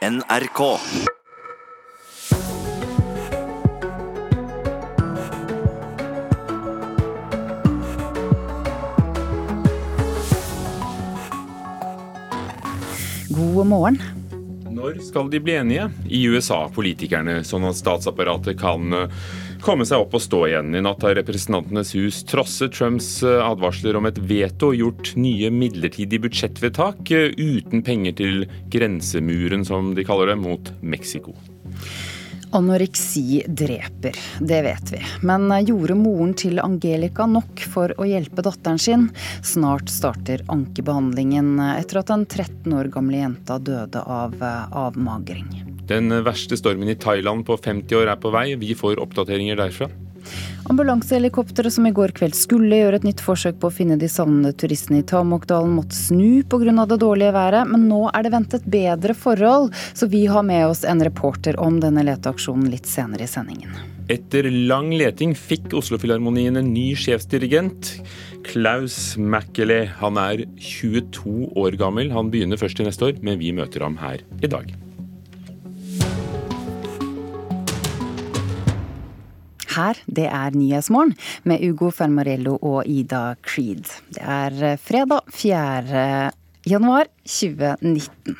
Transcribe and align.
NRK. 0.00 0.78
God 13.28 13.66
morgen. 13.66 14.00
Når 14.70 15.02
skal 15.04 15.28
de 15.28 15.36
bli 15.36 15.52
enige 15.58 15.90
i 16.08 16.22
USA, 16.32 16.62
politikerne, 16.72 17.42
sånn 17.44 17.68
at 17.68 17.76
statsapparatet 17.76 18.56
kan 18.56 18.96
eh, 18.96 19.20
komme 19.64 19.86
seg 19.88 20.02
opp 20.02 20.14
og 20.16 20.22
stå 20.24 20.42
igjen? 20.48 20.74
I 20.76 20.82
natt 20.84 21.02
har 21.06 21.16
Representantenes 21.18 21.94
hus 21.96 22.22
trosset 22.28 22.74
Trumps 22.76 23.22
eh, 23.26 23.40
advarsler 23.44 23.98
om 23.98 24.08
et 24.08 24.18
veto 24.18 24.70
og 24.72 24.78
gjort 24.78 25.12
nye 25.20 25.50
midlertidige 25.54 26.24
budsjettvedtak 26.26 27.12
eh, 27.16 27.34
uten 27.36 27.84
penger 27.86 28.16
til 28.20 28.46
grensemuren, 28.72 29.66
som 29.68 29.94
de 29.96 30.06
kaller 30.06 30.32
det, 30.32 30.38
mot 30.40 30.72
Mexico. 30.80 31.36
Anoreksi 32.56 33.44
dreper, 33.46 34.16
det 34.42 34.60
vet 34.66 34.92
vi. 34.96 35.00
Men 35.22 35.46
gjorde 35.62 35.94
moren 35.94 36.34
til 36.34 36.58
Angelica 36.58 37.28
nok 37.30 37.62
for 37.70 37.94
å 37.94 38.08
hjelpe 38.10 38.42
datteren 38.42 38.80
sin? 38.82 39.06
Snart 39.46 39.92
starter 39.92 40.42
ankebehandlingen 40.50 41.60
etter 41.76 42.02
at 42.02 42.10
den 42.10 42.26
13 42.26 42.74
år 42.74 42.90
gamle 42.90 43.22
jenta 43.22 43.60
døde 43.62 44.02
av 44.02 44.34
avmagring. 44.42 45.69
Den 45.90 46.12
verste 46.22 46.54
stormen 46.54 46.88
i 46.88 46.94
Thailand 46.94 47.42
på 47.48 47.56
50 47.58 47.98
år 47.98 48.12
er 48.12 48.22
på 48.22 48.30
vei. 48.30 48.52
Vi 48.60 48.76
får 48.78 49.00
oppdateringer 49.02 49.58
derfra. 49.58 49.90
Ambulansehelikopteret 50.70 51.72
som 51.74 51.86
i 51.88 51.90
går 51.90 52.12
kveld 52.14 52.36
skulle 52.38 52.76
gjøre 52.78 53.00
et 53.00 53.06
nytt 53.08 53.22
forsøk 53.24 53.56
på 53.58 53.66
å 53.66 53.74
finne 53.74 53.96
de 53.98 54.06
savnede 54.06 54.54
turistene 54.60 55.00
i 55.00 55.06
Tamokdalen, 55.08 55.72
måtte 55.74 55.96
snu 55.96 56.44
pga. 56.46 56.84
det 56.86 57.00
dårlige 57.02 57.32
været, 57.34 57.66
men 57.66 57.88
nå 57.88 58.04
er 58.14 58.22
det 58.22 58.30
ventet 58.30 58.68
bedre 58.70 59.16
forhold, 59.18 59.72
så 59.94 60.06
vi 60.06 60.26
har 60.26 60.44
med 60.46 60.68
oss 60.68 60.84
en 60.84 61.02
reporter 61.02 61.58
om 61.58 61.80
denne 61.80 62.04
leteaksjonen 62.06 62.70
litt 62.70 62.86
senere 62.86 63.26
i 63.26 63.32
sendingen. 63.32 63.74
Etter 64.10 64.46
lang 64.50 64.92
leting 64.94 65.34
fikk 65.34 65.74
Oslofilharmonien 65.74 66.56
en 66.56 66.70
ny 66.74 66.94
sjefsdirigent. 66.94 67.96
Klaus 68.46 69.16
Mackele. 69.16 69.88
Han 69.98 70.18
er 70.18 70.44
22 70.54 71.50
år 71.56 71.78
gammel. 71.78 72.14
Han 72.14 72.30
begynner 72.30 72.60
først 72.60 72.78
til 72.78 72.86
neste 72.86 73.10
år, 73.10 73.18
men 73.22 73.42
vi 73.42 73.50
møter 73.54 73.86
ham 73.86 73.98
her 74.02 74.22
i 74.42 74.50
dag. 74.50 74.70
Her, 79.70 79.98
det 80.06 80.26
er 80.26 80.56
Nyhetsmorgen 80.56 81.14
med 81.46 81.62
Ugo 81.70 81.90
Fermarello 81.94 82.56
og 82.58 82.88
Ida 82.90 83.36
Creed. 83.46 83.86
Det 84.14 84.22
er 84.22 84.76
fredag 84.82 85.30
4. 85.30 86.30
januar 86.66 87.10
2019. 87.24 88.36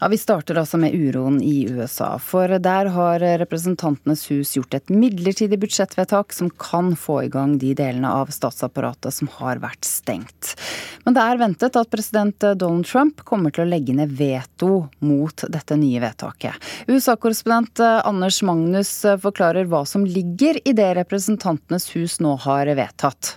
Ja, 0.00 0.08
Vi 0.08 0.18
starter 0.18 0.58
altså 0.60 0.78
med 0.78 0.94
uroen 0.94 1.40
i 1.42 1.66
USA. 1.66 2.12
For 2.22 2.52
der 2.62 2.90
har 2.94 3.22
Representantenes 3.42 4.28
hus 4.30 4.54
gjort 4.54 4.76
et 4.78 4.92
midlertidig 4.94 5.58
budsjettvedtak 5.58 6.32
som 6.32 6.50
kan 6.50 6.92
få 6.96 7.24
i 7.24 7.30
gang 7.32 7.56
de 7.58 7.72
delene 7.74 8.12
av 8.20 8.30
statsapparatet 8.34 9.14
som 9.14 9.30
har 9.40 9.58
vært 9.62 9.88
stengt. 9.88 10.54
Men 11.02 11.16
det 11.16 11.24
er 11.24 11.40
ventet 11.42 11.80
at 11.80 11.90
president 11.90 12.46
Donald 12.60 12.86
Trump 12.86 13.24
kommer 13.26 13.54
til 13.54 13.66
å 13.66 13.70
legge 13.72 13.96
ned 13.96 14.14
veto 14.14 14.86
mot 15.02 15.44
dette 15.50 15.80
nye 15.80 16.02
vedtaket. 16.04 16.54
USA-korrespondent 16.86 17.82
Anders 17.82 18.42
Magnus 18.46 18.94
forklarer 19.22 19.66
hva 19.66 19.82
som 19.88 20.06
ligger 20.06 20.62
i 20.62 20.76
det 20.78 20.92
Representantenes 21.02 21.90
hus 21.96 22.20
nå 22.22 22.38
har 22.46 22.70
vedtatt. 22.78 23.34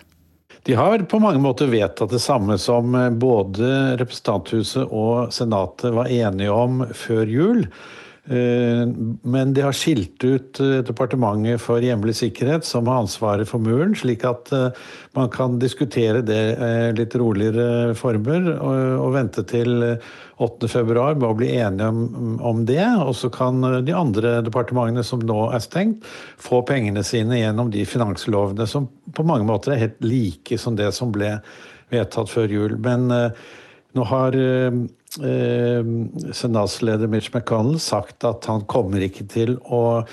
De 0.64 0.76
har 0.78 1.00
på 1.10 1.20
mange 1.20 1.42
måter 1.42 1.72
vedtatt 1.72 2.12
det 2.14 2.22
samme 2.22 2.58
som 2.62 2.94
både 3.18 3.98
representanthuset 3.98 4.92
og 4.94 5.34
senatet 5.34 5.96
var 5.96 6.12
enige 6.12 6.54
om 6.54 6.84
før 6.94 7.26
jul. 7.26 7.64
Men 8.24 9.54
de 9.54 9.64
har 9.66 9.74
skilt 9.74 10.22
ut 10.24 10.60
Departementet 10.86 11.58
for 11.64 11.82
hjemlig 11.82 12.14
sikkerhet, 12.20 12.66
som 12.68 12.86
har 12.86 13.02
ansvaret 13.02 13.50
for 13.50 13.64
muren, 13.64 13.96
slik 13.98 14.22
at 14.30 14.52
man 15.18 15.32
kan 15.34 15.58
diskutere 15.60 16.22
det 16.22 16.44
litt 17.00 17.16
roligere 17.18 17.96
former 17.98 18.46
og 18.62 19.16
vente 19.16 19.42
til 19.50 19.98
8.2 20.42 21.16
med 21.18 21.26
å 21.28 21.34
bli 21.38 21.50
enige 21.56 21.90
om, 21.90 22.62
det. 22.70 22.86
Og 23.02 23.16
så 23.18 23.32
kan 23.34 23.58
de 23.86 23.98
andre 23.98 24.38
departementene 24.46 25.04
som 25.06 25.26
nå 25.26 25.50
er 25.50 25.66
stengt, 25.66 26.06
få 26.38 26.62
pengene 26.68 27.04
sine 27.06 27.42
gjennom 27.42 27.74
de 27.74 27.88
finanslovene 27.90 28.70
som 28.70 28.86
på 29.18 29.26
mange 29.28 29.50
måter 29.50 29.74
er 29.74 29.88
helt 29.88 30.02
like 30.06 30.62
som 30.62 30.78
det 30.78 30.92
som 30.98 31.10
ble 31.14 31.40
vedtatt 31.92 32.30
før 32.32 32.54
jul. 32.54 32.78
Men 32.86 33.10
nå 33.12 34.10
har 34.14 34.38
senatsleder 35.18 37.10
Mitch 37.12 37.34
McConnell 37.34 37.80
sagt 37.84 38.24
at 38.24 38.46
han 38.48 38.64
kommer 38.70 39.04
ikke 39.04 39.26
til 39.32 39.58
å 39.68 40.06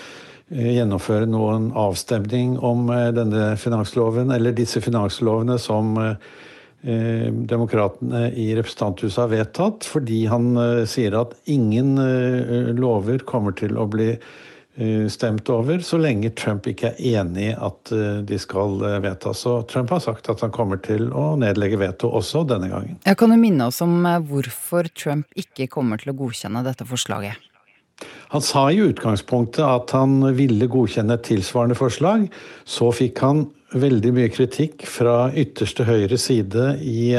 gjennomføre 0.49 1.29
noen 1.29 1.69
avstemning 1.77 2.57
om 2.65 2.89
denne 3.15 3.53
finansloven, 3.61 4.33
eller 4.35 4.57
disse 4.57 4.81
finanslovene 4.83 5.59
som 5.61 5.95
demokratene 6.83 8.29
i 8.39 8.49
representanthuset 8.57 9.21
har 9.23 9.33
vedtatt, 9.33 9.87
fordi 9.87 10.25
han 10.31 10.51
sier 10.89 11.19
at 11.21 11.35
ingen 11.51 11.95
lover 12.79 13.23
kommer 13.29 13.53
til 13.59 13.77
å 13.79 13.87
bli 13.91 14.13
stemt 15.11 15.49
over 15.51 15.81
så 15.83 15.99
lenge 15.99 16.31
Trump 16.39 16.69
ikke 16.71 16.93
er 16.93 17.19
enig 17.19 17.49
i 17.49 17.55
at 17.55 17.91
de 18.29 18.39
skal 18.39 18.77
vedtas. 19.03 19.41
Så 19.43 19.57
Trump 19.67 19.91
har 19.91 20.03
sagt 20.05 20.31
at 20.31 20.45
han 20.45 20.53
kommer 20.55 20.79
til 20.79 21.09
å 21.11 21.33
nedlegge 21.41 21.81
veto 21.81 22.13
også 22.15 22.45
denne 22.47 22.71
gangen. 22.71 23.01
Jeg 23.03 23.19
kan 23.19 23.35
du 23.35 23.39
minne 23.41 23.67
oss 23.67 23.83
om 23.83 24.07
hvorfor 24.29 24.87
Trump 24.95 25.27
ikke 25.35 25.67
kommer 25.73 25.99
til 25.99 26.13
å 26.13 26.17
godkjenne 26.21 26.63
dette 26.67 26.87
forslaget? 26.87 27.35
Han 28.31 28.45
sa 28.45 28.69
i 28.71 28.79
utgangspunktet 28.85 29.65
at 29.67 29.91
han 29.97 30.21
ville 30.39 30.69
godkjenne 30.71 31.17
et 31.19 31.27
tilsvarende 31.27 31.75
forslag. 31.79 32.29
Så 32.63 32.93
fikk 32.95 33.19
han 33.25 33.49
veldig 33.75 34.13
mye 34.15 34.31
kritikk 34.31 34.87
fra 34.87 35.33
ytterste 35.35 35.89
høyre 35.89 36.21
side 36.21 36.77
i 36.87 37.17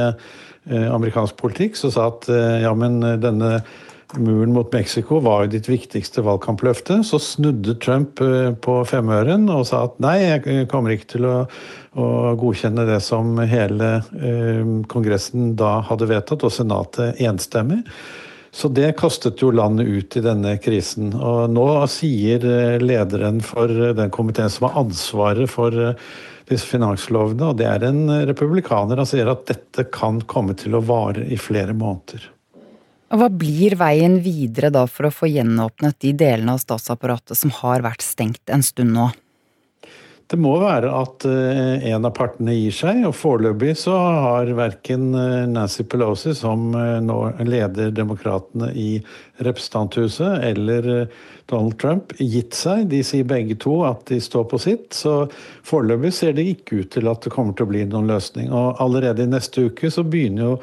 amerikansk 0.70 1.36
politikk, 1.40 1.76
som 1.80 1.92
sa 1.92 2.08
at 2.12 2.30
ja, 2.64 2.72
men 2.78 3.02
denne 3.20 3.60
muren 4.18 4.54
mot 4.54 4.74
Mexico 4.74 5.20
var 5.20 5.44
jo 5.44 5.52
ditt 5.54 5.68
viktigste 5.70 6.24
valgkampløfte. 6.26 7.02
Så 7.06 7.20
snudde 7.22 7.76
Trump 7.84 8.22
på 8.64 8.78
femøren 8.90 9.50
og 9.54 9.68
sa 9.70 9.84
at 9.88 10.00
nei, 10.02 10.16
jeg 10.24 10.70
kommer 10.72 10.96
ikke 10.96 11.12
til 11.14 11.28
å, 11.30 11.36
å 11.94 12.08
godkjenne 12.40 12.88
det 12.90 13.02
som 13.06 13.38
hele 13.38 13.92
eh, 14.18 14.64
Kongressen 14.90 15.54
da 15.60 15.80
hadde 15.90 16.10
vedtatt, 16.10 16.48
og 16.48 16.56
Senatet 16.56 17.22
enstemmig. 17.22 17.84
Så 18.52 18.72
det 18.74 18.96
kastet 18.98 19.44
jo 19.44 19.52
landet 19.54 19.88
ut 19.88 20.18
i 20.18 20.26
denne 20.26 20.56
krisen. 20.62 21.14
Og 21.14 21.52
nå 21.54 21.68
sier 21.92 22.42
lederen 22.82 23.44
for 23.46 23.70
den 23.70 24.10
komiteen 24.14 24.50
som 24.50 24.70
har 24.70 24.82
ansvaret 24.82 25.52
for 25.52 25.76
disse 26.50 26.66
finanslovene, 26.66 27.52
og 27.52 27.60
det 27.60 27.68
er 27.70 27.86
en 27.92 28.08
republikaner, 28.26 28.98
han 28.98 29.10
sier 29.10 29.30
at 29.30 29.46
dette 29.52 29.86
kan 29.94 30.18
komme 30.26 30.58
til 30.58 30.80
å 30.80 30.82
vare 30.82 31.28
i 31.30 31.38
flere 31.38 31.78
måneder. 31.78 32.26
Hva 33.10 33.30
blir 33.34 33.74
veien 33.80 34.20
videre 34.22 34.70
da 34.70 34.84
for 34.86 35.08
å 35.10 35.14
få 35.14 35.32
gjenåpnet 35.32 35.98
de 36.04 36.14
delene 36.14 36.54
av 36.54 36.62
statsapparatet 36.62 37.38
som 37.38 37.54
har 37.64 37.82
vært 37.82 38.06
stengt 38.06 38.54
en 38.54 38.62
stund 38.66 38.94
nå? 38.94 39.10
Det 40.30 40.38
må 40.38 40.52
være 40.62 40.92
at 40.94 41.24
en 41.26 42.04
av 42.06 42.12
partene 42.14 42.54
gir 42.54 42.76
seg, 42.78 43.00
og 43.08 43.16
foreløpig 43.18 43.72
så 43.82 43.96
har 43.98 44.52
verken 44.54 45.08
Nancy 45.50 45.82
Pelosi, 45.90 46.36
som 46.38 46.68
nå 47.02 47.16
leder 47.50 47.90
demokratene 47.98 48.68
i 48.78 49.00
representanthuset, 49.42 50.44
eller 50.52 51.08
Donald 51.50 51.80
Trump 51.82 52.14
gitt 52.22 52.54
seg. 52.54 52.86
De 52.92 53.00
sier 53.02 53.26
begge 53.26 53.58
to 53.58 53.80
at 53.90 54.04
de 54.12 54.20
står 54.22 54.46
på 54.52 54.60
sitt, 54.62 54.94
så 54.94 55.24
foreløpig 55.66 56.14
ser 56.14 56.38
det 56.38 56.46
ikke 56.52 56.84
ut 56.84 56.94
til 56.94 57.10
at 57.10 57.26
det 57.26 57.34
kommer 57.34 57.58
til 57.58 57.66
å 57.66 57.72
bli 57.74 57.82
noen 57.90 58.14
løsning. 58.14 58.54
Og 58.54 58.78
allerede 58.86 59.26
i 59.26 59.34
neste 59.34 59.66
uke 59.72 59.90
så 59.90 60.06
begynner 60.06 60.46
jo 60.46 60.54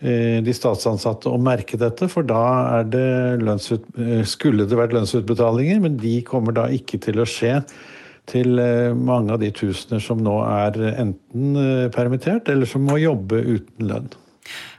de 0.00 0.52
statsansatte 0.56 1.28
å 1.28 1.38
merke 1.40 1.76
dette, 1.80 2.06
for 2.08 2.24
da 2.24 2.80
det 2.88 3.40
lønnsut, 3.42 3.84
skulle 4.24 4.64
det 4.64 4.78
vært 4.78 4.94
lønnsutbetalinger, 4.96 5.82
men 5.84 5.98
de 6.00 6.14
kommer 6.24 6.56
da 6.56 6.64
ikke 6.72 7.00
til 7.04 7.20
å 7.20 7.28
skje 7.28 7.58
til 8.30 8.56
mange 8.96 9.34
av 9.34 9.42
de 9.42 9.50
tusener 9.52 10.00
som 10.00 10.22
nå 10.24 10.38
er 10.46 10.78
enten 10.94 11.58
permittert, 11.92 12.48
eller 12.48 12.68
som 12.68 12.84
må 12.88 12.96
jobbe 13.02 13.42
uten 13.44 13.90
lønn. 13.90 14.08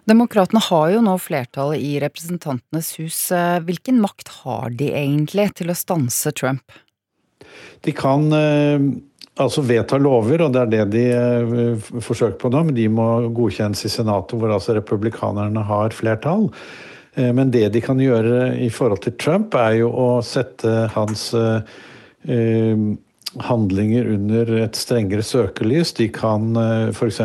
Demokratene 0.10 0.64
har 0.66 0.88
jo 0.96 1.04
nå 1.06 1.14
flertallet 1.22 1.84
i 1.86 1.92
Representantenes 2.02 2.90
hus. 2.98 3.20
Hvilken 3.68 4.02
makt 4.02 4.32
har 4.42 4.74
de 4.74 4.90
egentlig 4.90 5.52
til 5.60 5.70
å 5.70 5.78
stanse 5.78 6.34
Trump? 6.34 6.74
De 7.86 7.94
kan 7.94 8.26
altså 9.40 9.64
vedta 9.64 9.98
lover, 10.02 10.44
og 10.46 10.54
det 10.54 10.62
er 10.62 10.72
det 10.72 10.86
de 10.92 12.02
forsøker 12.04 12.38
på 12.42 12.52
nå. 12.52 12.64
Men 12.68 12.76
de 12.78 12.88
må 12.92 13.08
godkjennes 13.32 13.86
i 13.88 13.92
Senatet, 13.94 14.36
hvor 14.40 14.52
altså 14.52 14.76
republikanerne 14.78 15.64
har 15.68 15.96
flertall. 15.96 16.50
Men 17.16 17.52
det 17.52 17.74
de 17.74 17.82
kan 17.84 18.00
gjøre 18.00 18.56
i 18.64 18.70
forhold 18.72 19.04
til 19.04 19.18
Trump, 19.20 19.56
er 19.56 19.82
jo 19.82 19.90
å 19.92 20.10
sette 20.24 20.86
hans 20.94 21.34
handlinger 23.48 24.08
under 24.14 24.54
et 24.62 24.80
strengere 24.80 25.24
søkelys. 25.24 25.92
De 26.00 26.08
kan 26.12 26.56
f.eks 26.92 27.20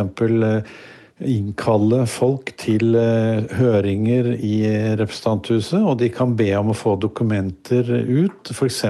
innkalle 1.24 2.02
folk 2.10 2.50
til 2.60 2.96
eh, 2.98 3.46
høringer 3.56 4.34
i 4.36 4.56
representanthuset, 5.00 5.78
og 5.80 5.96
de 6.02 6.10
kan 6.12 6.34
be 6.36 6.50
om 6.58 6.72
å 6.72 6.76
få 6.76 6.96
dokumenter 7.00 7.88
ut, 7.88 8.50
f.eks. 8.52 8.82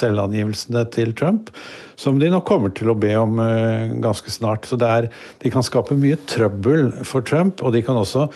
selvangivelsene 0.00 0.82
til 0.94 1.14
Trump, 1.18 1.52
som 1.98 2.18
de 2.18 2.30
nok 2.32 2.48
kommer 2.50 2.74
til 2.74 2.90
å 2.90 2.98
be 2.98 3.12
om 3.20 3.38
eh, 3.44 3.94
ganske 4.02 4.32
snart. 4.34 4.66
Så 4.66 4.80
er, 4.82 5.06
de 5.44 5.54
kan 5.54 5.66
skape 5.66 5.98
mye 5.98 6.18
trøbbel 6.30 6.90
for 7.06 7.22
Trump, 7.22 7.62
og 7.62 7.76
de 7.76 7.84
kan 7.86 8.00
også 8.00 8.26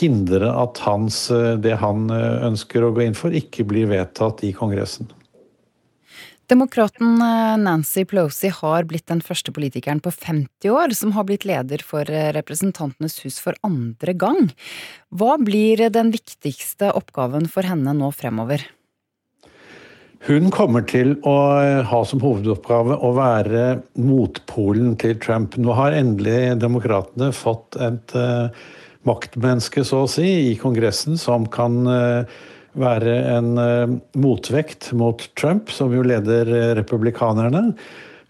hindre 0.00 0.50
at 0.50 0.82
hans, 0.88 1.28
eh, 1.34 1.54
det 1.62 1.78
han 1.78 2.10
ønsker 2.10 2.82
å 2.82 2.92
gå 2.96 3.06
inn 3.06 3.18
for, 3.18 3.30
ikke 3.30 3.68
blir 3.68 3.92
vedtatt 3.94 4.42
i 4.48 4.52
Kongressen. 4.56 5.12
Demokraten 6.48 7.20
eh, 7.20 7.56
Nancy 7.60 8.06
Pelosi 8.08 8.48
har 8.48 8.86
blitt 8.88 9.10
den 9.10 9.20
første 9.20 9.52
politikeren 9.52 10.00
på 10.00 10.12
50 10.14 10.72
år 10.72 10.94
som 10.96 11.12
har 11.12 11.26
blitt 11.28 11.44
leder 11.48 11.84
for 11.84 12.08
eh, 12.08 12.30
Representantenes 12.32 13.18
hus 13.20 13.36
for 13.44 13.58
andre 13.66 14.14
gang. 14.16 14.48
Hva 15.12 15.36
blir 15.42 15.84
den 15.92 16.14
viktigste 16.14 16.94
oppgaven 16.96 17.50
for 17.52 17.68
henne 17.68 17.92
nå 17.92 18.08
fremover? 18.16 18.64
Hun 20.24 20.48
kommer 20.50 20.88
til 20.88 21.18
å 21.28 21.36
eh, 21.60 21.84
ha 21.84 22.02
som 22.08 22.24
hovedoppgave 22.24 22.96
å 22.96 23.12
være 23.20 23.68
motpolen 24.00 24.96
til 25.04 25.20
Trump. 25.20 25.60
Nå 25.60 25.76
har 25.76 26.00
endelig 26.00 26.56
demokratene 26.64 27.28
fått 27.36 27.76
et 27.76 28.16
maktmenneske, 29.04 29.84
så 29.84 30.06
å 30.06 30.08
si, 30.10 30.30
i 30.48 30.56
Kongressen 30.60 31.20
som 31.20 31.44
kan 31.52 31.84
være 32.78 33.14
en 33.36 33.54
uh, 33.58 33.94
motvekt 34.18 34.92
mot 34.96 35.22
Trump, 35.38 35.72
som 35.72 35.94
jo 35.94 36.04
leder 36.06 36.50
uh, 36.52 36.74
republikanerne. 36.78 37.72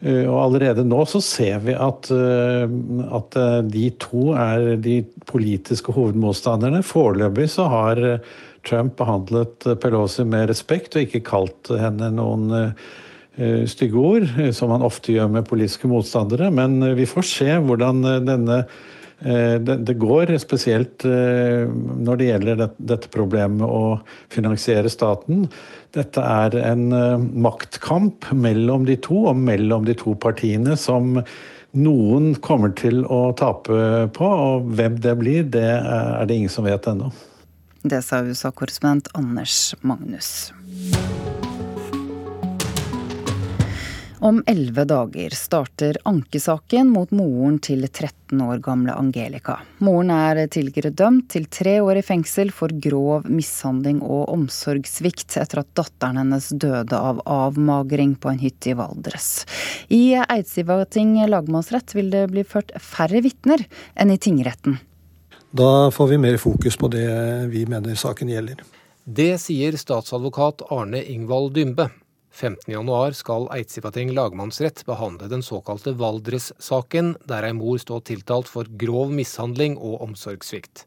Uh, 0.05 0.26
og 0.29 0.37
allerede 0.44 0.87
nå 0.87 1.02
så 1.11 1.20
ser 1.25 1.58
vi 1.64 1.75
at, 1.75 2.11
at 2.12 3.38
de 3.67 3.87
to 3.99 4.32
er 4.38 4.76
de 4.79 5.00
politiske 5.26 5.94
hovedmotstanderne. 5.94 6.85
Foreløpig 6.87 7.49
så 7.50 7.67
har 7.73 8.02
Trump 8.67 8.96
behandlet 8.99 9.67
Pelosi 9.82 10.26
med 10.29 10.49
respekt 10.52 10.96
og 10.96 11.06
ikke 11.06 11.25
kalt 11.26 11.73
henne 11.73 12.12
noen 12.14 12.73
stygge 13.70 14.00
ord, 14.02 14.25
som 14.55 14.73
han 14.75 14.82
ofte 14.82 15.12
gjør 15.14 15.29
med 15.31 15.46
politiske 15.46 15.87
motstandere. 15.91 16.49
Men 16.50 16.81
vi 16.99 17.06
får 17.06 17.26
se 17.26 17.52
hvordan 17.62 18.02
denne 18.26 18.62
Eh, 18.62 18.98
det, 19.20 19.76
det, 19.82 19.94
går, 19.99 20.31
spesielt 20.38 21.05
eh, 21.05 21.67
når 21.67 22.20
det 22.20 22.29
gjelder 22.29 22.61
dette 22.79 23.11
problemet 23.11 23.67
å 23.67 23.99
finansiere 24.31 24.91
staten. 24.93 25.49
Dette 25.97 26.23
er 26.23 26.55
en 26.62 26.85
eh, 26.94 27.29
maktkamp 27.49 28.31
mellom 28.31 28.87
de 28.87 28.99
to, 29.03 29.25
og 29.32 29.41
mellom 29.43 29.88
de 29.88 29.97
to 29.99 30.15
partiene, 30.23 30.76
som 30.79 31.19
noen 31.79 32.31
kommer 32.44 32.70
til 32.79 33.03
å 33.11 33.32
tape 33.38 34.06
på. 34.15 34.29
Og 34.29 34.70
hvem 34.79 35.00
det 35.03 35.17
blir, 35.19 35.49
det 35.50 35.67
er 35.81 36.29
det 36.29 36.38
ingen 36.38 36.55
som 36.55 36.69
vet 36.69 36.87
ennå. 36.91 37.11
Det 37.88 38.03
sa 38.05 38.23
USA-korrespondent 38.26 39.11
Anders 39.19 39.75
Magnus. 39.87 40.53
Om 44.20 44.43
elleve 44.47 44.82
dager 44.85 45.31
starter 45.31 45.97
ankesaken 46.03 46.88
mot 46.91 47.11
moren 47.15 47.61
til 47.62 47.85
13 47.87 48.41
år 48.43 48.59
gamle 48.65 48.97
Angelica. 48.99 49.61
Moren 49.79 50.11
er 50.11 50.41
tidligere 50.50 50.91
dømt 50.91 51.29
til 51.31 51.47
tre 51.47 51.76
år 51.79 52.00
i 52.00 52.03
fengsel 52.03 52.50
for 52.50 52.75
grov 52.82 53.29
mishandling 53.31 54.00
og 54.03 54.25
omsorgssvikt 54.32 55.37
etter 55.38 55.62
at 55.62 55.70
datteren 55.79 56.19
hennes 56.19 56.49
døde 56.50 56.99
av 56.99 57.20
avmagring 57.31 58.17
på 58.19 58.32
en 58.32 58.43
hytte 58.43 58.73
i 58.73 58.75
Valdres. 58.81 59.47
I 59.87 60.19
Eidsivating 60.25 61.15
lagmannsrett 61.31 61.94
vil 61.94 62.11
det 62.11 62.25
bli 62.35 62.43
ført 62.43 62.75
færre 62.82 63.23
vitner 63.23 63.62
enn 63.94 64.11
i 64.11 64.19
tingretten. 64.19 64.81
Da 65.55 65.93
får 65.94 66.11
vi 66.11 66.20
mer 66.26 66.43
fokus 66.43 66.75
på 66.76 66.91
det 66.91 67.06
vi 67.55 67.69
mener 67.70 67.94
saken 67.94 68.35
gjelder. 68.35 68.67
Det 69.06 69.37
sier 69.47 69.79
statsadvokat 69.79 70.67
Arne 70.75 71.06
Ingvald 71.06 71.55
Dymbe. 71.55 71.87
15.1 72.38 73.12
skal 73.19 73.49
Eidsivating 73.50 74.12
lagmannsrett 74.14 74.85
behandle 74.87 75.26
den 75.26 75.43
såkalte 75.43 75.90
Valdres-saken, 75.99 77.17
der 77.26 77.49
ei 77.49 77.56
mor 77.56 77.81
står 77.82 78.05
tiltalt 78.06 78.46
for 78.46 78.69
grov 78.79 79.11
mishandling 79.11 79.75
og 79.75 80.05
omsorgssvikt. 80.05 80.85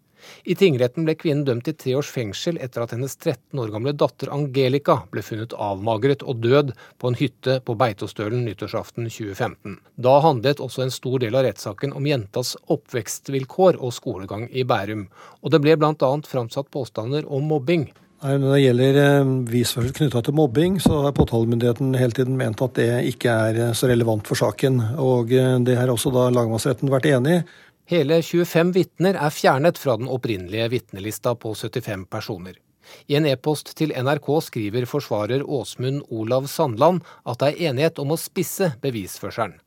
I 0.47 0.55
tingretten 0.55 1.03
ble 1.03 1.17
kvinnen 1.19 1.43
dømt 1.43 1.65
til 1.67 1.75
tre 1.75 1.95
års 1.99 2.11
fengsel 2.13 2.59
etter 2.63 2.85
at 2.85 2.93
hennes 2.95 3.17
13 3.17 3.59
år 3.59 3.73
gamle 3.73 3.91
datter 3.97 4.31
Angelica 4.31 5.01
ble 5.11 5.23
funnet 5.25 5.55
avmagret 5.57 6.23
og 6.23 6.39
død 6.45 6.71
på 7.01 7.11
en 7.11 7.17
hytte 7.19 7.57
på 7.67 7.75
Beitostølen 7.81 8.45
nyttårsaften 8.47 9.09
2015. 9.09 9.79
Da 9.99 10.13
handlet 10.23 10.63
også 10.63 10.85
en 10.85 10.93
stor 10.93 11.19
del 11.25 11.35
av 11.35 11.49
rettssaken 11.49 11.97
om 11.97 12.07
jentas 12.07 12.53
oppvekstvilkår 12.71 13.81
og 13.81 13.91
skolegang 13.97 14.47
i 14.55 14.63
Bærum, 14.63 15.09
og 15.41 15.51
det 15.51 15.59
ble 15.65 15.75
bl.a. 15.75 16.13
framsatt 16.31 16.71
påstander 16.71 17.27
om 17.27 17.51
mobbing. 17.51 17.89
Nei, 18.21 18.35
Når 18.37 18.51
det 18.53 18.61
gjelder 18.61 18.93
visførsel 18.93 19.29
bevisførsel 19.47 19.93
knytta 19.97 20.19
til 20.21 20.35
mobbing, 20.37 20.75
så 20.77 20.99
har 21.07 21.13
påtalemyndigheten 21.17 21.95
hele 21.97 22.13
tiden 22.13 22.35
ment 22.37 22.59
at 22.61 22.75
det 22.77 22.89
ikke 23.09 23.33
er 23.47 23.57
eh, 23.57 23.71
så 23.73 23.89
relevant 23.89 24.29
for 24.29 24.37
saken. 24.37 24.77
Og 25.01 25.33
eh, 25.33 25.55
det 25.65 25.73
har 25.79 25.89
også 25.89 26.11
da 26.13 26.27
lagmannsretten 26.29 26.91
vært 26.93 27.07
enig 27.09 27.39
i. 27.39 27.41
Hele 27.89 28.19
25 28.21 28.75
vitner 28.75 29.17
er 29.17 29.33
fjernet 29.33 29.81
fra 29.81 29.97
den 29.97 30.05
opprinnelige 30.05 30.69
vitnelista 30.69 31.33
på 31.33 31.55
75 31.57 32.05
personer. 32.13 32.61
I 33.09 33.17
en 33.17 33.25
e-post 33.25 33.73
til 33.79 33.89
NRK 33.97 34.29
skriver 34.45 34.85
forsvarer 34.85 35.41
Åsmund 35.41 36.05
Olav 36.13 36.45
Sandland 36.51 37.01
at 37.25 37.41
det 37.41 37.49
er 37.49 37.71
enighet 37.71 38.05
om 38.05 38.13
å 38.13 38.21
spisse 38.21 38.75
bevisførselen. 38.85 39.57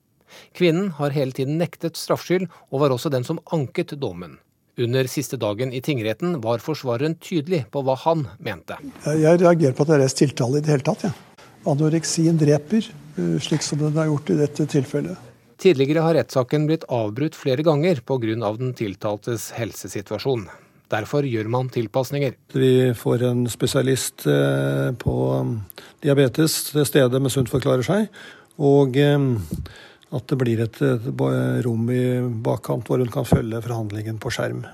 Kvinnen 0.55 0.93
har 1.01 1.15
hele 1.15 1.35
tiden 1.35 1.59
nektet 1.59 1.99
straffskyld, 1.99 2.47
og 2.71 2.87
var 2.87 2.95
også 2.95 3.11
den 3.11 3.27
som 3.27 3.43
anket 3.55 3.99
dommen. 3.99 4.39
Under 4.77 5.07
siste 5.07 5.39
dagen 5.39 5.71
i 5.73 5.79
tingretten 5.85 6.41
var 6.43 6.63
forsvareren 6.63 7.15
tydelig 7.23 7.61
på 7.71 7.85
hva 7.87 7.95
han 8.03 8.25
mente. 8.43 8.75
Jeg 9.07 9.39
reagerer 9.39 9.77
på 9.77 9.85
at 9.85 9.93
det 9.93 9.95
er 9.95 10.03
reist 10.03 10.19
tiltale 10.19 10.59
i 10.59 10.65
det 10.65 10.73
hele 10.73 10.87
tatt. 10.89 11.05
Ja. 11.07 11.13
Anoreksien 11.71 12.41
dreper, 12.41 12.89
eh, 13.15 13.37
slik 13.41 13.63
som 13.63 13.79
den 13.79 13.97
er 13.97 14.11
gjort 14.11 14.35
i 14.35 14.41
dette 14.41 14.67
tilfellet. 14.67 15.31
Tidligere 15.63 16.03
har 16.03 16.19
rettssaken 16.19 16.67
blitt 16.67 16.85
avbrutt 16.91 17.39
flere 17.39 17.63
ganger 17.63 18.03
pga. 18.03 18.57
den 18.59 18.75
tiltaltes 18.75 19.53
helsesituasjon. 19.53 20.49
Derfor 20.91 21.23
gjør 21.23 21.49
man 21.49 21.71
tilpasninger. 21.71 22.35
Vi 22.53 22.93
får 22.95 23.23
en 23.31 23.47
spesialist 23.49 24.27
eh, 24.27 24.91
på 24.93 25.15
um, 25.41 25.63
diabetes 26.03 26.73
til 26.73 26.85
stede 26.85 27.21
med 27.21 27.31
Sunt 27.31 27.49
forklarer 27.49 27.83
seg. 27.83 28.09
Og 28.59 28.97
um, 28.97 29.41
at 30.15 30.31
det 30.31 30.39
blir 30.41 30.63
et, 30.65 30.81
rom 31.67 31.91
i 31.91 32.05
bakkant 32.47 32.87
hvor 32.89 33.03
hun 33.03 33.13
kan 33.13 33.27
følge 33.29 33.63
forhandlingen 33.65 34.21
på 34.23 34.33
skjerm. 34.35 34.65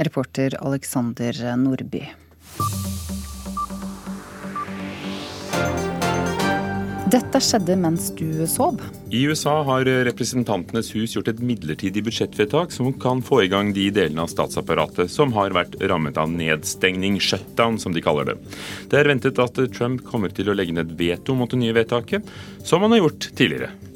Reporter 0.00 0.56
Alexander 0.62 1.36
Nordby. 1.60 2.06
Dette 7.10 7.40
skjedde 7.42 7.74
mens 7.80 8.04
du 8.14 8.44
sov. 8.46 8.78
I 9.10 9.24
USA 9.26 9.56
har 9.66 9.88
Representantenes 10.06 10.92
hus 10.94 11.16
gjort 11.16 11.32
et 11.32 11.42
midlertidig 11.42 12.04
budsjettvedtak 12.06 12.70
som 12.70 12.92
kan 13.02 13.18
få 13.26 13.40
i 13.42 13.50
gang 13.50 13.72
de 13.74 13.88
delene 13.90 14.22
av 14.22 14.30
statsapparatet 14.30 15.10
som 15.10 15.34
har 15.34 15.50
vært 15.56 15.74
rammet 15.90 16.20
av 16.20 16.30
nedstengning, 16.30 17.18
shutdown 17.18 17.80
som 17.82 17.96
de 17.96 18.04
kaller 18.04 18.30
det. 18.30 18.38
Det 18.92 19.00
er 19.00 19.10
ventet 19.10 19.42
at 19.42 19.58
Trump 19.74 20.06
kommer 20.06 20.30
til 20.30 20.52
å 20.52 20.54
legge 20.54 20.76
ned 20.76 20.94
veto 21.00 21.34
mot 21.34 21.50
det 21.50 21.58
nye 21.64 21.74
vedtaket, 21.74 22.30
som 22.62 22.86
han 22.86 22.94
har 22.94 23.02
gjort 23.02 23.32
tidligere. 23.34 23.89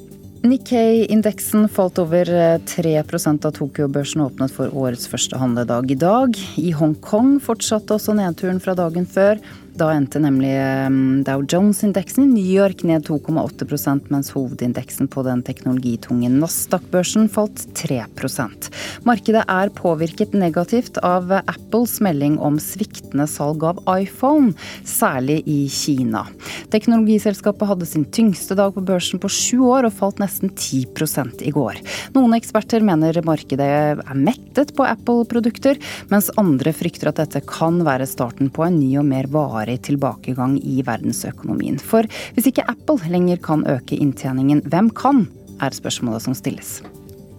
Nikkei-indeksen 0.45 1.65
falt 1.73 1.97
over 1.97 2.29
3 2.69 2.91
eh, 2.93 3.01
av 3.01 3.51
Tokyo-børsen 3.55 4.21
åpnet 4.21 4.53
for 4.53 4.69
årets 4.77 5.07
første 5.09 5.39
handledag 5.41 5.89
i 5.89 5.97
dag. 5.97 6.37
I 6.61 6.73
Hongkong 6.77 7.39
fortsatte 7.41 7.95
også 7.95 8.13
nedturen 8.13 8.61
fra 8.61 8.75
dagen 8.77 9.07
før. 9.09 9.41
Da 9.75 9.89
endte 9.91 10.21
nemlig 10.23 10.53
um, 10.87 11.23
Dow 11.27 11.41
Jones-indeksen 11.43 12.23
i 12.23 12.29
New 12.31 12.47
York 12.47 12.85
ned 12.87 13.03
2,8% 13.09 14.07
mens 14.13 14.29
hovedindeksen 14.31 15.09
på 15.11 15.23
den 15.27 15.41
teknologitunge 15.43 16.29
Nasdaq-børsen 16.31 17.27
falt 17.27 17.59
3% 17.75 18.69
Markedet 19.03 19.43
er 19.51 19.71
påvirket 19.75 20.31
negativt 20.37 21.01
av 21.03 21.33
Apples 21.41 21.97
melding 21.99 22.37
om 22.39 22.55
sviktende 22.61 23.27
salg 23.27 23.65
av 23.67 23.81
iPhone, 23.97 24.53
særlig 24.87 25.41
i 25.43 25.57
Kina. 25.67 26.23
Teknologiselskapet 26.71 27.67
hadde 27.67 27.89
sin 27.89 28.07
tyngste 28.15 28.55
dag 28.55 28.71
på 28.77 28.83
børsen 28.85 29.19
på 29.19 29.31
sju 29.31 29.59
år 29.67 29.89
og 29.89 29.97
falt 29.99 30.23
nesten 30.23 30.53
10 30.55 31.43
i 31.43 31.51
går. 31.51 31.81
Noen 32.15 32.37
eksperter 32.39 32.85
mener 32.85 33.19
markedet 33.27 33.67
er 33.67 34.15
mettet 34.15 34.71
på 34.77 34.87
Apple-produkter, 34.87 35.77
mens 36.07 36.31
andre 36.39 36.71
frykter 36.75 37.11
at 37.11 37.19
dette 37.19 37.43
kan 37.43 37.83
være 37.83 38.07
starten 38.07 38.49
på 38.53 38.63
en 38.63 38.79
ny 38.79 38.93
og 39.03 39.09
mer 39.11 39.27
varig 39.31 39.64
varig 39.65 39.81
tilbakegang 39.83 40.59
i 40.61 40.83
verdensøkonomien. 40.85 41.79
For 41.81 42.05
hvis 42.35 42.51
ikke 42.51 42.67
Apple 42.69 42.99
lenger 43.09 43.41
kan 43.41 43.65
øke 43.65 43.97
inntjeningen, 43.97 44.63
hvem 44.69 44.93
kan? 44.93 45.27
er 45.63 45.71
spørsmålet 45.71 46.19
som 46.19 46.33
stilles. 46.35 46.81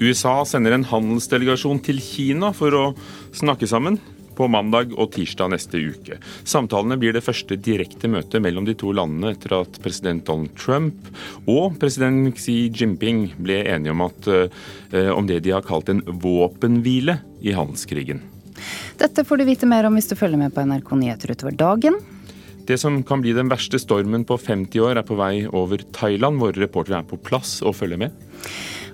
USA 0.00 0.38
sender 0.48 0.72
en 0.72 0.86
handelsdelegasjon 0.88 1.82
til 1.84 1.98
Kina 2.00 2.48
for 2.56 2.72
å 2.72 2.84
snakke 3.36 3.68
sammen. 3.68 4.00
på 4.36 4.50
mandag 4.52 4.90
og 5.00 5.14
tirsdag 5.14 5.48
neste 5.48 5.78
uke. 5.80 6.18
Samtalene 6.44 6.98
blir 7.00 7.14
det 7.16 7.22
første 7.24 7.56
direkte 7.56 8.04
møtet 8.04 8.42
mellom 8.44 8.66
de 8.66 8.74
to 8.76 8.90
landene 8.92 9.30
etter 9.32 9.54
at 9.62 9.78
president 9.80 10.26
Donald 10.26 10.52
Trump 10.60 11.08
og 11.48 11.78
president 11.80 12.36
Xi 12.36 12.68
Jinping 12.68 13.30
ble 13.40 13.62
enige 13.64 13.94
om, 13.94 14.02
at, 14.04 14.28
eh, 14.92 15.08
om 15.08 15.24
det 15.26 15.40
de 15.40 15.54
har 15.56 15.64
kalt 15.64 15.88
en 15.88 16.02
våpenhvile 16.04 17.16
i 17.40 17.56
handelskrigen. 17.56 18.20
Dette 19.00 19.24
får 19.24 19.40
du 19.40 19.44
vite 19.48 19.64
mer 19.64 19.88
om 19.88 19.96
hvis 19.96 20.12
du 20.12 20.16
følger 20.20 20.36
med 20.36 20.52
på 20.52 20.60
NRK 20.68 20.92
Nyheter 21.00 21.32
utover 21.32 21.56
dagen. 21.56 21.96
Det 22.66 22.78
som 22.82 22.98
kan 23.06 23.20
bli 23.22 23.32
den 23.36 23.50
verste 23.50 23.78
stormen 23.78 24.24
på 24.26 24.38
50 24.42 24.82
år, 24.82 24.98
er 24.98 25.06
på 25.06 25.18
vei 25.18 25.46
over 25.46 25.84
Thailand. 25.94 26.40
Våre 26.42 26.64
reportere 26.64 26.98
er 26.98 27.06
på 27.06 27.18
plass 27.22 27.60
og 27.62 27.76
følger 27.78 28.00
med. 28.00 28.16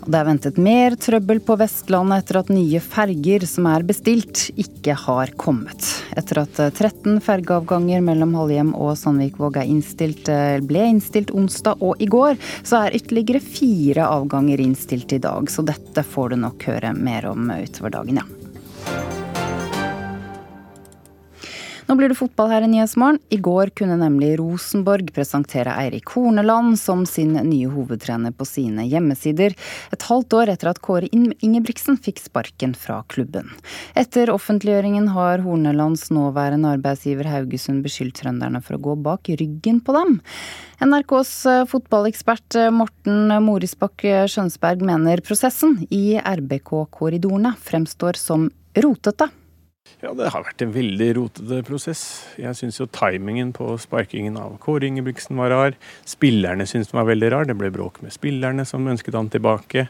Det 0.02 0.18
er 0.18 0.26
ventet 0.26 0.56
mer 0.58 0.96
trøbbel 0.98 1.38
på 1.46 1.54
Vestlandet 1.60 2.24
etter 2.24 2.40
at 2.40 2.48
nye 2.50 2.80
ferger 2.82 3.46
som 3.46 3.68
er 3.70 3.84
bestilt, 3.86 4.48
ikke 4.58 4.96
har 4.98 5.30
kommet. 5.38 5.86
Etter 6.18 6.42
at 6.42 6.58
13 6.58 7.20
fergeavganger 7.22 8.02
mellom 8.02 8.34
Halhjem 8.40 8.74
og 8.74 8.96
Sandvikvåg 8.98 9.60
innstilt, 9.62 10.26
ble 10.66 10.84
innstilt 10.90 11.30
onsdag 11.30 11.80
og 11.86 12.02
i 12.02 12.10
går, 12.10 12.34
så 12.66 12.82
er 12.82 12.98
ytterligere 12.98 13.40
fire 13.46 14.10
avganger 14.10 14.66
innstilt 14.66 15.14
i 15.14 15.22
dag. 15.22 15.48
Så 15.48 15.62
dette 15.64 16.02
får 16.02 16.34
du 16.34 16.42
nok 16.48 16.66
høre 16.72 16.92
mer 16.98 17.30
om 17.30 17.48
utover 17.54 17.94
dagen, 18.00 18.24
ja. 18.24 19.11
Nå 21.92 21.96
blir 21.98 22.08
det 22.08 22.16
fotball 22.16 22.48
her 22.48 22.64
i 22.64 22.68
Nyhetsmorgen. 22.72 23.18
I 23.28 23.36
går 23.36 23.68
kunne 23.76 23.98
nemlig 24.00 24.38
Rosenborg 24.40 25.10
presentere 25.12 25.74
Eirik 25.76 26.08
Horneland 26.14 26.78
som 26.80 27.02
sin 27.04 27.34
nye 27.36 27.68
hovedtrener 27.68 28.32
på 28.32 28.46
sine 28.48 28.86
hjemmesider, 28.88 29.52
et 29.92 30.06
halvt 30.08 30.36
år 30.38 30.52
etter 30.54 30.70
at 30.70 30.80
Kåre 30.80 31.10
Ingebrigtsen 31.12 31.98
fikk 32.00 32.22
sparken 32.24 32.72
fra 32.72 33.02
klubben. 33.12 33.50
Etter 33.92 34.32
offentliggjøringen 34.32 35.10
har 35.12 35.44
Hornelands 35.44 36.06
nåværende 36.16 36.72
arbeidsgiver 36.78 37.28
Haugesund 37.28 37.84
beskyldt 37.84 38.22
trønderne 38.22 38.64
for 38.64 38.78
å 38.78 38.82
gå 38.88 38.96
bak 39.10 39.28
ryggen 39.28 39.84
på 39.84 39.98
dem. 39.98 40.16
NRKs 40.80 41.34
eh, 41.44 41.66
fotballekspert 41.68 42.56
eh, 42.56 42.72
Morten 42.72 43.36
Morisbakk 43.44 44.08
Skjønsberg 44.32 44.88
mener 44.88 45.20
prosessen 45.28 45.82
i 45.92 46.16
RBK-korridorene 46.16 47.52
fremstår 47.68 48.16
som 48.16 48.48
rotete. 48.80 49.28
Ja, 50.00 50.12
det 50.16 50.30
har 50.32 50.42
vært 50.46 50.62
en 50.64 50.72
veldig 50.74 51.08
rotete 51.18 51.60
prosess. 51.66 52.02
Jeg 52.40 52.56
syns 52.58 52.80
jo 52.80 52.88
timingen 52.90 53.52
på 53.54 53.68
sparkingen 53.80 54.38
av 54.40 54.56
Kåre 54.62 54.88
Ingebrigtsen 54.88 55.38
var 55.38 55.52
rar. 55.52 55.76
Spillerne 56.08 56.66
syntes 56.66 56.90
den 56.90 56.98
var 56.98 57.08
veldig 57.10 57.30
rar. 57.34 57.48
Det 57.48 57.56
ble 57.58 57.70
bråk 57.74 58.00
med 58.02 58.14
spillerne 58.14 58.64
som 58.68 58.88
ønsket 58.90 59.18
han 59.18 59.30
tilbake. 59.32 59.86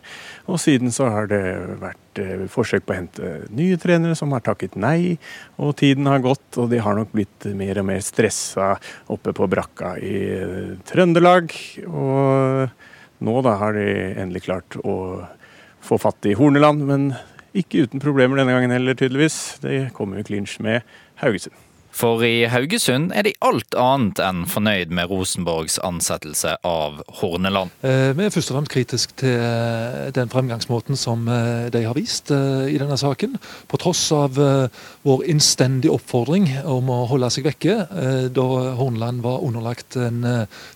Og 0.50 0.61
siden 0.61 0.92
så 0.92 1.09
har 1.14 1.30
det 1.30 1.42
vært 1.80 2.23
eh, 2.23 2.44
forsøk 2.52 2.85
på 2.87 2.94
å 2.94 2.99
hente 2.99 3.32
nye 3.54 3.78
trenere 3.80 4.18
som 4.18 4.35
har 4.37 4.44
takket 4.44 4.76
nei. 4.80 5.16
Og 5.62 5.76
tiden 5.80 6.11
har 6.11 6.25
gått, 6.25 6.49
og 6.59 6.73
de 6.73 6.82
har 6.82 6.99
nok 6.99 7.14
blitt 7.14 7.49
mer 7.56 7.80
og 7.80 7.88
mer 7.92 8.02
stressa 8.04 8.75
oppe 9.12 9.37
på 9.37 9.49
brakka 9.52 9.94
i 10.02 10.16
eh, 10.37 10.73
Trøndelag. 10.92 11.54
Og 11.87 13.23
nå 13.23 13.42
da 13.47 13.59
har 13.61 13.78
de 13.78 13.87
endelig 14.18 14.49
klart 14.49 14.80
å 14.82 14.97
få 15.82 15.99
fatt 15.99 16.26
i 16.30 16.37
Horneland, 16.38 16.85
men 16.87 17.12
ikke 17.54 17.87
uten 17.87 18.02
problemer 18.02 18.40
denne 18.40 18.54
gangen 18.56 18.75
heller, 18.75 18.97
tydeligvis. 18.99 19.59
Det 19.64 19.90
kommer 19.97 20.21
jo 20.21 20.28
clinch 20.30 20.59
med 20.64 20.80
Haugesund. 21.23 21.56
For 21.92 22.23
i 22.25 22.47
Haugesund 22.49 23.11
er 23.12 23.26
de 23.26 23.35
alt 23.44 23.76
annet 23.76 24.21
enn 24.25 24.47
fornøyd 24.49 24.92
med 24.97 25.11
Rosenborgs 25.11 25.76
ansettelse 25.85 26.54
av 26.64 27.02
Horneland. 27.21 27.75
Eh, 27.85 28.14
vi 28.16 28.25
er 28.25 28.32
først 28.32 28.49
og 28.49 28.56
fremst 28.56 28.73
kritisk 28.73 29.12
til 29.21 29.37
eh, 29.37 30.09
den 30.16 30.32
fremgangsmåten 30.32 30.97
som 30.97 31.28
eh, 31.28 31.68
de 31.73 31.82
har 31.85 31.97
vist 31.99 32.32
i 32.32 32.78
denne 32.80 32.97
saken. 32.97 33.37
På 33.68 33.80
tross 33.80 34.06
av 34.16 34.40
vår 34.40 35.25
innstendige 35.28 35.92
oppfordring 35.92 36.49
om 36.68 36.88
å 36.92 37.02
holde 37.11 37.28
seg 37.32 37.44
vekke 37.47 37.75
da 38.32 38.47
Horneland 38.78 39.21
var 39.25 39.42
underlagt 39.44 39.97
en 40.00 40.25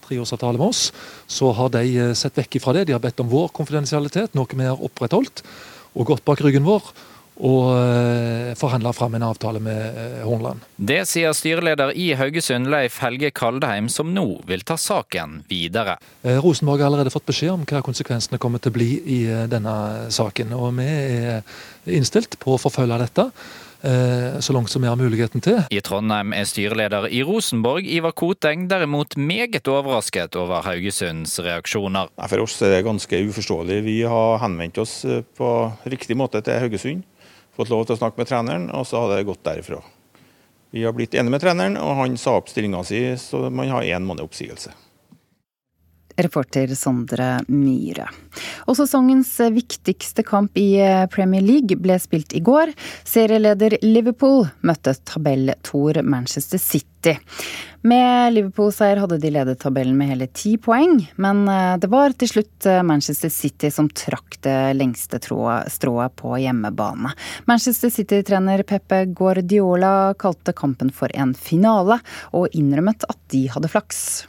treårsavtale 0.05 0.61
med 0.61 0.69
oss, 0.69 0.91
så 1.31 1.53
har 1.57 1.73
de 1.75 2.13
sett 2.19 2.37
vekk 2.39 2.59
fra 2.63 2.75
det. 2.77 2.87
De 2.89 2.97
har 2.97 3.03
bedt 3.03 3.23
om 3.25 3.31
vår 3.31 3.49
konfidensialitet, 3.57 4.37
noe 4.37 4.53
vi 4.53 4.69
har 4.69 4.85
opprettholdt 4.85 5.45
og 5.97 6.11
gått 6.13 6.27
bak 6.29 6.45
ryggen 6.45 6.67
vår 6.69 6.93
og 7.37 7.67
eh, 7.77 8.55
forhandla 8.57 8.93
fram 8.97 9.15
en 9.15 9.27
avtale 9.27 9.61
med 9.61 9.99
eh, 10.01 10.23
Hornland. 10.25 10.63
Det 10.77 11.03
sier 11.09 11.35
styreleder 11.37 11.93
i 11.93 12.09
Haugesund, 12.17 12.71
Leif 12.73 12.97
Helge 13.05 13.31
Kaldheim, 13.37 13.91
som 13.93 14.15
nå 14.17 14.25
vil 14.49 14.65
ta 14.65 14.79
saken 14.81 15.43
videre. 15.51 15.99
Eh, 16.23 16.41
Rosenborg 16.41 16.81
har 16.81 16.89
allerede 16.89 17.13
fått 17.13 17.29
beskjed 17.29 17.53
om 17.53 17.67
hva 17.69 17.83
konsekvensene 17.85 18.41
kommer 18.41 18.63
til 18.63 18.73
å 18.73 18.79
bli 18.79 18.89
i 19.19 19.21
denne 19.53 19.77
saken. 20.09 20.57
Og 20.57 20.73
vi 20.81 20.89
er 20.89 21.45
innstilt 21.99 22.39
på 22.41 22.57
å 22.57 22.61
forfølge 22.61 23.03
dette. 23.05 23.29
Eh, 23.81 24.39
så 24.41 24.53
langt 24.53 24.71
som 24.71 24.83
vi 24.83 24.89
har 24.89 24.97
muligheten 24.97 25.43
til. 25.45 25.61
I 25.71 25.81
Trondheim 25.85 26.33
er 26.37 26.47
styreleder 26.49 27.09
i 27.13 27.23
Rosenborg, 27.27 27.87
Ivar 27.87 28.15
Koteng, 28.17 28.69
derimot 28.71 29.17
meget 29.17 29.69
overrasket 29.69 30.37
over 30.41 30.65
Haugesunds 30.67 31.39
reaksjoner. 31.45 32.09
For 32.17 32.45
oss 32.45 32.57
er 32.63 32.77
det 32.77 32.87
ganske 32.87 33.21
uforståelig. 33.29 33.83
Vi 33.87 33.99
har 34.09 34.41
henvendt 34.45 34.81
oss 34.83 35.05
eh, 35.05 35.23
på 35.37 35.51
riktig 35.85 36.17
måte 36.17 36.43
til 36.45 36.63
Haugesund, 36.63 37.05
fått 37.57 37.73
lov 37.73 37.87
til 37.87 37.97
å 37.97 38.01
snakke 38.01 38.23
med 38.23 38.31
treneren, 38.33 38.71
og 38.73 38.89
så 38.89 39.05
har 39.05 39.15
det 39.17 39.29
gått 39.29 39.45
derifra. 39.47 39.83
Vi 40.75 40.83
har 40.85 40.97
blitt 40.97 41.15
enige 41.15 41.33
med 41.33 41.45
treneren, 41.45 41.79
og 41.81 42.01
han 42.01 42.19
sa 42.21 42.39
opp 42.41 42.51
stillinga 42.53 42.83
si, 42.85 43.01
så 43.21 43.47
man 43.51 43.71
har 43.73 43.87
én 43.87 44.05
måned 44.05 44.27
oppsigelse. 44.27 44.75
Reporter 46.17 46.73
Sondre 46.79 47.41
Myhre. 47.49 48.09
Og 48.67 48.77
sesongens 48.79 49.31
viktigste 49.53 50.25
kamp 50.27 50.57
i 50.59 50.79
Premier 51.13 51.45
League 51.45 51.79
ble 51.81 51.99
spilt 52.03 52.35
i 52.37 52.43
går. 52.45 52.73
Serieleder 53.07 53.79
Liverpool 53.85 54.47
møtte 54.67 54.97
tabelltor 55.07 56.03
Manchester 56.03 56.61
City. 56.61 57.17
Med 57.87 58.33
Liverpool-seier 58.35 58.99
hadde 58.99 59.19
de 59.23 59.31
ledet 59.31 59.61
tabellen 59.63 59.95
med 59.99 60.09
hele 60.11 60.27
ti 60.35 60.57
poeng, 60.59 60.99
men 61.23 61.45
eh, 61.47 61.77
det 61.79 61.91
var 61.93 62.17
til 62.19 62.33
slutt 62.33 62.67
eh, 62.67 62.83
Manchester 62.83 63.31
City 63.31 63.71
som 63.71 63.87
trakk 63.95 64.41
det 64.43 64.75
lengste 64.75 65.21
strået 65.23 66.17
på 66.19 66.35
hjemmebane. 66.43 67.15
Manchester 67.47 67.93
City-trener 67.95 68.65
Peppe 68.67 69.05
Guardiola 69.07 70.15
kalte 70.19 70.57
kampen 70.57 70.91
for 70.91 71.15
en 71.15 71.37
finale, 71.39 72.01
og 72.35 72.49
innrømmet 72.59 73.07
at 73.07 73.21
de 73.31 73.47
hadde 73.55 73.71
flaks. 73.71 74.27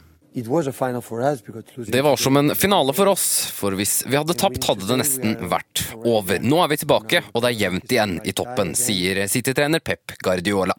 Det 1.88 2.02
var 2.04 2.16
som 2.16 2.36
en 2.36 2.54
finale 2.58 2.94
for 2.96 3.10
oss, 3.12 3.26
for 3.54 3.76
hvis 3.78 4.02
vi 4.06 4.16
hadde 4.18 4.36
tapt, 4.38 4.64
hadde 4.68 4.86
det 4.88 4.98
nesten 5.00 5.36
vært 5.50 5.84
over. 6.02 6.40
Nå 6.42 6.62
er 6.64 6.72
vi 6.72 6.80
tilbake, 6.82 7.22
og 7.32 7.44
det 7.44 7.52
er 7.52 7.60
jevnt 7.64 7.94
igjen 7.94 8.16
i 8.24 8.34
toppen, 8.36 8.74
sier 8.78 9.24
City-trener 9.30 9.82
Pep 9.84 10.16
Guardiola. 10.24 10.76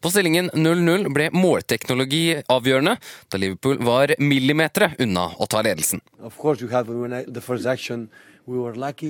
På 0.00 0.10
stillingen 0.12 0.50
0-0 0.54 1.08
ble 1.14 1.28
målteknologi 1.34 2.24
avgjørende, 2.46 2.96
da 3.30 3.40
Liverpool 3.42 3.80
var 3.82 4.14
millimetere 4.22 4.92
unna 5.02 5.30
å 5.38 5.48
ta 5.50 5.62
ledelsen. 5.66 6.02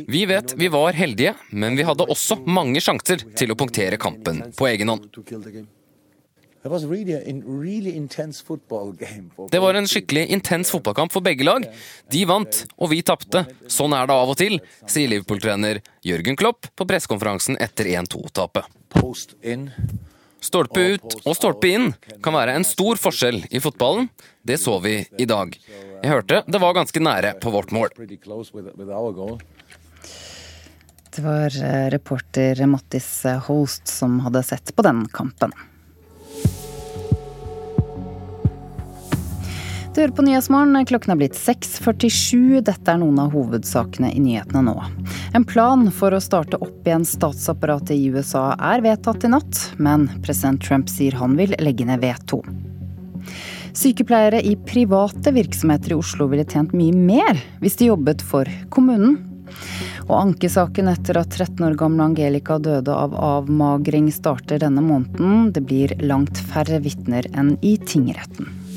Vi 0.08 0.26
vet 0.26 0.54
vi 0.58 0.68
var 0.68 0.92
heldige, 0.98 1.34
men 1.50 1.76
vi 1.78 1.86
hadde 1.86 2.08
også 2.10 2.40
mange 2.46 2.80
sjanser 2.82 3.22
til 3.38 3.52
å 3.54 3.58
punktere 3.60 4.00
kampen 4.00 4.48
på 4.58 4.70
egen 4.72 4.94
hånd. 4.94 5.10
Det 9.50 9.60
var 9.62 9.74
en 9.78 9.86
skikkelig 9.86 10.24
intens 10.34 10.72
fotballkamp 10.74 11.12
for 11.14 11.22
begge 11.24 11.46
lag. 11.46 11.64
De 12.10 12.24
vant, 12.26 12.64
og 12.76 12.90
vi 12.90 12.98
tapte. 13.06 13.44
Sånn 13.70 13.94
er 13.94 14.08
det 14.10 14.16
av 14.16 14.32
og 14.34 14.38
til, 14.40 14.58
sier 14.90 15.12
Liverpool-trener 15.12 15.80
Jørgen 16.06 16.38
Klopp 16.40 16.66
på 16.74 16.86
pressekonferansen 16.88 17.60
etter 17.62 17.90
1-2-tapet. 17.94 18.66
Stolpe 20.40 20.84
ut 20.94 21.16
og 21.24 21.34
stolpe 21.34 21.70
inn 21.70 21.88
kan 22.22 22.36
være 22.36 22.54
en 22.58 22.66
stor 22.66 22.98
forskjell 23.00 23.40
i 23.50 23.62
fotballen. 23.62 24.10
Det 24.42 24.58
så 24.62 24.78
vi 24.82 25.00
i 25.18 25.26
dag. 25.30 25.54
Jeg 26.02 26.12
hørte 26.12 26.42
det 26.46 26.60
var 26.62 26.76
ganske 26.78 27.02
nære 27.02 27.34
på 27.42 27.54
vårt 27.54 27.74
mål. 27.74 27.94
Det 31.18 31.24
var 31.24 31.50
eh, 31.50 31.88
reporter 31.90 32.62
Mattis 32.70 33.10
Holst 33.48 33.90
som 33.90 34.20
hadde 34.22 34.44
sett 34.46 34.70
på 34.76 34.84
den 34.86 35.06
kampen. 35.10 35.54
Du 39.98 40.02
hører 40.04 40.14
på 40.14 40.22
Nyhetsmorgen. 40.22 40.86
Klokken 40.86 41.10
er 41.10 41.16
blitt 41.18 41.34
6.47. 41.34 42.60
Dette 42.62 42.92
er 42.92 43.00
noen 43.00 43.16
av 43.18 43.32
hovedsakene 43.34 44.12
i 44.14 44.20
nyhetene 44.22 44.60
nå. 44.68 44.74
En 45.34 45.42
plan 45.42 45.80
for 45.90 46.14
å 46.14 46.20
starte 46.22 46.60
opp 46.62 46.86
igjen 46.86 47.02
statsapparatet 47.02 47.96
i 47.96 48.12
USA 48.14 48.52
er 48.62 48.84
vedtatt 48.84 49.26
i 49.26 49.30
natt, 49.32 49.58
men 49.74 50.04
president 50.22 50.62
Trump 50.62 50.86
sier 50.86 51.16
han 51.18 51.34
vil 51.34 51.56
legge 51.58 51.88
ned 51.88 51.98
veto. 52.04 52.38
Sykepleiere 53.74 54.38
i 54.46 54.54
private 54.70 55.34
virksomheter 55.34 55.96
i 55.96 55.98
Oslo 55.98 56.30
ville 56.30 56.46
tjent 56.46 56.78
mye 56.78 56.94
mer 56.94 57.42
hvis 57.58 57.80
de 57.82 57.90
jobbet 57.90 58.22
for 58.22 58.46
kommunen. 58.70 59.18
Og 60.06 60.14
ankesaken 60.20 60.92
etter 60.94 61.18
at 61.24 61.34
13 61.34 61.58
år 61.72 61.74
gamle 61.82 62.06
Angelica 62.12 62.60
døde 62.62 62.94
av 62.94 63.18
avmagring 63.18 64.12
starter 64.14 64.62
denne 64.62 64.86
måneden. 64.92 65.50
Det 65.50 65.66
blir 65.66 65.98
langt 66.06 66.38
færre 66.54 66.78
vitner 66.86 67.26
enn 67.34 67.56
i 67.66 67.74
tingretten. 67.82 68.67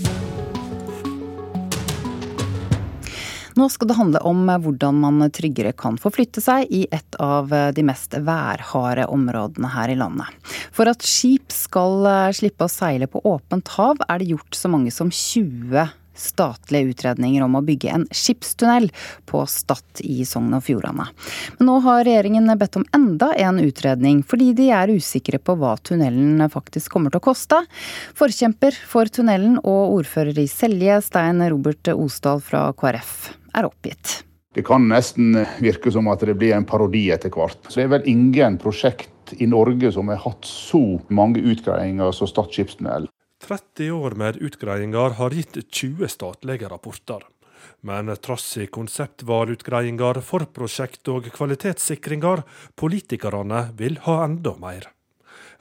Nå 3.59 3.67
skal 3.71 3.91
det 3.91 3.97
handle 3.99 4.21
om 4.27 4.45
hvordan 4.63 4.99
man 5.03 5.25
tryggere 5.33 5.73
kan 5.77 5.97
forflytte 6.01 6.43
seg 6.43 6.71
i 6.71 6.85
et 6.91 7.17
av 7.19 7.51
de 7.75 7.85
mest 7.85 8.15
værharde 8.15 9.07
områdene 9.11 9.71
her 9.73 9.91
i 9.91 9.97
landet. 9.99 10.29
For 10.71 10.89
at 10.91 11.03
skip 11.05 11.51
skal 11.53 12.05
eh, 12.07 12.35
slippe 12.35 12.67
å 12.67 12.71
seile 12.71 13.09
på 13.11 13.23
åpent 13.27 13.73
hav, 13.77 13.99
er 14.07 14.21
det 14.21 14.31
gjort 14.33 14.57
så 14.57 14.71
mange 14.71 14.93
som 14.93 15.11
20 15.11 15.89
statlige 16.21 16.91
utredninger 16.91 17.43
om 17.43 17.55
å 17.57 17.63
bygge 17.65 17.91
en 17.95 18.05
skipstunnel 18.11 18.89
på 19.29 19.43
Stad 19.49 20.03
i 20.03 20.21
Sogn 20.27 20.53
og 20.57 20.65
Fjordane. 20.65 21.07
Men 21.57 21.69
nå 21.69 21.77
har 21.85 22.03
regjeringen 22.07 22.51
bedt 22.59 22.77
om 22.79 22.85
enda 22.95 23.31
en 23.39 23.61
utredning, 23.63 24.21
fordi 24.27 24.51
de 24.57 24.69
er 24.75 24.93
usikre 24.93 25.39
på 25.39 25.55
hva 25.59 25.77
tunnelen 25.81 26.43
faktisk 26.51 26.93
kommer 26.93 27.13
til 27.13 27.21
å 27.21 27.27
koste. 27.31 27.61
Forkjemper 28.19 28.77
for 28.87 29.11
tunnelen 29.11 29.57
og 29.63 29.97
ordfører 30.01 30.43
i 30.43 30.49
Selje, 30.51 30.99
Stein 31.05 31.43
Robert 31.49 31.93
Osdal 31.95 32.43
fra 32.43 32.67
KrF, 32.77 33.31
er 33.53 33.67
oppgitt. 33.67 34.21
Det 34.51 34.65
kan 34.67 34.83
nesten 34.91 35.37
virke 35.63 35.91
som 35.93 36.09
at 36.11 36.23
det 36.27 36.35
blir 36.39 36.57
en 36.57 36.67
parodi 36.67 37.05
etter 37.13 37.31
hvert. 37.31 37.59
Så 37.69 37.79
det 37.79 37.85
er 37.85 37.93
vel 37.93 38.09
ingen 38.11 38.57
prosjekt 38.59 39.35
i 39.39 39.47
Norge 39.47 39.93
som 39.95 40.11
har 40.11 40.19
hatt 40.25 40.47
så 40.47 40.99
mange 41.07 41.39
utgreiinger 41.39 42.11
som 42.15 42.27
Stad 42.27 42.51
skipstunnel. 42.51 43.07
30 43.41 43.91
år 43.95 44.17
med 44.19 44.41
utgreiinger 44.43 45.15
har 45.17 45.33
gitt 45.33 45.55
20 45.63 46.11
statlige 46.11 46.67
rapporter. 46.69 47.23
Men 47.81 48.11
trass 48.21 48.57
i 48.61 48.67
konseptvalutgreiinger, 48.67 50.19
forprosjekt 50.25 51.09
og 51.13 51.31
kvalitetssikringer, 51.33 52.43
politikerne 52.77 53.69
vil 53.77 53.97
ha 54.05 54.23
enda 54.25 54.53
mer. 54.61 54.91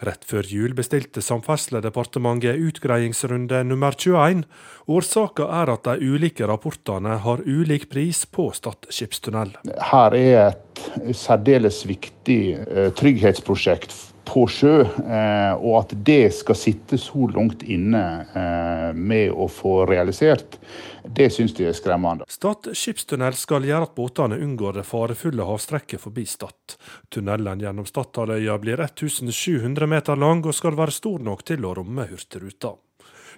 Rett 0.01 0.23
før 0.25 0.47
jul 0.49 0.73
bestilte 0.77 1.21
Samferdselsdepartementet 1.21 2.57
utgreiingsrunde 2.71 3.61
nummer 3.69 3.93
21. 3.93 4.47
Årsaka 4.89 5.49
er 5.61 5.73
at 5.75 5.85
de 5.91 6.13
ulike 6.15 6.49
rapportene 6.49 7.19
har 7.21 7.43
ulik 7.45 7.91
pris 7.93 8.23
på 8.25 8.49
Stad 8.57 8.89
skipstunnel. 8.89 9.53
Her 9.91 10.17
er 10.17 10.41
et 10.55 11.17
særdeles 11.17 11.83
viktig 11.89 12.41
eh, 12.65 12.89
trygghetsprosjekt 12.97 13.93
på 14.25 14.45
sjø, 14.51 14.81
eh, 14.85 15.53
og 15.59 15.77
at 15.81 15.95
det 16.07 16.33
skal 16.37 16.59
sitte 16.59 16.99
så 17.01 17.27
langt 17.33 17.63
inne 17.63 18.03
eh, 18.35 18.91
med 18.97 19.33
å 19.33 19.49
få 19.51 19.85
realisert, 19.91 20.59
det 21.05 21.31
syns 21.35 21.55
de 21.57 21.67
er 21.71 21.77
skremmende. 21.77 22.27
Stad 22.31 22.71
skipstunnel 22.77 23.35
skal 23.39 23.67
gjøre 23.67 23.89
at 23.89 23.97
båtene 23.97 24.39
unngår 24.43 24.81
det 24.81 24.87
farefulle 24.89 25.47
havstrekket 25.49 26.03
forbi 26.03 26.27
Stad. 26.29 26.77
Tunnelen 27.11 27.65
gjennom 27.65 27.89
Stadhalvøya 27.89 28.59
blir 28.63 28.85
1700 28.85 29.91
meter 29.91 30.21
lang 30.21 30.45
og 30.45 30.55
skal 30.57 30.79
være 30.79 30.95
stor 30.95 31.25
nok 31.25 31.45
til 31.49 31.67
å 31.67 31.75
romme 31.81 32.07
Hurtigruta. 32.11 32.77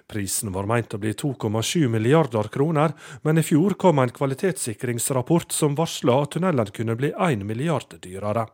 Prisen 0.07 0.51
var 0.51 0.67
meint 0.67 0.93
å 0.93 0.99
bli 0.99 1.13
2,7 1.15 1.87
milliarder 1.91 2.49
kroner, 2.51 2.91
men 3.23 3.39
i 3.39 3.45
fjor 3.45 3.77
kom 3.79 4.01
en 4.03 4.11
kvalitetssikringsrapport 4.11 5.55
som 5.55 5.77
varsla 5.79 6.19
at 6.25 6.35
tunnelen 6.35 6.73
kunne 6.75 6.97
bli 6.99 7.13
1 7.15 7.45
milliard 7.47 7.95
dyrere. 8.03 8.45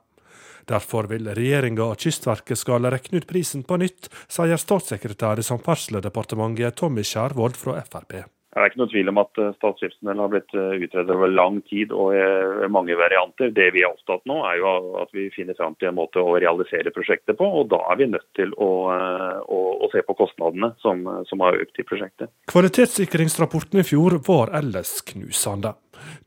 Derfor 0.70 1.10
vil 1.10 1.30
regjeringa 1.34 1.88
og 1.90 2.02
Kystverket 2.02 2.60
skal 2.62 2.86
rekne 2.94 3.22
ut 3.22 3.30
prisen 3.30 3.66
på 3.66 3.80
nytt, 3.82 4.12
sier 4.30 4.60
statssekretær 4.60 5.42
i 5.42 5.48
Samferdselsdepartementet 5.48 6.78
Tommy 6.78 7.06
Skjærvold 7.06 7.58
fra 7.58 7.80
Frp. 7.88 8.22
Det 8.50 8.58
er 8.58 8.72
ikke 8.72 8.80
noe 8.82 8.90
tvil 8.90 9.10
om 9.12 9.20
at 9.22 9.40
eh, 9.40 9.52
Stad 9.60 9.78
skipstunnel 9.78 10.22
har 10.24 10.32
blitt 10.34 10.56
eh, 10.58 10.82
utredet 10.82 11.14
over 11.14 11.30
lang 11.30 11.60
tid 11.70 11.92
og 11.94 12.16
mange 12.74 12.98
varianter. 12.98 13.52
Det 13.54 13.68
vi 13.76 13.84
er 13.86 13.92
opptatt 13.94 14.26
nå, 14.30 14.40
er 14.50 14.58
jo 14.58 14.72
at 15.04 15.14
vi 15.14 15.28
finner 15.36 15.58
fram 15.58 15.78
til 15.78 15.92
en 15.92 16.00
måte 16.00 16.22
å 16.24 16.34
realisere 16.42 16.94
prosjektet 16.96 17.38
på. 17.38 17.46
og 17.46 17.70
Da 17.70 17.84
er 17.94 18.00
vi 18.02 18.10
nødt 18.10 18.26
til 18.40 18.56
å, 18.58 18.72
eh, 18.96 19.38
å, 19.46 19.60
å 19.86 19.92
se 19.94 20.02
på 20.06 20.18
kostnadene 20.18 20.74
som, 20.82 21.06
som 21.30 21.46
har 21.46 21.60
økt 21.62 21.78
i 21.78 21.86
prosjektet. 21.86 22.34
Kvalitetssikringsrapporten 22.50 23.84
i 23.84 23.86
fjor 23.86 24.18
var 24.26 24.56
ellers 24.58 24.98
knusende. 25.14 25.76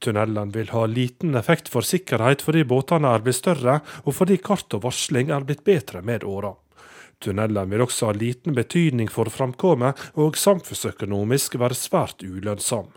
Tunnelen 0.02 0.52
vil 0.54 0.72
ha 0.74 0.86
liten 0.86 1.36
effekt 1.38 1.70
for 1.72 1.86
sikkerhet 1.86 2.44
fordi 2.44 2.64
båtene 2.68 3.12
er 3.12 3.24
blitt 3.24 3.40
større, 3.40 3.80
og 4.06 4.16
fordi 4.18 4.40
kart 4.42 4.72
og 4.76 4.84
varsling 4.86 5.32
er 5.32 5.46
blitt 5.48 5.64
bedre 5.66 6.02
med 6.02 6.24
åra. 6.24 6.54
Tunnelen 7.22 7.70
vil 7.70 7.84
også 7.84 8.10
ha 8.10 8.16
liten 8.16 8.56
betydning 8.56 9.10
for 9.12 9.30
framkommet, 9.30 10.10
og 10.18 10.38
samfunnsøkonomisk 10.40 11.58
være 11.62 11.78
svært 11.78 12.24
ulønnsom. 12.26 12.90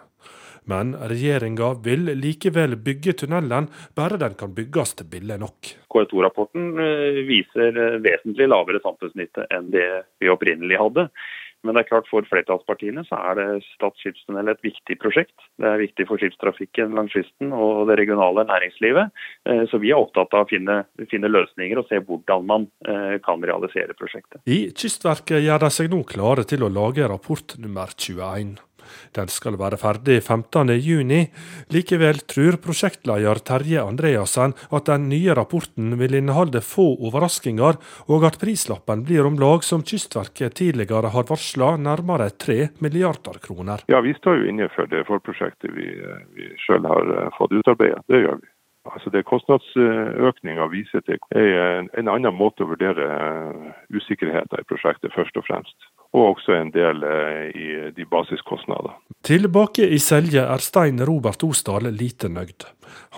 Men 0.65 0.95
regjeringa 0.97 1.75
vil 1.85 2.09
likevel 2.17 2.73
bygge 2.81 3.13
tunnelen, 3.21 3.67
bare 3.93 4.17
den 4.17 4.33
kan 4.39 4.55
bygges 4.57 4.95
til 4.97 5.09
billig 5.11 5.37
nok. 5.43 5.75
KS2-rapporten 5.93 6.71
eh, 6.81 7.19
viser 7.27 7.77
eh, 7.77 7.97
vesentlig 8.01 8.49
lavere 8.49 8.81
samfunnsnytte 8.81 9.45
enn 9.53 9.69
det 9.75 9.85
vi 10.21 10.31
opprinnelig 10.33 10.79
hadde. 10.81 11.05
Men 11.65 11.75
det 11.75 11.83
er 11.83 11.89
klart 11.89 12.09
for 12.11 12.25
flertallspartiene 12.29 13.03
så 13.07 13.19
er 13.31 13.39
det 13.39 13.47
Stad 13.73 13.97
skipstunnel 14.01 14.51
et 14.51 14.61
viktig 14.65 14.97
prosjekt. 15.01 15.35
Det 15.61 15.69
er 15.69 15.81
viktig 15.81 16.07
for 16.09 16.21
skipstrafikken 16.21 16.95
langs 16.97 17.15
kysten 17.15 17.53
og 17.55 17.89
det 17.89 17.97
regionale 18.01 18.45
næringslivet. 18.47 19.11
Eh, 19.49 19.63
så 19.71 19.81
vi 19.81 19.91
er 19.93 20.01
opptatt 20.01 20.35
av 20.37 20.45
å 20.45 20.49
finne, 20.51 20.81
finne 21.11 21.31
løsninger 21.31 21.81
og 21.81 21.89
se 21.89 22.01
hvordan 22.05 22.45
man 22.47 22.69
eh, 22.87 23.17
kan 23.25 23.43
realisere 23.43 23.97
prosjektet. 23.97 24.43
I 24.45 24.69
Kystverket 24.75 25.43
gjør 25.43 25.65
de 25.65 25.73
seg 25.73 25.91
nå 25.91 26.03
klare 26.07 26.45
til 26.47 26.65
å 26.65 26.71
lage 26.71 27.09
rapport 27.09 27.57
nummer 27.61 27.91
21. 27.97 28.55
Den 29.15 29.31
skal 29.31 29.57
være 29.59 29.79
ferdig 29.81 30.19
15.6. 30.21 31.13
Likevel 31.73 32.21
tror 32.29 32.59
prosjektleder 32.63 33.41
Terje 33.45 33.83
Andreassen 33.83 34.55
at 34.71 34.89
den 34.89 35.09
nye 35.11 35.35
rapporten 35.37 35.95
vil 35.99 36.17
inneholde 36.19 36.61
få 36.65 36.87
overraskinger, 37.07 37.79
og 38.11 38.27
at 38.27 38.39
prislappen 38.41 39.05
blir 39.07 39.27
om 39.27 39.39
lag 39.41 39.63
som 39.63 39.83
Kystverket 39.85 40.57
tidligere 40.61 41.13
har 41.13 41.29
varsla, 41.29 41.75
nærmere 41.77 42.29
3 42.29 42.59
milliarder 42.79 43.39
kroner. 43.43 43.85
Ja, 43.87 44.01
Vi 44.01 44.13
står 44.13 44.41
jo 44.41 44.49
inne 44.49 44.69
for 44.75 44.89
det 44.89 45.05
forprosjektet 45.07 45.71
vi, 45.75 45.87
vi 46.35 46.51
sjøl 46.65 46.85
har 46.85 47.15
eh, 47.15 47.31
fått 47.37 47.55
utarbeidet. 47.55 48.03
Det 48.07 48.21
gjør 48.21 48.41
vi. 48.41 48.51
Altså 48.85 49.09
Det 49.09 49.25
kostnadsøkninga 49.25 50.67
viser 50.69 51.01
til, 51.07 51.17
er 51.33 51.79
en, 51.79 51.89
en 51.97 52.09
annen 52.11 52.35
måte 52.37 52.63
å 52.63 52.69
vurdere 52.69 53.07
eh, 53.17 53.71
usikkerheten 53.97 54.61
i 54.61 54.67
prosjektet, 54.69 55.13
først 55.15 55.37
og 55.41 55.47
fremst. 55.47 55.87
Og 56.15 56.29
også 56.31 56.55
en 56.55 56.71
del 56.71 57.03
eh, 57.03 57.49
i 57.51 57.67
de 57.95 58.05
basiskostnader. 58.07 58.95
Tilbake 59.25 59.87
i 59.91 59.99
Selje 59.99 60.43
er 60.45 60.63
Stein 60.63 61.01
Robert 61.03 61.43
Osdal 61.43 61.89
lite 61.91 62.29
nøyd. 62.31 62.67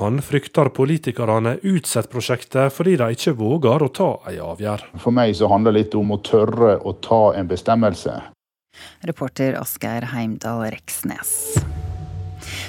Han 0.01 0.21
frykter 0.25 0.71
politikerne 0.73 1.57
utsetter 1.62 2.10
prosjektet 2.10 2.73
fordi 2.73 2.95
de 2.97 3.12
ikke 3.13 3.36
våger 3.38 3.86
å 3.86 3.91
ta 3.93 4.10
en 4.31 4.41
avgjørelse. 4.53 5.01
For 5.03 5.13
meg 5.13 5.36
så 5.38 5.51
handler 5.51 5.75
det 5.75 5.83
litt 5.83 5.99
om 5.99 6.15
å 6.15 6.21
tørre 6.25 6.77
å 6.81 6.95
ta 7.03 7.21
en 7.38 7.51
bestemmelse. 7.51 8.17
Reporter 9.05 9.57
Asgeir 9.60 10.10
Heimdal 10.13 10.67
Reksnes. 10.73 11.33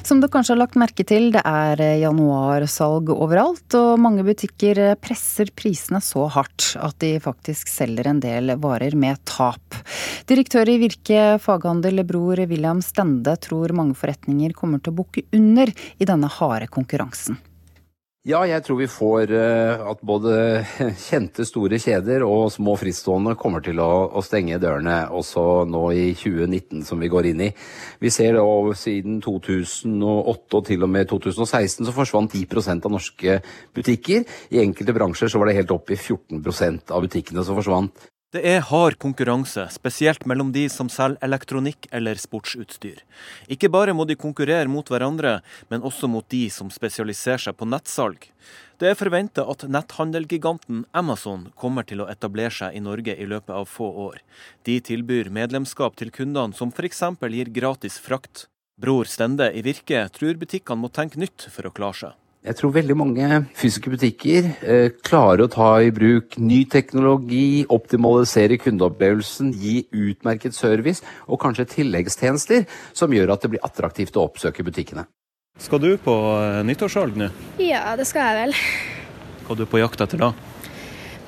Som 0.08 0.22
du 0.22 0.28
kanskje 0.32 0.54
har 0.54 0.62
lagt 0.62 0.76
merke 0.80 1.04
til, 1.04 1.26
det 1.34 1.42
er 1.44 1.80
eh, 1.84 1.98
januarsalg 2.00 3.10
overalt, 3.12 3.74
og 3.76 3.98
mange 4.00 4.22
butikker 4.24 4.78
eh, 4.80 4.94
presser 4.96 5.50
prisene 5.52 6.00
så 6.00 6.22
hardt 6.32 6.70
at 6.80 6.96
de 7.04 7.10
faktisk 7.20 7.68
selger 7.68 8.08
en 8.08 8.22
del 8.22 8.54
varer 8.62 8.96
med 8.96 9.20
tap. 9.28 9.76
Direktør 10.30 10.72
i 10.72 10.78
Virke 10.80 11.26
faghandel, 11.44 12.00
bror 12.08 12.40
William 12.48 12.80
Stende, 12.80 13.36
tror 13.36 13.76
mange 13.76 13.98
forretninger 14.00 14.56
kommer 14.56 14.80
til 14.80 14.94
å 14.94 15.00
bukke 15.02 15.26
under 15.36 15.74
i 15.76 16.08
denne 16.08 16.32
harde 16.38 16.72
konkurransen. 16.72 17.36
Ja, 18.28 18.42
jeg 18.44 18.60
tror 18.60 18.76
vi 18.76 18.86
får 18.92 19.30
uh, 19.32 19.86
at 19.88 20.02
både 20.04 20.32
kjente 21.08 21.46
store 21.48 21.78
kjeder 21.80 22.20
og 22.26 22.50
små 22.52 22.74
frittstående 22.76 23.32
kommer 23.40 23.62
til 23.64 23.80
å, 23.80 23.86
å, 24.12 24.20
stenge 24.24 24.58
dørene 24.60 24.98
også 25.16 25.44
nå 25.64 25.86
i 25.96 26.10
2019 26.12 26.82
som 26.84 27.00
vi 27.00 27.08
går 27.08 27.30
inn 27.30 27.40
i. 27.46 27.48
Vi 28.04 28.12
ser 28.12 28.36
da 28.36 28.44
siden 28.76 29.22
2008 29.24 30.60
og 30.60 30.68
til 30.68 30.84
og 30.84 30.92
med 30.92 31.08
2016 31.08 31.88
så 31.88 31.96
forsvant 31.96 32.36
10% 32.36 32.84
av 32.84 32.96
norske 32.98 33.38
butikker. 33.78 34.28
I 34.52 34.60
enkelte 34.66 34.98
bransjer 34.98 35.32
så 35.32 35.40
var 35.40 35.48
det 35.48 35.56
helt 35.62 35.72
opp 35.72 35.88
i 35.88 35.96
14% 35.96 36.92
av 36.92 37.08
butikkene 37.08 37.46
som 37.48 37.56
forsvant. 37.56 37.96
Det 38.28 38.42
er 38.44 38.58
hard 38.68 38.98
konkurranse, 39.00 39.62
spesielt 39.72 40.26
mellom 40.28 40.50
de 40.52 40.66
som 40.68 40.90
selger 40.92 41.16
elektronikk 41.24 41.86
eller 41.96 42.18
sportsutstyr. 42.20 42.98
Ikke 43.48 43.70
bare 43.72 43.94
må 43.96 44.04
de 44.04 44.18
konkurrere 44.20 44.68
mot 44.68 44.92
hverandre, 44.92 45.38
men 45.72 45.80
også 45.80 46.10
mot 46.12 46.28
de 46.28 46.42
som 46.52 46.68
spesialiserer 46.68 47.40
seg 47.46 47.56
på 47.56 47.64
nettsalg. 47.72 48.26
Det 48.76 48.90
er 48.90 49.00
forventa 49.00 49.46
at 49.48 49.64
netthandelgiganten 49.72 50.84
Amazon 50.92 51.48
kommer 51.56 51.88
til 51.88 52.04
å 52.04 52.10
etablere 52.12 52.52
seg 52.52 52.76
i 52.76 52.84
Norge 52.84 53.16
i 53.16 53.24
løpet 53.32 53.56
av 53.62 53.64
få 53.64 53.88
år. 54.10 54.20
De 54.68 54.76
tilbyr 54.76 55.32
medlemskap 55.32 55.96
til 55.96 56.12
kundene, 56.12 56.52
som 56.52 56.68
f.eks. 56.68 57.00
gir 57.32 57.48
gratis 57.48 57.96
frakt. 57.96 58.44
Bror 58.76 59.08
Stende 59.08 59.48
i 59.56 59.64
Virke 59.64 60.04
tror 60.12 60.36
butikkene 60.36 60.84
må 60.84 60.92
tenke 60.92 61.16
nytt 61.16 61.48
for 61.48 61.64
å 61.64 61.72
klare 61.72 62.02
seg. 62.04 62.24
Jeg 62.46 62.54
tror 62.54 62.70
veldig 62.70 62.94
mange 62.94 63.28
fysiske 63.58 63.90
butikker 63.90 64.46
eh, 64.62 64.92
klarer 65.02 65.42
å 65.44 65.50
ta 65.50 65.72
i 65.82 65.90
bruk 65.90 66.36
ny 66.38 66.60
teknologi, 66.70 67.64
optimalisere 67.74 68.60
kundeopplevelsen, 68.62 69.50
gi 69.58 69.80
utmerket 69.90 70.54
service 70.54 71.02
og 71.26 71.40
kanskje 71.42 71.66
tilleggstjenester 71.72 72.68
som 72.94 73.10
gjør 73.12 73.34
at 73.34 73.42
det 73.42 73.50
blir 73.56 73.64
attraktivt 73.66 74.14
å 74.14 74.28
oppsøke 74.28 74.62
butikkene. 74.62 75.08
Skal 75.58 75.82
du 75.82 75.90
på 75.98 76.14
eh, 76.36 76.60
nyttårssalg 76.68 77.18
nå? 77.18 77.32
Ja, 77.58 77.96
det 77.98 78.06
skal 78.06 78.30
jeg 78.30 78.38
vel. 78.44 78.54
Hva 79.48 79.56
er 79.56 79.58
du 79.58 79.66
på 79.74 79.82
jakt 79.82 80.06
etter 80.06 80.22
da? 80.22 80.30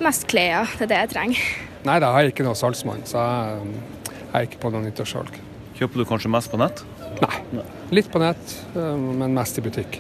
Mest 0.00 0.28
klær, 0.30 0.70
det 0.78 0.86
er 0.86 0.92
det 0.92 1.00
jeg 1.02 1.12
trenger. 1.16 1.42
Nei, 1.90 1.98
da 1.98 2.12
har 2.14 2.22
jeg 2.22 2.36
ikke 2.36 2.46
noe 2.46 2.54
salgsmann, 2.56 3.02
så 3.10 3.26
jeg, 3.26 3.74
jeg 4.14 4.30
er 4.30 4.46
ikke 4.46 4.62
på 4.62 4.70
noe 4.70 4.86
nyttårssalg. 4.86 5.42
Kjøper 5.80 6.04
du 6.04 6.06
kanskje 6.06 6.30
mest 6.30 6.54
på 6.54 6.62
nett? 6.62 6.84
Nei, 7.18 7.66
litt 7.98 8.14
på 8.14 8.22
nett, 8.22 8.56
eh, 8.76 8.94
men 8.94 9.34
mest 9.34 9.58
i 9.58 9.66
butikk. 9.66 9.98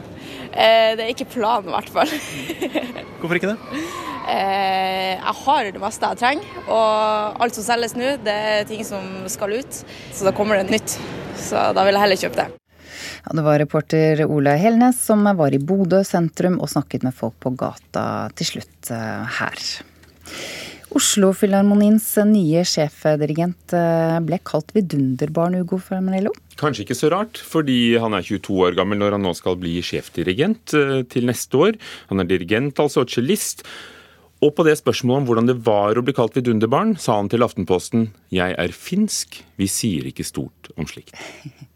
Eh, 0.50 0.92
det 0.98 1.04
er 1.04 1.12
ikke 1.14 1.28
planen, 1.36 1.70
i 1.70 1.74
hvert 1.76 1.90
fall. 1.94 2.14
Hvorfor 3.20 3.38
ikke 3.38 3.52
det? 3.52 3.82
Eh, 4.30 5.16
jeg 5.16 5.34
har 5.44 5.68
det 5.74 5.82
meste 5.82 6.10
jeg 6.12 6.20
trenger, 6.20 6.62
og 6.66 7.42
alt 7.44 7.56
som 7.56 7.66
selges 7.66 7.96
nå, 7.98 8.14
det 8.24 8.38
er 8.54 8.64
ting 8.68 8.82
som 8.86 9.04
skal 9.30 9.58
ut. 9.60 9.82
Så 10.14 10.26
da 10.26 10.34
kommer 10.36 10.60
det 10.60 10.70
nytt. 10.74 10.96
Så 11.40 11.70
da 11.76 11.86
vil 11.86 11.96
jeg 11.96 12.04
heller 12.04 12.20
kjøpe 12.24 12.42
det. 12.42 12.48
Ja, 13.20 13.34
det 13.36 13.44
var 13.44 13.60
reporter 13.60 14.24
Ola 14.26 14.56
Helnes 14.60 15.00
som 15.04 15.24
var 15.36 15.54
i 15.54 15.60
Bodø 15.60 16.02
sentrum 16.06 16.58
og 16.60 16.70
snakket 16.72 17.04
med 17.06 17.16
folk 17.16 17.36
på 17.42 17.52
gata 17.58 18.04
til 18.36 18.54
slutt 18.54 18.92
eh, 18.94 19.38
her. 19.40 19.64
Oslo-filharmoniens 20.96 22.06
nye 22.26 22.64
sjefdirigent 22.66 23.74
eh, 23.78 24.16
ble 24.26 24.40
kalt 24.42 24.72
vidunderbarn, 24.74 25.60
Ugo 25.62 25.78
Fermanello. 25.78 26.32
Kanskje 26.58 26.84
ikke 26.84 26.98
så 26.98 27.12
rart, 27.14 27.38
fordi 27.38 27.94
han 28.02 28.16
er 28.16 28.26
22 28.26 28.58
år 28.66 28.76
gammel 28.78 28.98
når 28.98 29.16
han 29.16 29.24
nå 29.24 29.32
skal 29.38 29.58
bli 29.60 29.78
sjefdirigent 29.86 30.74
eh, 30.74 30.98
til 31.10 31.30
neste 31.30 31.62
år. 31.62 31.78
Han 32.10 32.22
er 32.22 32.30
dirigent, 32.30 32.82
altså, 32.82 33.04
og 33.06 33.14
cellist. 33.14 33.62
Og 34.42 34.54
på 34.56 34.64
det 34.66 34.78
spørsmålet 34.80 35.22
om 35.22 35.30
hvordan 35.30 35.50
det 35.52 35.58
var 35.66 35.98
å 35.98 36.04
bli 36.04 36.16
kalt 36.16 36.38
vidunderbarn, 36.38 36.96
sa 36.98 37.20
han 37.20 37.30
til 37.30 37.44
Aftenposten 37.46 38.08
jeg 38.34 38.56
er 38.58 38.74
finsk, 38.74 39.42
vi 39.60 39.70
sier 39.70 40.10
ikke 40.10 40.26
stort 40.26 40.72
om 40.80 40.88
slikt. 40.90 41.14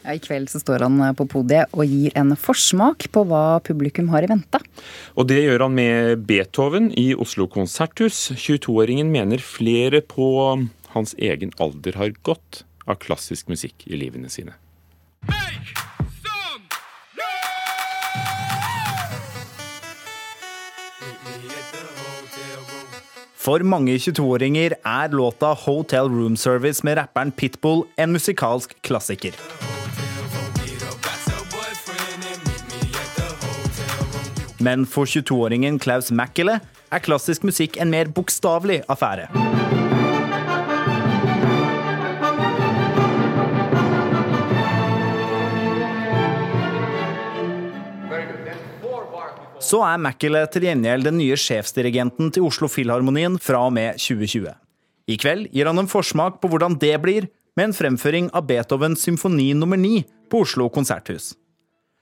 Ja, 0.00 0.14
I 0.16 0.22
kveld 0.22 0.48
så 0.48 0.60
står 0.62 0.86
han 0.86 1.00
på 1.16 1.26
podiet 1.28 1.72
og 1.76 1.84
gir 1.84 2.14
en 2.18 2.32
forsmak 2.38 3.08
på 3.12 3.24
hva 3.28 3.60
publikum 3.64 4.08
har 4.14 4.24
i 4.24 4.30
vente. 4.30 4.62
Og 5.14 5.28
det 5.28 5.42
gjør 5.42 5.66
han 5.66 5.76
med 5.76 6.24
Beethoven 6.28 6.88
i 6.96 7.10
Oslo 7.14 7.48
konserthus. 7.50 8.30
22-åringen 8.32 9.12
mener 9.12 9.44
flere 9.44 10.00
på 10.00 10.30
hans 10.94 11.14
egen 11.18 11.52
alder 11.60 12.00
har 12.00 12.16
godt 12.26 12.64
av 12.88 12.98
klassisk 13.02 13.52
musikk 13.52 13.86
i 13.86 14.00
livene 14.00 14.32
sine. 14.32 14.56
For 23.40 23.64
mange 23.64 23.94
22-åringer 23.96 24.74
er 24.84 25.08
låta 25.16 25.54
'Hotel 25.56 26.12
Room 26.12 26.36
Service' 26.36 26.84
med 26.84 26.98
rapperen 26.98 27.32
Pitbull 27.32 27.86
en 27.96 28.12
musikalsk 28.12 28.76
klassiker. 28.82 29.32
Men 34.60 34.84
for 34.86 35.08
22-åringen 35.08 35.78
Klaus 35.80 36.10
Mackele 36.12 36.58
er 36.92 37.04
klassisk 37.04 37.46
musikk 37.48 37.78
en 37.80 37.92
mer 37.92 38.10
bokstavelig 38.12 38.82
affære. 38.92 39.30
Så 49.60 49.78
er 49.86 50.00
Mackele 50.02 50.40
til 50.50 50.64
gjengjeld 50.66 51.04
den 51.06 51.20
nye 51.20 51.36
sjefsdirigenten 51.38 52.32
til 52.34 52.46
Oslo 52.48 52.66
Filharmonien 52.66 53.36
fra 53.38 53.60
og 53.68 53.74
med 53.76 54.00
2020. 54.00 54.48
I 55.10 55.18
kveld 55.20 55.50
gir 55.54 55.68
han 55.68 55.78
en 55.78 55.90
forsmak 55.90 56.40
på 56.42 56.50
hvordan 56.50 56.74
det 56.80 56.96
blir, 57.02 57.28
med 57.58 57.70
en 57.70 57.76
fremføring 57.76 58.30
av 58.34 58.46
Beethovens 58.48 59.04
symfoni 59.04 59.52
nummer 59.58 59.78
9 59.78 60.02
på 60.30 60.42
Oslo 60.46 60.68
konserthus. 60.72 61.34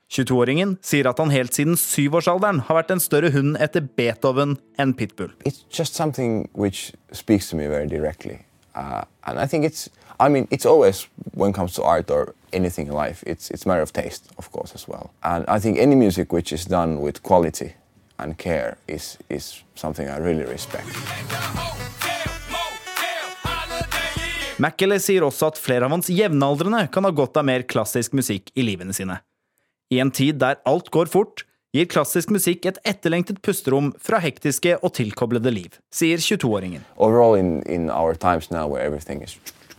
22-åringen 0.09 0.77
sier 0.81 1.07
at 1.11 1.19
han 1.21 1.31
helt 1.31 1.53
siden 1.55 1.77
syvårsalderen 1.77 2.63
har 2.65 2.79
vært 2.81 2.93
en 2.95 3.03
større 3.03 3.31
hund 3.35 3.59
etter 3.61 3.85
Beethoven 3.85 4.57
enn 4.81 4.95
Pitbull. 4.97 5.35
It's 5.45 5.65
just 5.69 5.95
something 5.95 6.49
which 6.55 6.93
speaks 7.13 7.51
to 7.51 7.57
me 7.57 7.69
very 7.69 7.87
directly. 7.87 8.39
Uh, 8.75 9.03
and 9.27 9.39
I 9.39 9.47
think 9.47 9.65
it's, 9.65 9.89
I 10.21 10.29
mean, 10.29 10.49
it's 10.51 10.65
always, 10.65 11.09
when 11.35 11.51
it 11.51 11.57
comes 11.57 11.75
to 11.75 11.83
art 11.83 12.11
or 12.11 12.35
anything 12.53 12.87
in 12.87 12.95
life, 12.95 13.23
it's, 13.27 13.51
it's 13.51 13.67
a 13.67 13.69
matter 13.69 13.83
of 13.83 13.93
taste, 13.93 14.31
of 14.39 14.51
course, 14.51 14.73
as 14.75 14.89
well. 14.89 15.11
And 15.23 15.45
I 15.49 15.59
think 15.59 15.79
any 15.79 15.95
music 15.95 16.33
which 16.33 16.53
is 16.53 16.65
done 16.65 17.01
with 17.01 17.23
quality 17.23 17.75
and 18.19 18.39
care 18.39 18.79
is, 18.87 19.19
is 19.29 19.63
something 19.75 20.09
I 20.09 20.19
really 20.19 20.45
respect. 20.45 20.87
Mackele 24.59 24.99
sier 24.99 25.23
også 25.23 25.53
at 25.53 25.59
flere 25.63 25.87
av 25.87 25.93
hans 25.95 26.09
jevnaldrende 26.11 26.89
kan 26.91 27.07
ha 27.07 27.13
godt 27.15 27.39
av 27.39 27.47
mer 27.47 27.63
klassisk 27.71 28.17
musikk 28.19 28.51
i 28.59 28.65
livene 28.67 28.97
sine. 28.97 29.21
I 29.91 30.01
en 30.03 30.11
tid 30.13 30.37
der 30.37 30.59
alt 30.69 30.91
går 30.93 31.09
fort, 31.09 31.47
gir 31.73 31.87
klassisk 31.89 32.29
musikk 32.33 32.67
et 32.69 32.79
etterlengtet 32.85 33.39
pusterom 33.45 33.95
fra 34.05 34.19
hektiske 34.21 34.75
og 34.85 34.93
tilkoblede 34.99 35.53
liv, 35.53 35.79
sier 35.93 36.21
22-åringen. 36.21 36.85
Overall, 36.97 37.39
in, 37.41 37.63
in 37.65 37.89
our 37.91 38.13
times 38.15 38.51
now 38.51 38.69
where 38.69 38.85
everything 38.85 39.23
is 39.25 39.39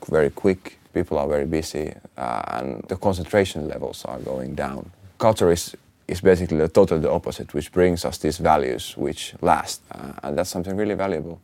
very 0.10 0.32
quick, 0.34 0.80
people 0.94 1.20
are 1.22 1.30
very 1.30 1.46
busy, 1.46 1.94
uh, 2.18 2.42
and 2.58 2.82
the 2.90 2.98
concentration 2.98 3.68
levels 3.68 4.06
are 4.06 4.18
going 4.26 4.58
down. 4.58 4.90
Culture 5.20 5.54
is, 5.54 5.76
is 6.08 6.22
basically 6.22 6.58
the 6.58 6.68
total 6.68 7.00
the 7.00 7.12
opposite, 7.12 7.54
which 7.54 7.72
brings 7.72 8.06
us 8.06 8.18
these 8.18 8.42
values 8.44 8.98
which 8.98 9.36
last, 9.42 9.82
uh, 9.92 10.14
and 10.24 10.38
that's 10.38 10.50
something 10.50 10.76
really 10.76 10.98
valuable. 10.98 11.38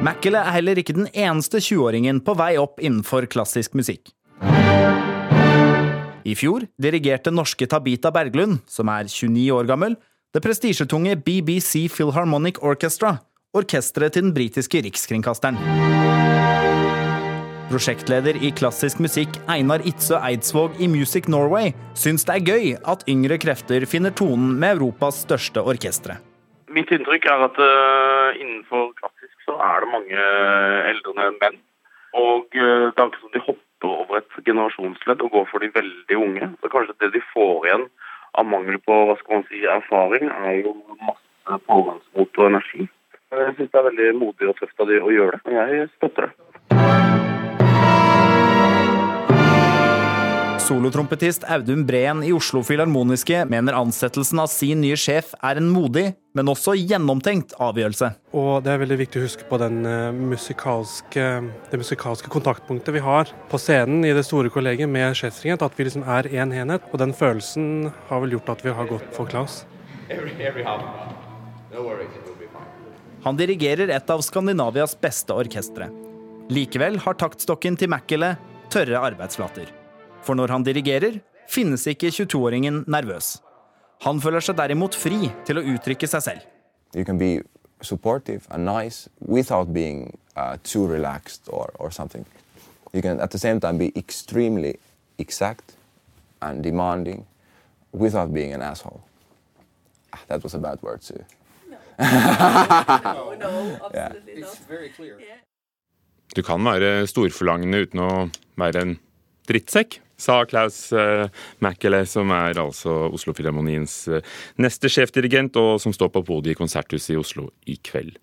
Mackele 0.00 0.38
er 0.38 0.54
heller 0.56 0.78
ikke 0.78 0.94
den 0.96 1.08
eneste 1.12 1.58
20-åringen 1.58 2.24
på 2.24 2.32
vei 2.38 2.54
opp 2.56 2.80
innenfor 2.80 3.26
klassisk 3.28 3.74
musikk. 3.74 4.16
I 6.26 6.34
fjor 6.34 6.64
dirigerte 6.82 7.30
norske 7.30 7.68
Tabita 7.70 8.10
Berglund, 8.10 8.58
som 8.66 8.88
er 8.90 9.06
29 9.06 9.46
år 9.54 9.68
gammel, 9.68 9.94
det 10.34 10.42
prestisjetunge 10.42 11.14
BBC 11.22 11.86
Philharmonic 11.92 12.58
Orchestra, 12.66 13.12
orkesteret 13.54 14.16
til 14.16 14.26
den 14.26 14.32
britiske 14.34 14.80
rikskringkasteren. 14.82 15.60
Prosjektleder 17.70 18.38
i 18.42 18.50
klassisk 18.54 18.98
musikk 19.02 19.38
Einar 19.50 19.84
Itzøe 19.86 20.18
Eidsvåg 20.28 20.80
i 20.82 20.88
Music 20.90 21.28
Norway 21.30 21.72
syns 21.98 22.26
det 22.26 22.36
er 22.36 22.46
gøy 22.46 22.66
at 22.78 23.06
yngre 23.10 23.38
krefter 23.42 23.86
finner 23.90 24.14
tonen 24.14 24.56
med 24.58 24.80
Europas 24.80 25.22
største 25.26 25.62
orkestre. 25.62 26.18
Mitt 26.74 26.90
inntrykk 26.94 27.26
er 27.30 27.46
at 27.46 27.58
uh, 27.62 28.34
innenfor 28.38 28.90
klassisk 28.98 29.46
så 29.46 29.58
er 29.62 29.82
det 29.82 29.94
mange 29.94 30.26
eldre 30.90 31.30
menn. 31.38 31.62
Og 32.18 32.50
uh, 32.58 32.90
det 32.90 32.98
er 32.98 33.10
ikke 33.10 33.22
som 33.22 33.34
de 33.34 33.44
hopper 33.46 33.65
over 33.84 34.20
et 34.20 34.36
generasjonsledd 34.44 35.22
og 35.22 35.30
går 35.30 35.48
for 35.50 35.64
de 35.64 35.70
veldig 35.74 36.16
unge. 36.16 36.50
Så 36.60 36.72
kanskje 36.72 36.96
det 37.00 37.12
de 37.16 37.22
får 37.32 37.66
igjen 37.66 37.86
av 38.36 38.48
mangel 38.48 38.78
på 38.84 38.98
hva 39.08 39.16
skal 39.20 39.40
man 39.40 39.48
si, 39.48 39.64
erfaring, 39.64 40.30
er 40.30 40.60
jo 40.62 40.76
masse 41.00 41.60
pågangsmot 41.68 42.42
og 42.42 42.46
energi. 42.50 42.88
Jeg 43.32 43.56
syns 43.56 43.72
det 43.72 43.80
er 43.80 43.88
veldig 43.90 44.12
modig 44.20 44.52
og 44.52 44.60
tøft 44.60 44.80
av 44.80 44.92
de 44.92 45.02
å 45.02 45.12
gjøre 45.12 45.42
det. 45.42 45.58
Jeg 45.58 45.90
støtter 45.96 46.30
det. 46.30 47.05
Solotrompetist 50.66 51.44
Audun 51.46 51.84
Breen 51.86 52.24
i 52.26 52.32
Oslo 52.34 52.58
Filharmoniske 52.66 53.44
mener 53.46 53.76
ansettelsen 53.78 54.40
av 54.42 54.48
sin 54.50 54.80
nye 54.82 54.96
sjef 54.98 55.28
er 55.38 55.60
en 55.60 55.68
modig, 55.70 56.08
men 56.34 56.50
også 56.50 56.74
gjennomtenkt 56.74 57.54
avgjørelse. 57.62 58.08
Og 58.34 58.64
det 58.64 58.72
er 58.72 58.80
veldig 58.80 58.96
viktig 58.98 59.20
å 59.20 59.26
huske 59.28 59.46
på 59.46 59.60
den 59.62 59.86
uh, 59.86 60.10
musikalske, 60.10 61.28
det 61.70 61.78
musikalske 61.78 62.32
kontaktpunktet 62.34 62.98
vi 62.98 63.04
har 63.04 63.30
på 63.52 63.62
scenen 63.62 64.02
i 64.08 64.10
det 64.16 64.26
store 64.26 64.50
kollegiet 64.50 64.90
med 64.90 65.14
sjefsdirigent, 65.20 65.62
at 65.62 65.78
vi 65.78 65.86
liksom 65.86 66.02
er 66.02 66.32
én 66.32 66.48
en 66.48 66.58
enhet. 66.64 66.90
Og 66.90 66.98
den 67.04 67.14
følelsen 67.14 67.92
har 68.10 68.26
vel 68.26 68.34
gjort 68.34 68.56
at 68.56 68.66
vi 68.66 68.74
har 68.74 68.90
gått 68.90 69.06
for 69.14 69.30
Klaus. 69.30 69.62
Han 73.22 73.38
dirigerer 73.38 73.94
et 73.94 74.10
av 74.10 74.26
Skandinavias 74.26 74.98
beste 74.98 75.38
orkestre. 75.46 75.92
Likevel 76.50 76.98
har 77.06 77.22
taktstokken 77.22 77.78
til 77.78 77.94
Mackele 77.94 78.34
tørre 78.74 79.06
arbeidsflater. 79.12 79.75
For 80.26 80.34
når 80.34 80.50
han 80.50 80.64
dirigerer, 80.66 81.20
finnes 81.48 81.84
ikke 81.86 82.10
22-åringen 82.10 82.82
nervøs. 82.90 83.36
Han 84.04 84.18
føler 84.20 84.42
seg 84.42 84.56
derimot 84.58 84.96
fri 84.98 85.28
til 85.46 85.60
å 85.60 85.64
uttrykke 85.74 86.08
seg 86.10 86.22
selv. 86.24 86.46
You 86.94 87.04
can 87.04 87.18
be 87.18 87.40
supportive 87.82 88.42
and 88.50 88.64
nice 88.66 89.08
without 89.20 89.72
being 89.72 90.18
uh, 90.36 90.56
too 90.64 90.86
relaxed 90.90 91.48
or, 91.48 91.70
or 91.78 91.90
something. 91.90 92.26
You 92.92 93.02
can 93.02 93.20
at 93.20 93.30
the 93.30 93.38
same 93.38 93.60
time 93.60 93.78
be 93.78 93.92
extremely 93.96 94.74
exact 95.18 95.74
and 96.42 96.62
demanding 96.64 97.24
without 97.92 98.32
being 98.34 98.52
an 98.52 98.62
asshole. 98.62 99.02
That 100.28 100.42
was 100.42 100.54
a 100.54 100.58
bad 100.58 100.82
word 100.82 101.02
too. 101.02 101.22
No, 101.68 101.76
no, 103.38 103.78
Yeah. 103.94 104.12
absolutely 104.12 104.40
not. 104.42 105.42
Du 106.36 106.42
kan 106.42 106.64
være 106.64 107.06
storforlangende 107.08 107.78
uten 107.86 108.00
å 108.02 108.10
være 108.60 108.82
en 108.82 108.96
drittsekk, 109.48 110.00
sa 110.16 110.40
Klaus 110.48 110.92
eh, 110.96 111.26
Mackele, 111.64 112.02
som 112.08 112.30
er 112.34 112.58
altså 112.60 112.92
Oslo 113.12 113.34
Filharmoniens 113.36 113.96
eh, 114.08 114.24
neste 114.62 114.90
sjefdirigent, 114.92 115.56
og 115.60 115.80
som 115.82 115.94
står 115.94 116.12
på 116.14 116.24
podiet 116.26 116.56
i 116.56 116.58
Konserthuset 116.58 117.14
i 117.14 117.20
Oslo 117.20 117.50
i 117.68 117.76
kveld. 117.76 118.16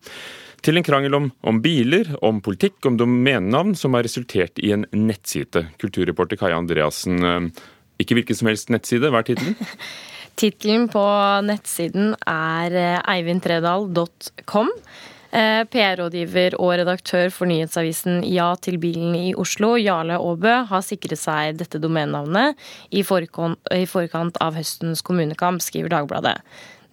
Til 0.64 0.80
en 0.80 0.86
krangel 0.86 1.16
om, 1.18 1.28
om 1.44 1.60
biler, 1.62 2.14
om 2.24 2.40
politikk, 2.44 2.80
om 2.88 2.98
domenenavn, 2.98 3.76
som 3.76 3.98
har 3.98 4.06
resultert 4.08 4.62
i 4.64 4.72
en 4.76 4.88
nettside. 4.96 5.68
Kulturreporter 5.82 6.40
Kaja 6.40 6.58
Andreassen, 6.60 7.20
eh, 7.28 7.64
ikke 8.02 8.18
hvilken 8.20 8.40
som 8.40 8.50
helst 8.50 8.74
nettside, 8.74 9.14
hva 9.14 9.22
er 9.22 9.32
tittelen? 9.32 9.58
Tittelen 10.40 10.88
på 10.90 11.02
nettsiden 11.46 12.16
er 12.26 12.74
eivindtredal.com. 13.06 14.72
Eh, 14.74 15.12
PR-rådgiver 15.34 16.54
og 16.62 16.76
redaktør 16.78 17.32
for 17.34 17.50
nyhetsavisen 17.50 18.22
Ja 18.30 18.52
til 18.62 18.78
bilen 18.78 19.16
i 19.18 19.34
Oslo, 19.34 19.74
Jarle 19.82 20.20
Aabø, 20.22 20.54
har 20.70 20.86
sikret 20.86 21.18
seg 21.18 21.58
dette 21.58 21.82
domenenavnet 21.82 22.60
i 22.94 23.02
forkant, 23.02 24.38
av 24.38 24.54
høstens 24.54 25.02
kommunekamp, 25.02 25.64
skriver 25.66 25.90
Dagbladet. 25.96 26.38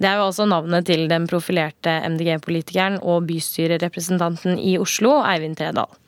Det 0.00 0.08
er 0.08 0.16
jo 0.16 0.30
også 0.30 0.46
navnet 0.48 0.86
til 0.88 1.04
den 1.12 1.26
profilerte 1.28 1.98
MDG-politikeren 2.08 3.02
og 3.04 3.26
bystyrerepresentanten 3.28 4.56
i 4.56 4.78
Oslo, 4.80 5.18
Eivind 5.20 5.60
Tredal. 5.60 5.99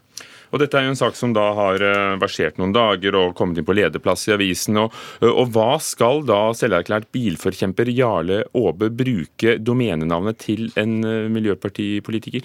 Og 0.53 0.61
Dette 0.61 0.77
er 0.77 0.85
jo 0.85 0.93
en 0.93 1.01
sak 1.01 1.17
som 1.17 1.33
da 1.33 1.47
har 1.57 1.83
eh, 1.85 2.19
versert 2.21 2.59
noen 2.61 2.75
dager 2.77 3.17
og 3.17 3.33
kommet 3.39 3.59
inn 3.59 3.67
på 3.69 3.77
lederplass 3.77 4.27
i 4.29 4.35
avisen. 4.37 4.77
Og, 4.83 4.93
og 5.25 5.49
hva 5.55 5.79
skal 5.81 6.21
da 6.29 6.45
selverklært 6.57 7.09
bilforkjemper 7.15 7.89
Jarle 7.97 8.43
Aabe 8.53 8.93
bruke 8.93 9.57
domenenavnet 9.59 10.43
til 10.45 10.69
en 10.81 11.01
eh, 11.09 11.33
miljøpartipolitiker? 11.33 12.45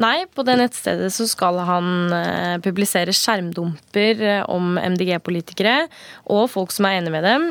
Nei, 0.00 0.24
på 0.24 0.40
det 0.48 0.54
nettstedet 0.56 1.10
så 1.12 1.26
skal 1.28 1.60
han 1.68 2.14
eh, 2.16 2.54
publisere 2.64 3.12
skjermdumper 3.12 4.22
om 4.48 4.78
MDG-politikere 4.80 5.82
og 6.32 6.46
folk 6.54 6.72
som 6.72 6.88
er 6.88 7.02
enig 7.02 7.12
med 7.12 7.28
dem. 7.28 7.50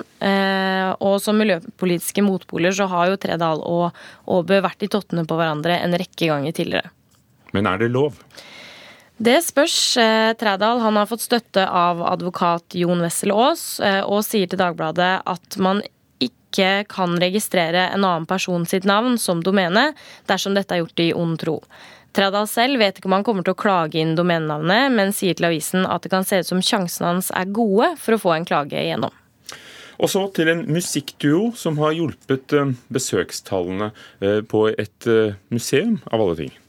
Og 1.05 1.19
som 1.21 1.37
miljøpolitiske 1.37 2.25
motpoler 2.25 2.73
så 2.73 2.89
har 2.89 3.11
jo 3.11 3.21
Tredal 3.21 3.61
og 3.61 3.91
Aabe 4.25 4.63
vært 4.65 4.81
i 4.81 4.89
tottene 4.89 5.27
på 5.29 5.37
hverandre 5.37 5.77
en 5.77 5.93
rekke 6.01 6.31
ganger 6.33 6.57
tidligere. 6.57 6.89
Men 7.53 7.69
er 7.69 7.83
det 7.83 7.93
lov? 7.93 8.17
Det 9.21 9.37
spørs. 9.45 9.97
Eh, 9.97 10.33
Trædal 10.33 10.79
han 10.81 10.95
har 10.97 11.05
fått 11.05 11.21
støtte 11.21 11.61
av 11.69 11.99
advokat 12.09 12.73
Jon 12.73 13.03
Wessel 13.05 13.29
Aas, 13.35 13.79
eh, 13.79 14.01
og 14.01 14.23
sier 14.25 14.49
til 14.49 14.57
Dagbladet 14.57 15.11
at 15.29 15.57
man 15.61 15.83
ikke 16.17 16.87
kan 16.89 17.13
registrere 17.21 17.83
en 17.91 18.01
annen 18.01 18.25
person 18.25 18.65
sitt 18.65 18.87
navn 18.89 19.19
som 19.21 19.43
domene 19.45 19.91
dersom 20.31 20.57
dette 20.57 20.73
er 20.73 20.81
gjort 20.81 21.03
i 21.05 21.11
ond 21.13 21.37
tro. 21.43 21.59
Trædal 22.17 22.49
selv 22.49 22.81
vet 22.81 22.97
ikke 22.97 23.11
om 23.11 23.17
han 23.19 23.27
kommer 23.27 23.45
til 23.45 23.53
å 23.53 23.61
klage 23.61 24.01
inn 24.01 24.15
domenenavnet, 24.17 24.89
men 24.97 25.13
sier 25.13 25.37
til 25.37 25.51
avisen 25.51 25.85
at 25.85 26.01
det 26.01 26.11
kan 26.15 26.25
se 26.25 26.41
ut 26.41 26.49
som 26.49 26.65
sjansene 26.65 27.11
hans 27.13 27.29
er 27.29 27.53
gode 27.53 27.91
for 28.01 28.17
å 28.17 28.21
få 28.25 28.33
en 28.39 28.49
klage 28.49 28.81
igjennom. 28.81 29.13
Og 30.01 30.09
så 30.09 30.25
til 30.33 30.49
en 30.49 30.65
musikkduo 30.65 31.51
som 31.53 31.77
har 31.77 31.93
hjulpet 31.93 32.57
eh, 32.57 32.73
besøkstallene 32.89 33.93
på 34.49 34.65
et 34.73 35.11
museum, 35.53 36.01
av 36.09 36.25
alle 36.25 36.41
ting. 36.41 36.60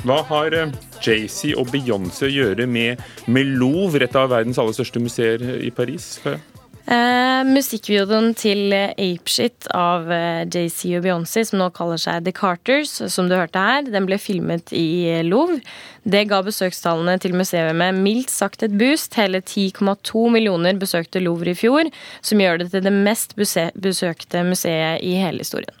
Hva 0.00 0.22
har 0.30 0.54
eh, 0.56 0.70
Jay-Z 1.04 1.58
og 1.60 1.68
Beyoncé 1.74 2.24
å 2.28 2.32
gjøre 2.32 2.64
med, 2.70 3.02
med 3.28 3.52
Louvre, 3.60 4.06
et 4.06 4.16
av 4.16 4.30
verdens 4.32 4.60
aller 4.60 4.76
største 4.76 5.02
museer 5.02 5.42
i 5.60 5.68
Paris? 5.74 6.14
Eh, 6.24 7.40
musikkvideoen 7.44 8.32
til 8.38 8.72
Apeshit 8.72 9.68
av 9.76 10.08
JC 10.08 10.54
Jay-Z 10.54 10.94
og 10.96 11.04
Beyoncé, 11.04 11.44
som 11.44 11.60
nå 11.60 11.68
kaller 11.76 12.00
seg 12.00 12.24
The 12.24 12.32
Carters, 12.36 12.94
som 13.12 13.28
du 13.28 13.36
hørte 13.36 13.60
her, 13.60 13.84
den 13.92 14.08
ble 14.08 14.16
filmet 14.20 14.72
i 14.72 14.86
eh, 15.10 15.20
Louvre. 15.26 15.60
Det 16.08 16.24
ga 16.30 16.40
besøkstallene 16.46 17.18
til 17.20 17.36
museet 17.36 17.76
med 17.76 18.00
mildt 18.00 18.32
sagt 18.32 18.64
et 18.64 18.72
boost. 18.80 19.18
Hele 19.20 19.42
10,2 19.44 20.24
millioner 20.32 20.80
besøkte 20.80 21.20
Louvre 21.20 21.52
i 21.52 21.60
fjor, 21.60 21.92
som 22.24 22.40
gjør 22.40 22.64
det 22.64 22.70
til 22.72 22.88
det 22.88 22.96
mest 22.96 23.36
besøkte 23.36 24.46
museet 24.48 25.04
i 25.04 25.18
hele 25.20 25.44
historien. 25.44 25.79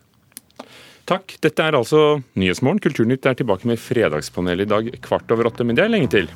Takk. 1.10 1.32
Dette 1.42 1.64
er 1.66 1.74
altså 1.74 2.20
Nyhetsmorgen. 2.38 2.78
Kulturnytt 2.84 3.26
er 3.26 3.34
tilbake 3.34 3.66
med 3.66 3.80
Fredagspanelet 3.82 4.68
i 4.68 4.70
dag 4.70 4.90
kvart 5.02 5.32
over 5.34 5.50
åtte, 5.50 5.66
men 5.66 5.74
det 5.74 5.82
er 5.82 5.90
lenge 5.90 6.10
til. 6.12 6.30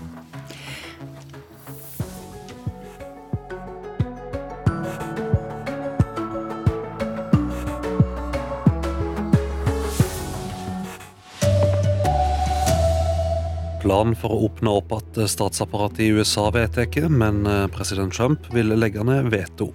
Plan 13.84 14.16
for 14.18 14.32
å 14.32 14.48
åpne 14.48 14.72
opp 14.80 14.90
at 14.96 15.22
statsapparatet 15.30 16.02
i 16.02 16.10
USA 16.16 16.48
vedtar, 16.50 16.88
men 17.12 17.44
eh, 17.46 17.66
president 17.70 18.16
Trump 18.16 18.50
vil 18.50 18.74
legge 18.74 19.06
ned 19.06 19.30
veto. 19.30 19.70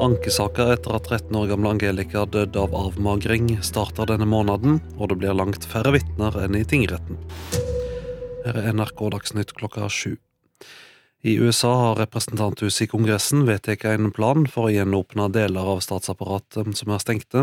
Ankesaker 0.00 0.70
etter 0.72 0.94
at 0.96 1.10
13 1.10 1.36
år 1.36 1.50
gamle 1.50 1.74
Angelica 1.74 2.22
døde 2.24 2.56
av 2.56 2.72
avmagring, 2.72 3.50
starter 3.60 4.08
denne 4.08 4.24
måneden, 4.24 4.78
og 4.96 5.10
det 5.10 5.18
blir 5.20 5.36
langt 5.36 5.66
færre 5.68 5.92
vitner 5.92 6.38
enn 6.40 6.56
i 6.56 6.64
tingretten. 6.64 7.18
Her 8.46 8.56
er 8.62 8.70
NRK 8.72 9.02
Dagsnytt 9.12 9.52
klokka 9.58 9.90
sju. 9.92 10.14
I 11.20 11.34
USA 11.36 11.74
har 11.76 11.98
representanthuset 12.00 12.86
i 12.86 12.88
Kongressen 12.88 13.42
vedtatt 13.44 13.84
en 13.90 14.08
plan 14.16 14.46
for 14.48 14.70
å 14.70 14.72
gjenåpne 14.72 15.26
deler 15.34 15.68
av 15.74 15.82
statsapparatet 15.84 16.70
som 16.78 16.94
er 16.94 17.02
stengte, 17.02 17.42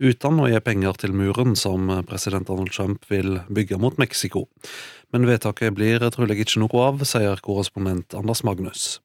uten 0.00 0.40
å 0.40 0.48
gi 0.48 0.62
penger 0.64 0.96
til 1.02 1.12
muren 1.12 1.52
som 1.60 1.92
president 2.08 2.48
Donald 2.48 2.72
Trump 2.72 3.04
vil 3.12 3.42
bygge 3.52 3.76
mot 3.76 4.00
Mexico. 4.00 4.46
Men 5.12 5.28
vedtaket 5.28 5.76
blir 5.76 6.08
trolig 6.08 6.40
ikke 6.40 6.64
noe 6.64 6.86
av, 6.86 7.04
sier 7.04 7.44
korrespondent 7.44 8.16
Anders 8.16 8.40
Magnus. 8.48 8.96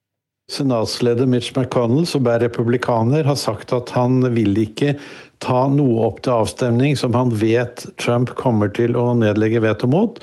Senatsleder 0.52 1.26
Mitch 1.26 1.54
McConnell, 1.56 2.06
som 2.06 2.28
er 2.28 2.42
republikaner, 2.44 3.24
har 3.24 3.38
sagt 3.40 3.72
at 3.76 3.94
han 3.96 4.20
vil 4.36 4.58
ikke 4.60 4.98
ta 5.44 5.66
noe 5.72 6.04
opp 6.08 6.20
til 6.24 6.36
avstemning 6.36 6.98
som 7.00 7.16
han 7.16 7.32
vet 7.40 7.86
Trump 8.02 8.34
kommer 8.40 8.72
til 8.76 8.98
å 9.00 9.14
nedlegge 9.16 9.64
veto 9.64 9.88
mot. 9.92 10.20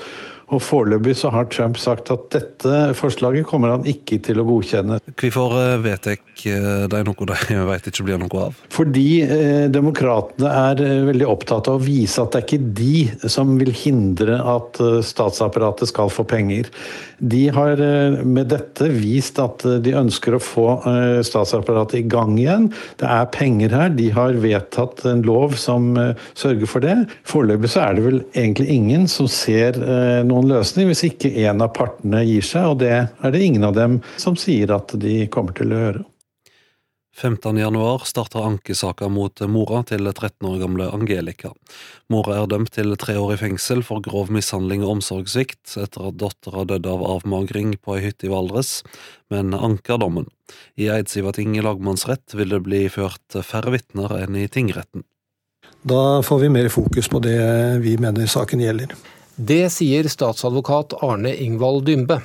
Og 0.51 0.59
Foreløpig 0.59 1.15
så 1.15 1.31
har 1.31 1.47
Trump 1.51 1.79
sagt 1.79 2.11
at 2.11 2.27
dette 2.33 2.79
forslaget 2.99 3.47
kommer 3.47 3.71
han 3.71 3.85
ikke 3.87 4.19
til 4.25 4.41
å 4.41 4.45
godkjenne. 4.47 4.99
Hvorfor 5.15 5.55
eh, 5.55 5.77
vet 5.83 6.09
jeg 6.09 6.19
eh, 6.51 6.87
er 6.87 7.05
noe 7.07 7.27
de 7.29 7.59
vet 7.71 7.87
ikke 7.87 8.05
blir 8.07 8.19
noe 8.19 8.47
av? 8.49 8.57
Fordi 8.73 9.05
eh, 9.23 9.67
demokratene 9.71 10.51
er 10.51 10.83
eh, 10.83 10.97
veldig 11.07 11.29
opptatt 11.31 11.69
av 11.71 11.79
å 11.79 11.83
vise 11.83 12.19
at 12.19 12.33
det 12.33 12.41
er 12.41 12.47
ikke 12.47 12.73
de 12.81 13.29
som 13.31 13.55
vil 13.61 13.71
hindre 13.71 14.41
at 14.41 14.79
statsapparatet 15.07 15.91
skal 15.91 16.11
få 16.11 16.25
penger. 16.27 16.67
De 17.21 17.45
har 17.53 17.77
med 18.25 18.49
dette 18.49 18.87
vist 18.91 19.37
at 19.39 19.63
de 19.85 19.93
ønsker 19.93 20.33
å 20.33 20.41
få 20.41 20.65
statsapparatet 21.25 21.99
i 21.99 22.07
gang 22.09 22.33
igjen. 22.39 22.65
Det 22.97 23.05
er 23.05 23.29
penger 23.33 23.75
her. 23.77 23.91
De 23.93 24.07
har 24.15 24.39
vedtatt 24.41 25.03
en 25.05 25.21
lov 25.27 25.53
som 25.61 25.93
sørger 26.33 26.69
for 26.69 26.81
det. 26.81 26.95
Foreløpig 27.29 27.69
så 27.75 27.83
er 27.85 27.97
det 27.97 28.05
vel 28.07 28.19
egentlig 28.33 28.71
ingen 28.73 29.05
som 29.11 29.29
ser 29.29 29.77
noen 30.25 30.40
noen 30.41 30.57
løsning 30.57 30.89
hvis 30.89 31.05
ikke 31.11 31.31
en 31.45 31.61
av 31.61 31.73
partene 31.75 32.23
gir 32.25 32.45
seg, 32.45 32.73
og 32.73 32.79
det 32.81 32.93
er 32.97 33.33
det 33.33 33.43
ingen 33.45 33.67
av 33.67 33.75
dem 33.77 33.99
som 34.17 34.37
sier 34.39 34.73
at 34.73 34.93
de 34.97 35.27
kommer 35.33 35.53
til 35.57 35.73
å 35.73 35.83
gjøre. 35.85 36.07
15.1 37.11 38.05
starter 38.07 38.45
ankesaka 38.47 39.09
mot 39.11 39.41
mora 39.51 39.81
til 39.85 40.07
13 40.07 40.47
år 40.47 40.55
gamle 40.61 40.87
Angelica. 40.95 41.51
Mora 42.09 42.39
er 42.39 42.47
dømt 42.49 42.71
til 42.73 42.95
tre 42.97 43.17
år 43.19 43.35
i 43.35 43.37
fengsel 43.41 43.83
for 43.85 44.01
grov 44.01 44.31
mishandling 44.31 44.81
og 44.81 44.95
omsorgssvikt 44.95 45.75
etter 45.75 46.07
at 46.07 46.17
dattera 46.23 46.63
døde 46.71 46.89
av 46.89 47.03
avmagring 47.17 47.75
på 47.83 47.99
ei 47.99 48.07
hytte 48.07 48.29
i 48.29 48.31
Valdres, 48.31 48.79
men 49.29 49.53
anker 49.53 49.99
dommen. 50.01 50.31
I 50.79 50.87
Eidsivating 50.95 51.59
lagmannsrett 51.61 52.33
vil 52.39 52.55
det 52.55 52.63
bli 52.65 52.85
ført 52.89 53.41
færre 53.43 53.75
vitner 53.75 54.15
enn 54.23 54.39
i 54.39 54.47
tingretten. 54.49 55.03
Da 55.83 56.21
får 56.23 56.45
vi 56.45 56.53
mer 56.53 56.71
fokus 56.71 57.11
på 57.11 57.19
det 57.21 57.41
vi 57.83 57.99
mener 57.99 58.29
saken 58.31 58.63
gjelder. 58.63 58.95
Det 59.41 59.71
sier 59.73 60.05
statsadvokat 60.05 60.93
Arne 61.01 61.31
Ingvald 61.33 61.87
Dymbe. 61.87 62.19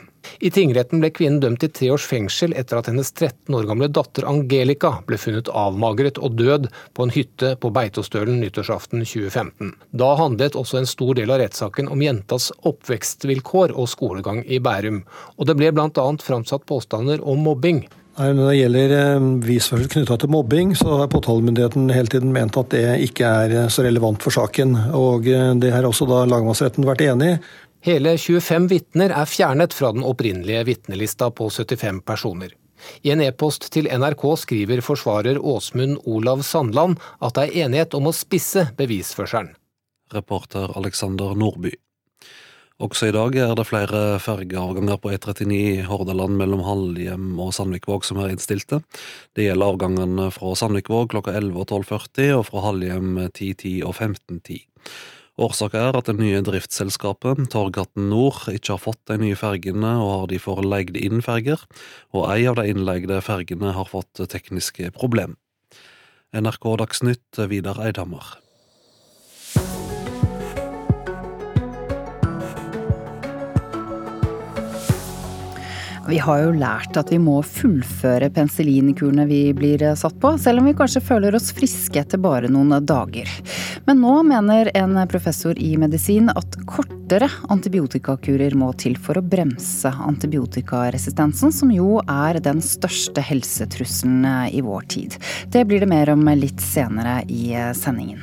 I 0.45 0.51
tingretten 0.53 1.01
ble 1.01 1.09
kvinnen 1.17 1.39
dømt 1.41 1.63
til 1.63 1.71
tre 1.73 1.89
års 1.95 2.05
fengsel 2.05 2.53
etter 2.61 2.77
at 2.77 2.91
hennes 2.91 3.09
13 3.09 3.57
år 3.57 3.65
gamle 3.71 3.89
datter 3.89 4.27
Angelica 4.29 4.91
ble 5.09 5.17
funnet 5.23 5.49
avmagret 5.49 6.21
og 6.21 6.37
død 6.37 6.69
på 6.93 7.07
en 7.07 7.15
hytte 7.15 7.55
på 7.63 7.71
Beitostølen 7.73 8.37
nyttårsaften 8.43 9.01
2015. 9.01 9.73
Da 9.97 10.11
handlet 10.21 10.61
også 10.61 10.83
en 10.83 10.91
stor 10.91 11.17
del 11.17 11.33
av 11.33 11.41
rettssaken 11.41 11.89
om 11.89 12.05
jentas 12.05 12.51
oppvekstvilkår 12.69 13.73
og 13.73 13.89
skolegang 13.95 14.43
i 14.45 14.61
Bærum, 14.61 15.07
og 15.41 15.49
det 15.49 15.57
ble 15.57 15.73
bl.a. 15.73 16.09
framsatt 16.21 16.69
påstander 16.69 17.25
om 17.25 17.49
mobbing. 17.49 17.87
Nei, 18.17 18.31
Når 18.33 18.47
det 18.49 18.57
gjelder 18.57 18.93
visførsel 18.93 19.25
bevisførsel 19.43 19.89
knytta 19.93 20.17
til 20.23 20.31
mobbing, 20.33 20.71
så 20.79 21.03
har 21.03 21.11
påtalemyndigheten 21.13 21.91
hele 21.93 22.09
tiden 22.09 22.31
ment 22.33 22.57
at 22.57 22.71
det 22.73 22.85
ikke 23.05 23.29
er 23.29 23.53
eh, 23.53 23.69
så 23.69 23.85
relevant 23.85 24.25
for 24.25 24.33
saken. 24.33 24.73
Og 24.97 25.29
eh, 25.29 25.53
det 25.61 25.75
har 25.75 25.85
også 25.85 26.09
da 26.09 26.23
lagmannsretten 26.25 26.89
vært 26.89 27.05
enig 27.05 27.35
i. 27.35 27.37
Hele 27.85 28.17
25 28.17 28.71
vitner 28.73 29.13
er 29.13 29.29
fjernet 29.29 29.77
fra 29.77 29.93
den 29.93 30.07
opprinnelige 30.07 30.65
vitnelista 30.65 31.29
på 31.29 31.51
75 31.53 32.01
personer. 32.09 32.57
I 33.05 33.13
en 33.13 33.21
e-post 33.21 33.69
til 33.77 33.91
NRK 33.93 34.25
skriver 34.41 34.81
forsvarer 34.85 35.37
Åsmund 35.37 36.01
Olav 36.09 36.41
Sandland 36.43 36.97
at 37.21 37.37
det 37.37 37.45
er 37.51 37.67
enighet 37.67 38.01
om 38.01 38.09
å 38.09 38.17
spisse 38.17 38.71
bevisførselen. 38.81 39.53
Reporter 40.17 40.73
Alexander 40.79 41.37
Nordby. 41.37 41.77
Også 42.77 43.09
i 43.09 43.13
dag 43.15 43.33
er 43.41 43.55
det 43.57 43.65
flere 43.71 44.19
fergeavganger 44.21 44.99
på 45.01 45.09
E39 45.15 45.87
Hordaland 45.89 46.37
mellom 46.37 46.61
Halhjem 46.61 47.39
og 47.41 47.55
Sandvikvåg 47.57 48.05
som 48.05 48.21
er 48.21 48.35
innstilte. 48.35 48.83
Det 49.33 49.47
gjelder 49.47 49.73
avgangene 49.73 50.27
fra 50.35 50.53
Sandvikvåg 50.61 51.09
klokka 51.15 51.33
11 51.39 51.57
og 51.63 51.73
12.40 51.73 52.35
og 52.37 52.45
fra 52.51 52.67
Halhjem 52.67 53.17
10.10 53.31 53.81
og 53.89 53.97
15.10. 53.97 54.61
Årsaken 55.41 55.89
er 55.89 55.97
at 55.97 56.13
det 56.13 56.19
nye 56.21 56.45
driftsselskapet, 56.45 57.47
Torgaten 57.53 58.11
Nord, 58.13 58.45
ikke 58.53 58.75
har 58.75 58.85
fått 58.85 59.03
de 59.09 59.19
nye 59.25 59.41
fergene 59.41 59.97
og 59.97 60.13
har 60.13 60.31
derfor 60.37 60.61
leid 60.65 60.97
inn 61.01 61.25
ferger, 61.25 61.65
og 62.13 62.29
ei 62.29 62.45
av 62.49 62.61
de 62.61 62.69
innleide 62.73 63.25
fergene 63.25 63.73
har 63.77 63.89
fått 63.89 64.21
tekniske 64.33 64.93
problem. 64.97 65.39
NRK 66.37 66.75
Dagsnytt, 66.85 67.47
Vidar 67.49 67.81
Eidhammer. 67.85 68.37
Vi 76.09 76.19
har 76.23 76.39
jo 76.39 76.53
lært 76.55 76.95
at 77.01 77.09
vi 77.11 77.17
må 77.19 77.41
fullføre 77.43 78.29
penicillinkurene 78.31 79.25
vi 79.27 79.41
blir 79.57 79.83
satt 79.99 80.15
på, 80.23 80.37
selv 80.39 80.63
om 80.63 80.69
vi 80.69 80.75
kanskje 80.79 81.03
føler 81.03 81.35
oss 81.35 81.51
friske 81.57 81.99
etter 81.99 82.21
bare 82.23 82.51
noen 82.53 82.77
dager. 82.87 83.27
Men 83.89 83.99
nå 84.05 84.13
mener 84.29 84.71
en 84.79 84.95
professor 85.11 85.59
i 85.59 85.73
medisin 85.81 86.31
at 86.31 86.59
kortere 86.71 87.27
antibiotikakurer 87.51 88.55
må 88.59 88.71
til 88.79 88.95
for 89.03 89.19
å 89.19 89.25
bremse 89.35 89.91
antibiotikaresistensen, 89.91 91.51
som 91.51 91.75
jo 91.75 91.99
er 92.07 92.39
den 92.45 92.63
største 92.63 93.25
helsetrusselen 93.27 94.51
i 94.55 94.63
vår 94.63 94.91
tid. 94.95 95.19
Det 95.51 95.67
blir 95.67 95.83
det 95.83 95.91
mer 95.91 96.15
om 96.15 96.23
litt 96.39 96.63
senere 96.63 97.23
i 97.27 97.51
sendingen. 97.75 98.23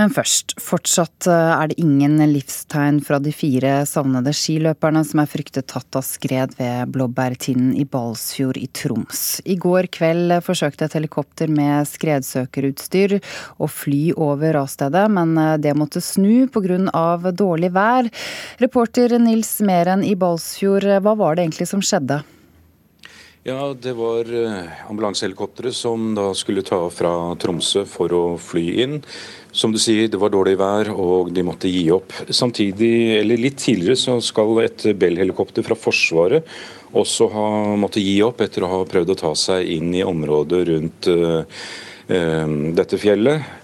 Men 0.00 0.12
først, 0.16 0.54
fortsatt 0.56 1.26
eh, 1.28 1.50
er 1.52 1.68
det 1.68 1.76
ingen 1.82 2.14
livstegn 2.32 3.02
fra 3.04 3.18
de 3.20 3.34
fire 3.36 3.82
savnede 3.88 4.32
skiløperne 4.32 5.02
som 5.04 5.20
er 5.20 5.28
fryktet 5.28 5.68
tatt 5.68 5.98
av 5.98 6.06
skred 6.06 6.54
ved 6.56 6.94
Blåbærtinden 6.94 7.74
i 7.76 7.84
Balsfjord 7.84 8.56
i 8.56 8.64
Troms. 8.72 9.42
I 9.44 9.58
går 9.60 9.90
kveld 9.92 10.38
forsøkte 10.46 10.88
et 10.88 10.96
helikopter 10.96 11.52
med 11.52 11.84
skredsøkerutstyr 11.90 13.18
å 13.60 13.68
fly 13.68 14.14
over 14.16 14.56
rasstedet, 14.56 15.04
men 15.12 15.36
eh, 15.36 15.54
det 15.60 15.76
måtte 15.76 16.00
snu 16.00 16.48
pga. 16.48 16.80
dårlig 17.36 17.74
vær. 17.76 18.08
Reporter 18.64 19.18
Nils 19.20 19.58
Meren 19.60 20.00
i 20.04 20.16
Balsfjord, 20.16 20.88
hva 21.04 21.12
var 21.12 21.36
det 21.36 21.44
egentlig 21.44 21.68
som 21.68 21.84
skjedde? 21.84 22.22
Ja, 23.42 23.74
Det 23.74 23.94
var 23.96 24.28
ambulansehelikopteret 24.28 24.90
ambulansehelikoptre 24.90 25.70
som 25.72 26.10
da 26.14 26.26
skulle 26.36 26.60
ta 26.60 26.76
fra 26.92 27.34
Tromsø 27.40 27.86
for 27.88 28.12
å 28.12 28.24
fly 28.36 28.64
inn. 28.84 28.98
Som 29.50 29.72
du 29.72 29.78
sier, 29.80 30.10
det 30.12 30.20
var 30.20 30.28
dårlig 30.34 30.58
vær 30.60 30.90
og 30.92 31.32
de 31.32 31.42
måtte 31.42 31.70
gi 31.72 31.86
opp. 31.90 32.12
Samtidig, 32.28 33.16
eller 33.16 33.40
Litt 33.40 33.56
tidligere 33.56 33.96
så 33.96 34.18
skal 34.20 34.60
et 34.66 34.84
Bell-helikopter 34.92 35.64
fra 35.64 35.74
Forsvaret 35.74 36.44
også 36.92 37.30
ha 37.32 37.46
måttet 37.80 38.04
gi 38.04 38.18
opp 38.26 38.42
etter 38.44 38.66
å 38.66 38.70
ha 38.74 38.82
prøvd 38.84 39.14
å 39.14 39.18
ta 39.22 39.32
seg 39.38 39.72
inn 39.72 39.94
i 39.94 40.04
området 40.04 40.60
rundt 40.68 41.08
uh, 41.08 41.40
uh, 42.12 42.54
dette 42.76 43.00
fjellet. 43.00 43.59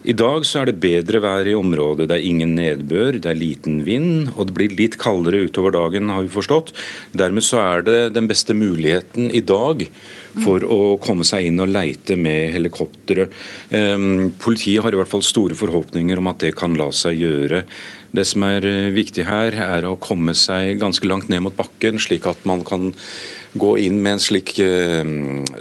I 0.00 0.14
dag 0.16 0.46
så 0.48 0.62
er 0.62 0.70
det 0.70 0.80
bedre 0.80 1.20
vær 1.20 1.44
i 1.44 1.52
området. 1.56 2.06
Det 2.08 2.16
er 2.16 2.24
ingen 2.24 2.54
nedbør, 2.56 3.18
det 3.20 3.28
er 3.28 3.36
liten 3.36 3.82
vind, 3.84 4.30
og 4.32 4.48
det 4.48 4.54
blir 4.56 4.76
litt 4.78 4.96
kaldere 5.00 5.42
utover 5.44 5.74
dagen, 5.76 6.08
har 6.08 6.24
vi 6.24 6.32
forstått. 6.32 6.72
Dermed 7.12 7.44
så 7.44 7.60
er 7.60 7.84
det 7.84 7.98
den 8.16 8.30
beste 8.30 8.56
muligheten 8.56 9.28
i 9.28 9.42
dag 9.44 9.84
for 10.40 10.64
å 10.64 10.96
komme 11.02 11.26
seg 11.28 11.50
inn 11.50 11.60
og 11.60 11.72
leite 11.74 12.16
med 12.16 12.54
helikoptre. 12.54 13.28
Ehm, 13.76 14.30
politiet 14.40 14.86
har 14.86 14.94
i 14.94 15.00
hvert 15.00 15.10
fall 15.10 15.26
store 15.26 15.58
forhåpninger 15.58 16.22
om 16.22 16.30
at 16.32 16.46
det 16.46 16.54
kan 16.56 16.78
la 16.80 16.88
seg 16.96 17.20
gjøre. 17.20 17.64
Det 18.16 18.24
som 18.26 18.46
er 18.46 18.64
eh, 18.66 18.94
viktig 18.94 19.26
her, 19.28 19.52
er 19.52 19.84
å 19.86 19.98
komme 20.00 20.32
seg 20.38 20.80
ganske 20.80 21.06
langt 21.10 21.28
ned 21.28 21.44
mot 21.44 21.56
bakken, 21.58 22.00
slik 22.00 22.24
at 22.30 22.40
man 22.48 22.64
kan 22.64 22.94
gå 23.58 23.72
inn 23.82 23.98
med 24.02 24.16
en 24.16 24.22
slik 24.22 24.54
uh, 24.62 25.02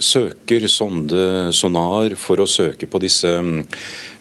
søker, 0.03 0.67
sonde, 0.69 1.49
sonar, 1.55 2.15
for 2.19 2.41
å 2.41 2.47
søke 2.49 2.89
på 2.89 3.01
disse 3.01 3.31
um, 3.41 3.63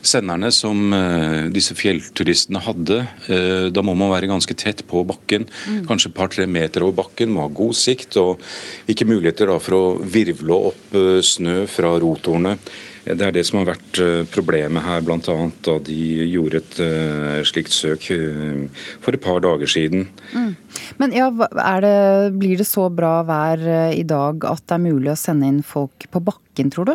senderne 0.01 0.51
som 0.55 0.95
uh, 0.95 1.49
disse 1.53 1.77
fjellturistene 1.77 2.63
hadde. 2.65 3.01
Uh, 3.29 3.69
da 3.75 3.85
må 3.85 3.97
man 3.99 4.13
være 4.15 4.31
ganske 4.31 4.57
tett 4.59 4.85
på 4.89 5.05
bakken, 5.09 5.49
mm. 5.49 5.83
kanskje 5.91 6.13
et 6.13 6.19
par-tre 6.19 6.49
meter 6.49 6.87
over 6.87 7.03
bakken, 7.03 7.35
må 7.35 7.45
ha 7.45 7.53
god 7.53 7.77
sikt 7.77 8.19
og 8.21 8.45
ikke 8.89 9.09
muligheter 9.09 9.53
for 9.61 9.79
å 9.79 9.85
virvle 10.01 10.63
opp 10.73 11.01
snø 11.25 11.65
fra 11.71 11.97
rotorene. 12.01 12.57
Det 13.05 13.25
er 13.25 13.35
det 13.35 13.45
som 13.49 13.61
har 13.61 13.71
vært 13.71 14.01
eh, 14.03 14.23
problemet 14.33 14.85
her, 14.85 15.05
bl.a. 15.07 15.37
da 15.65 15.77
de 15.87 15.99
gjorde 16.29 16.61
et 16.61 16.81
uh, 16.83 17.39
slikt 17.47 17.73
søk 17.75 18.09
uh, 18.13 18.67
for 19.05 19.17
et 19.17 19.23
par 19.25 19.41
dager 19.45 19.71
siden. 19.71 20.09
Mm. 20.33 20.53
Men 21.01 21.15
ja, 21.17 21.29
det, 21.31 21.95
blir 22.41 22.59
det 22.61 22.69
så 22.69 22.89
bra 22.93 23.21
vær 23.29 23.63
i 23.95 24.05
dag 24.07 24.45
at 24.49 24.65
det 24.67 24.77
er 24.77 24.85
mulig 24.85 25.13
å 25.15 25.19
sende 25.19 25.49
inn 25.49 25.63
folk 25.67 26.09
på 26.13 26.23
bakken, 26.25 26.73
tror 26.75 26.93
du? 26.93 26.95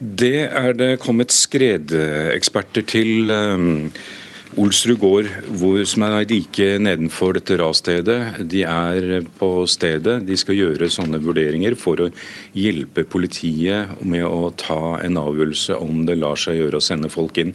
Det 0.00 0.46
er 0.46 0.72
det 0.78 0.94
kommet 1.02 1.34
skredeksperter 1.34 2.86
til. 2.88 3.28
Um, 3.28 3.90
Olsrud 4.60 4.98
gård, 5.00 5.28
hvor, 5.56 5.78
som 5.88 6.02
er 6.04 6.26
like 6.28 6.64
nedenfor 6.82 7.36
dette 7.38 7.56
rasstedet, 7.56 8.18
de 8.50 8.64
er 8.68 9.22
på 9.38 9.48
stedet. 9.70 10.18
De 10.28 10.36
skal 10.36 10.58
gjøre 10.58 10.90
sånne 10.92 11.20
vurderinger 11.22 11.76
for 11.80 12.02
å 12.04 12.08
hjelpe 12.52 13.06
politiet 13.08 14.02
med 14.04 14.26
å 14.26 14.50
ta 14.60 14.98
en 15.00 15.16
avgjørelse 15.20 15.78
om 15.80 16.02
det 16.08 16.18
lar 16.20 16.36
seg 16.40 16.58
gjøre 16.58 16.80
å 16.80 16.84
sende 16.84 17.08
folk 17.12 17.40
inn. 17.40 17.54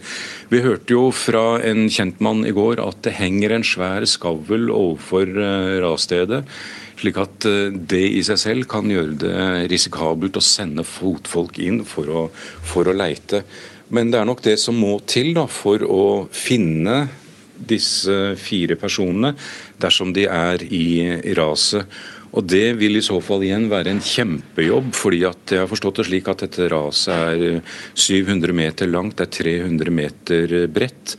Vi 0.50 0.63
hørte 0.65 0.96
jo 0.96 1.12
fra 1.13 1.60
en 1.68 1.86
kjentmann 1.94 2.41
i 2.48 2.56
går 2.56 2.82
at 2.82 3.04
det 3.06 3.18
henger 3.20 3.54
en 3.54 3.68
svær 3.68 4.08
skavl 4.10 4.72
overfor 4.74 5.30
eh, 5.30 5.76
rasstedet. 5.86 6.41
Slik 6.96 7.22
at 7.22 7.46
eh, 7.50 7.70
det 7.76 8.02
i 8.18 8.26
seg 8.26 8.41
selv 8.41 8.70
kan 8.72 8.89
gjøre 8.89 9.20
det 9.28 9.46
risikabelt 9.70 10.41
å 10.41 10.46
sende 10.48 10.88
fotfolk 10.88 11.62
inn 11.62 11.84
for 11.86 12.10
å, 12.10 12.28
for 12.65 12.89
å 12.89 12.98
leite. 12.98 13.46
Men 13.93 14.12
det 14.12 14.19
er 14.19 14.28
nok 14.28 14.41
det 14.45 14.58
som 14.62 14.78
må 14.80 14.98
til 15.10 15.34
da, 15.36 15.45
for 15.52 15.84
å 15.86 16.04
finne 16.34 17.06
disse 17.56 18.36
fire 18.39 18.76
personene 18.80 19.34
dersom 19.82 20.12
de 20.15 20.26
er 20.28 20.65
i 20.74 20.86
raset. 21.38 21.86
Og 22.36 22.43
Det 22.43 22.74
vil 22.76 23.00
i 23.00 23.06
så 23.06 23.21
fall 23.24 23.45
igjen 23.48 23.69
være 23.71 23.93
en 23.93 24.04
kjempejobb, 24.04 24.89
fordi 24.98 25.21
at 25.24 25.54
jeg 25.54 25.62
har 25.62 25.71
forstått 25.71 26.02
det 26.02 26.08
slik 26.10 26.28
at 26.28 26.43
dette 26.43 26.67
raset 26.74 27.13
er 27.15 27.62
700 27.95 28.52
meter 28.52 28.91
langt, 28.91 29.15
det 29.21 29.30
er 29.30 29.62
300 29.62 29.93
meter 29.95 30.56
bredt. 30.67 31.15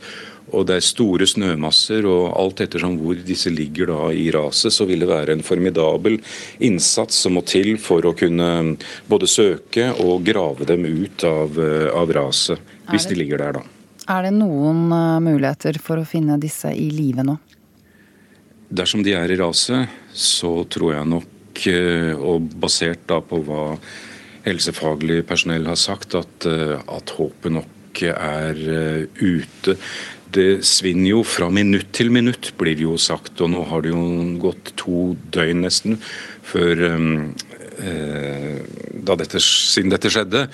Og 0.55 0.63
det 0.67 0.77
er 0.77 0.85
store 0.85 1.27
snømasser, 1.27 2.05
og 2.07 2.29
alt 2.39 2.61
ettersom 2.63 2.95
hvor 3.01 3.19
disse 3.27 3.51
ligger 3.51 3.91
da 3.91 4.01
i 4.15 4.29
raset, 4.31 4.71
så 4.71 4.87
vil 4.87 5.03
det 5.03 5.09
være 5.09 5.35
en 5.35 5.43
formidabel 5.43 6.19
innsats 6.63 7.19
som 7.25 7.35
må 7.35 7.43
til 7.47 7.75
for 7.81 8.07
å 8.07 8.15
kunne 8.15 8.77
både 9.11 9.27
søke 9.27 9.89
og 10.03 10.23
grave 10.27 10.67
dem 10.69 10.87
ut 10.87 11.27
av, 11.27 11.59
av 11.91 12.13
raset, 12.15 12.75
hvis 12.93 13.09
de 13.11 13.19
ligger 13.19 13.43
der, 13.43 13.59
da. 13.59 13.65
Er 14.07 14.23
det 14.23 14.37
noen 14.37 14.85
uh, 14.93 15.19
muligheter 15.19 15.81
for 15.83 15.99
å 15.99 16.07
finne 16.07 16.37
disse 16.39 16.71
i 16.71 16.87
live 16.95 17.25
nå? 17.27 17.35
Dersom 18.71 19.03
de 19.03 19.11
er 19.19 19.31
i 19.31 19.39
raset, 19.39 19.91
så 20.15 20.61
tror 20.71 20.93
jeg 20.95 21.09
nok, 21.11 21.63
uh, 21.67 22.13
og 22.15 22.47
basert 22.55 23.03
da 23.11 23.19
på 23.19 23.41
hva 23.43 23.73
helsefaglig 24.47 25.25
personell 25.27 25.67
har 25.67 25.75
sagt, 25.75 26.15
at, 26.15 26.47
at 26.47 27.11
håpet 27.17 27.51
nok 27.51 27.99
er 28.07 28.55
ute 29.17 29.73
det 30.37 30.49
svinner 30.67 31.11
jo 31.15 31.23
fra 31.27 31.49
minutt 31.53 31.91
til 31.97 32.11
minutt, 32.13 32.53
blir 32.59 32.77
det 32.77 32.85
jo 32.85 32.97
sagt. 33.01 33.41
Og 33.41 33.51
nå 33.53 33.65
har 33.69 33.83
det 33.83 33.93
jo 33.93 34.03
gått 34.41 34.73
to 34.79 35.11
døgn 35.33 35.65
nesten 35.65 35.97
før 36.47 36.83
um, 36.93 37.07
eh, 37.83 38.59
dette, 39.07 39.41
siden 39.43 39.93
dette 39.93 40.11
skjedde. 40.13 40.47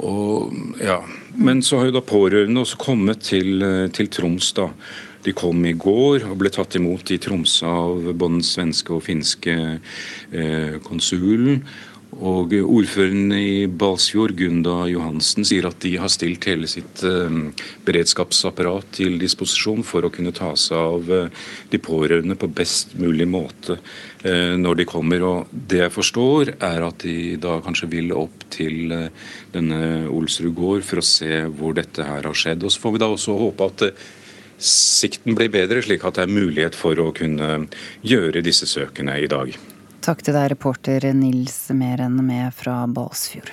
Og, 0.00 0.54
ja. 0.82 1.00
Men 1.34 1.62
så 1.66 1.80
har 1.80 1.90
jo 1.90 1.98
da 1.98 2.04
pårørende 2.04 2.62
også 2.64 2.80
kommet 2.80 3.26
til, 3.30 3.58
eh, 3.62 3.88
til 3.94 4.08
Troms. 4.08 4.52
da. 4.56 4.70
De 5.24 5.32
kom 5.32 5.62
i 5.64 5.72
går 5.72 6.26
og 6.28 6.36
ble 6.40 6.50
tatt 6.52 6.76
imot 6.76 7.08
i 7.14 7.16
Tromsø 7.22 7.64
av 7.64 8.10
både 8.12 8.36
den 8.36 8.44
svenske 8.44 8.92
og 8.92 9.06
finske 9.06 9.54
eh, 9.80 10.76
konsulen. 10.84 11.62
Og 12.22 12.52
Ordføreren 12.62 13.32
i 13.34 13.66
Balsfjord, 13.66 14.36
Gunda 14.38 14.84
Johansen, 14.86 15.42
sier 15.46 15.66
at 15.66 15.80
de 15.82 15.96
har 15.98 16.12
stilt 16.12 16.46
hele 16.46 16.68
sitt 16.70 17.02
eh, 17.02 17.38
beredskapsapparat 17.86 18.92
til 19.00 19.16
disposisjon 19.18 19.82
for 19.86 20.06
å 20.06 20.12
kunne 20.14 20.34
ta 20.36 20.52
seg 20.58 20.78
av 20.78 21.10
eh, 21.10 21.42
de 21.72 21.80
pårørende 21.82 22.38
på 22.38 22.50
best 22.54 22.94
mulig 23.00 23.26
måte 23.26 23.80
eh, 24.22 24.54
når 24.60 24.78
de 24.80 24.88
kommer. 24.88 25.26
Og 25.26 25.50
Det 25.50 25.82
jeg 25.82 25.96
forstår, 25.96 26.54
er 26.54 26.86
at 26.86 27.02
de 27.02 27.34
da 27.42 27.58
kanskje 27.64 27.90
vil 27.96 28.14
opp 28.14 28.46
til 28.54 28.94
denne 29.54 29.82
Olsrud 30.06 30.54
gård 30.54 30.86
for 30.86 31.02
å 31.02 31.08
se 31.08 31.44
hvor 31.50 31.74
dette 31.74 32.06
her 32.06 32.30
har 32.30 32.42
skjedd. 32.44 32.62
Og 32.62 32.70
Så 32.70 32.84
får 32.84 32.94
vi 32.94 33.02
da 33.02 33.10
også 33.10 33.38
håpe 33.42 33.70
at 33.72 33.86
sikten 34.64 35.34
blir 35.34 35.50
bedre, 35.50 35.82
slik 35.82 36.06
at 36.06 36.20
det 36.20 36.28
er 36.28 36.36
mulighet 36.38 36.78
for 36.78 36.98
å 37.02 37.10
kunne 37.16 37.64
gjøre 38.06 38.44
disse 38.46 38.70
søkene 38.70 39.18
i 39.18 39.30
dag. 39.30 39.73
Takk 40.04 40.20
til 40.20 40.34
deg, 40.36 40.50
reporter 40.52 41.04
Nils 41.16 41.54
Meren 41.72 42.18
med 42.26 42.52
fra 42.52 42.82
Balsfjord. 42.92 43.48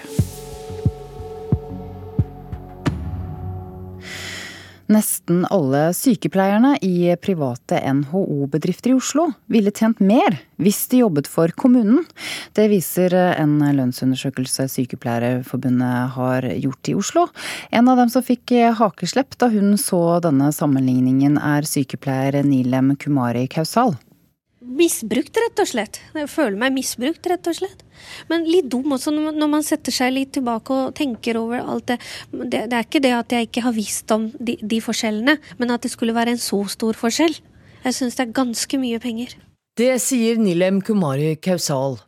Nesten 4.91 5.45
alle 5.47 5.85
sykepleierne 5.95 6.73
i 6.83 7.13
private 7.23 7.79
NHO-bedrifter 8.01 8.91
i 8.91 8.97
Oslo 8.99 9.29
ville 9.47 9.71
tjent 9.71 10.03
mer 10.03 10.41
hvis 10.59 10.81
de 10.91 10.99
jobbet 11.05 11.31
for 11.31 11.55
kommunen. 11.55 12.03
Det 12.51 12.67
viser 12.67 13.15
en 13.15 13.55
lønnsundersøkelse 13.63 14.67
Sykepleierforbundet 14.75 16.11
har 16.19 16.51
gjort 16.51 16.91
i 16.91 16.99
Oslo. 16.99 17.29
En 17.71 17.87
av 17.87 18.03
dem 18.03 18.11
som 18.11 18.27
fikk 18.27 18.57
hakeslepp 18.75 19.39
da 19.39 19.47
hun 19.55 19.77
så 19.79 20.19
denne 20.27 20.51
sammenligningen, 20.51 21.39
er 21.39 21.63
sykepleier 21.63 22.43
Nilem 22.43 22.97
Kumari 22.99 23.47
Kausal. 23.47 23.95
Misbrukt, 24.77 25.37
rett 25.37 25.61
og 25.61 25.69
slett. 25.69 25.99
Jeg 26.15 26.29
føler 26.31 26.57
meg 26.59 26.75
misbrukt, 26.75 27.27
rett 27.29 27.49
og 27.51 27.57
slett. 27.57 27.85
Men 28.31 28.47
litt 28.49 28.69
dum 28.71 28.95
også 28.95 29.13
når 29.13 29.49
man 29.51 29.65
setter 29.65 29.93
seg 29.93 30.13
litt 30.15 30.33
tilbake 30.37 30.73
og 30.73 30.95
tenker 30.97 31.39
over 31.41 31.61
alt 31.61 31.91
det. 31.91 31.99
Det, 32.31 32.65
det 32.71 32.77
er 32.77 32.87
ikke 32.87 33.03
det 33.03 33.13
at 33.17 33.35
jeg 33.35 33.49
ikke 33.49 33.65
har 33.67 33.77
visst 33.77 34.11
om 34.15 34.29
de, 34.39 34.57
de 34.61 34.81
forskjellene, 34.83 35.37
men 35.61 35.73
at 35.75 35.85
det 35.85 35.93
skulle 35.93 36.17
være 36.17 36.35
en 36.35 36.41
så 36.41 36.63
stor 36.71 36.97
forskjell. 36.97 37.37
Jeg 37.81 37.97
syns 37.97 38.17
det 38.17 38.27
er 38.27 38.37
ganske 38.41 38.81
mye 38.81 39.01
penger. 39.01 39.35
Det 39.77 39.93
sier 40.03 40.39
Nilem 40.41 40.81
Kumari 40.85 41.35
Kausal. 41.41 42.01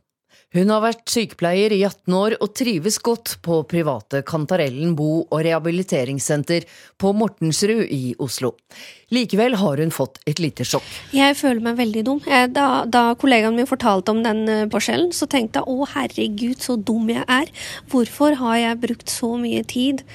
Hun 0.53 0.69
har 0.69 0.83
vært 0.83 1.09
sykepleier 1.09 1.73
i 1.73 1.79
18 1.81 2.13
år 2.13 2.35
og 2.37 2.51
trives 2.53 2.99
godt 3.01 3.39
på 3.45 3.63
private 3.65 4.21
Kantarellen 4.27 4.91
bo- 4.93 5.23
og 5.23 5.39
rehabiliteringssenter 5.47 6.67
på 7.01 7.13
Mortensrud 7.17 7.87
i 7.89 8.13
Oslo. 8.21 8.51
Likevel 9.13 9.57
har 9.57 9.81
hun 9.81 9.93
fått 9.93 10.21
et 10.29 10.41
lite 10.43 10.67
sjokk. 10.67 10.85
Jeg 11.15 11.39
føler 11.39 11.65
meg 11.65 11.79
veldig 11.81 12.05
dum. 12.05 12.21
Da, 12.53 12.67
da 12.85 13.03
kollegaen 13.17 13.57
min 13.57 13.69
fortalte 13.69 14.13
om 14.13 14.21
den 14.25 14.45
eh, 14.45 14.67
forskjellen, 14.69 15.09
så 15.17 15.25
tenkte 15.29 15.63
jeg 15.63 15.73
å 15.73 15.89
herregud, 15.95 16.61
så 16.61 16.77
dum 16.77 17.09
jeg 17.09 17.25
er. 17.25 17.49
Hvorfor 17.89 18.37
har 18.37 18.61
jeg 18.61 18.81
brukt 18.85 19.09
så 19.09 19.33
mye 19.41 19.65
tid 19.65 20.05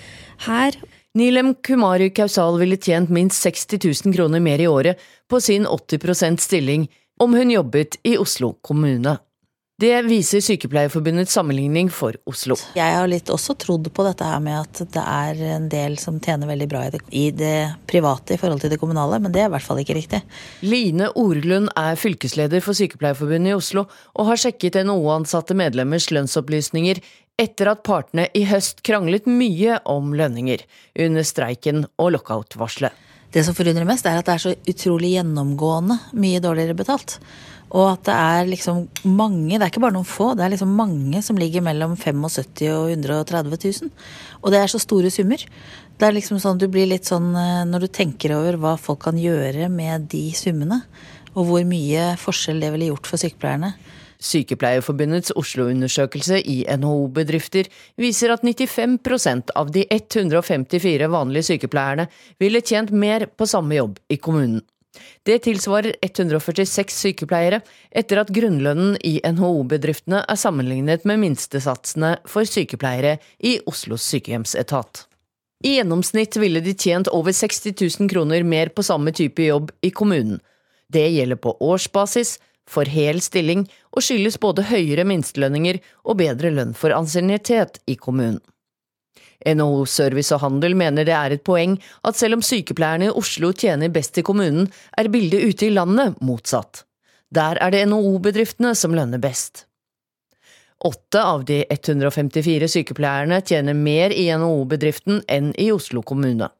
her? 0.47 0.79
Nilem 1.19 1.57
Kumari 1.67 2.13
Kausal 2.15 2.61
ville 2.63 2.79
tjent 2.79 3.11
minst 3.11 3.43
60 3.43 3.83
000 4.07 4.15
kroner 4.15 4.43
mer 4.45 4.63
i 4.63 4.71
året 4.71 5.03
på 5.27 5.43
sin 5.43 5.67
80% 5.67 6.39
stilling 6.39 6.87
om 7.19 7.35
hun 7.35 7.51
jobbet 7.51 7.99
i 8.07 8.15
Oslo 8.23 8.55
kommune. 8.63 9.19
Det 9.79 9.95
viser 10.03 10.41
Sykepleierforbundets 10.43 11.37
sammenligning 11.37 11.87
for 11.95 12.17
Oslo. 12.27 12.57
Jeg 12.75 12.97
har 12.97 13.05
litt 13.07 13.29
også 13.31 13.55
trodd 13.63 13.87
på 13.95 14.03
dette 14.03 14.27
her 14.27 14.41
med 14.43 14.57
at 14.59 14.81
det 14.91 15.05
er 15.05 15.43
en 15.55 15.69
del 15.71 15.95
som 16.03 16.17
tjener 16.19 16.51
veldig 16.51 16.67
bra 16.73 16.81
i 16.83 16.91
det, 16.91 17.01
i 17.15 17.29
det 17.31 17.53
private 17.87 18.35
i 18.35 18.41
forhold 18.41 18.65
til 18.65 18.73
det 18.73 18.81
kommunale, 18.83 19.21
men 19.23 19.31
det 19.31 19.45
er 19.45 19.47
i 19.47 19.53
hvert 19.53 19.63
fall 19.63 19.79
ikke 19.79 19.95
riktig. 19.95 20.19
Line 20.67 21.13
Orlund 21.15 21.71
er 21.79 21.95
fylkesleder 21.95 22.59
for 22.65 22.75
Sykepleierforbundet 22.75 23.53
i 23.53 23.55
Oslo, 23.55 23.85
og 24.19 24.33
har 24.33 24.43
sjekket 24.43 24.81
NHO-ansatte 24.83 25.55
medlemmers 25.55 26.11
lønnsopplysninger 26.11 26.99
etter 27.39 27.71
at 27.71 27.87
partene 27.87 28.27
i 28.35 28.49
høst 28.51 28.83
kranglet 28.83 29.31
mye 29.31 29.79
om 29.87 30.11
lønninger 30.19 30.67
under 31.07 31.23
streiken 31.31 31.85
og 32.03 32.17
lockout-varselet. 32.17 33.05
Det 33.31 33.43
som 33.45 33.55
forundrer 33.55 33.87
mest, 33.87 34.07
er 34.09 34.19
at 34.19 34.27
det 34.27 34.35
er 34.35 34.43
så 34.43 34.57
utrolig 34.73 35.13
gjennomgående 35.15 36.01
mye 36.17 36.43
dårligere 36.43 36.75
betalt. 36.79 37.19
Og 37.69 37.85
at 37.91 38.07
det 38.09 38.15
er 38.17 38.49
liksom 38.49 38.87
mange, 39.05 39.59
det 39.59 39.61
er 39.61 39.73
ikke 39.73 39.83
bare 39.85 39.97
noen 39.97 40.09
få, 40.09 40.31
det 40.37 40.47
er 40.47 40.55
liksom 40.55 40.71
mange 40.79 41.21
som 41.25 41.37
ligger 41.41 41.65
mellom 41.65 41.97
75 42.01 42.63
og 42.73 42.93
130 42.95 43.53
000. 43.53 43.93
Og 44.41 44.55
det 44.55 44.63
er 44.63 44.73
så 44.73 44.81
store 44.81 45.13
summer. 45.13 45.45
Det 45.99 46.07
er 46.07 46.17
liksom 46.17 46.41
sånn, 46.41 46.61
du 46.61 46.69
blir 46.73 46.89
litt 46.89 47.09
sånn 47.11 47.33
eh, 47.37 47.67
når 47.69 47.85
du 47.85 47.89
tenker 47.93 48.37
over 48.37 48.57
hva 48.63 48.77
folk 48.81 49.03
kan 49.09 49.19
gjøre 49.21 49.69
med 49.73 50.09
de 50.13 50.29
summene, 50.39 50.81
og 51.35 51.49
hvor 51.51 51.65
mye 51.69 52.13
forskjell 52.19 52.63
det 52.63 52.73
ville 52.75 52.93
gjort 52.93 53.11
for 53.11 53.21
sykepleierne. 53.21 53.75
Sykepleierforbundets 54.19 55.31
Oslo-undersøkelse 55.39 56.41
i 56.51 56.57
NHO-bedrifter 56.81 57.69
viser 58.01 58.33
at 58.35 58.43
95% 58.43 59.53
av 59.59 59.71
de 59.75 59.85
154 59.95 61.11
vanlige 61.13 61.53
sykepleierne 61.53 62.09
ville 62.43 62.65
tjent 62.65 62.91
mer 62.91 63.29
på 63.31 63.47
samme 63.47 63.79
jobb 63.79 64.01
i 64.11 64.19
kommunen. 64.19 64.65
Det 65.27 65.39
tilsvarer 65.47 65.97
146 66.03 66.97
sykepleiere, 67.03 67.61
etter 67.91 68.23
at 68.23 68.33
grunnlønnen 68.35 68.97
i 69.05 69.19
NHO-bedriftene 69.25 70.25
er 70.25 70.41
sammenlignet 70.41 71.07
med 71.09 71.23
minstesatsene 71.25 72.17
for 72.29 72.49
sykepleiere 72.49 73.19
i 73.39 73.59
Oslos 73.71 74.07
sykehjemsetat. 74.11 75.05
I 75.65 75.79
gjennomsnitt 75.79 76.37
ville 76.39 76.63
de 76.63 76.75
tjent 76.75 77.11
over 77.11 77.35
60 77.35 77.75
000 78.01 78.11
kroner 78.11 78.45
mer 78.47 78.71
på 78.71 78.85
samme 78.87 79.11
type 79.13 79.43
jobb 79.43 79.73
i 79.83 79.91
kommunen. 79.91 80.39
Det 80.89 81.09
gjelder 81.11 81.41
på 81.43 81.57
årsbasis, 81.61 82.39
for 82.69 82.85
hel 82.85 83.23
stilling, 83.25 83.65
og 83.97 84.05
skyldes 84.05 84.39
både 84.41 84.67
høyere 84.69 85.07
minstelønninger 85.09 85.81
og 86.05 86.21
bedre 86.21 86.53
lønn 86.53 86.75
for 86.77 86.95
ansiennitet 86.95 87.81
i 87.89 87.97
kommunen. 87.97 88.43
NHO 89.47 89.85
Service 89.87 90.35
og 90.35 90.43
Handel 90.43 90.75
mener 90.79 91.07
det 91.07 91.15
er 91.15 91.35
et 91.35 91.45
poeng 91.47 91.77
at 92.07 92.19
selv 92.19 92.39
om 92.39 92.43
sykepleierne 92.45 93.09
i 93.09 93.15
Oslo 93.15 93.53
tjener 93.55 93.93
best 93.95 94.19
i 94.19 94.27
kommunen, 94.27 94.67
er 94.99 95.11
bildet 95.13 95.45
ute 95.47 95.69
i 95.69 95.75
landet 95.75 96.19
motsatt. 96.25 96.85
Der 97.35 97.61
er 97.63 97.73
det 97.75 97.85
NHO-bedriftene 97.91 98.75
som 98.75 98.95
lønner 98.97 99.21
best. 99.23 99.67
Åtte 100.85 101.23
av 101.23 101.45
de 101.45 101.65
154 101.71 102.69
sykepleierne 102.71 103.41
tjener 103.43 103.75
mer 103.75 104.15
i 104.15 104.29
NHO-bedriften 104.31 105.25
enn 105.29 105.51
i 105.59 105.71
Oslo 105.75 106.03
kommune. 106.07 106.51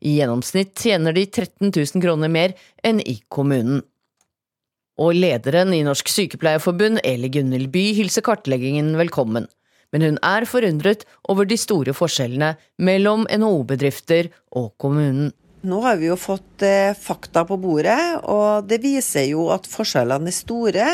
I 0.00 0.16
gjennomsnitt 0.18 0.74
tjener 0.78 1.14
de 1.14 1.26
13 1.26 1.70
000 1.70 2.02
kroner 2.02 2.30
mer 2.32 2.56
enn 2.82 3.00
i 3.00 3.20
kommunen. 3.28 3.82
Og 5.00 5.14
lederen 5.16 5.72
i 5.72 5.84
Norsk 5.86 6.10
Sykepleierforbund, 6.12 7.00
Eli 7.06 7.30
Gunhild 7.32 7.70
By, 7.72 7.86
hilser 7.96 8.24
kartleggingen 8.26 8.92
velkommen 9.00 9.46
men 9.92 10.06
hun 10.06 10.18
er 10.26 10.46
forundret 10.48 11.04
over 11.30 11.48
de 11.48 11.58
store 11.60 11.94
forskjellene 11.96 12.54
mellom 12.82 13.26
NHO-bedrifter 13.30 14.30
og 14.56 14.72
kommunen. 14.80 15.32
Nå 15.60 15.80
har 15.84 15.98
vi 16.00 16.08
jo 16.08 16.16
fått 16.16 16.64
eh, 16.64 16.96
fakta 16.96 17.44
på 17.48 17.58
bordet, 17.60 18.00
og 18.24 18.64
det 18.70 18.80
viser 18.80 19.26
jo 19.28 19.50
at 19.52 19.68
forskjellene 19.68 20.30
er 20.30 20.36
store. 20.36 20.86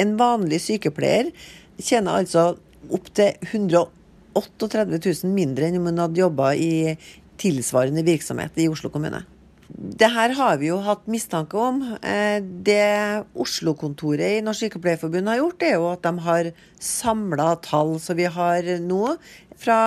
En 0.00 0.16
vanlig 0.18 0.58
sykepleier 0.64 1.30
tjener 1.78 2.18
altså 2.18 2.56
opptil 2.90 3.36
138 3.52 4.98
000 4.98 5.34
mindre 5.34 5.68
enn 5.68 5.78
om 5.78 5.90
hun 5.92 6.02
hadde 6.02 6.24
jobba 6.24 6.54
i 6.58 6.96
tilsvarende 7.40 8.04
virksomhet 8.06 8.58
i 8.58 8.68
Oslo 8.70 8.90
kommune. 8.92 9.22
Det 9.70 10.08
her 10.10 10.34
har 10.36 10.58
vi 10.60 10.70
jo 10.70 10.80
hatt 10.84 11.06
mistanke 11.10 11.58
om. 11.60 11.80
Eh, 12.02 12.40
det 12.42 13.24
Oslo-kontoret 13.38 14.38
i 14.38 14.42
Norsk 14.44 14.66
Sykepleierforbund 14.66 15.30
har 15.30 15.40
gjort, 15.40 15.64
er 15.66 15.76
jo 15.76 15.88
at 15.92 16.02
de 16.06 16.12
har 16.26 16.50
samla 16.80 17.54
tall 17.64 17.96
som 18.02 18.18
vi 18.18 18.28
har 18.30 18.70
nå, 18.82 19.16
fra 19.60 19.80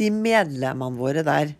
de 0.00 0.10
medlemmene 0.14 0.98
våre 0.98 1.24
der. 1.26 1.52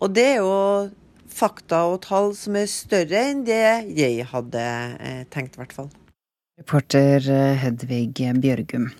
Og 0.00 0.12
det 0.16 0.26
er 0.34 0.42
jo 0.42 0.90
fakta 1.30 1.84
og 1.92 2.02
tall 2.04 2.32
som 2.36 2.58
er 2.58 2.68
større 2.70 3.24
enn 3.30 3.44
det 3.46 3.62
jeg 3.96 4.26
hadde 4.30 4.66
eh, 5.00 5.24
tenkt, 5.32 5.56
i 5.56 5.62
hvert 5.62 5.76
fall. 5.76 5.90
Reporter 6.60 7.24
eh, 7.32 7.56
Hedvig 7.62 8.12
Bjørgum. 8.42 8.90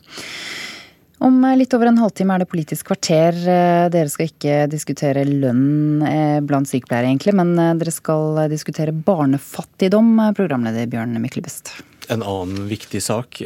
Om 1.21 1.43
litt 1.61 1.75
over 1.77 1.91
en 1.91 1.99
halvtime 2.01 2.33
er 2.33 2.43
det 2.43 2.49
Politisk 2.49 2.87
kvarter. 2.89 3.37
Eh, 3.37 3.89
dere 3.93 4.09
skal 4.09 4.31
ikke 4.31 4.55
diskutere 4.73 5.27
lønn 5.29 6.01
eh, 6.07 6.39
blant 6.41 6.71
sykepleiere, 6.71 7.11
egentlig, 7.11 7.35
men 7.37 7.53
eh, 7.61 7.75
dere 7.77 7.93
skal 7.93 8.41
diskutere 8.49 8.95
barnefattigdom, 8.97 10.15
programleder 10.39 10.89
Bjørn 10.89 11.21
Myklebust. 11.21 11.75
En 12.11 12.25
annen 12.25 12.65
viktig 12.73 13.03
sak. 13.05 13.43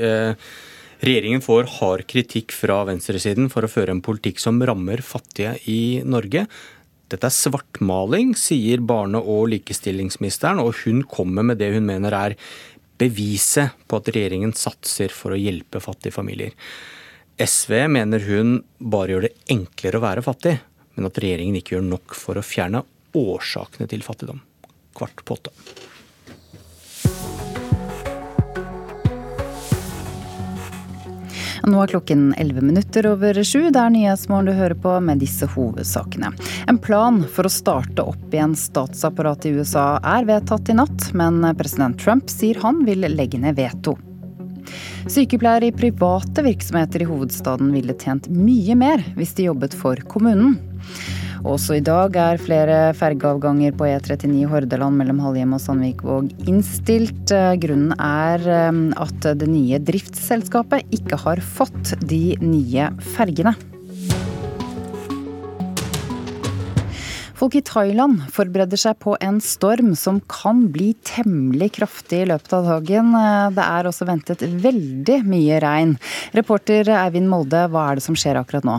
Regjeringen 1.05 1.43
får 1.45 1.67
hard 1.81 2.07
kritikk 2.09 2.55
fra 2.55 2.79
venstresiden 2.89 3.51
for 3.53 3.67
å 3.67 3.73
føre 3.73 3.93
en 3.93 4.05
politikk 4.07 4.39
som 4.41 4.63
rammer 4.63 5.03
fattige 5.05 5.59
i 5.69 6.01
Norge. 6.07 6.47
Dette 7.11 7.29
er 7.29 7.35
svartmaling, 7.35 8.33
sier 8.39 8.81
barne- 8.87 9.21
og 9.21 9.51
likestillingsministeren, 9.51 10.63
og 10.63 10.79
hun 10.87 11.03
kommer 11.11 11.45
med 11.45 11.59
det 11.61 11.75
hun 11.75 11.91
mener 11.91 12.15
er 12.17 12.39
beviset 13.03 13.75
på 13.91 13.99
at 13.99 14.15
regjeringen 14.15 14.55
satser 14.57 15.13
for 15.13 15.35
å 15.35 15.43
hjelpe 15.43 15.83
fattige 15.83 16.15
familier. 16.15 16.55
SV 17.37 17.89
mener 17.89 18.23
hun 18.29 18.61
bare 18.79 19.11
gjør 19.11 19.25
det 19.27 19.33
enklere 19.51 19.99
å 19.99 20.05
være 20.05 20.23
fattig, 20.23 20.53
men 20.95 21.09
at 21.09 21.17
regjeringen 21.19 21.59
ikke 21.59 21.75
gjør 21.75 21.89
nok 21.89 22.15
for 22.15 22.39
å 22.39 22.45
fjerne 22.47 22.85
årsakene 23.19 23.91
til 23.91 24.05
fattigdom. 24.07 24.39
Kvart 24.95 25.25
på 25.27 25.35
åtte. 25.35 25.51
Nå 31.65 31.81
er 31.81 31.91
klokken 31.91 32.35
11 32.37 32.61
minutter 32.61 33.07
over 33.09 33.39
sju. 33.43 33.71
Det 33.73 33.81
er 33.81 33.91
Nyhetsmorgen 33.91 34.51
du 34.51 34.55
hører 34.55 34.77
på 34.79 34.95
med 35.03 35.23
disse 35.25 35.49
hovedsakene. 35.49 36.31
En 36.69 36.79
plan 36.79 37.23
for 37.25 37.49
å 37.49 37.53
starte 37.53 38.05
opp 38.05 38.35
igjen 38.37 38.55
statsapparatet 38.55 39.49
i 39.51 39.57
USA 39.59 39.95
er 40.05 40.29
vedtatt 40.29 40.71
i 40.71 40.77
natt, 40.77 41.11
men 41.17 41.41
president 41.59 41.99
Trump 41.99 42.29
sier 42.31 42.61
han 42.63 42.85
vil 42.87 43.09
legge 43.09 43.41
ned 43.41 43.57
veto. 43.59 43.97
Sykepleiere 45.11 45.71
i 45.71 45.75
private 45.77 46.45
virksomheter 46.47 47.05
i 47.05 47.09
hovedstaden 47.09 47.73
ville 47.75 47.97
tjent 48.01 48.31
mye 48.33 48.77
mer 48.79 49.05
hvis 49.19 49.35
de 49.39 49.51
jobbet 49.51 49.77
for 49.77 50.01
kommunen. 50.11 50.59
Også 51.45 51.77
i 51.77 51.83
dag 51.85 52.15
er 52.17 52.41
flere 52.41 52.79
fergeavganger 52.97 53.75
på 53.77 53.85
E39 53.85 54.47
Hordaland 54.49 54.97
mellom 54.97 55.21
Halhjem 55.21 55.53
og 55.53 55.61
Sandvikvåg 55.61 56.31
innstilt. 56.49 57.35
Grunnen 57.61 57.93
er 57.99 58.49
eh, 58.49 58.81
at 59.05 59.29
det 59.43 59.51
nye 59.53 59.83
driftsselskapet 59.85 60.89
ikke 60.97 61.21
har 61.27 61.45
fått 61.45 61.93
de 62.09 62.25
nye 62.41 62.89
fergene. 63.13 63.53
Folk 67.45 67.59
i 67.59 67.61
Thailand 67.61 68.23
forbereder 68.33 68.81
seg 68.81 68.95
på 69.05 69.19
en 69.21 69.37
storm 69.45 69.91
som 70.01 70.23
kan 70.33 70.63
bli 70.73 70.95
temmelig 71.05 71.75
kraftig 71.77 72.23
i 72.23 72.29
løpet 72.31 72.55
av 72.57 72.71
dagen. 72.71 73.11
Det 73.53 73.67
er 73.67 73.89
også 73.91 74.09
ventet 74.09 74.47
veldig 74.65 75.19
mye 75.29 75.59
regn. 75.61 75.93
Reporter 76.33 76.89
Eivind 77.03 77.29
Molde, 77.29 77.67
hva 77.69 77.91
er 77.91 78.01
det 78.01 78.07
som 78.07 78.17
skjer 78.17 78.41
akkurat 78.41 78.65
nå? 78.65 78.79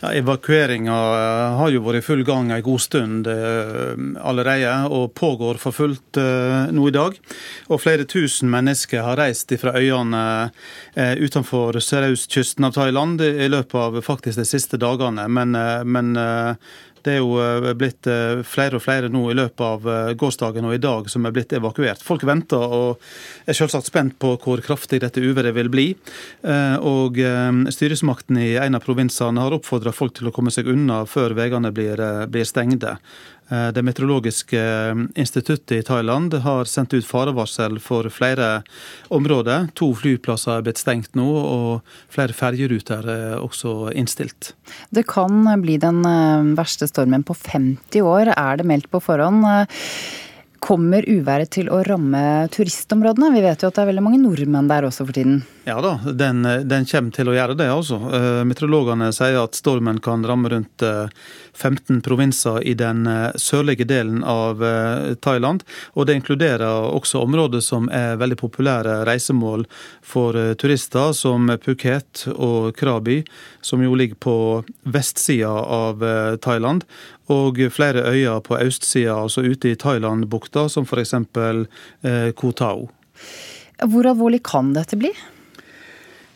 Ja, 0.00 0.14
Evakueringa 0.16 0.96
eh, 0.96 1.58
har 1.58 1.72
jo 1.74 1.82
vært 1.84 2.00
i 2.00 2.04
full 2.06 2.22
gang 2.24 2.48
en 2.54 2.62
god 2.64 2.80
stund 2.80 3.28
eh, 3.28 3.92
allerede, 4.24 4.72
og 4.88 5.12
pågår 5.16 5.60
for 5.60 5.76
fullt 5.76 6.20
eh, 6.20 6.72
nå 6.72 6.88
i 6.88 6.94
dag. 6.96 7.18
Og 7.68 7.82
flere 7.84 8.08
tusen 8.08 8.48
mennesker 8.52 9.04
har 9.04 9.20
reist 9.20 9.52
fra 9.60 9.74
øyene 9.76 10.22
utenfor 10.96 11.76
sørøstkysten 11.82 12.64
av 12.64 12.74
Thailand 12.76 13.20
i 13.24 13.48
løpet 13.50 13.76
av 13.76 14.00
faktisk 14.04 14.40
de 14.40 14.46
siste 14.48 14.78
dagene. 14.80 15.26
Men, 15.28 15.52
men 15.84 16.12
det 17.06 17.16
er 17.16 17.20
jo 17.20 17.36
eh, 17.40 17.72
blitt 17.78 18.06
eh, 18.10 18.42
flere 18.46 18.78
og 18.78 18.84
flere 18.84 19.10
nå 19.12 19.22
i 19.30 19.36
løpet 19.38 19.64
av 19.64 19.88
eh, 19.88 20.12
gårsdagen 20.20 20.66
og 20.68 20.76
i 20.76 20.82
dag 20.82 21.08
som 21.12 21.26
er 21.26 21.34
blitt 21.34 21.54
evakuert. 21.56 22.02
Folk 22.04 22.24
venter 22.28 22.60
og 22.60 23.00
er 23.48 23.56
selvsagt 23.56 23.88
spent 23.90 24.18
på 24.20 24.34
hvor 24.42 24.62
kraftig 24.64 25.00
dette 25.04 25.22
uværet 25.22 25.54
vil 25.56 25.70
bli. 25.72 25.86
Og 26.86 27.18
styresmakten 27.74 28.38
i 28.40 28.52
en 28.60 28.76
av 28.76 28.84
provinsene 28.84 29.42
har 29.42 29.54
oppfordra 29.56 29.92
folk 29.94 30.14
til 30.16 30.30
å 30.30 30.34
komme 30.34 30.52
seg 30.54 30.68
unna 30.70 31.02
før 31.08 31.34
veiene 31.38 31.72
blir, 31.74 32.00
blir 32.30 32.48
stengte. 32.48 32.96
Eh, 33.50 33.68
det 33.74 33.82
meteorologiske 33.82 34.60
eh, 34.60 34.94
instituttet 35.14 35.72
i 35.72 35.82
Thailand 35.82 36.34
har 36.44 36.64
sendt 36.70 36.94
ut 36.94 37.06
farevarsel 37.06 37.80
for 37.82 38.06
flere 38.14 38.62
områder. 39.10 39.68
To 39.80 39.90
flyplasser 39.98 40.60
er 40.60 40.66
blitt 40.68 40.78
stengt 40.78 41.18
nå, 41.18 41.26
og 41.26 41.94
flere 42.12 42.36
ferjeruter 42.36 43.10
er 43.10 43.36
også 43.42 43.90
innstilt. 43.90 44.54
Det 44.94 45.06
kan 45.10 45.42
bli 45.64 45.80
den 45.82 46.04
eh, 46.06 46.54
verste 46.58 46.86
stormen 46.90 47.26
på 47.26 47.34
50 47.34 48.06
år, 48.06 48.34
er 48.36 48.60
det 48.60 48.70
meldt 48.70 48.90
på 48.92 49.02
forhånd. 49.02 49.42
Kommer 50.60 51.06
uværet 51.08 51.54
til 51.56 51.70
å 51.72 51.80
ramme 51.82 52.20
turistområdene? 52.52 53.30
Vi 53.32 53.42
vet 53.42 53.62
jo 53.64 53.70
at 53.70 53.78
det 53.78 53.82
er 53.82 53.88
veldig 53.88 54.04
mange 54.04 54.20
nordmenn 54.20 54.68
der 54.68 54.84
også 54.86 55.06
for 55.08 55.16
tiden. 55.16 55.40
Ja 55.64 55.78
da, 55.80 55.94
den, 56.04 56.44
den 56.68 56.84
kommer 56.86 57.16
til 57.16 57.30
å 57.32 57.34
gjøre 57.34 57.56
det, 57.56 57.70
altså. 57.72 57.96
Meteorologene 58.44 59.08
sier 59.16 59.40
at 59.40 59.56
stormen 59.56 60.02
kan 60.04 60.26
ramme 60.28 60.52
rundt 60.52 60.84
15 61.60 62.00
provinser 62.00 62.62
i 62.66 62.74
den 62.74 63.06
eh, 63.06 63.30
sørlige 63.36 63.84
delen 63.84 64.24
av 64.24 64.64
eh, 64.64 65.14
Thailand. 65.20 65.64
Og 65.94 66.06
det 66.06 66.16
inkluderer 66.18 66.88
også 66.88 67.22
områder 67.24 67.62
som 67.64 67.88
er 67.92 68.18
veldig 68.20 68.38
populære 68.40 69.00
reisemål 69.08 69.66
for 70.02 70.38
eh, 70.38 70.54
turister, 70.60 71.12
som 71.16 71.50
Phuket 71.60 72.26
og 72.34 72.72
Krabi, 72.78 73.20
som 73.60 73.84
jo 73.84 73.96
ligger 73.98 74.20
på 74.20 74.36
vestsida 74.88 75.50
av 75.50 76.04
Thailand. 76.42 76.86
Og 77.30 77.58
flere 77.72 78.06
øyer 78.08 78.40
på 78.42 78.56
østsida, 78.58 79.18
altså 79.22 79.44
ute 79.44 79.70
i 79.70 79.78
Thailandbukta, 79.78 80.66
som 80.72 80.86
f.eks. 80.88 81.14
Koh 82.36 82.56
Tao. 82.56 82.88
Hvor 83.80 84.08
alvorlig 84.10 84.42
kan 84.46 84.72
dette 84.74 84.98
bli? 84.98 85.12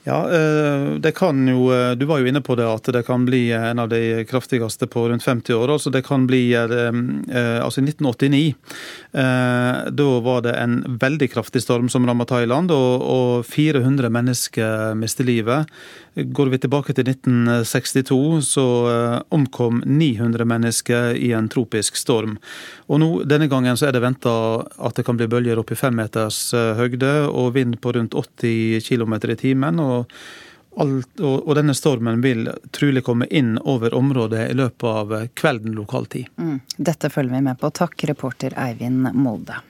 Ja, 0.07 0.18
eh, 0.30 0.94
det 0.94 1.12
kan 1.12 1.48
jo 1.48 1.72
eh, 1.72 1.90
Du 1.96 2.05
var 2.05 2.18
jo 2.20 2.28
inne 2.28 2.42
på 2.44 2.55
det 2.61 2.66
at 2.68 2.90
det 2.92 3.07
kan 3.07 3.24
bli 3.24 3.46
en 3.57 3.78
av 3.80 3.88
de 3.88 4.24
kraftigste 4.28 4.86
på 4.86 5.07
rundt 5.09 5.24
50 5.24 5.55
år. 5.57 5.72
altså 5.72 5.90
Det 5.90 6.05
kan 6.05 6.26
bli 6.28 6.52
eh, 6.52 6.68
Altså 7.64 7.80
i 7.80 7.88
1989 7.88 8.55
da 9.14 10.07
var 10.20 10.40
det 10.42 10.52
en 10.59 10.98
veldig 11.00 11.28
kraftig 11.30 11.61
storm 11.62 11.86
som 11.88 12.07
rammet 12.07 12.28
Thailand, 12.28 12.72
og 12.74 13.44
400 13.46 14.09
mennesker 14.11 14.96
mistet 14.98 15.28
livet. 15.28 15.70
Går 16.14 16.50
vi 16.50 16.59
tilbake 16.59 16.96
til 16.96 17.07
1962, 17.07 18.42
så 18.42 18.64
omkom 19.30 19.84
900 19.86 20.48
mennesker 20.50 21.14
i 21.14 21.30
en 21.36 21.46
tropisk 21.48 21.96
storm. 22.00 22.36
Og 22.90 23.00
nå, 23.00 23.11
Denne 23.30 23.46
gangen 23.46 23.78
så 23.78 23.86
er 23.88 23.94
det 23.94 24.02
venta 24.02 24.34
at 24.82 24.98
det 24.98 25.07
kan 25.07 25.20
bli 25.20 25.30
bølger 25.30 25.62
opp 25.62 25.70
i 25.70 25.78
fem 25.78 25.94
meters 25.94 26.50
høgde 26.50 27.12
og 27.28 27.55
vind 27.55 27.78
på 27.78 27.94
rundt 27.94 28.18
80 28.18 28.82
km 28.88 29.14
i 29.30 29.38
timen. 29.38 29.78
og 29.78 29.93
og, 29.95 30.16
alt, 30.82 31.11
og, 31.20 31.36
og, 31.45 31.53
denne 31.59 31.74
stormen 31.78 32.22
vil 32.24 32.49
trolig 32.74 33.05
komme 33.07 33.28
inn 33.30 33.55
over 33.62 33.95
området 33.95 34.49
i 34.51 34.57
løpet 34.59 34.88
av 34.90 35.14
kvelden 35.38 35.76
lokal 35.78 36.11
tid. 36.11 36.30
Mm. 36.36 36.59
Dette 36.76 37.11
følger 37.11 37.38
vi 37.38 37.45
med 37.51 37.61
på. 37.61 37.70
Takk, 37.70 37.97
reporter 38.11 38.57
Eivind 38.66 39.12
Molde. 39.14 39.61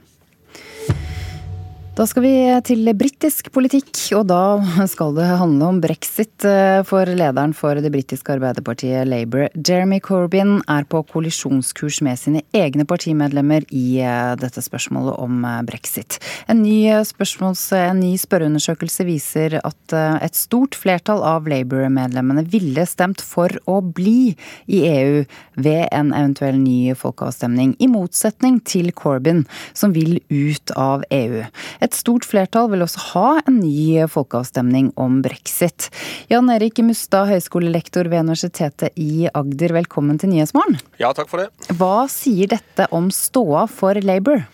Da 1.95 2.03
skal 2.11 2.24
vi 2.24 2.30
til 2.66 2.88
britisk 2.99 3.53
politikk, 3.55 3.92
og 4.18 4.24
da 4.26 4.59
skal 4.90 5.12
det 5.14 5.28
handle 5.38 5.68
om 5.70 5.76
brexit. 5.78 6.42
Eh, 6.42 6.80
for 6.82 7.07
lederen 7.07 7.53
for 7.55 7.78
det 7.78 7.92
britiske 7.95 8.34
arbeiderpartiet 8.34 9.07
Labour, 9.07 9.47
Jeremy 9.55 10.01
Corbyn, 10.03 10.57
er 10.66 10.88
på 10.90 11.05
kollisjonskurs 11.07 12.01
med 12.03 12.18
sine 12.18 12.42
egne 12.51 12.82
partimedlemmer 12.82 13.62
i 13.70 14.01
eh, 14.03 14.32
dette 14.40 14.64
spørsmålet 14.66 15.20
om 15.22 15.47
eh, 15.47 15.61
brexit. 15.68 16.18
En 16.51 16.64
ny, 16.64 16.80
en 16.90 18.01
ny 18.01 18.11
spørreundersøkelse 18.18 19.07
viser 19.07 19.61
at 19.62 19.95
et 19.95 20.34
stort 20.34 20.74
flertall 20.74 21.22
av 21.22 21.47
Labour-medlemmene 21.47 22.42
ville 22.51 22.88
stemt 22.90 23.22
for 23.22 23.55
å 23.70 23.78
bli 23.86 24.34
i 24.66 24.82
EU 24.90 25.22
ved 25.62 25.86
en 25.95 26.11
eventuell 26.11 26.59
ny 26.59 26.90
folkeavstemning, 26.99 27.76
i 27.78 27.86
motsetning 27.86 28.59
til 28.66 28.90
Corbyn, 28.90 29.45
som 29.78 29.95
vil 29.95 30.18
ut 30.34 30.74
av 30.74 31.07
EU. 31.14 31.47
Et 31.85 31.93
stort 31.93 32.24
flertall 32.24 32.70
vil 32.72 32.85
også 32.85 33.03
ha 33.11 33.30
en 33.43 33.59
ny 33.61 34.07
folkeavstemning 34.09 34.93
om 35.01 35.18
brexit. 35.24 35.91
Jan 36.32 36.49
Erik 36.55 36.80
Mustad, 36.87 37.28
høyskolelektor 37.28 38.09
ved 38.09 38.24
Universitetet 38.24 38.97
i 38.97 39.26
Agder, 39.28 39.74
velkommen 39.76 40.16
til 40.20 40.32
Nyhetsmorgen. 40.32 40.78
Ja, 41.03 41.12
takk 41.12 41.28
for 41.28 41.45
det. 41.45 41.51
Hva 41.76 42.07
sier 42.09 42.55
dette 42.55 42.89
om 42.95 43.11
ståa 43.12 43.66
for 43.68 44.01
Labour? 44.01 44.47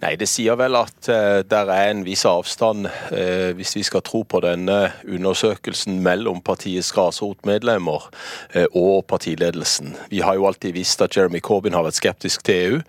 Nei, 0.00 0.14
Det 0.16 0.28
sier 0.30 0.56
vel 0.56 0.78
at 0.78 1.08
uh, 1.12 1.40
der 1.44 1.68
er 1.74 1.90
en 1.90 2.04
viss 2.06 2.22
avstand, 2.28 2.86
uh, 2.88 3.50
hvis 3.56 3.74
vi 3.76 3.82
skal 3.84 4.04
tro 4.06 4.22
på 4.24 4.40
denne 4.40 4.78
undersøkelsen, 5.04 5.98
mellom 6.00 6.40
partiets 6.40 6.88
grasrotmedlemmer 6.96 8.06
uh, 8.54 8.66
og 8.72 9.04
partiledelsen. 9.10 9.92
Vi 10.08 10.22
har 10.24 10.38
jo 10.38 10.46
alltid 10.48 10.72
visst 10.78 11.04
at 11.04 11.16
Jeremy 11.18 11.42
Corbyn 11.44 11.76
har 11.76 11.84
vært 11.84 11.98
skeptisk 11.98 12.46
til 12.46 12.60
EU. 12.60 12.80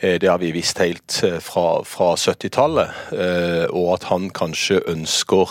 det 0.00 0.28
har 0.28 0.38
vi 0.38 0.52
visst 0.52 0.78
helt 0.78 1.12
fra, 1.44 1.82
fra 1.88 2.14
70-tallet. 2.20 2.90
Og 3.70 3.88
at 3.94 4.06
han 4.10 4.28
kanskje 4.34 4.80
ønsker, 4.90 5.50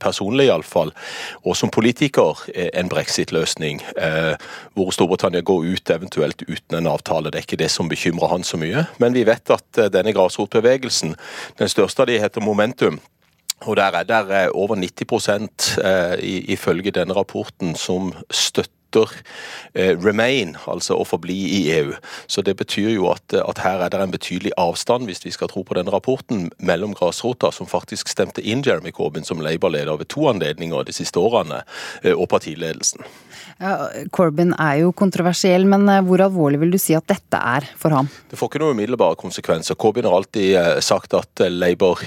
personlig 0.00 0.48
iallfall, 0.48 0.92
og 1.44 1.56
som 1.56 1.72
politiker, 1.74 2.38
en 2.54 2.88
brexit-løsning. 2.88 3.82
hvor 4.74 4.90
Storbritannia 4.94 5.40
går 5.40 5.64
ut 5.74 5.90
eventuelt 5.90 6.42
uten 6.42 6.78
en 6.78 6.86
avtale. 6.86 7.30
Det 7.30 7.40
er 7.40 7.46
ikke 7.46 7.62
det 7.64 7.70
som 7.70 7.88
bekymrer 7.88 8.28
han 8.28 8.44
så 8.44 8.56
mye. 8.56 8.86
Men 8.98 9.14
vi 9.14 9.26
vet 9.26 9.50
at 9.50 9.92
denne 9.92 10.12
grasrotbevegelsen. 10.12 11.16
Den 11.58 11.68
største 11.68 12.02
av 12.02 12.10
de 12.10 12.20
heter 12.20 12.44
Momentum. 12.44 13.00
Og 13.66 13.76
der 13.76 13.94
er 13.98 14.02
det 14.02 14.50
over 14.54 14.76
90 14.76 15.78
eh, 15.84 16.18
ifølge 16.52 16.90
denne 16.90 17.14
rapporten 17.14 17.74
som 17.74 18.12
støtter 18.30 18.77
eh, 18.96 19.96
remain, 19.98 20.56
altså 20.66 20.96
å 20.98 21.06
forbli 21.06 21.36
i 21.58 21.60
EU. 21.78 21.92
Så 22.26 22.42
Det 22.42 22.56
betyr 22.56 22.90
jo 22.94 23.10
at, 23.12 23.34
at, 23.34 23.58
her 23.58 23.80
er 23.84 23.88
det 23.90 24.00
en 24.00 24.14
betydelig 24.14 24.52
avstand, 24.56 25.04
hvis 25.06 25.24
vi 25.24 25.30
skal 25.30 25.48
tro 25.48 25.62
på 25.62 25.74
den 25.74 25.90
rapporten, 25.90 26.50
mellom 26.58 26.94
grasrota, 26.94 27.52
som 27.52 27.66
faktisk 27.66 28.08
stemte 28.08 28.42
inn 28.42 28.62
Jeremy 28.64 28.90
Corbyn 28.90 29.24
som 29.24 29.40
Labour-leder 29.40 29.98
ved 29.98 30.08
to 30.08 30.28
anledninger 30.28 30.82
de 30.84 30.92
siste 30.92 31.18
årene, 31.18 31.62
eh, 32.02 32.14
og 32.14 32.28
partiledelsen. 32.28 33.04
Ja, 33.58 33.88
Corbyn 34.14 34.52
er 34.54 34.76
jo 34.84 34.92
kontroversiell, 34.94 35.64
men 35.66 35.88
eh, 35.90 36.02
hvor 36.06 36.22
alvorlig 36.22 36.60
vil 36.62 36.70
du 36.70 36.78
si 36.78 36.94
at 36.94 37.08
dette 37.10 37.40
er 37.42 37.64
for 37.78 37.90
ham? 37.90 38.06
Det 38.30 38.38
får 38.38 38.52
ikke 38.52 38.60
noen 38.62 38.76
umiddelbare 38.78 39.18
konsekvenser. 39.18 39.74
Corbyn 39.74 40.06
har 40.06 40.14
alltid 40.14 40.52
eh, 40.60 40.78
sagt 40.84 41.16
at 41.18 41.42
eh, 41.42 41.50
Labour 41.50 42.04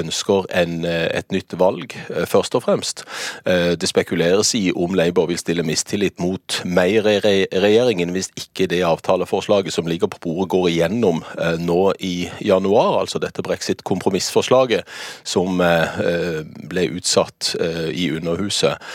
ønsker 0.00 0.46
en, 0.56 0.86
et 0.86 1.28
nytt 1.34 1.52
valg, 1.60 1.92
først 2.28 2.54
og 2.56 2.62
fremst. 2.64 3.02
Det 3.44 3.88
spekuleres 3.88 4.52
i 4.56 4.62
om 4.72 4.94
Labour 4.96 5.28
vil 5.28 5.38
stille 5.40 5.64
mistillit 5.66 6.20
mot 6.22 6.58
mer 6.64 7.06
i 7.08 7.36
regjeringen 7.50 8.12
hvis 8.14 8.30
ikke 8.38 8.66
det 8.70 8.80
avtaleforslaget 8.86 9.74
som 9.74 9.88
ligger 9.90 10.10
på 10.12 10.20
bordet 10.24 10.48
går 10.54 10.68
igjennom 10.70 11.22
nå 11.62 11.80
i 12.04 12.28
januar, 12.44 13.02
altså 13.02 13.20
dette 13.22 13.44
brexit-kompromissforslaget 13.46 14.88
som 15.28 15.60
ble 15.60 16.86
utsatt 16.96 17.54
i 17.92 18.08
Underhuset 18.16 18.92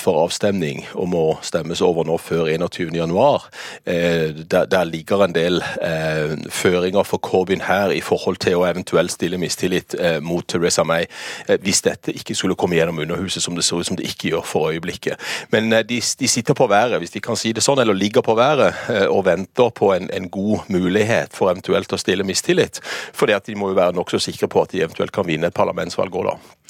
for 0.00 0.24
avstemning 0.24 0.84
om 0.94 1.16
å 1.18 1.19
stemmes 1.46 1.82
over 1.84 2.06
nå 2.08 2.16
før 2.20 2.48
21.1. 2.50 3.46
Eh, 3.84 4.34
der, 4.50 4.66
der 4.70 4.84
ligger 4.88 5.24
en 5.24 5.34
del 5.34 5.60
eh, 5.82 6.34
føringer 6.50 7.06
for 7.06 7.22
Corbyn 7.22 7.64
her 7.66 7.94
i 7.94 8.00
forhold 8.04 8.40
til 8.42 8.60
å 8.60 8.66
eventuelt 8.68 9.14
stille 9.14 9.40
mistillit 9.40 9.96
eh, 9.98 10.18
mot 10.22 10.46
Theresa 10.48 10.84
May, 10.86 11.06
hvis 11.62 11.82
dette 11.86 12.14
ikke 12.14 12.36
skulle 12.38 12.58
komme 12.58 12.78
gjennom 12.78 13.00
Underhuset, 13.02 13.42
som 13.42 13.56
det 13.56 13.64
ser 13.66 13.80
ut 13.80 13.90
som 13.90 13.98
det 13.98 14.08
ikke 14.08 14.32
gjør 14.34 14.46
for 14.46 14.70
øyeblikket. 14.70 15.20
Men 15.54 15.70
de, 15.88 16.00
de 16.00 16.28
sitter 16.28 16.56
på 16.56 16.68
været, 16.70 16.98
hvis 17.02 17.14
de 17.16 17.24
kan 17.24 17.38
si 17.38 17.54
det 17.56 17.64
sånn, 17.64 17.80
eller 17.82 17.96
ligger 17.96 18.24
på 18.26 18.36
været 18.38 19.08
og 19.10 19.24
venter 19.26 19.70
på 19.74 19.92
en, 19.94 20.08
en 20.14 20.30
god 20.30 20.70
mulighet 20.72 21.34
for 21.36 21.52
eventuelt 21.52 21.92
å 21.92 22.00
stille 22.00 22.26
mistillit. 22.26 22.80
fordi 23.12 23.32
at 23.32 23.46
de 23.46 23.54
må 23.58 23.70
jo 23.70 23.78
være 23.78 23.96
nokså 23.96 24.20
sikre 24.22 24.48
på 24.50 24.62
at 24.62 24.72
de 24.74 24.82
eventuelt 24.84 25.12
kan 25.14 25.26
vinne 25.26 25.50
et 25.50 25.56
parlamentsvalg 25.56 26.14
òg, 26.14 26.32
da. 26.32 26.60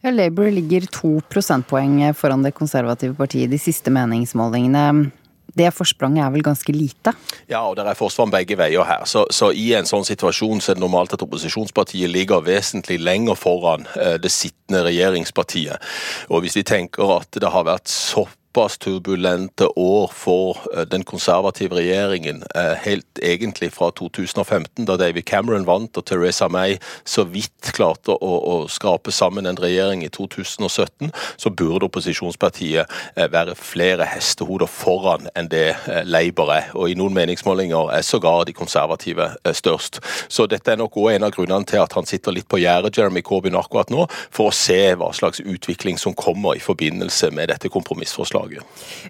Ja, 0.00 0.10
Labour 0.10 0.48
ligger 0.48 0.86
to 0.88 1.10
prosentpoeng 1.28 1.98
foran 2.16 2.40
det 2.44 2.54
konservative 2.56 3.12
partiet 3.18 3.50
de 3.52 3.58
siste 3.60 3.92
meningsmålingene. 4.08 5.10
Det 5.56 5.70
forspranget 5.74 6.22
er 6.24 6.30
vel 6.30 6.44
ganske 6.46 6.72
lite? 6.72 7.12
Ja, 7.50 7.64
og 7.66 7.76
det 7.76 7.84
er 7.86 7.98
forsvar 7.98 8.30
begge 8.30 8.56
veier 8.58 8.86
her. 8.86 9.04
Så, 9.10 9.24
så, 9.34 9.50
i 9.50 9.72
en 9.74 9.88
sånn 9.88 10.06
situasjon 10.06 10.62
så 10.62 10.72
er 10.72 10.78
det 10.78 10.84
normalt 10.84 11.14
at 11.16 11.24
opposisjonspartiet 11.26 12.10
ligger 12.12 12.44
vesentlig 12.46 13.00
lenger 13.02 13.38
foran 13.38 13.88
eh, 13.98 14.16
det 14.22 14.30
sittende 14.30 14.84
regjeringspartiet. 14.86 15.82
Og 16.30 16.44
hvis 16.44 16.60
vi 16.60 16.66
tenker 16.66 17.16
at 17.18 17.40
det 17.42 17.50
har 17.50 17.66
vært 17.66 17.90
så 17.90 18.28
såpass 18.50 18.78
turbulente 18.78 19.66
år 19.66 20.10
for 20.14 20.56
eh, 20.76 20.82
den 20.82 21.04
konservative 21.04 21.74
regjeringen, 21.74 22.42
eh, 22.54 22.74
helt 22.82 23.18
egentlig 23.22 23.72
fra 23.72 23.90
2015, 23.90 24.86
da 24.86 24.96
David 24.96 25.22
Cameron 25.22 25.66
vant 25.66 25.96
og 25.96 26.04
Teresa 26.04 26.48
May 26.48 26.78
så 27.04 27.24
vidt 27.24 27.72
klarte 27.72 28.10
å, 28.10 28.32
å 28.52 28.68
skrape 28.68 29.12
sammen 29.12 29.46
en 29.46 29.56
regjering 29.56 30.02
i 30.04 30.08
2017, 30.08 31.12
så 31.36 31.50
burde 31.50 31.86
opposisjonspartiet 31.86 32.86
være 33.16 33.54
flere 33.54 34.04
hestehoder 34.04 34.66
foran 34.66 35.28
enn 35.36 35.48
det 35.50 35.76
Labour 36.04 36.50
er. 36.52 36.70
Og 36.74 36.90
i 36.90 36.96
noen 36.98 37.14
meningsmålinger 37.14 37.92
er 37.94 38.02
sågar 38.02 38.44
de 38.46 38.52
konservative 38.52 39.30
størst. 39.52 40.00
Så 40.28 40.46
dette 40.50 40.72
er 40.72 40.80
nok 40.80 40.96
òg 40.96 41.14
en 41.14 41.28
av 41.28 41.34
grunnene 41.34 41.66
til 41.66 41.82
at 41.82 41.94
han 41.94 42.08
sitter 42.08 42.34
litt 42.34 42.48
på 42.50 42.60
gjerdet, 42.60 42.96
Jeremy 42.98 43.22
Corbyn, 43.22 43.58
akkurat 43.58 43.90
nå, 43.90 44.06
for 44.30 44.50
å 44.50 44.54
se 44.54 44.94
hva 44.98 45.12
slags 45.14 45.42
utvikling 45.44 45.98
som 46.00 46.16
kommer 46.16 46.56
i 46.56 46.64
forbindelse 46.64 47.30
med 47.34 47.52
dette 47.52 47.70
kompromissforslaget. 47.72 48.39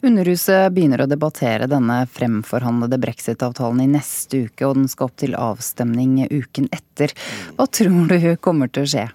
Underhuset 0.02 0.72
begynner 0.74 1.04
å 1.04 1.08
debattere 1.10 1.68
denne 1.70 2.02
fremforhandlede 2.10 2.98
brexit-avtalen 3.02 3.84
i 3.84 3.90
neste 3.94 4.46
uke, 4.46 4.66
og 4.66 4.78
den 4.78 4.90
skal 4.90 5.10
opp 5.10 5.18
til 5.20 5.36
avstemning 5.38 6.22
uken 6.30 6.70
etter. 6.74 7.14
Hva 7.56 7.68
tror 7.70 8.10
du 8.10 8.18
kommer 8.42 8.72
til 8.72 8.86
å 8.86 8.92
skje? 8.94 9.06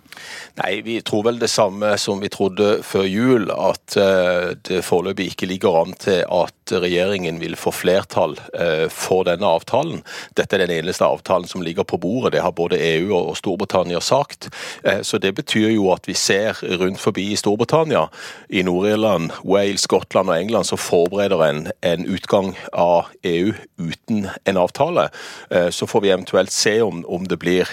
Nei, 0.56 0.82
Vi 0.82 1.02
tror 1.02 1.24
vel 1.28 1.40
det 1.40 1.50
samme 1.52 1.96
som 2.00 2.22
vi 2.24 2.30
trodde 2.32 2.80
før 2.86 3.04
jul, 3.10 3.50
at 3.52 3.98
eh, 4.00 4.54
det 4.68 4.84
foreløpig 4.88 5.28
ikke 5.34 5.50
ligger 5.50 5.82
an 5.82 5.96
til 6.00 6.22
at 6.32 6.72
regjeringen 6.72 7.42
vil 7.42 7.58
få 7.60 7.74
flertall 7.76 8.38
eh, 8.54 8.86
for 8.92 9.26
denne 9.28 9.50
avtalen. 9.50 10.00
Dette 10.38 10.56
er 10.56 10.64
den 10.64 10.78
eneste 10.78 11.08
avtalen 11.08 11.48
som 11.50 11.64
ligger 11.66 11.84
på 11.84 12.00
bordet, 12.02 12.34
det 12.36 12.44
har 12.46 12.56
både 12.56 12.80
EU 12.80 13.12
og 13.18 13.36
Storbritannia 13.40 14.00
sagt. 14.00 14.50
Eh, 14.84 15.02
så 15.04 15.20
Det 15.20 15.34
betyr 15.36 15.74
jo 15.74 15.90
at 15.92 16.08
vi 16.08 16.14
ser 16.14 16.62
rundt 16.80 17.02
forbi 17.02 17.32
i 17.34 17.40
Storbritannia, 17.40 18.08
i 18.50 18.64
Nord-Irland, 18.64 19.32
Wales, 19.44 19.84
Skottland 19.84 20.30
og 20.30 20.40
England, 20.40 20.66
så 20.66 20.80
forbereder 20.80 21.44
en 21.50 21.66
en 21.82 22.06
utgang 22.06 22.56
av 22.74 23.12
EU 23.24 23.54
uten 23.78 24.28
en 24.46 24.58
avtale. 24.58 25.10
Så 25.72 25.86
får 25.86 26.02
vi 26.02 26.10
eventuelt 26.10 26.52
se 26.52 26.82
om, 26.82 27.06
om 27.08 27.28
det 27.28 27.40
blir 27.40 27.70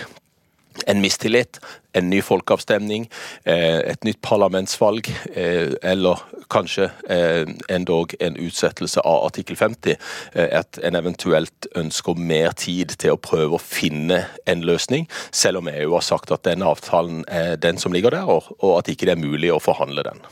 en 0.86 1.00
mistillit, 1.00 1.60
en 1.92 2.10
ny 2.10 2.20
folkeavstemning, 2.24 3.08
eh, 3.44 3.78
et 3.92 4.04
nytt 4.04 4.20
parlamentsvalg, 4.24 5.08
eh, 5.34 5.74
eller 5.82 6.20
kanskje 6.52 6.90
eh, 7.08 7.48
endog 7.68 8.14
en 8.20 8.36
utsettelse 8.36 9.00
av 9.00 9.26
artikkel 9.26 9.56
50. 9.56 9.96
At 10.34 10.78
en 10.84 10.96
eventuelt 10.96 11.66
ønsker 11.76 12.18
mer 12.18 12.52
tid 12.56 12.96
til 12.98 13.14
å 13.14 13.20
prøve 13.20 13.56
å 13.56 13.62
finne 13.62 14.24
en 14.46 14.64
løsning, 14.66 15.08
selv 15.30 15.62
om 15.62 15.68
EU 15.72 15.94
har 15.94 16.06
sagt 16.06 16.32
at 16.32 16.44
denne 16.48 16.68
avtalen 16.68 17.24
er 17.28 17.56
den 17.56 17.80
som 17.80 17.92
ligger 17.92 18.16
der, 18.16 18.28
og 18.28 18.78
at 18.78 18.92
ikke 18.92 19.08
det 19.08 19.16
er 19.16 19.24
mulig 19.24 19.52
å 19.52 19.60
forhandle 19.62 20.04
den. 20.08 20.24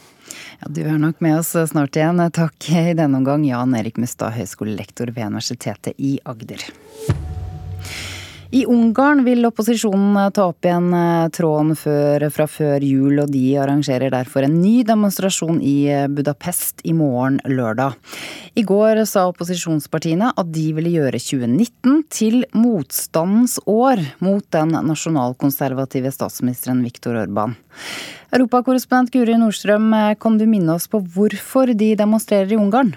Ja, 0.60 0.68
du 0.68 0.82
er 0.84 0.98
nok 1.00 1.22
med 1.24 1.38
oss 1.38 1.54
snart 1.72 1.96
igjen. 1.96 2.20
Takk 2.36 2.68
i 2.68 2.92
denne 2.92 3.22
omgang, 3.22 3.46
Jan 3.48 3.76
Erik 3.78 3.96
Mustad, 3.96 4.36
høyskolelektor 4.36 5.14
ved 5.16 5.32
Universitetet 5.32 5.96
i 5.96 6.18
Agder. 6.28 6.68
I 8.50 8.64
Ungarn 8.66 9.20
vil 9.22 9.46
opposisjonen 9.46 10.16
eh, 10.18 10.30
ta 10.34 10.48
opp 10.50 10.66
igjen 10.66 10.88
eh, 10.96 11.28
tråden 11.30 11.76
før, 11.78 12.24
fra 12.34 12.48
før 12.50 12.82
jul, 12.82 13.20
og 13.22 13.30
de 13.30 13.44
arrangerer 13.62 14.10
derfor 14.10 14.42
en 14.42 14.56
ny 14.58 14.80
demonstrasjon 14.86 15.60
i 15.62 15.74
eh, 15.86 16.08
Budapest 16.10 16.82
i 16.82 16.90
morgen 16.98 17.38
lørdag. 17.46 17.94
I 18.58 18.64
går 18.66 19.04
sa 19.06 19.28
opposisjonspartiene 19.30 20.32
at 20.34 20.50
de 20.50 20.64
ville 20.74 20.90
gjøre 20.96 21.20
2019 21.22 22.00
til 22.10 22.40
motstandens 22.50 23.60
år 23.70 24.02
mot 24.18 24.42
den 24.50 24.74
nasjonalkonservative 24.88 26.10
statsministeren 26.16 26.82
Viktor 26.82 27.20
Orban. 27.22 27.54
Europakorrespondent 28.34 29.14
Guri 29.14 29.38
Nordstrøm, 29.38 29.94
kan 30.18 30.42
du 30.42 30.48
minne 30.50 30.74
oss 30.74 30.90
på 30.90 30.98
hvorfor 30.98 31.70
de 31.70 31.92
demonstrerer 32.02 32.50
i 32.50 32.58
Ungarn? 32.58 32.96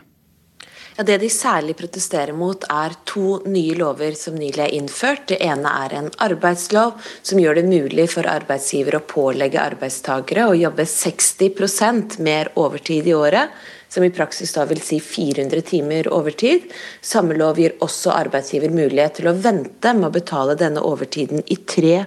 Ja, 0.94 1.04
det 1.04 1.16
de 1.24 1.30
særlig 1.34 1.74
protesterer 1.80 2.36
mot, 2.38 2.66
er 2.70 2.94
to 3.10 3.40
nye 3.50 3.74
lover 3.80 4.14
som 4.18 4.36
nylig 4.38 4.62
er 4.62 4.74
innført. 4.78 5.24
Det 5.32 5.40
ene 5.42 5.72
er 5.86 5.96
en 5.98 6.10
arbeidslov 6.22 7.00
som 7.26 7.40
gjør 7.42 7.58
det 7.58 7.64
mulig 7.66 8.06
for 8.14 8.30
arbeidsgiver 8.30 9.00
å 9.00 9.06
pålegge 9.10 9.62
arbeidstakere 9.64 10.46
å 10.52 10.54
jobbe 10.54 10.86
60% 10.86 12.20
mer 12.22 12.52
overtid 12.62 13.10
i 13.10 13.16
året. 13.18 13.50
Som 13.90 14.06
i 14.06 14.14
praksis 14.14 14.54
da 14.54 14.68
vil 14.70 14.82
si 14.86 15.00
400 15.02 15.66
timer 15.66 16.12
overtid. 16.14 16.70
Samme 17.02 17.38
lov 17.42 17.58
gir 17.62 17.74
også 17.82 18.14
arbeidsgiver 18.14 18.74
mulighet 18.74 19.18
til 19.18 19.32
å 19.32 19.38
vente 19.38 19.98
med 19.98 20.12
å 20.12 20.14
betale 20.14 20.58
denne 20.62 20.86
overtiden 20.86 21.42
i 21.50 21.58
tre 21.66 22.04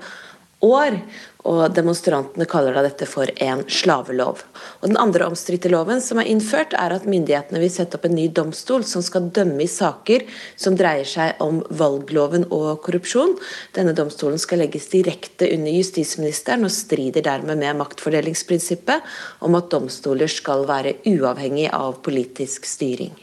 år 0.63 1.01
og 1.47 1.75
demonstrantene 1.77 2.47
kaller 2.51 2.75
da 2.77 2.83
dette 2.85 3.07
for 3.09 3.31
en 3.43 3.63
slavelov. 3.71 4.43
Og 4.81 4.89
Den 4.91 4.99
andre 5.01 5.29
omstridte 5.31 5.71
loven 5.71 6.03
som 6.03 6.21
er 6.21 6.29
innført, 6.31 6.75
er 6.75 6.97
at 6.97 7.07
myndighetene 7.09 7.63
vil 7.63 7.73
sette 7.73 7.99
opp 7.99 8.09
en 8.09 8.17
ny 8.19 8.27
domstol 8.35 8.85
som 8.89 9.05
skal 9.05 9.31
dømme 9.35 9.63
i 9.65 9.71
saker 9.71 10.27
som 10.59 10.77
dreier 10.79 11.07
seg 11.09 11.41
om 11.45 11.63
valgloven 11.71 12.49
og 12.51 12.83
korrupsjon. 12.87 13.37
Denne 13.77 13.95
domstolen 13.97 14.41
skal 14.43 14.65
legges 14.65 14.91
direkte 14.93 15.49
under 15.55 15.75
justisministeren 15.75 16.67
og 16.67 16.75
strider 16.75 17.25
dermed 17.27 17.63
med 17.63 17.79
maktfordelingsprinsippet 17.79 19.17
om 19.47 19.59
at 19.59 19.71
domstoler 19.73 20.31
skal 20.31 20.67
være 20.69 20.99
uavhengig 21.07 21.71
av 21.71 22.01
politisk 22.07 22.67
styring. 22.69 23.15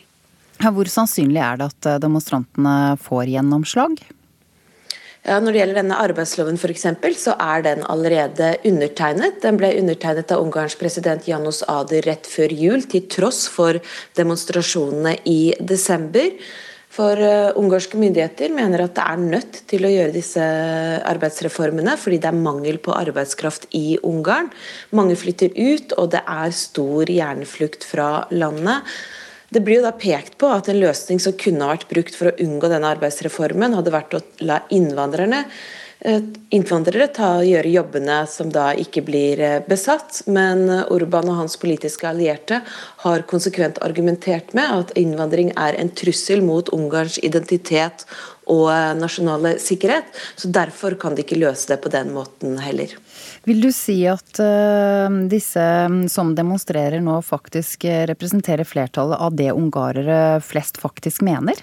Hvor 0.64 0.88
sannsynlig 0.88 1.42
er 1.44 1.60
det 1.60 1.72
at 1.74 1.88
demonstrantene 2.04 2.96
får 3.04 3.34
gjennomslag? 3.34 3.98
Ja, 5.24 5.38
når 5.40 5.56
det 5.56 5.60
gjelder 5.62 5.78
denne 5.80 5.98
arbeidsloven 6.04 6.58
f.eks., 6.60 6.84
så 7.16 7.38
er 7.40 7.64
den 7.64 7.86
allerede 7.88 8.58
undertegnet. 8.68 9.38
Den 9.46 9.56
ble 9.60 9.70
undertegnet 9.80 10.34
av 10.36 10.44
Ungarns 10.44 10.76
president 10.76 11.30
Janus 11.30 11.62
Ader 11.72 12.04
rett 12.04 12.28
før 12.28 12.52
jul, 12.52 12.84
til 12.92 13.08
tross 13.08 13.46
for 13.48 13.80
demonstrasjonene 14.20 15.16
i 15.32 15.54
desember. 15.64 16.36
For 16.94 17.18
uh, 17.18 17.56
ungarske 17.58 17.98
myndigheter 17.98 18.52
mener 18.54 18.84
at 18.84 18.98
det 19.00 19.08
er 19.08 19.24
nødt 19.24 19.64
til 19.72 19.88
å 19.88 19.94
gjøre 19.96 20.14
disse 20.14 20.44
arbeidsreformene, 21.08 21.96
fordi 21.98 22.20
det 22.22 22.30
er 22.30 22.44
mangel 22.44 22.78
på 22.84 22.94
arbeidskraft 22.94 23.72
i 23.80 23.96
Ungarn. 24.04 24.52
Mange 24.92 25.16
flytter 25.18 25.56
ut, 25.56 25.96
og 25.98 26.12
det 26.14 26.22
er 26.28 26.54
stor 26.54 27.10
hjerneflukt 27.10 27.88
fra 27.88 28.28
landet. 28.36 28.92
Det 29.54 29.62
blir 29.62 29.82
jo 29.82 29.86
da 29.86 29.94
pekt 29.94 30.40
på 30.42 30.50
at 30.50 30.70
en 30.72 30.82
løsning 30.82 31.22
som 31.22 31.36
kunne 31.38 31.70
vært 31.70 31.86
brukt 31.92 32.18
for 32.18 32.32
å 32.32 32.36
unngå 32.42 32.72
denne 32.72 32.90
arbeidsreformen, 32.96 33.76
hadde 33.78 33.94
vært 33.94 34.16
å 34.18 34.22
la 34.48 34.64
innvandrerne 34.74 35.44
eh, 36.00 36.24
innvandrere 36.58 37.10
ta, 37.14 37.30
gjøre 37.46 37.74
jobbene 37.76 38.18
som 38.30 38.50
da 38.54 38.72
ikke 38.74 39.04
blir 39.06 39.44
eh, 39.44 39.60
besatt. 39.68 40.24
Men 40.26 40.66
Urban 40.88 41.30
og 41.30 41.44
hans 41.44 41.60
politiske 41.62 42.10
allierte 42.10 42.64
har 43.06 43.28
konsekvent 43.30 43.82
argumentert 43.86 44.56
med 44.58 44.74
at 44.80 44.96
innvandring 45.00 45.54
er 45.54 45.78
en 45.78 45.94
trussel 45.94 46.42
mot 46.46 46.74
Ungarns 46.74 47.20
identitet 47.22 48.08
og 48.52 48.68
eh, 48.74 48.94
nasjonale 48.98 49.56
sikkerhet. 49.62 50.10
Så 50.36 50.50
derfor 50.54 50.98
kan 51.00 51.16
de 51.16 51.24
ikke 51.26 51.40
løse 51.40 51.70
det 51.72 51.80
på 51.84 51.92
den 51.94 52.14
måten 52.16 52.58
heller. 52.62 52.96
Vil 53.48 53.62
du 53.64 53.70
si 53.76 53.98
at 54.08 54.40
uh, 54.40 55.12
disse 55.32 55.64
som 56.12 56.34
demonstrerer 56.36 57.04
nå 57.04 57.20
faktisk 57.26 57.86
eh, 57.90 58.06
representerer 58.10 58.68
flertallet 58.68 59.20
av 59.20 59.36
det 59.36 59.52
ungarere 59.52 60.42
flest 60.44 60.80
faktisk 60.82 61.24
mener? 61.28 61.60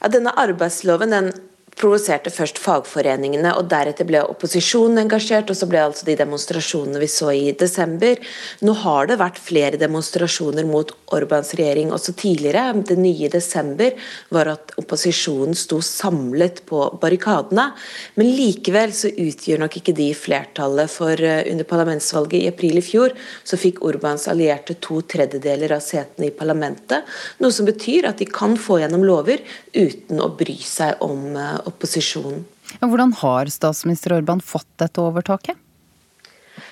Ja, 0.00 0.10
denne 0.10 0.32
arbeidsloven 0.34 1.12
den 1.14 1.32
provoserte 1.78 2.30
først 2.32 2.60
fagforeningene, 2.62 3.54
og 3.58 3.68
deretter 3.70 4.06
ble 4.08 4.22
opposisjonen 4.26 5.02
engasjert, 5.02 5.50
og 5.50 5.58
så 5.58 5.68
ble 5.70 5.80
altså 5.82 6.06
de 6.06 6.16
demonstrasjonene 6.18 7.00
vi 7.02 7.08
så 7.10 7.32
i 7.34 7.52
desember. 7.58 8.20
Nå 8.62 8.74
har 8.84 9.08
det 9.10 9.18
vært 9.20 9.40
flere 9.42 9.80
demonstrasjoner 9.80 10.68
mot 10.68 10.92
Orbans 11.12 11.52
regjering 11.58 11.92
også 11.92 12.14
tidligere. 12.18 12.70
Det 12.88 12.98
nye 13.00 13.26
i 13.26 13.32
desember 13.32 13.96
var 14.32 14.52
at 14.54 14.74
opposisjonen 14.80 15.56
sto 15.58 15.80
samlet 15.84 16.62
på 16.68 16.84
barrikadene. 17.02 17.70
Men 18.18 18.32
likevel 18.36 18.94
så 18.96 19.10
utgjør 19.10 19.64
nok 19.64 19.78
ikke 19.80 19.96
de 19.96 20.10
flertallet, 20.16 20.90
for 20.92 21.18
eh, 21.18 21.44
under 21.52 21.68
parlamentsvalget 21.68 22.42
i 22.42 22.50
april 22.50 22.80
i 22.80 22.84
fjor 22.84 23.16
så 23.44 23.58
fikk 23.60 23.82
Orbans 23.86 24.28
allierte 24.30 24.76
to 24.82 25.00
tredjedeler 25.08 25.76
av 25.76 25.82
setene 25.84 26.28
i 26.28 26.34
parlamentet, 26.34 27.08
noe 27.42 27.52
som 27.54 27.66
betyr 27.68 28.08
at 28.10 28.20
de 28.22 28.28
kan 28.28 28.56
få 28.60 28.80
gjennom 28.82 29.04
lover 29.06 29.42
uten 29.74 30.20
å 30.22 30.30
bry 30.38 30.56
seg 30.66 31.02
om 31.04 31.32
eh, 31.36 31.61
opposisjonen. 31.68 32.44
Hvordan 32.80 33.12
har 33.20 33.50
statsminister 33.52 34.14
Orban 34.16 34.40
fått 34.40 34.68
dette 34.80 35.02
overtaket? 35.02 35.58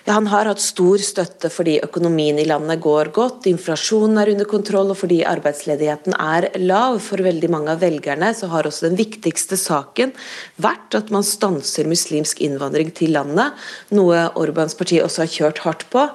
Ja, 0.07 0.15
Han 0.15 0.27
har 0.33 0.49
hatt 0.49 0.63
stor 0.65 1.01
støtte 1.05 1.51
fordi 1.53 1.75
økonomien 1.85 2.39
i 2.41 2.47
landet 2.49 2.81
går 2.81 3.11
godt, 3.13 3.45
inflasjonen 3.51 4.17
er 4.21 4.31
under 4.33 4.47
kontroll 4.49 4.93
og 4.95 4.97
fordi 5.03 5.19
arbeidsledigheten 5.29 6.15
er 6.17 6.47
lav. 6.63 6.97
For 7.05 7.21
veldig 7.21 7.51
mange 7.53 7.75
av 7.75 7.83
velgerne 7.85 8.31
så 8.37 8.49
har 8.53 8.65
også 8.65 8.89
den 8.89 8.97
viktigste 8.97 9.59
saken 9.61 10.15
vært 10.61 10.97
at 10.97 11.13
man 11.13 11.27
stanser 11.27 11.89
muslimsk 11.91 12.41
innvandring 12.41 12.95
til 12.97 13.13
landet, 13.17 13.53
noe 13.93 14.23
Orbans 14.41 14.77
parti 14.79 15.03
også 15.05 15.27
har 15.27 15.35
kjørt 15.35 15.61
hardt 15.67 15.85
på. 15.93 16.07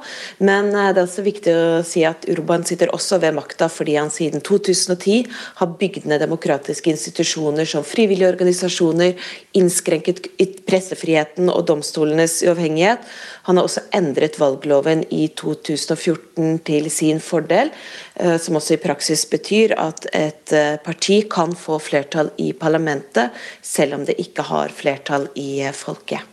Men 0.42 0.72
eh, 0.74 0.90
det 0.96 1.04
er 1.04 1.06
også 1.06 1.26
viktig 1.26 1.54
å 1.54 1.84
si 1.86 2.06
at 2.10 2.26
Urban 2.32 2.66
sitter 2.66 2.94
også 2.96 3.22
ved 3.22 3.38
makta 3.38 3.70
fordi 3.70 4.00
han 4.00 4.10
siden 4.14 4.42
2010 4.46 5.30
har 5.62 5.74
bygd 5.78 6.10
ned 6.10 6.24
demokratiske 6.26 6.90
institusjoner 6.90 7.70
som 7.70 7.86
frivillige 7.86 8.34
organisasjoner, 8.34 9.14
innskrenket 9.56 10.26
pressefriheten 10.66 11.54
og 11.54 11.68
domstolenes 11.70 12.42
uavhengighet. 12.46 13.06
Han 13.46 13.60
har 13.60 13.68
også 13.68 13.75
også 13.76 13.90
endret 13.96 14.38
valgloven 14.40 15.04
i 15.12 15.28
2014 15.36 16.60
til 16.66 16.90
sin 16.92 17.20
fordel, 17.20 17.72
eh, 18.16 18.38
som 18.40 18.56
også 18.56 18.76
i 18.76 18.82
praksis 18.82 19.26
betyr 19.26 19.76
at 19.78 20.08
et 20.14 20.54
eh, 20.54 20.78
parti 20.84 21.24
kan 21.30 21.56
få 21.56 21.80
flertall 21.80 22.32
i 22.38 22.54
parlamentet, 22.54 23.32
selv 23.62 23.96
om 23.96 24.06
det 24.06 24.16
ikke 24.22 24.48
har 24.48 24.70
flertall 24.70 25.28
i 25.36 25.66
folket. 25.74 26.24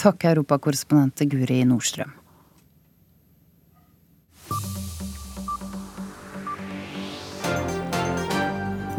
Takk, 0.00 0.24
europakorrespondent 0.24 1.22
Guri 1.30 1.62
Nordstrøm. 1.64 2.19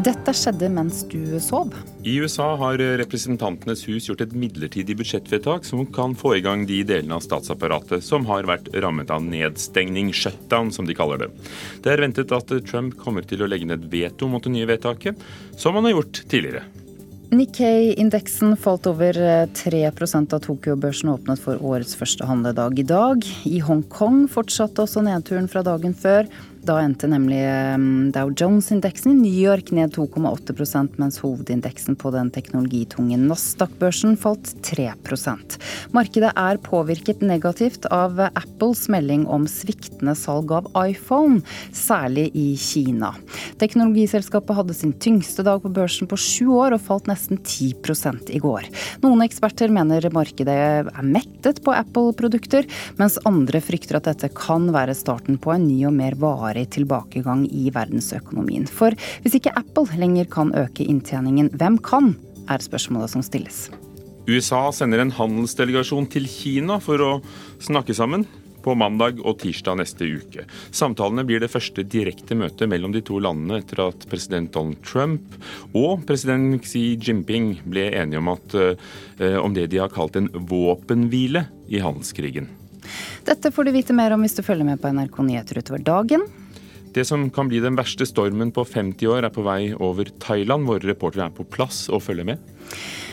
Dette 0.02 0.32
skjedde 0.34 0.66
mens 0.72 1.04
du 1.06 1.38
sov. 1.38 1.70
I 2.02 2.16
USA 2.18 2.48
har 2.58 2.80
Representantenes 2.98 3.84
hus 3.86 4.08
gjort 4.08 4.24
et 4.24 4.32
midlertidig 4.34 4.96
budsjettvedtak 4.98 5.66
som 5.68 5.84
kan 5.94 6.16
få 6.18 6.32
i 6.38 6.42
gang 6.42 6.64
de 6.66 6.80
delene 6.88 7.14
av 7.14 7.22
statsapparatet 7.22 8.02
som 8.02 8.26
har 8.26 8.48
vært 8.50 8.72
rammet 8.82 9.12
av 9.14 9.22
nedstengning, 9.22 10.10
shutdown 10.10 10.72
som 10.74 10.88
de 10.88 10.96
kaller 10.98 11.22
det. 11.22 11.30
Det 11.84 11.94
er 11.94 12.02
ventet 12.02 12.34
at 12.34 12.50
Trump 12.66 12.96
kommer 12.98 13.22
til 13.22 13.44
å 13.44 13.50
legge 13.50 13.68
ned 13.70 13.86
veto 13.92 14.26
mot 14.32 14.42
det 14.42 14.56
nye 14.56 14.66
vedtaket, 14.72 15.22
som 15.54 15.78
han 15.78 15.86
har 15.86 15.94
gjort 16.00 16.24
tidligere. 16.26 16.64
Nikkei-indeksen 17.32 18.58
falt 18.60 18.84
over 18.90 19.16
3% 19.56 20.34
da 20.34 20.40
Tokyo-børsen 20.42 21.14
åpnet 21.14 21.40
for 21.40 21.62
årets 21.64 21.94
første 21.96 22.26
handledag 22.28 22.82
i 22.82 22.84
dag. 22.84 23.22
I 23.48 23.62
Hongkong 23.64 24.26
fortsatte 24.28 24.82
også 24.84 25.00
nedturen 25.06 25.48
fra 25.48 25.62
dagen 25.64 25.94
før. 25.96 26.26
Da 26.62 26.76
endte 26.78 27.08
nemlig 27.10 27.40
um, 27.74 28.12
Dow 28.14 28.28
Jones-indeksen 28.38 29.10
i 29.10 29.16
New 29.18 29.34
York 29.34 29.72
ned 29.74 29.96
2,8% 29.96 31.00
mens 31.02 31.16
hovedindeksen 31.18 31.96
på 31.98 32.12
den 32.14 32.28
teknologitunge 32.30 33.18
Nasdaq-børsen 33.18 34.14
falt 34.20 34.52
3% 34.68 35.56
Markedet 35.90 36.30
er 36.38 36.60
påvirket 36.62 37.24
negativt 37.26 37.88
av 37.90 38.20
Apples 38.28 38.84
melding 38.94 39.24
om 39.26 39.48
sviktende 39.50 40.14
salg 40.14 40.52
av 40.54 40.68
iPhone, 40.78 41.40
særlig 41.74 42.28
i 42.38 42.52
Kina. 42.54 43.10
Teknologiselskapet 43.58 44.60
hadde 44.60 44.78
sin 44.78 44.94
tyngste 45.02 45.42
dag 45.46 45.64
på 45.64 45.72
børsen 45.74 46.06
på 46.10 46.20
sju 46.20 46.52
år 46.60 46.76
og 46.78 46.84
falt 46.86 47.10
nesten 47.10 47.42
10% 47.42 48.30
i 48.30 48.38
går. 48.42 48.70
Noen 49.02 49.26
eksperter 49.26 49.72
mener 49.74 50.06
markedet 50.14 50.54
er 50.54 51.02
mettet 51.02 51.58
på 51.66 51.74
Apple-produkter, 51.74 52.70
mens 53.02 53.18
andre 53.26 53.58
frykter 53.64 53.98
at 53.98 54.06
dette 54.12 54.30
kan 54.38 54.70
være 54.70 54.94
starten 54.96 55.42
på 55.42 55.56
en 55.56 55.66
ny 55.66 55.82
og 55.90 55.98
mer 55.98 56.14
varig 56.22 56.51
varig 56.52 56.70
tilbakegang 56.70 57.46
i 57.50 57.70
verdensøkonomien. 57.72 58.68
For 58.68 58.92
hvis 59.22 59.38
ikke 59.38 59.54
Apple 59.56 59.88
lenger 59.96 60.28
kan 60.30 60.52
øke 60.54 60.84
inntjeningen, 60.84 61.50
hvem 61.56 61.78
kan? 61.78 62.14
er 62.50 62.58
spørsmålet 62.58 63.12
som 63.12 63.22
stilles. 63.22 63.68
USA 64.26 64.72
sender 64.74 64.98
en 64.98 65.12
handelsdelegasjon 65.14 66.08
til 66.10 66.26
Kina 66.26 66.80
for 66.82 66.98
å 66.98 67.10
snakke 67.62 67.94
sammen 67.94 68.24
på 68.62 68.74
mandag 68.74 69.20
og 69.22 69.38
tirsdag 69.38 69.78
neste 69.78 70.08
uke. 70.10 70.42
Samtalene 70.74 71.22
blir 71.26 71.38
det 71.42 71.52
første 71.54 71.84
direkte 71.86 72.34
møtet 72.34 72.66
mellom 72.70 72.90
de 72.94 73.02
to 73.06 73.20
landene 73.22 73.60
etter 73.62 73.84
at 73.86 74.08
president 74.10 74.50
Donald 74.54 74.82
Trump 74.82 75.38
og 75.70 76.02
president 76.06 76.66
Xi 76.66 76.98
Jinping 76.98 77.60
ble 77.62 77.88
enige 77.94 78.18
om, 78.18 78.34
at, 78.34 78.58
eh, 78.58 79.38
om 79.38 79.54
det 79.54 79.68
de 79.70 79.78
har 79.78 79.94
kalt 79.94 80.18
en 80.18 80.28
våpenhvile 80.34 81.46
i 81.70 81.78
handelskrigen. 81.78 82.50
Dette 83.24 83.54
får 83.54 83.70
du 83.70 83.74
vite 83.78 83.94
mer 83.94 84.14
om 84.14 84.22
hvis 84.26 84.34
du 84.34 84.42
følger 84.42 84.66
med 84.66 84.82
på 84.82 84.90
NRK 84.90 85.22
Nyheter 85.22 85.62
utover 85.62 85.82
dagen. 85.86 86.26
Det 86.92 87.04
som 87.08 87.30
kan 87.32 87.48
bli 87.48 87.60
den 87.64 87.76
verste 87.78 88.04
stormen 88.08 88.52
på 88.52 88.66
50 88.68 89.08
år, 89.08 89.24
er 89.24 89.32
på 89.32 89.44
vei 89.46 89.72
over 89.72 90.10
Thailand. 90.20 90.68
Våre 90.68 90.92
reportere 90.92 91.30
er 91.30 91.32
på 91.32 91.46
plass 91.48 91.86
og 91.88 92.04
følger 92.04 92.28
med. 92.28 92.52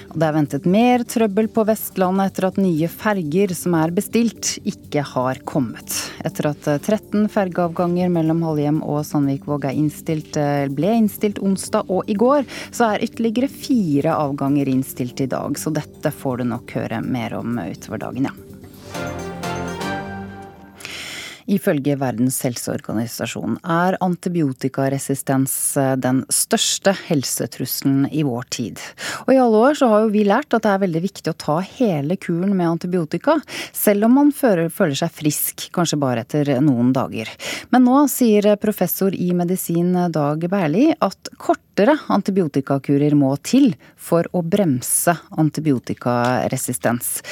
Det 0.10 0.26
er 0.26 0.34
ventet 0.34 0.66
mer 0.66 1.04
trøbbel 1.06 1.48
på 1.54 1.64
Vestlandet 1.70 2.32
etter 2.32 2.48
at 2.48 2.58
nye 2.58 2.88
ferger 2.90 3.54
som 3.54 3.76
er 3.78 3.94
bestilt, 3.94 4.56
ikke 4.68 5.04
har 5.06 5.40
kommet. 5.48 5.94
Etter 6.26 6.50
at 6.50 6.66
13 6.66 7.30
fergeavganger 7.30 8.10
mellom 8.12 8.42
Halhjem 8.48 8.82
og 8.82 9.04
Sandvikvåg 9.06 9.70
innstilt, 9.70 10.36
eh, 10.36 10.66
ble 10.74 10.96
innstilt 11.04 11.38
onsdag 11.38 11.94
og 11.94 12.10
i 12.10 12.18
går, 12.18 12.44
så 12.72 12.96
er 12.96 13.06
ytterligere 13.06 13.54
fire 13.54 14.18
avganger 14.18 14.68
innstilt 14.74 15.22
i 15.22 15.30
dag. 15.30 15.54
Så 15.62 15.72
dette 15.72 16.12
får 16.12 16.42
du 16.42 16.50
nok 16.56 16.74
høre 16.74 17.04
mer 17.06 17.38
om 17.38 17.60
utover 17.62 18.02
dagen, 18.10 18.32
ja. 18.32 18.49
Ifølge 21.50 21.96
Verdens 21.98 22.38
helseorganisasjon 22.46 23.56
er 23.66 23.96
antibiotikaresistens 24.06 25.54
eh, 25.82 25.96
den 25.98 26.22
største 26.30 26.94
helsetrusselen 27.08 28.04
i 28.14 28.22
vår 28.28 28.46
tid. 28.54 28.82
Og 29.26 29.34
i 29.34 29.40
alle 29.42 29.64
år 29.70 29.80
så 29.80 29.90
har 29.90 30.04
jo 30.04 30.12
vi 30.14 30.22
lært 30.28 30.54
at 30.54 30.66
det 30.66 30.74
er 30.76 30.84
veldig 30.84 31.02
viktig 31.08 31.34
å 31.34 31.38
ta 31.42 31.58
hele 31.66 32.20
kuren 32.22 32.54
med 32.54 32.70
antibiotika, 32.76 33.40
selv 33.74 34.06
om 34.06 34.18
man 34.20 34.30
føler, 34.36 34.70
seg 34.70 35.14
frisk, 35.14 35.66
kanskje 35.74 36.00
bare 36.02 36.26
etter 36.26 36.52
noen 36.62 36.94
dager. 36.94 37.32
Men 37.74 37.86
nå 37.88 38.04
sier 38.14 38.52
professor 38.62 39.16
i 39.16 39.32
medisin 39.34 39.96
Dag 40.14 40.46
Berli 40.52 40.92
at 40.94 41.34
kortere 41.42 41.98
antibiotikakurer 42.14 43.16
må 43.18 43.34
til 43.42 43.72
for 43.98 44.28
å 44.38 44.44
bremse 44.46 45.16
antibiotikaresistens. 45.42 47.24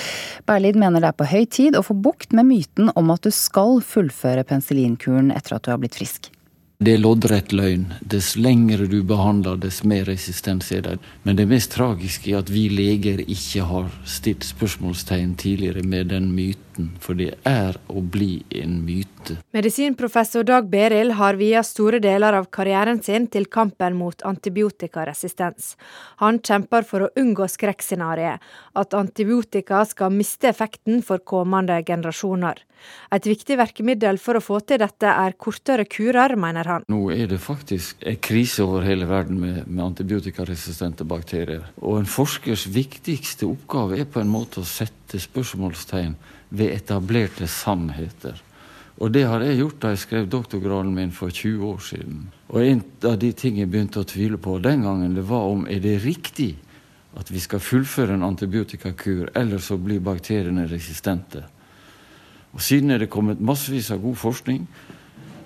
Berlid 0.49 0.79
mener 0.79 1.03
det 1.03 1.13
er 1.13 1.19
på 1.21 1.29
høy 1.29 1.45
tid 1.45 1.77
å 1.77 1.85
få 1.85 1.93
bukt 1.93 2.33
med 2.33 2.49
myten 2.49 2.89
om 2.97 3.13
at 3.13 3.27
du 3.27 3.33
skal 3.33 3.77
fullføre 3.85 4.06
fullføre 4.07 4.43
penicillinkuren 4.43 5.31
etter 5.31 5.55
at 5.57 5.63
du 5.63 5.71
har 5.71 5.79
blitt 5.81 5.95
frisk? 5.95 6.31
Det 6.79 6.93
er 6.93 7.01
loddrett 7.01 7.51
løgn. 7.51 7.87
Dess 8.01 8.35
lengre 8.37 8.85
du 8.85 9.01
behandler, 9.03 9.57
dess 9.57 9.83
mer 9.83 10.05
resistens 10.05 10.71
er 10.71 10.83
det. 10.85 10.99
Men 11.23 11.35
det 11.35 11.47
mest 11.49 11.71
tragiske 11.73 12.31
er 12.31 12.43
at 12.43 12.51
vi 12.53 12.67
leger 12.69 13.23
ikke 13.25 13.65
har 13.65 13.89
stilt 14.05 14.45
spørsmålstegn 14.45 15.35
tidligere 15.35 15.83
med 15.83 16.13
den 16.13 16.31
myten. 16.35 16.66
For 17.03 17.17
det 17.17 17.33
er 17.47 17.77
å 17.89 18.01
bli 18.01 18.43
en 18.61 18.79
myte. 18.85 19.37
Medisinprofessor 19.55 20.45
Dag 20.47 20.69
Beril 20.71 21.15
har 21.19 21.39
via 21.39 21.63
store 21.65 21.99
deler 22.03 22.37
av 22.37 22.49
karrieren 22.53 23.01
sin 23.03 23.27
til 23.31 23.49
kampen 23.51 23.97
mot 23.99 24.21
antibiotikaresistens. 24.27 25.75
Han 26.23 26.39
kjemper 26.39 26.87
for 26.87 27.07
å 27.07 27.11
unngå 27.19 27.47
skrekkscenarioet, 27.51 28.43
at 28.77 28.97
antibiotika 28.97 29.83
skal 29.89 30.13
miste 30.13 30.51
effekten 30.51 31.03
for 31.05 31.23
kommende 31.25 31.81
generasjoner. 31.87 32.63
Et 33.11 33.25
viktig 33.25 33.57
virkemiddel 33.57 34.19
for 34.21 34.37
å 34.37 34.43
få 34.43 34.59
til 34.67 34.81
dette 34.81 35.09
er 35.09 35.35
kortere 35.39 35.87
kurer, 35.89 36.35
mener 36.39 36.69
han. 36.69 36.85
Nå 36.91 37.09
er 37.15 37.29
det 37.31 37.39
faktisk 37.41 38.03
en 38.05 38.19
krise 38.21 38.65
over 38.65 38.85
hele 38.87 39.07
verden 39.09 39.39
med, 39.41 39.61
med 39.65 39.85
antibiotikaresistente 39.89 41.07
bakterier. 41.07 41.65
Og 41.81 42.01
en 42.01 42.09
forskers 42.09 42.67
viktigste 42.73 43.49
oppgave 43.49 44.01
er 44.01 44.09
på 44.09 44.21
en 44.21 44.31
måte 44.31 44.61
å 44.61 44.67
sette 44.67 45.21
spørsmålstegn 45.21 46.15
ved 46.49 46.73
etablerte 46.75 47.47
sannheter. 47.47 48.41
Og 48.97 49.11
det 49.13 49.27
har 49.29 49.43
jeg 49.45 49.59
gjort 49.59 49.81
da 49.81 49.91
jeg 49.93 50.01
skrev 50.01 50.29
doktorgraden 50.31 50.93
min 50.95 51.11
for 51.13 51.29
20 51.29 51.65
år 51.67 51.81
siden. 51.85 52.23
Og 52.49 52.63
en 52.65 52.81
av 53.05 53.19
de 53.21 53.29
ting 53.37 53.59
jeg 53.59 53.69
begynte 53.69 54.01
å 54.01 54.07
tvile 54.07 54.39
på 54.41 54.57
den 54.63 54.87
gangen, 54.87 55.13
det 55.13 55.27
var 55.27 55.51
om 55.51 55.67
er 55.69 55.83
det 55.83 55.99
riktig 56.05 56.55
at 57.17 57.29
vi 57.33 57.41
skal 57.41 57.61
fullføre 57.61 58.13
en 58.13 58.25
antibiotikakur, 58.25 59.29
eller 59.37 59.61
så 59.61 59.77
blir 59.81 60.01
bakteriene 60.05 60.67
resistente. 60.69 61.43
Og 62.53 62.61
Siden 62.61 62.91
er 62.93 63.01
det 63.01 63.11
kommet 63.13 63.41
massevis 63.41 63.91
av 63.93 64.01
god 64.01 64.17
forskning 64.17 64.63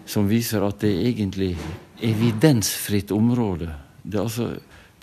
som 0.08 0.30
viser 0.30 0.64
at 0.64 0.80
det 0.84 0.92
er 0.92 1.08
egentlig 1.12 1.56
evidensfritt 2.04 3.12
område. 3.12 3.72
Det 4.04 4.20
er, 4.20 4.24
altså, 4.24 4.48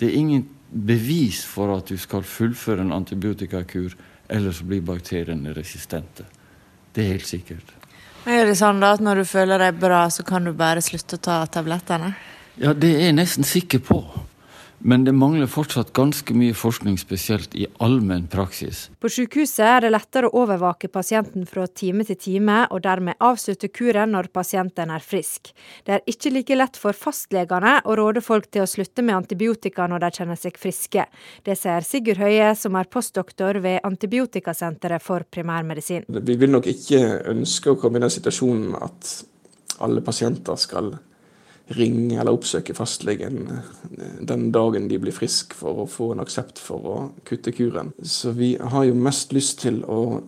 det 0.00 0.08
er 0.08 0.20
ingen 0.20 0.46
bevis 0.68 1.44
for 1.48 1.72
at 1.76 1.88
du 1.88 1.96
skal 2.00 2.26
fullføre 2.26 2.84
en 2.84 2.96
antibiotikakur, 2.96 3.94
ellers 4.28 4.62
blir 4.62 4.84
bakteriene 4.84 5.52
resistente. 5.56 6.24
Det 6.92 7.04
er 7.04 7.14
helt 7.16 7.28
sikkert. 7.28 7.74
Er 8.28 8.48
det 8.48 8.58
sånn 8.60 8.80
da 8.82 8.92
at 8.96 9.02
når 9.04 9.22
du 9.22 9.28
føler 9.28 9.62
deg 9.62 9.78
bra, 9.80 10.02
så 10.12 10.24
kan 10.26 10.44
du 10.44 10.52
bare 10.56 10.82
slutte 10.84 11.16
å 11.16 11.22
ta 11.22 11.36
tablettene? 11.48 12.12
Ja, 12.60 12.74
det 12.74 12.90
er 12.96 13.06
jeg 13.08 13.16
nesten 13.16 13.46
sikker 13.46 13.80
på. 13.84 14.02
Men 14.80 15.04
det 15.04 15.12
mangler 15.12 15.48
fortsatt 15.50 15.90
ganske 15.92 16.34
mye 16.38 16.54
forskning, 16.54 16.98
spesielt 17.00 17.54
i 17.58 17.66
allmenn 17.82 18.28
praksis. 18.30 18.84
På 19.02 19.10
sykehuset 19.10 19.64
er 19.66 19.80
det 19.82 19.90
lettere 19.90 20.28
å 20.30 20.44
overvake 20.44 20.90
pasienten 20.92 21.48
fra 21.50 21.66
time 21.66 22.06
til 22.06 22.18
time, 22.20 22.60
og 22.70 22.84
dermed 22.86 23.18
avslutte 23.18 23.72
kuren 23.74 24.14
når 24.14 24.30
pasienten 24.34 24.92
er 24.94 25.02
frisk. 25.02 25.50
Det 25.84 25.96
er 25.96 26.04
ikke 26.06 26.32
like 26.36 26.58
lett 26.60 26.78
for 26.78 26.94
fastlegene 26.94 27.78
å 27.84 27.96
råde 27.98 28.22
folk 28.22 28.46
til 28.54 28.62
å 28.62 28.70
slutte 28.70 29.02
med 29.02 29.18
antibiotika 29.18 29.88
når 29.90 30.04
de 30.04 30.12
kjenner 30.20 30.38
seg 30.38 30.60
friske. 30.62 31.08
Det 31.42 31.58
sier 31.58 31.86
Sigurd 31.86 32.22
Høie, 32.22 32.52
som 32.54 32.78
er 32.78 32.90
postdoktor 32.92 33.58
ved 33.64 33.82
Antibiotikasenteret 33.88 35.02
for 35.02 35.26
primærmedisin. 35.26 36.06
Vi 36.06 36.38
vil 36.38 36.54
nok 36.54 36.70
ikke 36.70 37.02
ønske 37.34 37.74
å 37.74 37.80
komme 37.80 37.98
i 37.98 38.06
den 38.06 38.14
situasjonen 38.14 38.78
at 38.78 39.12
alle 39.82 40.02
pasienter 40.06 40.58
skal 40.58 40.94
ringe 41.76 42.16
eller 42.16 42.32
oppsøke 42.32 42.74
fastlegen 42.76 43.40
eh, 43.52 44.18
den 44.28 44.50
dagen 44.54 44.88
de 44.88 44.98
blir 45.00 45.14
friske 45.14 45.56
for 45.58 45.84
å 45.84 45.88
få 45.90 46.12
en 46.14 46.24
aksept 46.24 46.60
for 46.62 46.88
å 46.88 46.98
kutte 47.28 47.52
kuren. 47.52 47.92
Så 48.02 48.32
vi 48.36 48.54
har 48.56 48.88
jo 48.88 48.96
mest 48.96 49.34
lyst 49.36 49.60
til 49.64 49.82
å 49.84 50.20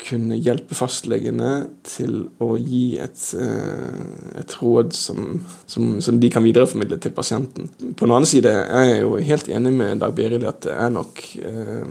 kunne 0.00 0.38
hjelpe 0.40 0.72
fastlegene 0.72 1.50
til 1.84 2.22
å 2.40 2.54
gi 2.56 2.96
et, 3.02 3.20
eh, 3.36 4.38
et 4.40 4.54
råd 4.60 4.94
som, 4.96 5.42
som, 5.68 5.98
som, 6.00 6.20
de 6.20 6.30
kan 6.32 6.44
videreformidle 6.44 6.96
til 7.02 7.12
pasienten. 7.14 7.68
På 7.94 8.06
den 8.06 8.14
annen 8.16 8.30
side 8.30 8.54
er 8.64 8.86
jeg 8.88 9.02
jo 9.04 9.12
helt 9.30 9.50
enig 9.52 9.74
med 9.76 10.00
Dag 10.00 10.16
Berit 10.16 10.46
at 10.48 10.64
det 10.64 10.76
er 10.76 10.94
nok 10.94 11.20
eh, 11.36 11.84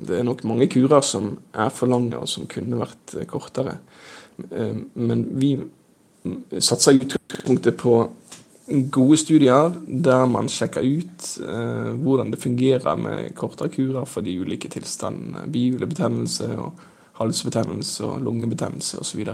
Det 0.00 0.16
er 0.16 0.24
nok 0.24 0.46
mange 0.48 0.70
kurer 0.70 1.04
som 1.04 1.34
er 1.52 1.68
for 1.74 1.90
lange, 1.90 2.16
og 2.16 2.30
som 2.30 2.46
kunne 2.50 2.78
vært 2.80 3.12
kortere. 3.28 3.76
Men 4.40 5.26
vi 5.38 5.52
satser 6.58 6.96
i 6.96 7.02
utgangspunktet 7.04 7.78
på 7.80 7.94
gode 8.94 9.16
studier 9.18 9.72
der 9.86 10.26
man 10.30 10.48
sjekker 10.50 10.84
ut 10.84 11.30
eh, 11.42 11.90
hvordan 11.98 12.30
det 12.30 12.42
fungerer 12.42 13.00
med 13.00 13.32
kortere 13.38 13.72
kurer 13.72 14.06
for 14.06 14.22
de 14.22 14.36
ulike 14.38 14.70
tilstandene. 14.70 15.48
Bihulebetennelse, 15.50 16.50
og 16.60 16.86
halsbetennelse 17.20 18.04
og 18.06 18.20
lungebetennelse 18.24 19.00
osv. 19.02 19.24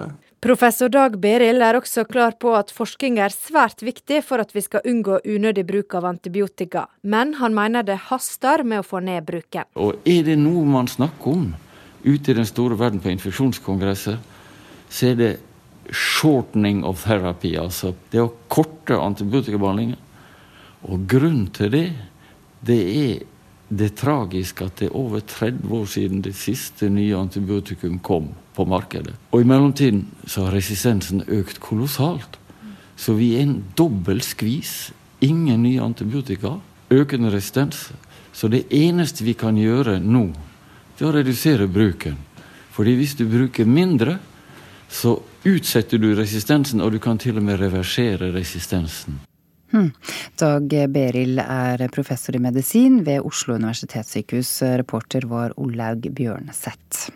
Professor 0.43 0.91
Dag 0.93 1.17
Berild 1.23 1.63
er 1.63 1.79
også 1.79 2.05
klar 2.09 2.35
på 2.41 2.53
at 2.59 2.73
forskning 2.75 3.21
er 3.23 3.35
svært 3.35 3.83
viktig 3.87 4.23
for 4.27 4.43
at 4.43 4.53
vi 4.55 4.63
skal 4.65 4.85
unngå 4.89 5.21
unødig 5.25 5.67
bruk 5.69 5.95
av 5.99 6.09
antibiotika, 6.11 6.87
men 7.03 7.37
han 7.41 7.55
mener 7.55 7.87
det 7.87 7.99
haster 8.11 8.65
med 8.65 8.83
å 8.83 8.87
få 8.87 9.03
ned 9.07 9.27
bruken. 9.29 9.69
Og 9.75 10.03
Er 10.05 10.27
det 10.27 10.39
noe 10.41 10.65
man 10.67 10.91
snakker 10.91 11.33
om 11.33 11.47
ute 12.05 12.31
i 12.31 12.39
den 12.39 12.47
store 12.47 12.79
verden 12.79 13.01
på 13.03 13.11
infeksjonskongresser, 13.11 14.19
så 14.91 15.13
er 15.13 15.15
det 15.19 15.33
shortening 15.93 16.85
of 16.85 17.05
therapy, 17.05 17.55
altså 17.61 17.95
det 18.13 18.23
å 18.23 18.33
korte 18.53 18.99
antibiotikabehandlingen. 18.99 19.99
Og 20.87 21.07
grunnen 21.11 21.49
til 21.55 21.73
det, 21.73 21.87
det 22.67 22.81
er 22.97 23.15
det 23.69 23.97
tragiske 23.99 24.67
at 24.67 24.79
det 24.79 24.89
er 24.89 24.99
over 24.99 25.23
30 25.27 25.73
år 25.75 25.87
siden 25.91 26.23
det 26.23 26.37
siste 26.39 26.89
nye 26.93 27.17
antibiotikum 27.19 27.99
kom 27.99 28.31
på 28.55 28.67
markedet. 28.69 29.17
Og 29.35 29.43
i 29.43 29.49
mellomtiden 29.49 30.05
så 30.27 30.47
har 30.47 30.55
resistensen 30.55 31.25
økt 31.27 31.59
kolossalt. 31.61 32.39
Så 32.97 33.17
vi 33.19 33.35
er 33.37 33.45
en 33.45 33.59
dobbel 33.77 34.23
skvis. 34.25 34.93
Ingen 35.25 35.65
nye 35.65 35.83
antibiotika, 35.83 36.57
økende 36.93 37.33
resistens. 37.35 37.91
Så 38.33 38.49
det 38.53 38.67
eneste 38.75 39.25
vi 39.25 39.35
kan 39.35 39.57
gjøre 39.59 39.99
nå, 40.01 40.29
det 40.97 41.05
er 41.05 41.11
å 41.11 41.17
redusere 41.17 41.69
bruken. 41.69 42.17
Fordi 42.77 42.93
hvis 42.99 43.17
du 43.17 43.25
bruker 43.29 43.69
mindre, 43.69 44.19
så 44.89 45.17
utsetter 45.47 46.03
du 46.03 46.11
resistensen, 46.19 46.83
og 46.83 46.93
du 46.93 47.01
kan 47.03 47.19
til 47.23 47.39
og 47.39 47.47
med 47.47 47.61
reversere 47.63 48.33
resistensen. 48.35 49.21
Hmm. 49.75 49.91
Dag 50.39 50.71
Berild 50.95 51.41
er 51.43 51.83
professor 51.95 52.37
i 52.37 52.43
medisin 52.43 53.01
ved 53.07 53.27
Oslo 53.27 53.57
universitetssykehus. 53.59 54.63
Reporter 54.63 55.27
var 55.27 55.57
Olaug 55.59 56.07
Bjørneseth. 56.15 57.11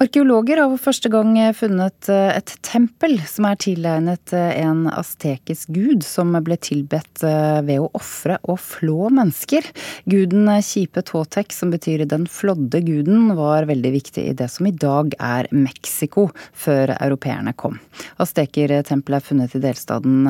Arkeologer 0.00 0.56
har 0.56 0.70
for 0.72 0.80
første 0.80 1.10
gang 1.12 1.34
funnet 1.52 2.08
eh, 2.08 2.30
et 2.32 2.50
tempel 2.64 3.18
som 3.28 3.44
er 3.44 3.58
tilegnet 3.60 4.32
eh, 4.32 4.54
en 4.62 4.86
astekisk 4.88 5.68
gud 5.76 6.06
som 6.06 6.32
ble 6.40 6.56
tilbedt 6.56 7.20
eh, 7.28 7.58
ved 7.66 7.82
å 7.82 7.90
ofre 7.98 8.38
og 8.48 8.56
flå 8.64 9.10
mennesker. 9.12 9.68
Guden 10.08 10.48
Kipe 10.64 11.02
Totec, 11.04 11.52
som 11.52 11.68
betyr 11.74 12.06
den 12.08 12.24
flådde 12.32 12.80
guden, 12.86 13.34
var 13.36 13.68
veldig 13.68 13.90
viktig 13.98 14.24
i 14.30 14.32
det 14.38 14.46
som 14.48 14.70
i 14.70 14.72
dag 14.72 15.12
er 15.20 15.50
Mexico, 15.52 16.30
før 16.56 16.94
europeerne 16.96 17.52
kom. 17.52 17.76
Aztekertempelet 18.24 19.20
er 19.20 19.28
funnet 19.28 19.58
i 19.58 19.62
delstaten, 19.66 20.24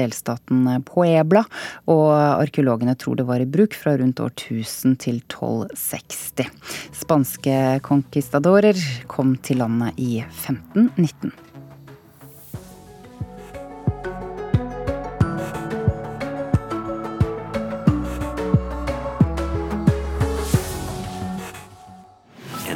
delstaten 0.00 0.64
Puebla, 0.88 1.44
og 1.92 2.08
arkeologene 2.14 2.96
tror 2.96 3.20
det 3.20 3.28
var 3.28 3.44
i 3.44 3.50
bruk 3.58 3.76
fra 3.76 3.98
rundt 4.00 4.24
år 4.24 4.32
1000 4.32 4.96
til 5.04 5.20
1260. 5.28 6.48
Spanske 7.04 7.60
conquistadorer 7.84 8.80
kom 9.10 9.34
til 9.42 9.58
landet 9.60 9.98
i 9.98 10.20
1519. 10.22 11.49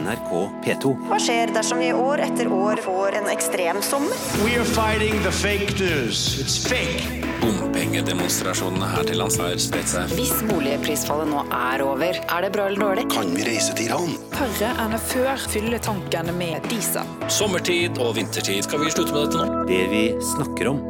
NRK 0.05 0.31
P2. 0.65 0.91
Hva 1.09 1.19
skjer 1.23 1.53
dersom 1.55 1.81
vi 1.81 1.89
år 1.97 2.21
etter 2.25 2.51
år 2.53 2.81
får 2.85 3.17
en 3.23 3.29
ekstrem 3.33 3.81
sommer? 3.85 4.19
We 4.45 4.59
are 4.61 4.67
fighting 4.69 5.17
the 5.25 5.33
fake 5.33 5.79
news. 5.81 6.21
It's 6.43 6.59
fake. 6.69 7.23
Bompengedemonstrasjonene 7.41 8.89
her 8.93 9.09
til 9.09 9.19
lands 9.21 9.39
har 9.41 9.57
spredt 9.61 9.89
seg. 9.95 10.13
Hvis 10.17 10.35
boligprisfallet 10.49 11.31
nå 11.33 11.45
er 11.49 11.85
over, 11.85 12.21
er 12.21 12.45
det 12.45 12.51
bra 12.55 12.67
eller 12.69 12.85
dårlig? 12.85 13.07
Kan 13.13 13.33
vi 13.37 13.47
reise 13.49 13.77
til 13.77 13.89
Iran? 13.89 14.13
Tørre 14.35 14.75
enn 14.85 14.99
før 15.09 15.49
fylle 15.53 15.81
tankene 15.85 16.37
med 16.37 16.69
diesel. 16.73 17.09
Sommertid 17.33 18.01
og 18.05 18.15
vintertid. 18.19 18.61
Skal 18.69 18.85
vi 18.85 18.93
slutte 18.93 19.17
med 19.17 19.27
dette 19.27 19.41
nå? 19.41 19.65
Det 19.71 19.83
vi 19.93 20.05
snakker 20.35 20.75
om. 20.75 20.85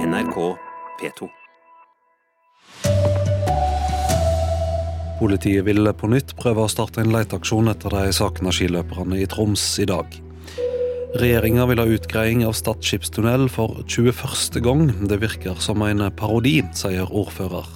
NRK 0.00 0.40
P2. 1.00 1.28
Politiet 5.20 5.66
vil 5.66 5.84
på 6.00 6.08
nytt 6.08 6.30
prøve 6.38 6.62
å 6.64 6.70
starte 6.72 7.02
en 7.02 7.10
leteaksjon 7.12 7.68
etter 7.68 7.92
de 7.92 8.12
savna 8.16 8.48
skiløperne 8.56 9.18
i 9.20 9.26
Troms 9.28 9.64
i 9.82 9.84
dag. 9.84 10.14
Regjeringa 11.20 11.66
vil 11.68 11.82
ha 11.82 11.84
utgreiing 11.92 12.40
av 12.48 12.54
Stad 12.56 12.80
skipstunnel 12.86 13.44
for 13.52 13.82
21. 13.84 14.56
gang. 14.64 14.86
Det 15.10 15.18
virker 15.20 15.60
som 15.60 15.84
en 15.84 16.06
parodi, 16.16 16.62
sier 16.72 17.12
ordfører. 17.12 17.68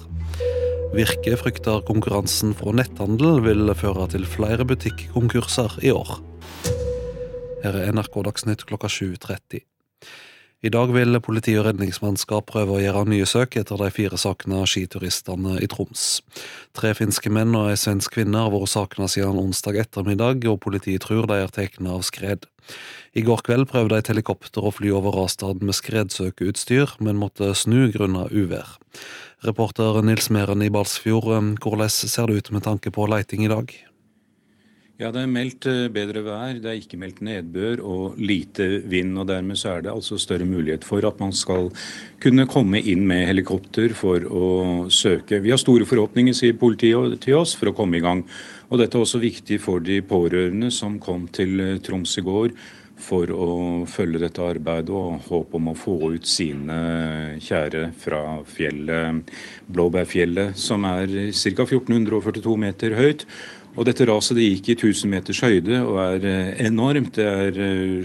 Virke 0.97 1.37
frykter 1.37 1.85
konkurransen 1.85 2.57
fra 2.57 2.73
netthandel 2.73 3.43
vil 3.45 3.69
føre 3.77 4.07
til 4.15 4.25
flere 4.25 4.65
butikkonkurser 4.65 5.77
i 5.85 5.93
år. 5.93 6.15
Her 7.61 7.77
er 7.77 7.93
NRK 7.93 8.23
Dagsnytt 8.25 8.65
klokka 8.65 8.89
7.30. 8.89 9.61
I 10.65 10.69
dag 10.73 10.89
vil 10.89 11.19
politi 11.21 11.51
og 11.59 11.67
redningsmannskap 11.67 12.47
prøve 12.49 12.73
å 12.73 12.79
gjøre 12.81 13.03
nye 13.11 13.27
søk 13.29 13.53
etter 13.59 13.77
de 13.77 13.89
fire 13.93 14.17
savna 14.17 14.63
skituristene 14.65 15.59
i 15.61 15.67
Troms. 15.69 16.23
Tre 16.73 16.95
finske 16.97 17.29
menn 17.29 17.53
og 17.53 17.69
ei 17.69 17.75
svensk 17.77 18.15
kvinne 18.15 18.41
har 18.41 18.49
vært 18.49 18.71
savna 18.73 19.05
siden 19.11 19.37
onsdag 19.37 19.77
ettermiddag, 19.83 20.41
og 20.49 20.57
politiet 20.65 21.05
tror 21.05 21.29
de 21.29 21.37
er 21.43 21.53
tatt 21.53 21.77
av 21.85 22.01
skred. 22.07 22.49
I 23.13 23.21
går 23.21 23.45
kveld 23.45 23.69
prøvde 23.69 23.99
et 24.01 24.09
helikopter 24.09 24.65
å 24.65 24.73
fly 24.73 24.89
over 24.97 25.13
rasstedet 25.13 25.61
med 25.61 25.77
skredsøkeutstyr, 25.77 26.97
men 26.97 27.21
måtte 27.21 27.53
snu 27.53 27.91
grunnet 27.93 28.33
uvær. 28.33 28.79
Reporter 29.45 30.01
Nils 30.01 30.31
Meren 30.33 30.65
i 30.65 30.73
Balsfjord, 30.73 31.29
hvordan 31.61 31.93
ser 31.93 32.25
det 32.25 32.41
ut 32.41 32.55
med 32.57 32.65
tanke 32.65 32.89
på 32.89 33.05
leiting 33.05 33.45
i 33.45 33.53
dag? 33.53 33.69
Ja, 34.95 35.09
Det 35.11 35.25
er 35.25 35.27
meldt 35.27 35.65
eh, 35.67 35.89
bedre 35.91 36.21
vær, 36.23 36.53
det 36.55 36.69
er 36.71 36.77
ikke 36.79 36.95
meldt 36.95 37.17
nedbør 37.19 37.81
og 37.83 38.13
lite 38.15 38.63
vind. 38.87 39.17
og 39.19 39.27
Dermed 39.27 39.59
så 39.59 39.73
er 39.73 39.81
det 39.83 39.91
altså 39.91 40.15
større 40.15 40.47
mulighet 40.47 40.87
for 40.87 41.03
at 41.03 41.19
man 41.19 41.33
skal 41.35 41.67
kunne 42.23 42.45
komme 42.47 42.79
inn 42.79 43.03
med 43.03 43.25
helikopter 43.27 43.91
for 43.91 44.23
å 44.23 44.47
søke. 44.87 45.41
Vi 45.43 45.51
har 45.51 45.59
store 45.59 45.83
forhåpninger, 45.83 46.31
sier 46.31 46.55
politiet 46.55 47.19
til 47.27 47.35
oss, 47.41 47.57
for 47.59 47.73
å 47.73 47.75
komme 47.75 47.99
i 47.99 48.05
gang. 48.05 48.23
Og 48.71 48.79
Dette 48.79 48.95
er 48.95 49.03
også 49.03 49.19
viktig 49.19 49.59
for 49.59 49.83
de 49.83 49.99
pårørende 49.99 50.71
som 50.71 50.95
kom 51.03 51.27
til 51.27 51.59
eh, 51.59 51.77
Troms 51.83 52.15
i 52.15 52.23
går 52.23 52.55
for 52.95 53.29
å 53.35 53.83
følge 53.91 54.21
dette 54.23 54.43
arbeidet 54.43 54.93
og 54.95 55.25
håpe 55.27 55.59
om 55.59 55.71
å 55.71 55.75
få 55.77 55.97
ut 56.15 56.27
sine 56.29 56.77
kjære 57.43 57.89
fra 57.99 58.21
fjellet, 58.47 59.31
Blåbærfjellet, 59.67 60.55
som 60.55 60.87
er 60.87 61.11
ca. 61.35 61.67
1442 61.67 62.55
meter 62.63 62.95
høyt. 62.95 63.27
Og 63.75 63.83
dette 63.83 64.05
raset 64.07 64.37
det 64.37 64.45
gikk 64.45 64.69
i 64.71 64.75
1000 64.77 65.11
meters 65.11 65.41
høyde 65.43 65.81
og 65.83 65.97
er 65.99 66.25
eh, 66.29 66.51
enormt. 66.63 67.17
Det 67.17 67.25
er 67.27 67.57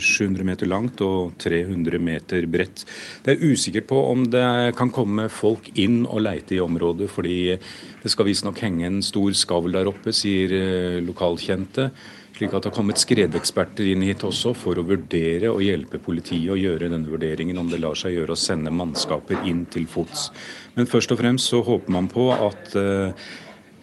700 0.02 0.42
eh, 0.42 0.46
meter 0.48 0.70
langt 0.70 1.02
og 1.06 1.36
300 1.38 2.00
meter 2.02 2.46
bredt. 2.50 2.82
Det 3.22 3.36
er 3.36 3.44
usikkert 3.44 3.86
på 3.92 4.00
om 4.10 4.24
det 4.32 4.74
kan 4.78 4.90
komme 4.90 5.28
folk 5.30 5.68
inn 5.78 6.02
og 6.08 6.24
leite 6.26 6.56
i 6.56 6.62
området, 6.62 7.06
fordi 7.12 7.36
det 7.54 8.10
skal 8.10 8.26
visstnok 8.26 8.58
henge 8.64 8.88
en 8.88 8.98
stor 9.06 9.36
skavl 9.38 9.76
der 9.76 9.90
oppe, 9.90 10.14
sier 10.16 10.56
eh, 10.56 10.96
lokalkjente. 11.06 11.86
Slik 12.34 12.56
at 12.56 12.64
det 12.64 12.72
har 12.72 12.74
kommet 12.74 12.98
skredeksperter 12.98 13.92
inn 13.92 14.02
hit 14.08 14.24
også 14.26 14.56
for 14.58 14.80
å 14.80 14.84
vurdere 14.88 15.52
og 15.52 15.62
hjelpe 15.62 16.00
politiet 16.02 16.50
å 16.50 16.58
gjøre 16.58 16.88
denne 16.88 17.12
vurderingen 17.12 17.60
om 17.62 17.70
det 17.70 17.78
lar 17.84 17.94
seg 18.00 18.16
gjøre 18.16 18.34
å 18.34 18.42
sende 18.42 18.72
mannskaper 18.74 19.46
inn 19.46 19.62
til 19.70 19.86
fots. 19.86 20.32
Men 20.74 20.90
først 20.90 21.14
og 21.14 21.20
fremst 21.20 21.52
så 21.52 21.62
håper 21.62 21.94
man 21.94 22.10
på 22.10 22.26
at 22.34 22.74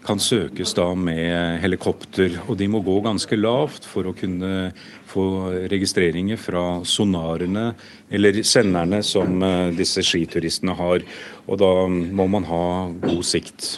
kan 0.08 0.22
søkes 0.22 0.74
da 0.78 0.88
med 0.96 1.60
helikopter. 1.62 2.38
Og 2.48 2.58
de 2.60 2.68
må 2.72 2.82
gå 2.86 2.96
ganske 3.06 3.40
lavt 3.40 3.88
for 3.88 4.08
å 4.08 4.16
kunne 4.18 4.72
få 5.08 5.26
registreringer 5.72 6.40
fra 6.40 6.64
sonarene, 6.88 7.72
eller 8.10 8.42
senderne 8.48 9.02
som 9.06 9.42
eh, 9.44 9.74
disse 9.78 10.04
skituristene 10.06 10.76
har. 10.78 11.04
Og 11.48 11.60
da 11.62 11.72
må 11.88 12.28
man 12.32 12.48
ha 12.48 12.64
god 13.04 13.26
sikt. 13.28 13.78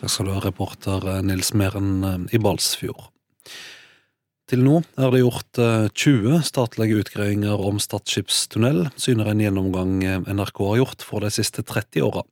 Takk 0.00 0.12
skal 0.12 0.30
du 0.30 0.34
ha, 0.36 0.42
reporter 0.44 1.08
eh, 1.16 1.22
Nils 1.26 1.52
Meren 1.56 1.90
eh, 2.04 2.20
i 2.36 2.42
Balsfjord. 2.42 3.09
Til 4.50 4.64
nå 4.66 4.80
er 4.98 5.12
det 5.12 5.20
gjort 5.20 5.58
20 5.94 6.40
statlige 6.42 7.04
utgreiinger 7.04 7.60
om 7.62 7.76
Stad 7.78 8.02
skipstunnel, 8.10 8.88
syner 8.98 9.28
en 9.30 9.42
gjennomgang 9.44 9.92
NRK 10.26 10.58
har 10.72 10.80
gjort 10.80 11.04
for 11.06 11.22
de 11.22 11.30
siste 11.30 11.62
30 11.62 12.02
åra. 12.02 12.24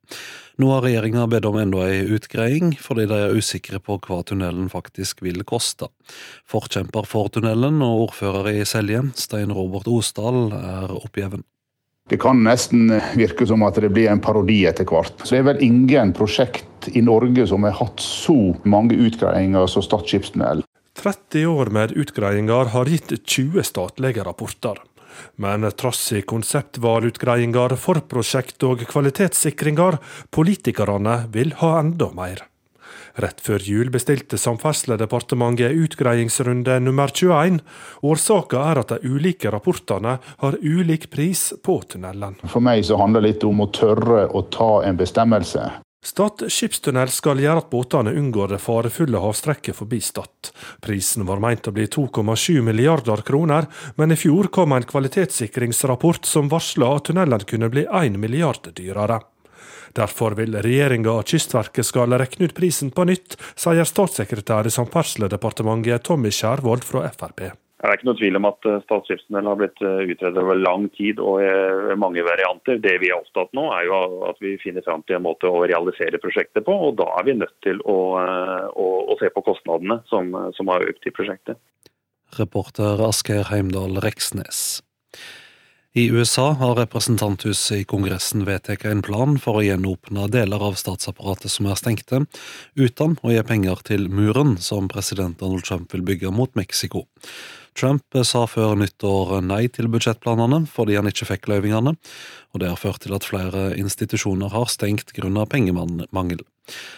Nå 0.59 0.67
har 0.73 0.83
regjeringa 0.83 1.23
bedt 1.31 1.47
om 1.47 1.55
enda 1.61 1.85
ei 1.87 2.01
utgreiing, 2.11 2.73
fordi 2.83 3.05
de 3.07 3.21
er 3.23 3.37
usikre 3.39 3.79
på 3.79 3.95
hva 4.03 4.17
tunnelen 4.27 4.67
faktisk 4.67 5.23
vil 5.23 5.45
koste. 5.47 5.87
Forkjemper 6.51 7.07
for 7.07 7.31
tunnelen 7.31 7.79
og 7.85 8.09
ordfører 8.09 8.51
i 8.51 8.67
Selje, 8.67 9.05
Stein 9.15 9.55
Robert 9.55 9.87
Osdal, 9.87 10.49
er 10.59 10.91
oppgjeven. 10.91 11.47
Det 12.11 12.19
kan 12.19 12.43
nesten 12.43 12.89
virke 13.15 13.47
som 13.47 13.63
at 13.63 13.79
det 13.79 13.93
blir 13.95 14.09
en 14.11 14.19
parodi 14.19 14.65
etter 14.67 14.83
hvert. 14.89 15.15
Så 15.23 15.37
Det 15.37 15.39
er 15.39 15.51
vel 15.53 15.63
ingen 15.63 16.11
prosjekt 16.11 16.89
i 16.91 16.99
Norge 16.99 17.47
som 17.47 17.63
har 17.63 17.79
hatt 17.79 18.03
så 18.03 18.57
mange 18.65 18.97
utgreiinger 18.97 19.71
som 19.71 19.85
Stad 19.85 20.03
skipstunnel. 20.09 20.65
30 20.99 21.45
år 21.47 21.71
med 21.71 21.91
utgreiinger 21.95 22.73
har 22.75 22.89
gitt 22.91 23.13
20 23.23 23.63
statlige 23.63 24.23
rapporter. 24.27 24.81
Men 25.35 25.63
trass 25.71 26.11
i 26.11 26.21
konseptvalutgreiinger, 26.27 27.75
forprosjekt 27.79 28.63
og 28.67 28.83
kvalitetssikringer, 28.87 29.99
politikerne 30.35 31.21
vil 31.31 31.55
ha 31.63 31.77
enda 31.79 32.11
mer. 32.15 32.43
Rett 33.19 33.41
før 33.43 33.63
jul 33.63 33.89
bestilte 33.91 34.37
Samferdselsdepartementet 34.39 35.75
utgreiingsrunde 35.87 36.77
nummer 36.83 37.11
21. 37.11 37.59
Årsaka 38.05 38.61
er 38.71 38.83
at 38.83 38.93
de 38.93 39.11
ulike 39.15 39.51
rapportene 39.51 40.19
har 40.43 40.59
ulik 40.61 41.09
pris 41.11 41.49
på 41.63 41.79
tunnelen. 41.89 42.37
For 42.47 42.63
meg 42.63 42.85
så 42.87 42.99
handler 42.99 43.23
det 43.23 43.33
litt 43.33 43.47
om 43.47 43.63
å 43.63 43.71
tørre 43.75 44.27
å 44.29 44.45
ta 44.53 44.71
en 44.87 44.99
bestemmelse. 44.99 45.67
Stad 45.99 46.45
skipstunnel 46.47 47.09
skal 47.11 47.41
gjøre 47.43 47.59
at 47.59 47.67
båtene 47.73 48.13
unngår 48.15 48.53
det 48.53 48.61
farefulle 48.63 49.19
havstrekket 49.19 49.75
forbi 49.75 49.99
Stad. 49.99 50.53
Prisen 50.79 51.27
var 51.27 51.41
meint 51.43 51.67
å 51.67 51.73
bli 51.75 51.89
2,7 51.91 52.61
milliarder 52.63 53.19
kroner, 53.27 53.67
men 53.99 54.15
i 54.15 54.19
fjor 54.19 54.47
kom 54.47 54.71
en 54.71 54.87
kvalitetssikringsrapport 54.87 56.25
som 56.25 56.47
varsla 56.51 56.93
at 56.95 57.09
tunnelen 57.11 57.43
kunne 57.43 57.67
bli 57.73 57.83
1 57.83 58.15
milliard 58.15 58.71
dyrere. 58.79 59.19
Derfor 59.99 60.39
vil 60.39 60.55
regjeringa 60.63 61.19
at 61.19 61.33
Kystverket 61.33 61.87
skal 61.87 62.15
regne 62.15 62.47
ut 62.47 62.55
prisen 62.55 62.95
på 62.95 63.03
nytt, 63.09 63.35
sier 63.59 63.83
statssekretær 63.83 64.69
i 64.69 64.71
Samferdselsdepartementet 64.71 66.07
Tommy 66.07 66.31
Skjærvold 66.31 66.87
fra 66.87 67.09
Frp. 67.11 67.49
Det 67.79 67.87
er 67.87 67.95
ikke 67.95 68.09
noe 68.09 68.19
tvil 68.19 68.35
om 68.35 68.47
at 68.49 68.67
eh, 68.67 68.81
Stad 68.83 69.05
skipstunnel 69.07 69.47
har 69.47 69.59
blitt 69.61 69.81
eh, 69.87 70.01
utredet 70.11 70.41
over 70.41 70.57
lang 70.59 70.89
tid 70.97 71.21
og 71.23 71.39
mange 72.01 72.25
varianter. 72.27 72.75
Det 72.83 72.97
vi 72.99 73.07
er 73.07 73.21
opptatt 73.21 73.53
nå, 73.55 73.69
er 73.71 73.85
jo 73.87 73.99
at 74.27 74.41
vi 74.43 74.57
finner 74.59 74.83
fram 74.83 75.05
til 75.07 75.15
en 75.15 75.23
måte 75.23 75.47
å 75.47 75.63
realisere 75.63 76.19
prosjektet 76.19 76.67
på. 76.67 76.75
og 76.89 76.97
Da 76.99 77.07
er 77.21 77.29
vi 77.29 77.37
nødt 77.39 77.55
til 77.63 77.79
å, 77.87 77.97
eh, 78.19 78.67
å, 78.75 78.87
å 79.15 79.17
se 79.21 79.31
på 79.31 79.45
kostnadene 79.47 80.01
som, 80.11 80.35
som 80.57 80.71
har 80.73 80.83
økt 80.91 81.07
i 81.07 81.15
prosjektet. 81.15 81.61
Reporter 82.35 82.99
Asgeir 83.07 83.47
Heimdal 83.47 84.01
Reksnes. 84.03 84.81
I 85.97 86.03
USA 86.11 86.51
har 86.59 86.75
representanthuset 86.77 87.79
i 87.79 87.85
Kongressen 87.87 88.43
vedtatt 88.45 88.83
en 88.85 89.01
plan 89.01 89.39
for 89.41 89.57
å 89.57 89.63
gjenåpne 89.65 90.27
deler 90.35 90.61
av 90.67 90.75
statsapparatet 90.77 91.49
som 91.49 91.71
er 91.71 91.79
stengte, 91.79 92.21
uten 92.77 93.15
å 93.23 93.31
gi 93.33 93.41
penger 93.47 93.81
til 93.87 94.05
muren 94.13 94.59
som 94.61 94.91
president 94.91 95.39
Donald 95.39 95.65
Trump 95.65 95.95
vil 95.95 96.05
bygge 96.05 96.35
mot 96.35 96.53
Mexico. 96.59 97.07
Trump 97.79 98.19
sa 98.27 98.43
før 98.49 98.75
nyttår 98.79 99.39
nei 99.45 99.63
til 99.71 99.87
budsjettplanene 99.91 100.65
fordi 100.67 100.97
han 100.99 101.07
ikke 101.07 101.29
fikk 101.31 101.49
løyvingene, 101.51 101.95
og 102.51 102.61
det 102.61 102.71
har 102.71 102.79
ført 102.79 103.01
til 103.05 103.15
at 103.15 103.27
flere 103.27 103.69
institusjoner 103.79 104.51
har 104.51 104.67
stengt 104.71 105.13
grunnet 105.15 105.51
pengemangel. 105.51 106.43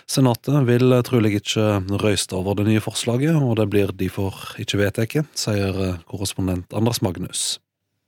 Senatet 0.09 0.65
vil 0.67 0.91
trolig 1.07 1.37
ikke 1.39 1.79
røyste 2.01 2.35
over 2.35 2.57
det 2.59 2.67
nye 2.67 2.83
forslaget, 2.83 3.37
og 3.37 3.59
det 3.61 3.69
blir 3.71 3.93
derfor 3.95 4.55
ikke 4.59 4.81
vedtatt, 4.81 5.29
sier 5.37 5.99
korrespondent 6.09 6.73
Anders 6.75 7.03
Magnus. 7.05 7.59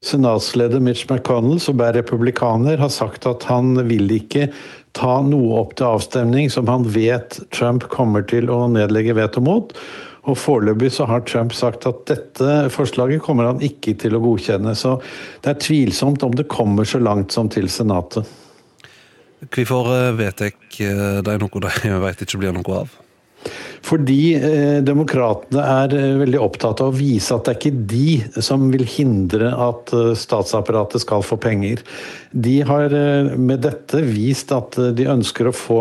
Senatsleder 0.04 0.82
Mitch 0.84 1.06
McConnell, 1.08 1.62
som 1.64 1.80
er 1.80 1.96
republikaner, 1.96 2.76
har 2.82 2.92
sagt 2.92 3.28
at 3.30 3.46
han 3.48 3.78
vil 3.88 4.12
ikke 4.12 4.50
ta 4.98 5.22
noe 5.24 5.62
opp 5.62 5.78
til 5.80 5.94
avstemning 5.94 6.52
som 6.52 6.68
han 6.68 6.84
vet 6.92 7.40
Trump 7.56 7.88
kommer 7.94 8.26
til 8.28 8.52
å 8.52 8.66
nedlegge 8.72 9.16
veto 9.16 9.42
mot. 9.44 9.72
Og 10.24 10.38
Foreløpig 10.40 10.94
så 10.96 11.08
har 11.10 11.26
Trump 11.28 11.52
sagt 11.56 11.88
at 11.90 12.06
dette 12.08 12.54
forslaget 12.72 13.24
kommer 13.26 13.50
han 13.50 13.60
ikke 13.64 13.98
til 14.00 14.16
å 14.16 14.22
godkjenne. 14.24 14.72
Så 14.78 14.96
det 15.44 15.52
er 15.52 15.60
tvilsomt 15.60 16.24
om 16.24 16.36
det 16.38 16.48
kommer 16.52 16.88
så 16.88 17.02
langt 17.04 17.36
som 17.36 17.52
til 17.52 17.68
Senatet. 17.72 18.24
Hvorfor 19.44 19.92
vet 20.16 20.40
jeg 20.40 20.56
det 20.80 21.28
er 21.28 21.42
noe 21.42 21.64
de 21.66 21.96
vet 22.06 22.24
ikke 22.24 22.40
blir 22.40 22.56
noe 22.56 22.84
av? 22.86 23.00
Fordi 23.84 24.36
eh, 24.38 24.80
demokratene 24.86 25.64
er 25.84 25.94
eh, 25.98 26.14
veldig 26.22 26.40
opptatt 26.40 26.80
av 26.84 26.94
å 26.94 26.96
vise 26.96 27.36
at 27.36 27.44
det 27.44 27.52
er 27.52 27.60
ikke 27.60 27.88
de 27.92 28.44
som 28.46 28.70
vil 28.72 28.86
hindre 28.88 29.50
at 29.52 29.92
eh, 29.96 30.14
statsapparatet 30.18 31.04
skal 31.04 31.26
få 31.26 31.36
penger. 31.44 31.84
De 32.32 32.56
har 32.64 32.96
eh, 32.96 33.34
med 33.36 33.66
dette 33.66 34.00
vist 34.08 34.54
at 34.56 34.80
de 34.96 35.10
ønsker 35.12 35.50
å 35.50 35.56
få 35.56 35.80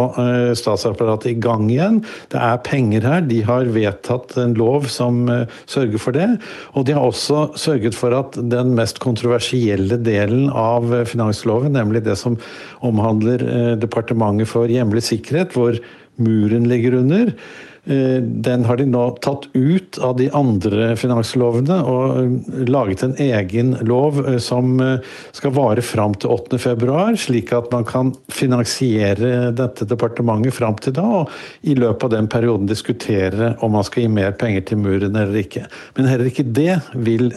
statsapparatet 0.59 1.31
i 1.31 1.37
gang 1.43 1.69
igjen. 1.71 2.01
Det 2.33 2.41
er 2.43 2.61
penger 2.67 3.07
her. 3.07 3.23
De 3.29 3.39
har 3.47 3.71
vedtatt 3.73 4.35
en 4.41 4.57
lov 4.59 4.89
som 4.91 5.23
sørger 5.71 6.03
for 6.03 6.17
det. 6.17 6.29
Og 6.75 6.87
de 6.89 6.97
har 6.97 7.07
også 7.07 7.53
sørget 7.61 7.97
for 7.97 8.15
at 8.17 8.37
den 8.53 8.75
mest 8.77 8.99
kontroversielle 9.03 9.99
delen 10.03 10.49
av 10.51 10.91
finansloven, 11.09 11.77
nemlig 11.79 12.05
det 12.07 12.19
som 12.21 12.39
omhandler 12.85 13.45
Departementet 13.81 14.51
for 14.51 14.71
hjemlig 14.71 15.05
sikkerhet, 15.07 15.55
hvor 15.55 15.79
muren 16.21 16.67
ligger 16.69 16.99
under, 17.01 17.33
den 17.85 18.64
har 18.64 18.76
de 18.78 18.85
nå 18.87 19.05
tatt 19.24 19.49
ut 19.53 19.99
av 19.99 20.14
de 20.20 20.28
andre 20.39 20.93
finanslovene 20.95 21.80
og 21.83 22.18
eh, 22.20 22.61
laget 22.70 23.03
en 23.03 23.16
egen 23.18 23.72
lov 23.83 24.20
eh, 24.22 24.37
som 24.39 24.78
skal 25.35 25.55
vare 25.57 25.83
fram 25.83 26.14
til 26.14 26.30
8.2, 26.30 27.16
slik 27.24 27.51
at 27.57 27.72
man 27.74 27.87
kan 27.89 28.12
finansiere 28.30 29.51
dette 29.59 29.89
departementet 29.91 30.55
fram 30.55 30.78
til 30.78 30.95
da, 30.95 31.09
og 31.22 31.66
i 31.66 31.74
løpet 31.74 32.07
av 32.07 32.14
den 32.14 32.30
perioden 32.30 32.70
diskutere 32.70 33.57
om 33.66 33.74
man 33.74 33.87
skal 33.89 34.07
gi 34.07 34.12
mer 34.14 34.37
penger 34.39 34.68
til 34.70 34.78
muren 34.85 35.18
eller 35.18 35.43
ikke. 35.43 35.66
Men 35.99 36.11
heller 36.12 36.30
ikke 36.30 36.47
det 36.47 36.78
vil 36.95 37.33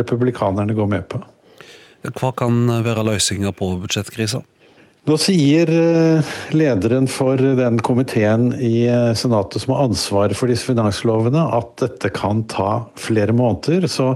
republikanerne 0.00 0.74
gå 0.74 0.88
med 0.90 1.06
på. 1.12 1.22
Hva 2.18 2.34
kan 2.36 2.66
være 2.84 3.06
løsninga 3.06 3.54
på 3.56 3.70
budsjettkrisa? 3.84 4.42
Nå 5.04 5.18
sier 5.20 5.68
eh, 5.68 6.34
lederen 6.56 7.04
for 7.12 7.36
den 7.36 7.76
komiteen 7.84 8.54
i 8.56 8.86
eh, 8.88 9.10
Senatet 9.12 9.60
som 9.60 9.74
har 9.74 9.90
ansvaret 9.90 10.38
for 10.38 10.48
disse 10.48 10.64
finanslovene, 10.70 11.42
at 11.52 11.74
dette 11.82 12.08
kan 12.16 12.40
ta 12.48 12.86
flere 12.96 13.34
måneder. 13.36 13.84
Så 13.84 14.14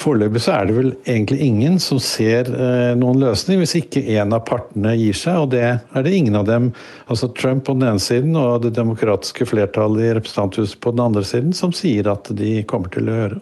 foreløpig 0.00 0.42
så 0.44 0.58
er 0.58 0.68
det 0.68 0.76
vel 0.76 0.90
egentlig 1.08 1.40
ingen 1.46 1.80
som 1.80 2.02
ser 2.04 2.52
eh, 2.52 2.92
noen 3.00 3.24
løsning, 3.24 3.62
hvis 3.62 3.78
ikke 3.80 4.04
en 4.20 4.36
av 4.36 4.44
partene 4.50 4.92
gir 5.00 5.16
seg. 5.16 5.40
Og 5.40 5.54
det 5.56 5.64
er 5.72 6.04
det 6.04 6.12
ingen 6.12 6.36
av 6.36 6.44
dem, 6.52 6.68
altså 7.08 7.32
Trump 7.32 7.64
på 7.64 7.78
den 7.78 7.88
ene 7.88 8.04
siden 8.04 8.36
og 8.36 8.66
det 8.66 8.74
demokratiske 8.76 9.48
flertallet 9.48 10.04
i 10.04 10.14
representanthuset 10.20 10.82
på 10.84 10.92
den 10.92 11.06
andre 11.06 11.24
siden, 11.24 11.56
som 11.56 11.72
sier 11.72 12.12
at 12.12 12.28
de 12.36 12.58
kommer 12.68 12.92
til 12.92 13.08
å 13.08 13.22
gjøre. 13.22 13.40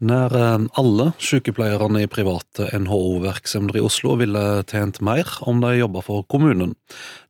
Nær 0.00 0.32
eh, 0.32 0.62
alle 0.80 1.10
sykepleierne 1.20 2.06
i 2.06 2.08
private 2.08 2.70
NHO-virksomheter 2.72 3.76
i 3.76 3.84
Oslo 3.84 4.14
ville 4.16 4.44
tjent 4.70 5.02
mer 5.04 5.28
om 5.44 5.60
de 5.60 5.74
jobba 5.76 6.00
for 6.06 6.24
kommunen. 6.24 6.72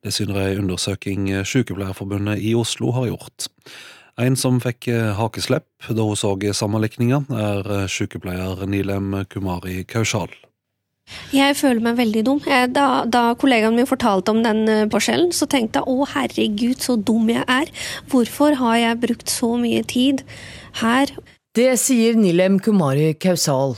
Det 0.04 0.12
syner 0.14 0.38
ei 0.44 0.58
undersøking 0.60 1.26
Sykepleierforbundet 1.42 2.38
i 2.46 2.54
Oslo 2.54 2.92
har 2.94 3.08
gjort. 3.10 3.48
En 4.22 4.36
som 4.38 4.60
fikk 4.62 4.86
eh, 4.92 5.08
hakeslepp 5.18 5.66
da 5.88 6.06
hun 6.06 6.18
så 6.18 6.36
sammenlikninga, 6.54 7.24
er 7.34 7.72
eh, 7.74 7.88
sykepleier 7.90 8.62
Nilem 8.70 9.24
Kumari 9.26 9.82
Kaushal. 9.82 10.30
Jeg 11.34 11.56
føler 11.58 11.82
meg 11.82 11.98
veldig 11.98 12.22
dum. 12.22 12.38
Da, 12.70 13.02
da 13.02 13.34
kollegaen 13.34 13.74
min 13.74 13.88
fortalte 13.90 14.30
om 14.30 14.44
den 14.44 14.62
forskjellen, 14.92 15.32
så 15.34 15.48
tenkte 15.50 15.82
jeg 15.82 15.90
å 15.90 16.06
herregud, 16.06 16.78
så 16.78 16.94
dum 16.94 17.26
jeg 17.32 17.42
er. 17.50 17.66
Hvorfor 18.12 18.54
har 18.62 18.76
jeg 18.78 19.00
brukt 19.02 19.32
så 19.32 19.56
mye 19.58 19.82
tid 19.90 20.22
her? 20.84 21.10
Det 21.51 21.72
sier 21.82 22.14
Nilem 22.14 22.61
Kumari 22.62 23.09
Kausal. 23.18 23.72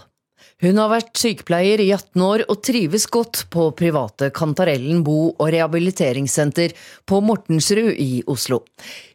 Hun 0.61 0.77
har 0.77 0.91
vært 0.93 1.17
sykepleier 1.17 1.81
i 1.81 1.87
18 1.95 2.21
år 2.27 2.43
og 2.53 2.59
trives 2.69 3.07
godt 3.09 3.47
på 3.49 3.71
private 3.79 4.29
Kantarellen 4.37 5.01
bo- 5.07 5.31
og 5.33 5.49
rehabiliteringssenter 5.55 6.75
på 7.09 7.23
Mortensrud 7.25 7.97
i 7.97 8.21
Oslo. 8.29 8.61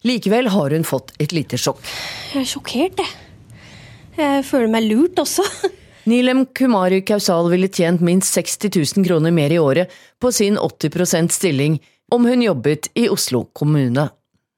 Likevel 0.10 0.49
har 0.55 0.74
hun 0.74 0.88
fått 0.89 1.14
et 1.22 1.38
lite 1.38 1.60
sjokk. 1.62 1.86
Jeg 2.34 2.41
er 2.41 2.49
sjokkert, 2.49 3.03
jeg. 3.05 3.62
Jeg 4.18 4.49
føler 4.49 4.74
meg 4.74 4.89
lurt 4.89 5.22
også. 5.22 5.45
Nilem 6.10 6.47
Kumari 6.49 7.03
Kausal 7.05 7.51
ville 7.53 7.70
tjent 7.70 8.01
minst 8.01 8.34
60 8.34 8.74
000 8.74 9.05
kroner 9.05 9.38
mer 9.38 9.53
i 9.53 9.62
året 9.62 9.93
på 10.18 10.34
sin 10.34 10.58
80% 10.58 11.30
stilling 11.30 11.78
om 12.10 12.26
hun 12.26 12.41
jobbet 12.41 12.89
i 12.97 13.05
Oslo 13.14 13.45
kommune. 13.53 14.10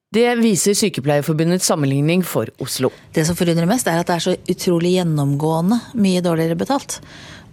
Det 0.10 0.26
viser 0.40 0.74
Sykepleierforbundets 0.74 1.68
sammenligning 1.70 2.24
for 2.26 2.50
Oslo. 2.66 2.90
Det 3.14 3.28
som 3.28 3.36
forundrer 3.38 3.68
mest, 3.70 3.86
er 3.86 4.00
at 4.02 4.08
det 4.10 4.16
er 4.16 4.24
så 4.24 4.32
utrolig 4.50 4.96
gjennomgående 4.96 5.78
mye 6.02 6.24
dårligere 6.26 6.58
betalt. 6.58 6.96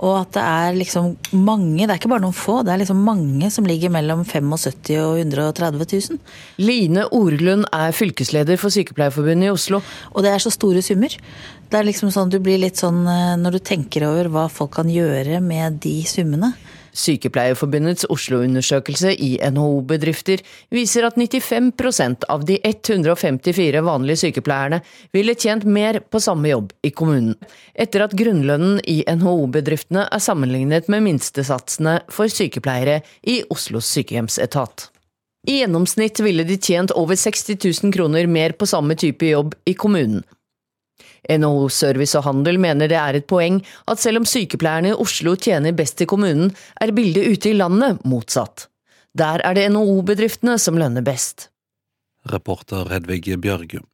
Og 0.00 0.14
at 0.22 0.30
det 0.32 0.44
er 0.44 0.78
liksom 0.78 1.10
mange, 1.36 1.82
det 1.82 1.90
er 1.90 2.00
ikke 2.00 2.08
bare 2.14 2.24
noen 2.24 2.36
få, 2.36 2.62
det 2.64 2.72
er 2.72 2.80
liksom 2.80 3.02
mange 3.04 3.50
som 3.52 3.68
ligger 3.68 3.92
mellom 3.92 4.22
75 4.24 4.96
og 5.02 5.20
130 5.20 5.84
000. 5.84 6.16
Line 6.64 7.04
Orlund 7.18 7.68
er 7.76 7.92
fylkesleder 7.92 8.56
for 8.60 8.72
Sykepleierforbundet 8.72 9.50
i 9.50 9.52
Oslo. 9.52 9.82
Og 10.14 10.24
det 10.24 10.32
er 10.32 10.40
så 10.40 10.54
store 10.56 10.80
summer. 10.80 11.12
Det 11.68 11.76
er 11.76 11.90
liksom 11.90 12.08
sånn 12.14 12.32
du 12.32 12.38
blir 12.40 12.62
litt 12.64 12.80
sånn 12.80 13.04
eh, 13.04 13.36
når 13.36 13.58
du 13.58 13.64
tenker 13.68 14.08
over 14.08 14.32
hva 14.32 14.48
folk 14.48 14.78
kan 14.78 14.88
gjøre 14.88 15.44
med 15.44 15.76
de 15.84 15.98
summene. 16.08 16.54
Sykepleierforbundets 16.96 18.06
Oslo-undersøkelse 18.12 19.12
i 19.12 19.36
NHO-bedrifter 19.52 20.42
viser 20.74 21.06
at 21.08 21.18
95% 21.20 22.26
av 22.32 22.46
de 22.48 22.58
154 22.64 23.84
vanlige 23.86 24.22
sykepleierne 24.24 24.80
ville 25.16 25.36
tjent 25.36 25.66
mer 25.68 26.00
på 26.00 26.22
samme 26.22 26.50
jobb 26.50 26.72
i 26.86 26.92
kommunen, 26.96 27.36
etter 27.74 28.06
at 28.06 28.16
grunnlønnen 28.16 28.80
i 28.88 29.02
NHO-bedriftene 29.06 30.08
er 30.08 30.22
sammenlignet 30.24 30.90
med 30.92 31.04
minstesatsene 31.06 32.00
for 32.12 32.32
sykepleiere 32.32 33.02
i 33.28 33.42
Oslos 33.52 33.92
sykehjemsetat. 33.92 34.90
I 35.46 35.60
gjennomsnitt 35.60 36.18
ville 36.24 36.42
de 36.46 36.56
tjent 36.58 36.90
over 36.98 37.14
60 37.14 37.60
000 37.84 37.92
kroner 37.94 38.26
mer 38.26 38.56
på 38.58 38.66
samme 38.66 38.96
type 38.98 39.28
jobb 39.28 39.54
i 39.68 39.76
kommunen, 39.78 40.24
NHO 41.30 41.68
Service 41.72 42.18
og 42.18 42.26
Handel 42.26 42.60
mener 42.62 42.90
det 42.90 42.98
er 43.00 43.18
et 43.18 43.28
poeng 43.30 43.58
at 43.90 44.02
selv 44.02 44.22
om 44.22 44.28
sykepleierne 44.28 44.92
i 44.92 45.00
Oslo 45.06 45.36
tjener 45.36 45.76
best 45.76 46.00
i 46.02 46.08
kommunen, 46.08 46.52
er 46.80 46.94
bildet 46.96 47.26
ute 47.26 47.52
i 47.52 47.58
landet 47.58 48.04
motsatt. 48.06 48.68
Der 49.16 49.40
er 49.44 49.56
det 49.56 49.68
NHO-bedriftene 49.72 50.58
som 50.60 50.78
lønner 50.78 51.04
best. 51.04 51.48
Reporter 52.28 52.88
Hedvig 52.90 53.38
Bjørgum. 53.40 53.86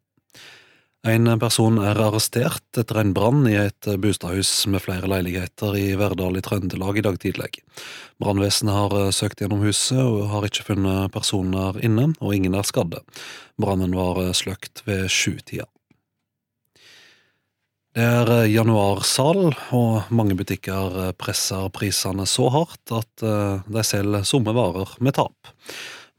En 1.02 1.26
person 1.42 1.80
er 1.82 1.98
arrestert 1.98 2.78
etter 2.78 3.00
en 3.00 3.10
brann 3.10 3.40
i 3.50 3.56
et 3.58 3.88
bostadhus 3.98 4.68
med 4.70 4.84
flere 4.84 5.08
leiligheter 5.10 5.74
i 5.74 5.96
Verdal 5.98 6.38
i 6.38 6.42
Trøndelag 6.46 7.00
i 7.00 7.02
dag 7.02 7.18
tidlig. 7.18 7.48
Brannvesenet 8.22 8.76
har 8.76 9.10
søkt 9.10 9.42
gjennom 9.42 9.64
huset 9.66 9.98
og 9.98 10.28
har 10.30 10.46
ikke 10.46 10.68
funnet 10.68 11.10
personer 11.10 11.80
inne, 11.82 12.12
og 12.22 12.36
ingen 12.36 12.54
er 12.54 12.68
skadde. 12.68 13.02
Brannen 13.58 13.98
var 13.98 14.22
sløkt 14.38 14.84
ved 14.86 15.08
sjutida. 15.10 15.66
Det 17.92 18.04
er 18.08 18.30
eh, 18.32 18.48
januarsal, 18.48 19.50
og 19.76 20.12
mange 20.16 20.32
butikker 20.38 20.94
eh, 20.96 21.10
presser 21.12 21.66
prisene 21.76 22.24
så 22.24 22.46
hardt 22.54 22.92
at 22.96 23.24
eh, 23.28 23.66
de 23.68 23.82
selger 23.84 24.24
somme 24.24 24.54
varer 24.56 24.94
med 25.04 25.12
tap. 25.18 25.52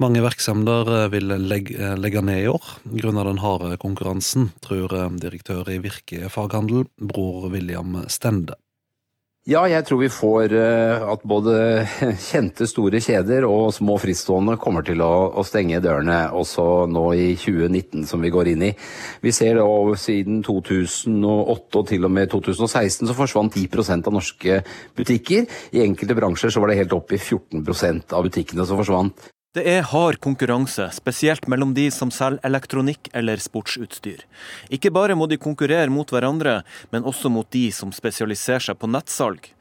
Mange 0.02 0.22
virksomheter 0.22 1.10
vil 1.14 1.34
legge, 1.42 1.96
legge 1.98 2.22
ned 2.26 2.44
i 2.44 2.52
år 2.52 2.68
grunnet 2.94 3.26
den 3.30 3.42
harde 3.42 3.78
konkurransen, 3.82 4.52
tror 4.62 4.94
direktør 5.22 5.70
i 5.70 5.80
Virke 5.82 6.30
faghandel, 6.34 6.86
bror 6.98 7.50
William 7.54 8.04
Stende. 8.10 8.58
Ja, 9.44 9.66
jeg 9.68 9.84
tror 9.84 10.00
vi 10.00 10.08
får 10.08 10.54
eh, 10.56 11.02
at 11.04 11.24
både 11.28 11.54
kjente 12.30 12.64
store 12.64 13.02
kjeder 13.04 13.44
og 13.44 13.74
små 13.76 13.98
fristående 14.00 14.56
kommer 14.56 14.86
til 14.88 15.04
å, 15.04 15.44
stenge 15.44 15.82
dørene, 15.84 16.30
også 16.32 16.86
nå 16.88 17.04
i 17.20 17.26
2019 17.36 18.06
som 18.08 18.24
vi 18.24 18.32
går 18.32 18.54
inn 18.54 18.64
i. 18.70 18.72
Vi 19.20 19.36
ser 19.36 19.60
over 19.60 20.00
siden 20.00 20.40
2008 20.48 21.82
og 21.82 21.92
til 21.92 22.08
og 22.08 22.16
med 22.16 22.32
2016 22.32 23.12
så 23.12 23.18
forsvant 23.18 23.60
10% 23.60 24.08
av 24.08 24.16
norske 24.16 24.62
butikker. 24.96 25.52
I 25.76 25.84
enkelte 25.90 26.16
bransjer 26.22 26.56
så 26.56 26.64
var 26.64 26.72
det 26.72 26.80
helt 26.80 26.96
opp 26.96 27.12
i 27.12 27.20
14% 27.20 28.16
av 28.16 28.24
butikkene 28.24 28.64
som 28.64 28.80
forsvant. 28.80 29.28
Det 29.54 29.62
er 29.70 29.84
hard 29.86 30.18
konkurranse, 30.18 30.88
spesielt 30.96 31.44
mellom 31.46 31.76
de 31.78 31.84
som 31.94 32.10
selger 32.10 32.42
elektronikk 32.48 33.12
eller 33.14 33.38
sportsutstyr. 33.38 34.24
Ikke 34.74 34.90
bare 34.90 35.14
må 35.14 35.28
de 35.30 35.38
konkurrere 35.38 35.94
mot 35.94 36.10
hverandre, 36.10 36.56
men 36.90 37.06
også 37.06 37.30
mot 37.30 37.46
de 37.54 37.68
som 37.70 37.92
spesialiserer 37.94 38.66
seg 38.66 38.80
på 38.82 38.90
nettsalg. 38.90 39.52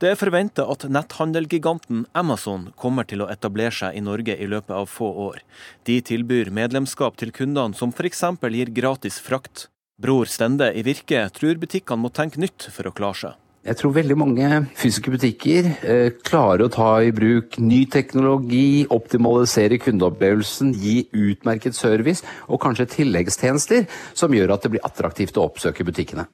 Det 0.00 0.08
er 0.08 0.16
forventa 0.16 0.64
at 0.72 0.88
netthandelgiganten 0.88 2.06
Amazon 2.16 2.70
kommer 2.80 3.04
til 3.04 3.20
å 3.20 3.28
etablere 3.28 3.76
seg 3.76 4.00
i 4.00 4.04
Norge 4.08 4.38
i 4.40 4.48
løpet 4.48 4.72
av 4.72 4.88
få 4.88 5.12
år. 5.28 5.44
De 5.84 5.98
tilbyr 6.00 6.48
medlemskap 6.48 7.20
til 7.20 7.36
kundene, 7.36 7.76
som 7.76 7.92
f.eks. 7.92 8.24
gir 8.56 8.72
gratis 8.72 9.20
frakt. 9.20 9.68
Bror 10.00 10.32
Stende 10.32 10.72
i 10.72 10.80
Virke 10.88 11.26
tror 11.36 11.60
butikkene 11.60 12.00
må 12.00 12.08
tenke 12.08 12.40
nytt 12.40 12.72
for 12.72 12.88
å 12.88 12.96
klare 12.96 13.20
seg. 13.26 13.41
Jeg 13.62 13.78
tror 13.78 13.92
veldig 13.94 14.14
mange 14.18 14.46
fysiske 14.74 15.12
butikker 15.14 15.66
eh, 15.86 16.08
klarer 16.26 16.64
å 16.64 16.70
ta 16.72 16.96
i 16.98 17.12
bruk 17.14 17.60
ny 17.62 17.84
teknologi, 17.86 18.82
optimalisere 18.90 19.78
kundeopplevelsen, 19.78 20.72
gi 20.74 21.04
utmerket 21.14 21.76
service 21.78 22.26
og 22.48 22.58
kanskje 22.64 22.88
tilleggstjenester 22.96 23.86
som 24.18 24.34
gjør 24.34 24.56
at 24.56 24.66
det 24.66 24.72
blir 24.74 24.82
attraktivt 24.88 25.38
å 25.38 25.44
oppsøke 25.46 25.86
butikkene. 25.86 26.26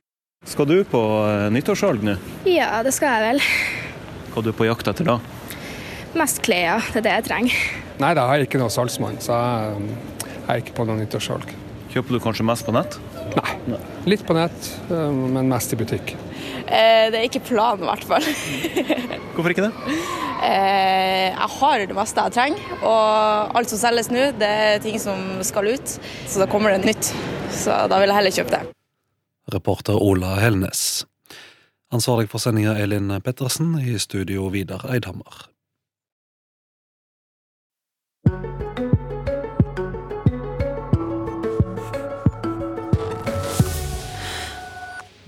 Skal 0.48 0.70
du 0.70 0.78
på 0.88 1.02
eh, 1.26 1.50
nyttårssalg 1.52 2.06
nå? 2.08 2.16
Ja, 2.48 2.78
det 2.86 2.94
skal 2.96 3.18
jeg 3.18 3.26
vel. 3.26 3.44
Hva 4.32 4.40
er 4.40 4.48
du 4.48 4.56
på 4.56 4.70
jakt 4.70 4.88
etter 4.88 5.10
da? 5.10 5.18
Mest 6.16 6.40
klær, 6.46 6.80
det 6.94 7.02
er 7.02 7.08
det 7.10 7.16
jeg 7.18 7.26
trenger. 7.28 7.66
Nei, 8.00 8.14
da 8.16 8.24
har 8.30 8.40
jeg 8.40 8.48
ikke 8.48 8.62
noe 8.62 8.72
salgsmann, 8.72 9.20
så 9.20 9.36
jeg 9.36 10.48
er 10.48 10.64
ikke 10.64 10.78
på 10.80 10.88
noe 10.88 10.96
nyttårssalg. 11.02 11.52
Kjøper 11.92 12.16
du 12.16 12.22
kanskje 12.24 12.48
mest 12.48 12.64
på 12.64 12.72
nett? 12.72 12.96
Nei, 13.36 13.76
litt 14.08 14.24
på 14.24 14.32
nett, 14.36 14.72
eh, 14.88 15.12
men 15.36 15.52
mest 15.52 15.76
i 15.76 15.80
butikk. 15.84 16.16
Eh, 16.68 17.08
det 17.12 17.20
er 17.20 17.26
ikke 17.28 17.44
planen, 17.48 17.84
i 17.84 17.88
hvert 17.88 18.06
fall. 18.08 18.24
Hvorfor 19.34 19.54
ikke 19.54 19.68
det? 19.68 19.98
Eh, 20.44 21.28
jeg 21.32 21.50
har 21.58 21.84
det 21.88 21.96
meste 21.96 22.24
jeg 22.26 22.36
trenger, 22.36 22.72
og 22.86 23.56
alt 23.58 23.72
som 23.72 23.80
selges 23.80 24.10
nå, 24.12 24.28
det 24.38 24.48
er 24.68 24.82
ting 24.84 24.98
som 25.02 25.40
skal 25.46 25.72
ut. 25.72 25.94
Så 26.28 26.42
da 26.42 26.48
kommer 26.50 26.76
det 26.76 26.84
nytt. 26.86 27.12
Så 27.54 27.74
da 27.90 28.00
vil 28.00 28.12
jeg 28.12 28.20
heller 28.20 28.36
kjøpe 28.40 28.56
det. 28.58 28.64
Reporter 29.54 29.96
Ola 29.96 30.36
Helnes. 30.42 31.06
Ansvarlig 31.94 32.28
for 32.28 32.42
sendinga 32.42 32.76
Elin 32.76 33.14
Pettersen, 33.24 33.78
i 33.80 33.96
studio 34.02 34.50
Vidar 34.52 34.84
Eidhammer. 34.92 35.46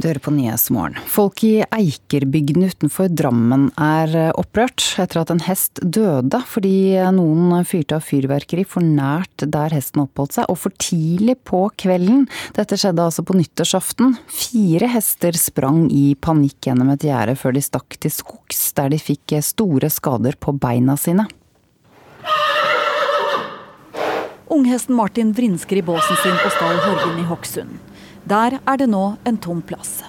Du 0.00 0.06
hører 0.08 0.22
på 0.24 0.32
Nyhetsmorgen. 0.32 0.96
Folk 1.12 1.42
i 1.44 1.58
Eikerbygden 1.60 2.64
utenfor 2.70 3.10
Drammen 3.12 3.66
er 3.76 4.14
eh, 4.16 4.30
opprørt 4.32 4.80
etter 5.02 5.20
at 5.20 5.32
en 5.34 5.42
hest 5.44 5.76
døde 5.84 6.40
fordi 6.48 6.96
noen 7.12 7.66
fyrte 7.68 7.98
av 7.98 8.06
fyrverkeri 8.08 8.64
for 8.64 8.80
nært 8.80 9.44
der 9.44 9.74
hesten 9.76 10.06
oppholdt 10.06 10.38
seg, 10.38 10.48
og 10.48 10.56
for 10.62 10.72
tidlig 10.80 11.36
på 11.44 11.66
kvelden. 11.82 12.24
Dette 12.56 12.78
skjedde 12.80 13.04
altså 13.04 13.26
på 13.28 13.36
nyttårsaften. 13.36 14.16
Fire 14.32 14.88
hester 14.94 15.36
sprang 15.36 15.84
i 15.92 16.14
panikk 16.16 16.70
gjennom 16.70 16.94
et 16.94 17.04
gjerde 17.04 17.36
før 17.36 17.58
de 17.58 17.64
stakk 17.66 18.00
til 18.00 18.14
skogs, 18.14 18.62
der 18.80 18.88
de 18.94 19.02
fikk 19.02 19.36
store 19.44 19.92
skader 19.92 20.40
på 20.40 20.56
beina 20.56 20.96
sine. 20.96 21.28
Unghesten 24.50 24.96
Martin 24.96 25.36
vrinsker 25.36 25.76
i 25.76 25.84
båsen 25.84 26.24
sin 26.24 26.40
på 26.40 26.56
stall 26.56 26.80
Horgen 26.88 27.20
i 27.20 27.28
Hokksund. 27.28 27.89
Der 28.28 28.58
er 28.60 28.80
det 28.80 28.88
nå 28.90 29.16
en 29.24 29.38
tom 29.40 29.62
plass. 29.64 30.02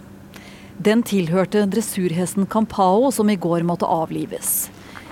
Den 0.82 1.04
tilhørte 1.06 1.68
dressurhesten 1.70 2.48
Campao, 2.50 3.12
som 3.14 3.30
i 3.30 3.38
går 3.40 3.64
måtte 3.68 3.86
avlives. 3.86 4.70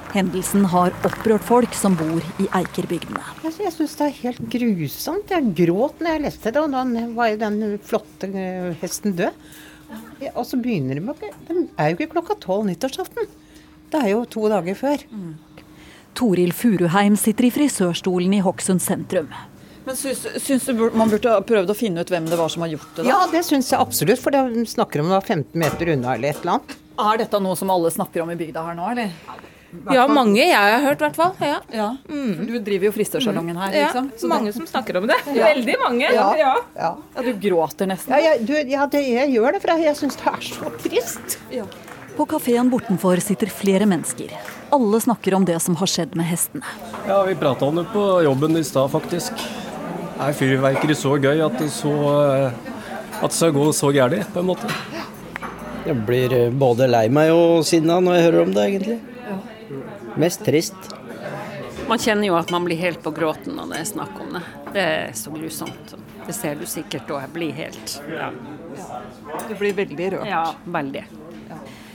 Hendelsen 0.10 0.64
har 0.72 0.96
opprørt 1.06 1.46
folk 1.46 1.76
som 1.78 1.94
bor 1.98 2.24
i 2.42 2.48
Eikerbygdene. 2.58 3.22
Jeg 3.46 3.74
syns 3.76 3.94
det 4.00 4.08
er 4.08 4.16
helt 4.24 4.40
grusomt. 4.56 5.30
Jeg 5.30 5.52
gråt 5.60 6.02
når 6.02 6.16
jeg 6.16 6.24
leste 6.24 6.54
det, 6.56 6.64
og 6.64 6.74
da 6.74 7.10
var 7.14 7.30
jo 7.30 7.42
den 7.44 7.60
flotte 7.86 8.32
eh, 8.34 8.72
hesten 8.82 9.14
død. 9.20 9.38
Og 10.34 10.42
så 10.46 10.58
begynner 10.58 10.98
de 10.98 11.04
med 11.06 11.22
Den 11.48 11.68
er 11.78 11.92
jo 11.92 12.00
ikke 12.00 12.16
klokka 12.16 12.40
tolv 12.42 12.66
nyttårsaften. 12.66 13.30
Det 13.90 14.02
er 14.02 14.12
jo 14.16 14.26
to 14.26 14.50
dager 14.50 14.78
før. 14.78 15.06
Mm. 15.14 15.38
Toril 16.18 16.52
Furuheim 16.58 17.16
sitter 17.18 17.48
i 17.48 17.54
frisørstolen 17.54 18.34
i 18.38 18.42
Hokksund 18.44 18.82
sentrum. 18.84 19.30
Men 19.86 19.96
syns, 19.98 20.26
syns, 20.44 20.66
du 20.66 20.90
man 20.94 21.10
burde 21.10 21.32
ha 21.32 21.42
prøvd 21.42 21.72
å 21.72 21.78
finne 21.78 22.04
ut 22.04 22.12
hvem 22.12 22.28
det 22.30 22.38
var 22.40 22.52
som 22.52 22.66
har 22.66 22.74
gjort 22.76 22.90
det? 22.96 23.06
da? 23.06 23.10
Ja, 23.10 23.20
det 23.32 23.44
syns 23.48 23.72
jeg 23.72 23.80
absolutt, 23.80 24.22
for 24.22 24.36
de 24.36 24.66
snakker 24.70 25.02
om 25.02 25.10
det 25.10 25.18
var 25.18 25.26
15 25.26 25.60
meter 25.60 25.94
unna 25.96 26.16
eller 26.16 26.34
et 26.34 26.44
eller 26.44 26.60
annet. 26.60 26.76
Er 27.00 27.22
dette 27.22 27.40
noe 27.42 27.56
som 27.56 27.72
alle 27.72 27.92
snakker 27.94 28.26
om 28.26 28.34
i 28.34 28.38
bygda 28.40 28.66
her 28.68 28.76
nå, 28.78 28.90
eller? 28.92 29.14
Ja, 29.94 30.08
mange 30.10 30.42
jeg 30.42 30.56
har 30.58 30.82
hørt, 30.82 30.98
i 30.98 31.06
hvert 31.06 31.18
fall. 31.18 31.34
Ja. 31.46 31.60
ja. 31.74 31.90
Mm. 32.10 32.48
Du 32.48 32.56
driver 32.66 32.90
jo 32.90 32.94
frisørsalongen 32.96 33.58
her, 33.62 33.76
liksom. 33.76 34.10
Ja, 34.18 34.30
mange 34.32 34.54
som 34.56 34.66
snakker 34.68 34.98
om 34.98 35.08
det. 35.10 35.18
Ja. 35.30 35.52
Veldig 35.54 35.76
mange. 35.84 36.10
Ja. 36.10 36.26
Ja. 36.40 36.56
ja. 36.76 36.90
Du 37.22 37.30
gråter 37.38 37.90
nesten. 37.90 38.16
Ja, 38.16 38.32
jeg, 38.32 38.48
du, 38.50 38.56
ja 38.74 38.88
det, 38.90 39.04
jeg 39.06 39.36
gjør 39.36 39.56
det, 39.56 39.62
for 39.64 39.86
jeg 39.86 39.96
syns 40.00 40.18
det 40.20 40.34
er 40.34 40.48
så 40.48 40.74
trist. 40.82 41.38
På 42.18 42.26
kafeen 42.28 42.72
bortenfor 42.74 43.22
sitter 43.24 43.52
flere 43.54 43.86
mennesker. 43.88 44.34
Alle 44.76 45.00
snakker 45.06 45.38
om 45.38 45.46
det 45.48 45.60
som 45.64 45.78
har 45.80 45.90
skjedd 45.90 46.18
med 46.20 46.28
hestene. 46.28 46.66
Ja, 47.08 47.22
vi 47.30 47.38
prata 47.40 47.70
om 47.70 47.78
det 47.80 47.86
på 47.94 48.06
jobben 48.26 48.58
i 48.58 48.66
stad, 48.66 48.90
faktisk 48.92 49.38
er 50.20 50.36
fyrverkeri 50.36 50.96
så 50.98 51.16
gøy 51.22 51.42
at 51.46 51.58
det, 51.62 51.70
så, 51.74 51.94
at 53.20 53.30
det 53.30 53.36
skal 53.38 53.54
gå 53.56 53.68
så 53.76 53.92
gærent, 53.96 54.32
på 54.34 54.44
en 54.44 54.50
måte. 54.52 54.72
Jeg 55.88 55.96
blir 56.06 56.34
eh, 56.36 56.52
både 56.52 56.90
lei 56.90 57.08
meg 57.14 57.32
og 57.34 57.64
sinna 57.68 58.00
når 58.04 58.18
jeg 58.18 58.26
hører 58.28 58.42
om 58.44 58.56
det, 58.56 58.66
egentlig. 58.68 59.00
Mest 60.20 60.44
trist. 60.46 60.90
Man 61.90 62.02
kjenner 62.02 62.30
jo 62.30 62.36
at 62.38 62.52
man 62.54 62.68
blir 62.68 62.78
helt 62.78 63.02
på 63.02 63.14
gråten 63.16 63.56
når 63.58 63.72
det 63.72 63.80
er 63.82 63.88
snakk 63.90 64.20
om 64.22 64.36
det. 64.36 64.44
Det 64.76 64.84
er 64.86 65.16
så 65.18 65.34
grusomt. 65.34 65.96
Det 66.28 66.36
ser 66.38 66.60
du 66.60 66.68
sikkert, 66.70 67.10
og 67.10 67.24
jeg 67.24 67.34
blir 67.34 67.56
helt 67.58 67.96
ja. 68.12 68.30
Du 69.50 69.56
blir 69.58 69.74
veldig 69.74 70.12
rørt? 70.14 70.30
Ja, 70.30 70.44
veldig. 70.70 71.02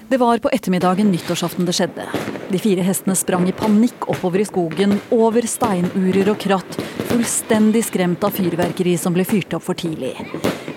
Det 0.08 0.16
var 0.16 0.38
på 0.38 0.50
ettermiddagen 0.52 1.10
nyttårsaften 1.10 1.64
det 1.64 1.72
skjedde. 1.72 2.04
De 2.48 2.58
fire 2.60 2.82
hestene 2.84 3.16
sprang 3.16 3.48
i 3.48 3.54
panikk 3.56 4.04
oppover 4.12 4.42
i 4.42 4.44
skogen, 4.44 4.98
over 5.10 5.46
steinurer 5.48 6.28
og 6.28 6.36
kratt, 6.42 6.76
fullstendig 7.08 7.80
skremt 7.88 8.24
av 8.26 8.36
fyrverkeri 8.36 8.98
som 9.00 9.16
ble 9.16 9.24
fyrt 9.24 9.56
opp 9.56 9.64
for 9.64 9.80
tidlig. 9.80 10.12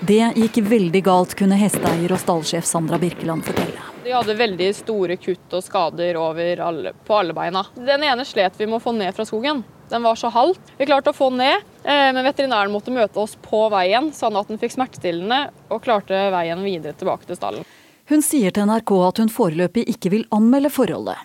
Det 0.00 0.32
gikk 0.32 0.62
veldig 0.70 1.02
galt, 1.04 1.36
kunne 1.36 1.58
hesteeier 1.60 2.14
og 2.14 2.22
stallsjef 2.22 2.64
Sandra 2.64 2.96
Birkeland 2.98 3.44
fortelle. 3.44 3.84
De 4.06 4.14
hadde 4.16 4.38
veldig 4.38 4.70
store 4.78 5.18
kutt 5.20 5.58
og 5.58 5.64
skader 5.66 6.16
alle, 6.16 6.94
på 7.04 7.18
alle 7.18 7.36
beina. 7.36 7.66
Den 7.76 8.06
ene 8.08 8.24
slet 8.24 8.56
vi 8.56 8.64
med 8.64 8.78
å 8.78 8.84
få 8.86 8.96
ned 8.96 9.12
fra 9.12 9.28
skogen. 9.28 9.60
Den 9.92 10.08
var 10.08 10.16
så 10.16 10.32
halvt. 10.32 10.72
Vi 10.78 10.88
klarte 10.88 11.12
å 11.12 11.16
få 11.16 11.28
den 11.34 11.44
ned, 11.44 11.68
eh, 11.84 12.08
men 12.16 12.24
veterinæren 12.24 12.72
måtte 12.72 12.92
møte 12.92 13.20
oss 13.20 13.36
på 13.44 13.66
veien, 13.72 14.08
sånn 14.16 14.40
at 14.40 14.48
den 14.48 14.60
fikk 14.60 14.72
smertestillende 14.72 15.50
og 15.68 15.84
klarte 15.84 16.30
veien 16.32 16.64
videre 16.64 16.96
tilbake 16.96 17.28
til 17.28 17.36
stallen. 17.36 17.68
Hun 18.08 18.22
sier 18.24 18.54
til 18.56 18.64
NRK 18.64 18.90
at 19.04 19.18
hun 19.20 19.28
foreløpig 19.28 19.82
ikke 19.92 20.10
vil 20.14 20.22
anmelde 20.32 20.70
forholdet. 20.72 21.18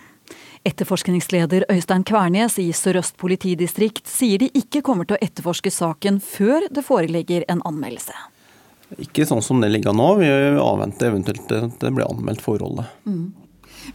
Etterforskningsleder 0.68 1.64
Øystein 1.72 2.04
Kvernes 2.04 2.58
i 2.60 2.66
Sør-Øst 2.76 3.16
politidistrikt 3.20 4.08
sier 4.08 4.40
de 4.40 4.50
ikke 4.56 4.82
kommer 4.84 5.08
til 5.08 5.16
å 5.16 5.24
etterforske 5.24 5.72
saken 5.72 6.18
før 6.24 6.66
det 6.72 6.84
foreligger 6.84 7.46
en 7.52 7.62
anmeldelse. 7.68 8.12
Ikke 9.00 9.24
sånn 9.28 9.40
som 9.44 9.64
det 9.64 9.70
ligger 9.72 9.96
nå. 9.96 10.10
Vi 10.20 10.28
avventer 10.60 11.08
eventuelt 11.08 11.54
at 11.56 11.80
det 11.80 11.92
blir 11.96 12.04
anmeldt 12.04 12.44
forholdet. 12.44 12.92
Mm. 13.08 13.32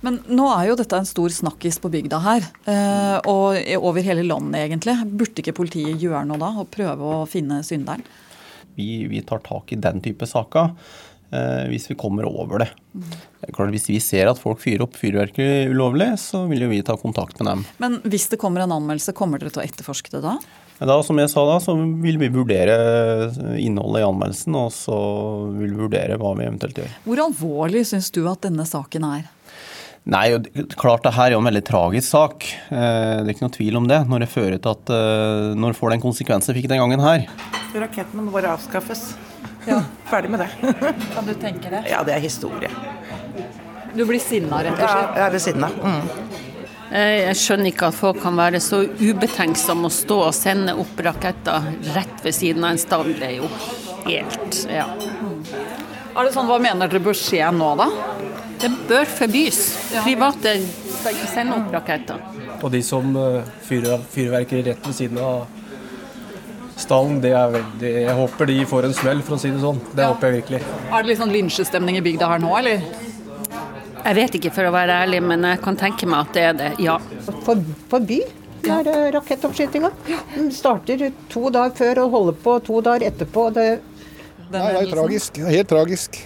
Men 0.06 0.18
nå 0.26 0.48
er 0.53 0.72
jo 0.72 0.78
dette 0.82 0.98
en 0.98 1.10
stor 1.10 1.34
snakkis 1.34 1.78
på 1.82 1.91
bygda 1.94 2.20
her, 2.22 2.48
eh, 2.70 3.18
og 3.30 3.57
over 3.78 4.06
hele 4.06 4.26
landet 4.26 4.66
egentlig. 4.66 4.98
Burde 5.14 5.41
ikke 5.41 5.56
politiet 5.61 6.02
gjøre 6.02 6.26
noe 6.30 6.41
da, 6.41 6.49
og 6.61 6.74
prøve 6.74 7.14
å 7.22 7.22
finne 7.30 7.61
synderen? 7.66 8.02
Vi, 8.78 9.06
vi 9.11 9.22
tar 9.28 9.41
tak 9.45 9.74
i 9.74 9.80
den 9.82 10.02
type 10.02 10.26
saker 10.30 10.74
hvis 11.70 11.86
vi 11.92 11.96
kommer 12.00 12.26
over 12.26 12.64
det. 12.64 12.70
Klart, 13.54 13.70
hvis 13.76 13.86
vi 13.92 14.00
ser 14.02 14.32
at 14.32 14.40
folk 14.42 14.62
fyrer 14.64 14.82
opp 14.86 14.98
fyrverkeri 14.98 15.68
ulovlig, 15.70 16.08
så 16.18 16.44
vil 16.50 16.66
jo 16.66 16.72
vi 16.72 16.82
ta 16.86 16.96
kontakt 16.98 17.38
med 17.40 17.52
dem. 17.52 17.62
Men 17.78 18.00
hvis 18.10 18.26
det 18.32 18.40
kommer 18.42 18.66
en 18.66 18.74
anmeldelse, 18.80 19.14
kommer 19.18 19.42
dere 19.42 19.54
til 19.54 19.62
å 19.62 19.68
etterforske 19.68 20.16
det 20.16 20.24
da? 20.26 20.40
Da, 20.80 20.96
som 21.04 21.18
jeg 21.20 21.28
sa 21.28 21.42
da, 21.44 21.58
så 21.60 21.74
vil 21.76 22.16
vi 22.22 22.30
vurdere 22.32 22.76
innholdet 23.60 24.00
i 24.00 24.08
anmeldelsen, 24.08 24.56
og 24.56 24.70
så 24.72 25.00
vil 25.58 25.74
vi 25.74 25.82
vurdere 25.84 26.16
hva 26.20 26.32
vi 26.40 26.48
eventuelt 26.48 26.80
gjør. 26.80 26.94
Hvor 27.04 27.22
alvorlig 27.26 27.84
syns 27.90 28.08
du 28.16 28.22
at 28.32 28.48
denne 28.48 28.64
saken 28.68 29.08
er? 29.10 29.28
Nei, 30.10 30.24
klart 30.80 31.04
det 31.04 31.12
her 31.18 31.28
er 31.28 31.36
jo 31.36 31.42
en 31.44 31.50
veldig 31.50 31.66
tragisk 31.68 32.08
sak. 32.08 32.48
Eh, 32.72 33.20
det 33.20 33.28
er 33.28 33.34
ikke 33.34 33.46
noe 33.46 33.58
tvil 33.58 33.80
om 33.82 33.90
det. 33.92 34.00
Når 34.10 34.24
det 34.24 34.30
fører 34.32 34.56
til 34.56 34.72
at 34.72 34.94
eh, 34.96 35.50
når 35.60 35.76
får 35.78 35.94
den 35.94 36.06
konsekvensen 36.06 36.56
fikk 36.56 36.70
den 36.72 36.80
gangen 36.82 37.04
her. 37.04 37.28
Rakettene 37.76 38.24
må 38.24 38.34
bare 38.34 38.56
avskaffes. 38.56 39.12
Ja. 39.68 39.81
Ferdig 40.10 40.30
med 40.31 40.40
det. 40.40 40.49
Kan 41.15 41.27
du 41.27 41.34
tenke 41.34 41.69
det? 41.69 41.84
Ja, 41.90 42.03
det 42.03 42.15
er 42.15 42.23
historie. 42.23 42.69
Du 43.94 44.06
blir 44.06 44.19
sinna, 44.22 44.64
rett 44.64 44.77
og 44.77 44.86
slett? 44.86 45.18
Ja, 45.18 45.23
jeg 45.23 45.34
blir 45.34 45.44
sinna. 45.44 45.69
Mm. 45.84 46.38
Jeg 46.90 47.38
skjønner 47.38 47.69
ikke 47.69 47.90
at 47.91 47.98
folk 47.98 48.18
kan 48.23 48.38
være 48.40 48.61
så 48.64 48.80
ubetenksomme 48.98 49.90
å 49.90 49.94
stå 49.94 50.18
og 50.30 50.34
sende 50.34 50.73
opp 50.80 51.02
raketter 51.06 51.68
rett 51.94 52.23
ved 52.26 52.34
siden 52.34 52.65
av 52.65 52.73
en 52.73 52.81
stall. 52.81 53.11
Det 53.19 53.27
er 53.27 53.36
jo 53.38 53.49
helt 54.07 54.64
ja. 54.72 54.88
Er 56.10 56.26
det 56.26 56.34
sånn, 56.34 56.49
Hva 56.49 56.57
mener 56.61 56.90
dere 56.90 57.03
bør 57.06 57.18
skje 57.18 57.45
nå, 57.53 57.69
da? 57.77 57.90
Det 58.60 58.72
bør 58.90 59.06
forbys. 59.06 59.61
Private 60.02 60.56
sender 60.65 61.30
sende 61.31 61.60
opp 61.60 61.76
raketter. 61.77 62.26
Og 62.60 62.73
de 62.73 62.81
som 62.84 63.14
eh, 63.15 63.45
fyrer 63.64 64.02
fyrverkeri 64.11 64.65
rett 64.65 64.90
ved 64.90 64.98
siden 64.98 65.22
av 65.23 65.45
stallen, 66.82 67.20
det 67.24 67.34
er 67.38 67.54
veldig 67.54 67.94
Jeg 67.94 68.16
håper 68.18 68.50
de 68.50 68.58
får 68.70 68.88
en 68.88 68.98
smell, 68.98 69.22
for 69.26 69.38
å 69.38 69.42
si 69.42 69.52
det 69.54 69.62
sånn. 69.64 69.80
Det 69.94 70.06
ja. 70.06 70.10
håper 70.14 70.30
jeg 70.30 70.42
virkelig. 70.42 70.64
Er 70.90 71.04
det 71.04 71.12
litt 71.12 71.22
sånn 71.22 71.36
lynsjestemning 71.36 72.00
i 72.00 72.04
bygda 72.06 72.32
her 72.32 72.44
nå, 72.44 72.52
eller? 72.60 72.84
Jeg 74.00 74.16
vet 74.16 74.36
ikke, 74.40 74.52
for 74.56 74.70
å 74.70 74.74
være 74.74 75.02
ærlig, 75.04 75.22
men 75.28 75.44
jeg 75.46 75.62
kan 75.64 75.78
tenke 75.80 76.08
meg 76.10 76.28
at 76.28 76.36
det 76.38 76.46
er 76.50 76.60
det, 76.60 76.70
ja. 76.84 76.98
For, 77.46 77.60
forby 77.92 78.22
er 78.68 78.84
det 78.88 78.98
rakettoppskytinga. 79.16 79.92
Den 80.36 80.50
starter 80.56 81.10
to 81.32 81.50
dager 81.54 81.76
før 81.78 82.04
og 82.06 82.18
holder 82.18 82.42
på 82.44 82.58
to 82.68 82.82
dager 82.86 83.08
etterpå. 83.10 83.46
Det, 83.56 83.70
det 84.50 84.66
er 84.66 84.92
tragisk. 84.92 85.40
Helt 85.48 85.72
tragisk. 85.72 86.20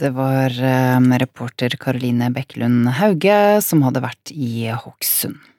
Det 0.00 0.12
var 0.14 0.54
eh, 0.54 1.18
reporter 1.20 1.74
Karoline 1.80 2.30
Bekkelund 2.32 2.86
Hauge 3.00 3.58
som 3.66 3.82
hadde 3.82 4.04
vært 4.04 4.30
i 4.32 4.70
Hokksund. 4.70 5.49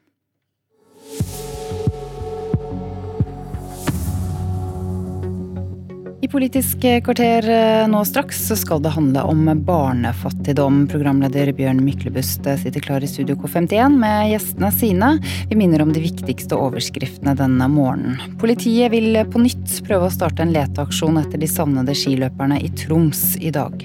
I 6.22 6.28
Politisk 6.28 6.78
kvarter 7.04 7.48
eh, 7.50 7.88
nå 7.90 8.04
straks 8.06 8.44
så 8.48 8.56
skal 8.56 8.82
det 8.86 8.92
handle 8.94 9.24
om 9.26 9.48
barnefattigdom. 9.66 10.84
Programleder 10.92 11.50
Bjørn 11.58 11.80
Myklebust 11.82 12.46
eh, 12.46 12.60
sitter 12.62 12.84
klar 12.86 13.02
i 13.02 13.08
Studio 13.10 13.34
K51 13.42 13.96
med 13.98 14.28
gjestene 14.30 14.70
sine. 14.76 15.10
Vi 15.50 15.58
minner 15.58 15.82
om 15.82 15.90
de 15.96 16.04
viktigste 16.04 16.60
overskriftene 16.62 17.34
denne 17.40 17.66
morgenen. 17.74 18.38
Politiet 18.38 18.94
vil 18.94 19.18
på 19.34 19.42
nytt 19.42 19.80
prøve 19.88 20.12
å 20.12 20.14
starte 20.14 20.46
en 20.46 20.54
leteaksjon 20.54 21.18
etter 21.24 21.42
de 21.42 21.50
savnede 21.50 21.96
skiløperne 21.98 22.60
i 22.62 22.70
Troms 22.84 23.24
i 23.42 23.50
dag. 23.56 23.82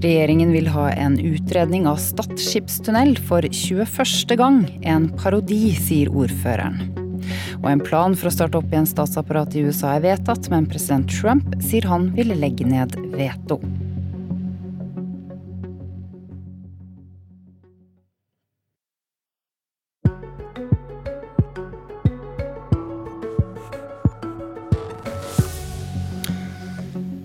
Regjeringen 0.00 0.54
vil 0.56 0.70
ha 0.72 0.86
en 0.94 1.18
utredning 1.20 1.90
av 1.90 2.00
Stad 2.00 2.40
skipstunnel 2.40 3.18
for 3.28 3.44
21. 3.44 4.32
gang. 4.40 4.62
En 4.80 5.10
parodi, 5.20 5.74
sier 5.76 6.08
ordføreren. 6.08 7.07
Og 7.62 7.68
en 7.72 7.84
plan 7.84 8.16
for 8.18 8.30
å 8.30 8.34
starte 8.34 8.60
opp 8.60 8.72
igjen 8.72 8.88
statsapparatet 8.88 9.60
i 9.60 9.66
USA 9.68 9.96
er 9.96 10.06
vedtatt, 10.06 10.50
men 10.52 10.68
president 10.70 11.10
Trump 11.12 11.56
sier 11.64 11.88
han 11.88 12.10
vil 12.16 12.34
legge 12.38 12.66
ned 12.68 12.96
veto. 13.16 13.60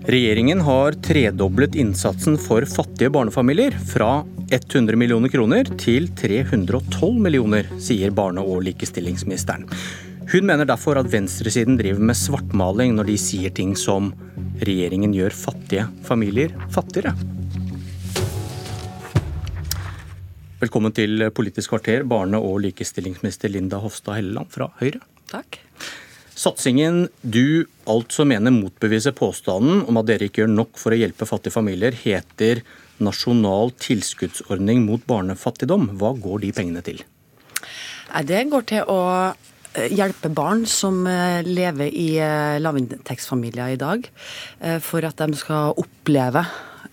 Regjeringen 0.04 0.60
har 0.60 0.92
tredoblet 0.92 1.74
innsatsen 1.80 2.34
for 2.36 2.66
fattige 2.68 3.08
barnefamilier, 3.08 3.72
fra 3.88 4.18
100 4.52 4.98
millioner 5.00 5.32
kroner 5.32 5.70
til 5.80 6.10
312 6.12 7.22
millioner, 7.24 7.70
sier 7.80 8.12
barne- 8.12 8.44
og 8.44 8.60
likestillingsministeren. 8.66 9.64
Hun 10.28 10.44
mener 10.44 10.68
derfor 10.68 11.00
at 11.00 11.08
venstresiden 11.08 11.80
driver 11.80 12.04
med 12.04 12.20
svartmaling 12.20 12.92
når 12.98 13.08
de 13.14 13.16
sier 13.16 13.56
ting 13.56 13.72
som 13.72 14.12
'regjeringen 14.60 15.16
gjør 15.16 15.32
fattige 15.32 15.88
familier 16.04 16.52
fattigere'. 16.68 17.16
Velkommen 20.60 20.92
til 20.92 21.30
Politisk 21.30 21.70
kvarter, 21.70 22.04
barne- 22.04 22.36
og 22.36 22.60
likestillingsminister 22.60 23.48
Linda 23.48 23.80
Hofstad 23.80 24.20
Helleland 24.20 24.52
fra 24.52 24.68
Høyre. 24.80 25.00
Takk. 25.32 25.60
Satsingen 26.34 27.06
du 27.22 27.64
altså 27.90 28.26
mener 28.26 28.54
motbeviser 28.54 29.14
påstanden 29.16 29.84
om 29.88 30.00
at 30.00 30.08
dere 30.10 30.28
ikke 30.28 30.42
gjør 30.42 30.52
nok 30.52 30.78
for 30.80 30.94
å 30.94 30.98
hjelpe 30.98 31.28
fattige 31.30 31.54
familier, 31.54 31.94
heter 31.94 32.64
Nasjonal 33.02 33.72
tilskuddsordning 33.82 34.84
mot 34.86 35.02
barnefattigdom. 35.06 35.92
Hva 35.98 36.12
går 36.18 36.44
de 36.44 36.52
pengene 36.54 36.82
til? 36.86 37.02
Det 38.26 38.44
går 38.50 38.66
til 38.70 38.90
å 38.90 39.00
Eh, 39.74 39.90
hjelpe 39.90 40.30
barn 40.30 40.62
som 40.70 41.00
eh, 41.10 41.42
lever 41.42 41.90
i 41.90 42.14
eh, 42.22 42.60
lavinntektsfamilier 42.62 43.74
i 43.74 43.80
dag, 43.80 44.06
for 44.84 45.04
at 45.06 45.18
de 45.18 45.34
skal 45.38 45.74
oppleve 45.80 46.44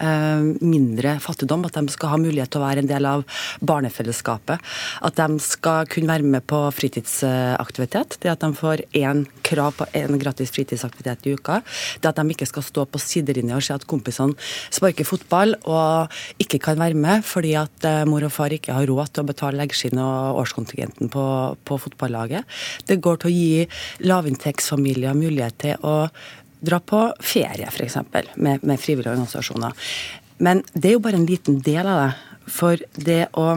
mindre 0.02 1.16
fattigdom, 1.22 1.66
at 1.68 1.78
de 1.78 1.94
skal 1.94 2.14
ha 2.14 2.20
mulighet 2.22 2.52
til 2.52 2.62
å 2.62 2.66
være 2.66 2.84
en 2.84 2.90
del 2.90 3.08
av 3.10 3.26
barnefellesskapet. 3.62 4.62
At 5.06 5.20
de 5.20 5.40
skal 5.44 5.90
kunne 5.92 6.10
være 6.12 6.28
med 6.28 6.46
på 6.50 6.60
fritidsaktivitet. 6.76 8.18
Det 8.22 8.32
at 8.32 8.44
de 8.44 8.52
får 8.58 8.86
én 8.98 9.26
krav 9.46 9.76
på 9.78 9.88
en 9.98 10.20
gratis 10.22 10.52
fritidsaktivitet 10.54 11.28
i 11.28 11.36
uka. 11.38 11.62
Det 12.02 12.12
at 12.12 12.20
de 12.20 12.36
ikke 12.36 12.50
skal 12.50 12.66
stå 12.66 12.86
på 12.90 13.02
sidelinja 13.02 13.58
og 13.58 13.66
se 13.66 13.76
at 13.76 13.88
kompisene 13.90 14.38
sparker 14.74 15.08
fotball 15.08 15.56
og 15.70 16.12
ikke 16.42 16.62
kan 16.62 16.80
være 16.82 16.98
med 16.98 17.26
fordi 17.28 17.54
at 17.60 17.88
eh, 17.88 18.04
mor 18.10 18.26
og 18.26 18.34
far 18.34 18.54
ikke 18.54 18.76
har 18.76 18.88
råd 18.90 19.14
til 19.14 19.24
å 19.24 19.30
betale 19.30 19.60
leggskinn 19.62 20.02
og 20.02 20.42
årskontingenten 20.44 21.12
på, 21.14 21.26
på 21.68 21.80
fotballaget. 21.86 22.48
Det 22.88 23.00
går 23.04 23.22
til 23.22 23.32
å 23.32 23.36
gi 23.36 24.08
lavinntektsfamilier 24.08 25.18
mulighet 25.18 25.60
til 25.66 25.88
å 25.88 25.96
dra 26.62 26.80
på 26.80 27.04
ferie, 27.20 27.68
f.eks., 27.68 27.98
med, 28.36 28.64
med 28.64 28.80
frivillige 28.80 29.14
organisasjoner. 29.16 29.78
Men 30.42 30.64
det 30.74 30.92
er 30.92 30.98
jo 30.98 31.04
bare 31.04 31.20
en 31.22 31.30
liten 31.30 31.62
del 31.66 31.86
av 31.86 32.04
det. 32.04 32.12
For 32.52 32.82
det 32.98 33.22
å, 33.38 33.48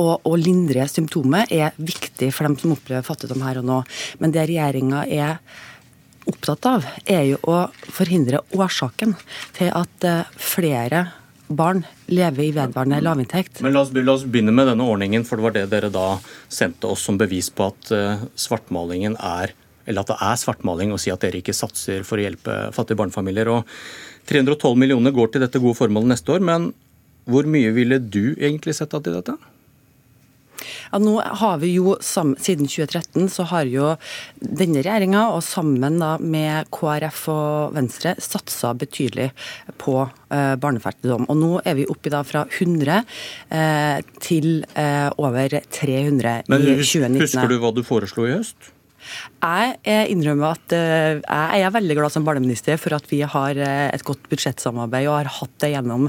og 0.00 0.28
å 0.28 0.32
lindre 0.38 0.84
symptomet 0.90 1.52
er 1.52 1.76
viktig 1.76 2.30
for 2.34 2.48
dem 2.48 2.58
som 2.60 2.74
opplever 2.74 3.06
fattigdom 3.06 3.44
her 3.46 3.62
og 3.62 3.68
nå. 3.68 3.78
Men 4.20 4.34
det 4.34 4.46
regjeringa 4.50 5.06
er 5.08 5.40
opptatt 6.28 6.68
av, 6.70 6.86
er 7.08 7.24
jo 7.32 7.40
å 7.50 7.64
forhindre 7.90 8.44
årsaken 8.54 9.16
til 9.56 9.72
at 9.74 10.06
eh, 10.06 10.28
flere 10.38 11.08
barn 11.52 11.82
lever 12.06 12.44
i 12.44 12.52
vedvarende 12.54 13.00
lavinntekt. 13.02 13.60
Men 13.64 13.74
la 13.74 13.82
oss, 13.82 13.90
la 13.92 14.14
oss, 14.14 14.24
begynne 14.24 14.54
med 14.54 14.70
denne 14.70 14.86
ordningen, 14.88 15.26
for 15.26 15.36
det 15.40 15.46
var 15.46 15.56
det 15.56 15.64
dere 15.72 15.90
da 15.92 16.06
sendte 16.48 16.92
oss 16.92 17.04
som 17.08 17.18
bevis 17.20 17.50
på 17.52 17.66
at 17.72 17.90
uh, 17.92 18.22
svartmalingen 18.38 19.18
er 19.18 19.52
eller 19.86 20.04
at 20.04 20.12
det 20.12 20.18
er 20.28 20.40
svartmaling 20.40 20.92
å 20.94 21.00
si 21.00 21.12
at 21.12 21.22
dere 21.24 21.40
ikke 21.42 21.56
satser 21.56 22.04
for 22.06 22.20
å 22.20 22.26
hjelpe 22.26 22.58
fattige 22.76 23.00
barnefamilier. 23.00 23.50
Og 23.52 23.66
312 24.30 24.76
millioner 24.78 25.14
går 25.14 25.32
til 25.34 25.44
dette 25.44 25.62
gode 25.62 25.78
formålet 25.80 26.14
neste 26.14 26.34
år, 26.34 26.44
men 26.44 26.70
hvor 27.30 27.46
mye 27.46 27.70
ville 27.74 28.00
du 28.02 28.34
egentlig 28.34 28.74
sett 28.78 28.94
av 28.94 29.02
til 29.06 29.14
dette? 29.18 29.36
Ja, 30.92 30.98
nå 31.02 31.14
har 31.22 31.58
vi 31.62 31.72
jo, 31.76 31.94
Siden 32.02 32.68
2013 32.68 33.28
så 33.32 33.46
har 33.50 33.68
jo 33.70 33.92
denne 34.38 34.82
regjeringa 34.84 35.24
og 35.34 35.40
sammen 35.46 35.98
da 36.02 36.12
med 36.20 36.68
KrF 36.74 37.22
og 37.32 37.76
Venstre 37.76 38.14
satsa 38.22 38.74
betydelig 38.78 39.30
på 39.82 39.96
eh, 40.04 40.54
barnefattigdom. 40.62 41.26
Og 41.32 41.40
nå 41.40 41.50
er 41.64 41.78
vi 41.80 41.88
oppe 41.90 42.12
da 42.12 42.22
fra 42.26 42.44
100 42.46 43.00
eh, 43.00 43.98
til 44.22 44.50
eh, 44.78 45.08
over 45.18 45.58
300 45.72 46.44
Men 46.52 46.68
i 46.68 46.76
hus- 46.78 46.94
2019. 46.94 47.20
husker 47.24 47.50
du 47.50 47.58
hva 47.62 47.74
du 47.74 47.82
foreslo 47.86 48.28
i 48.28 48.36
høst? 48.36 48.71
Jeg 49.42 49.74
eh, 49.82 50.06
innrømmer 50.12 50.56
at 50.56 50.74
eh, 50.76 51.20
jeg 51.20 51.66
er 51.66 51.74
veldig 51.74 51.98
glad 51.98 52.14
som 52.14 52.26
barneminister 52.26 52.78
for 52.80 52.96
at 52.96 53.06
vi 53.10 53.22
har 53.26 53.58
eh, 53.58 53.88
et 53.90 54.06
godt 54.06 54.24
budsjettsamarbeid 54.30 55.08
og 55.10 55.18
har 55.18 55.30
hatt 55.40 55.54
det 55.64 55.72
gjennom 55.74 56.08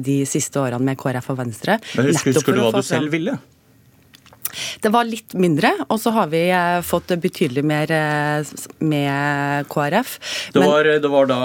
de 0.00 0.18
siste 0.28 0.60
årene 0.60 0.90
med 0.90 0.98
KrF 1.00 1.30
og 1.32 1.40
Venstre. 1.40 1.78
Men 1.96 2.10
husker, 2.10 2.34
husker 2.34 2.56
du 2.56 2.62
hva 2.64 2.72
du 2.74 2.86
selv 2.86 3.12
ville? 3.14 3.36
Det 4.82 4.90
var 4.90 5.06
litt 5.06 5.36
mindre, 5.38 5.70
og 5.86 6.00
så 6.02 6.10
har 6.16 6.30
vi 6.32 6.42
fått 6.82 7.12
betydelig 7.22 7.62
mer 7.62 7.92
med 8.82 9.68
KrF. 9.70 10.16
Det 10.56 10.64
var, 10.64 10.88
det, 10.90 11.10
var 11.12 11.28
da, 11.30 11.38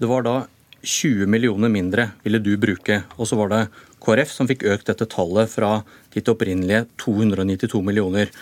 det 0.00 0.08
var 0.08 0.24
da 0.24 0.36
20 0.84 1.28
millioner 1.28 1.72
mindre 1.72 2.08
ville 2.24 2.40
du 2.40 2.54
bruke, 2.60 3.02
og 3.16 3.28
så 3.28 3.36
var 3.40 3.52
det 3.52 3.62
KrF 4.04 4.32
som 4.32 4.48
fikk 4.48 4.66
økt 4.68 4.88
dette 4.90 5.08
tallet 5.10 5.50
fra 5.50 5.78
ditt 6.14 6.28
opprinnelige 6.30 6.84
292 7.00 7.80
millioner. 7.84 8.32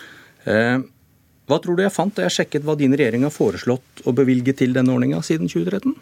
Eh, 0.43 0.77
hva 1.49 1.59
tror 1.59 1.75
du 1.75 1.83
jeg 1.83 1.93
fant 1.93 2.15
da 2.15 2.25
jeg 2.27 2.37
sjekket 2.37 2.65
hva 2.67 2.75
din 2.79 2.95
regjering 2.95 3.25
har 3.27 3.33
foreslått 3.35 4.03
å 4.07 4.13
bevilge 4.15 4.55
til 4.55 4.75
denne 4.75 4.93
ordninga 4.93 5.19
siden 5.25 5.51
2013? 5.51 5.95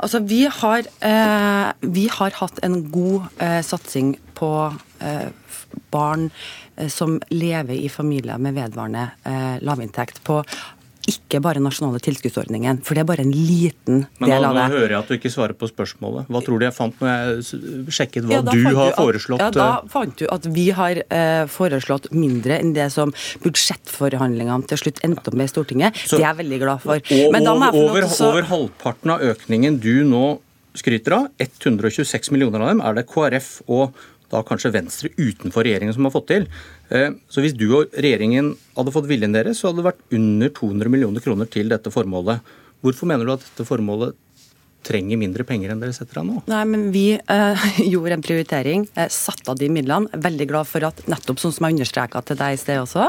Altså, 0.00 0.22
vi 0.24 0.46
har, 0.48 0.86
eh, 1.04 1.72
vi 1.80 2.06
har 2.08 2.36
hatt 2.38 2.60
en 2.64 2.78
god 2.90 3.28
eh, 3.36 3.60
satsing 3.60 4.14
på 4.38 4.50
eh, 5.00 5.28
barn 5.92 6.30
eh, 6.76 6.88
som 6.88 7.18
lever 7.28 7.74
i 7.74 7.90
familier 7.92 8.40
med 8.40 8.56
vedvarende 8.56 9.10
eh, 9.28 9.58
lavinntekt. 9.60 10.22
På 10.24 10.40
ikke 11.10 11.40
bare 11.42 11.58
nasjonale 11.58 11.98
tilskuddsordningen, 11.98 12.78
for 12.86 12.94
det 12.94 13.02
er 13.02 13.06
bare 13.08 13.24
en 13.24 13.32
liten 13.34 14.04
Men 14.20 14.28
del 14.30 14.44
det. 14.44 14.50
Men 14.54 14.54
nå 14.54 14.66
hører 14.76 14.92
jeg 14.94 14.98
at 15.00 15.08
du 15.08 15.14
ikke 15.16 15.32
svarer 15.34 15.56
på 15.58 15.66
spørsmålet. 15.66 16.28
Hva 16.30 16.42
tror 16.46 16.60
du 16.62 16.66
jeg 16.68 16.74
fant 16.76 17.00
når 17.02 17.10
jeg 17.10 17.88
sjekket 17.96 18.28
hva 18.28 18.36
Ja, 18.36 18.42
du 18.46 18.52
har 18.62 18.76
har 18.76 18.92
at- 18.92 19.00
foreslått? 19.00 19.40
Ja, 19.42 19.50
Da 19.50 19.66
eh, 19.82 19.88
fant 19.90 20.16
du 20.16 20.26
at 20.30 20.46
vi 20.46 20.68
har 20.70 21.02
eh, 21.10 21.46
foreslått 21.50 22.06
mindre 22.14 22.60
enn 22.60 22.72
det 22.76 22.86
som 22.94 23.10
budsjettforhandlingene 23.42 24.66
til 24.70 24.78
slutt 24.78 25.02
endte 25.06 25.28
opp 25.32 25.34
med 25.34 25.50
i 25.50 25.52
Stortinget. 25.52 25.94
Så- 26.06 26.16
det 26.18 26.24
er 26.24 26.34
jeg 26.34 26.40
veldig 26.46 26.58
glad 26.60 26.80
for. 26.82 26.94
Og 26.96 27.32
Men 27.32 27.44
da 27.44 27.54
må 27.54 27.72
jeg 27.72 27.82
over, 27.90 28.02
også... 28.02 28.30
over 28.30 28.42
halvparten 28.42 29.10
av 29.10 29.20
økningen 29.20 29.80
du 29.80 30.04
nå 30.04 30.38
skryter 30.74 31.12
av, 31.12 31.28
126 31.38 32.30
millioner 32.32 32.62
av 32.62 32.68
dem, 32.68 32.80
er 32.80 32.94
det 32.94 33.06
KrF 33.06 33.62
og 33.68 33.92
da 34.32 34.40
kanskje 34.42 34.72
Venstre 34.72 35.10
utenfor 35.18 35.62
regjeringen 35.66 35.92
som 35.92 36.04
har 36.04 36.10
fått 36.14 36.28
til. 36.30 36.46
Eh, 36.92 37.14
Så 37.32 37.40
hvis 37.40 37.56
du 37.56 37.66
og 37.72 37.94
regjeringen 37.96 38.52
hadde 38.76 38.92
fått 38.92 39.08
viljen 39.08 39.32
deres, 39.32 39.60
så 39.60 39.70
hadde 39.70 39.80
det 39.80 39.88
vært 39.88 40.18
under 40.18 40.52
200 40.52 40.92
millioner 40.92 41.24
kroner 41.24 41.48
til 41.48 41.72
dette 41.72 41.92
formålet. 41.94 42.42
Hvorfor 42.84 43.08
mener 43.08 43.24
du 43.24 43.32
at 43.32 43.46
dette 43.46 43.64
formålet 43.64 44.16
trenger 44.84 45.18
mindre 45.20 45.44
penger 45.48 45.72
enn 45.72 45.80
dere 45.82 45.94
setter 45.96 46.20
av 46.22 46.26
nå? 46.28 46.42
Nei, 46.50 46.62
men 46.68 46.88
Vi 46.94 47.04
eh, 47.16 47.66
gjorde 47.92 48.18
en 48.18 48.24
prioritering, 48.24 48.86
eh, 48.98 49.08
satte 49.12 49.50
av 49.52 49.58
de 49.60 49.68
midlene. 49.72 50.10
Veldig 50.12 50.46
glad 50.50 50.68
for 50.70 50.84
at 50.88 51.02
nettopp 51.10 51.40
sånn 51.42 51.54
som 51.54 51.66
jeg 51.68 51.78
understreka 51.78 52.22
til 52.28 52.38
deg 52.40 52.56
i 52.56 52.60
sted 52.60 52.80
også, 52.82 53.08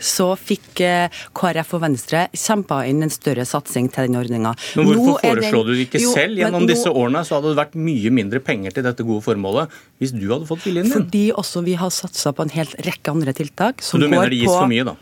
så 0.00 0.28
fikk 0.38 0.82
eh, 0.86 1.20
KrF 1.36 1.74
og 1.78 1.84
Venstre 1.86 2.26
kjempa 2.36 2.80
inn 2.88 3.02
en 3.06 3.12
større 3.12 3.44
satsing 3.48 3.90
til 3.94 4.08
den 4.08 4.18
ordninga. 4.20 4.54
Men 4.78 4.92
hvorfor 4.92 5.20
foreslår 5.26 5.68
du 5.68 5.74
det 5.74 5.86
ikke 5.88 6.02
selv? 6.06 6.38
Gjennom 6.38 6.68
disse 6.70 6.90
årene 6.92 7.24
så 7.26 7.38
hadde 7.38 7.52
det 7.54 7.60
vært 7.62 7.76
mye 7.78 8.14
mindre 8.14 8.42
penger 8.44 8.76
til 8.78 8.86
dette 8.86 9.06
gode 9.06 9.24
formålet 9.26 9.74
hvis 9.98 10.14
du 10.14 10.26
hadde 10.30 10.46
fått 10.48 10.64
viljen 10.68 10.86
din. 10.86 10.94
Fordi 10.94 11.24
også 11.34 11.64
vi 11.66 11.74
har 11.80 11.90
satsa 11.94 12.32
på 12.36 12.46
en 12.46 12.54
helt 12.54 12.74
rekke 12.86 13.12
andre 13.14 13.34
tiltak. 13.36 13.82
Så 13.82 13.96
som 13.96 14.02
du 14.04 14.08
mener 14.08 14.28
går 14.28 14.34
det 14.36 14.42
gis 14.44 14.50
på- 14.52 14.58
for 14.60 14.70
mye, 14.70 14.84
da? 14.86 14.94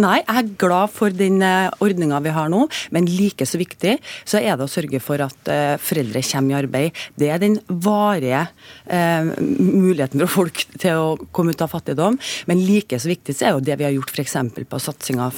Nei, 0.00 0.22
jeg 0.22 0.38
er 0.40 0.52
glad 0.60 0.92
for 0.94 1.12
den 1.12 1.42
ordninga 1.42 2.20
vi 2.24 2.32
har 2.32 2.48
nå, 2.52 2.62
men 2.94 3.08
like 3.10 3.44
så 3.48 3.60
viktig 3.60 3.98
så 4.24 4.40
er 4.40 4.56
det 4.56 4.64
å 4.64 4.70
sørge 4.70 5.00
for 5.02 5.20
at 5.20 5.50
eh, 5.52 5.74
foreldre 5.80 6.22
kommer 6.24 6.54
i 6.54 6.58
arbeid. 6.62 7.02
Det 7.18 7.28
er 7.28 7.42
den 7.42 7.58
varige 7.68 8.46
eh, 8.86 9.32
muligheten 9.60 10.22
for 10.24 10.34
folk 10.38 10.64
til 10.78 11.02
å 11.02 11.28
komme 11.34 11.52
ut 11.52 11.64
av 11.64 11.72
fattigdom. 11.74 12.18
Men 12.48 12.64
like 12.64 12.98
så 13.00 13.12
viktig 13.12 13.36
så 13.36 13.48
er 13.48 13.56
jo 13.56 13.64
det 13.64 13.78
vi 13.80 13.88
har 13.88 13.94
gjort 13.96 14.12
f.eks. 14.14 14.36
på 14.68 14.82
satsinga 14.82 15.30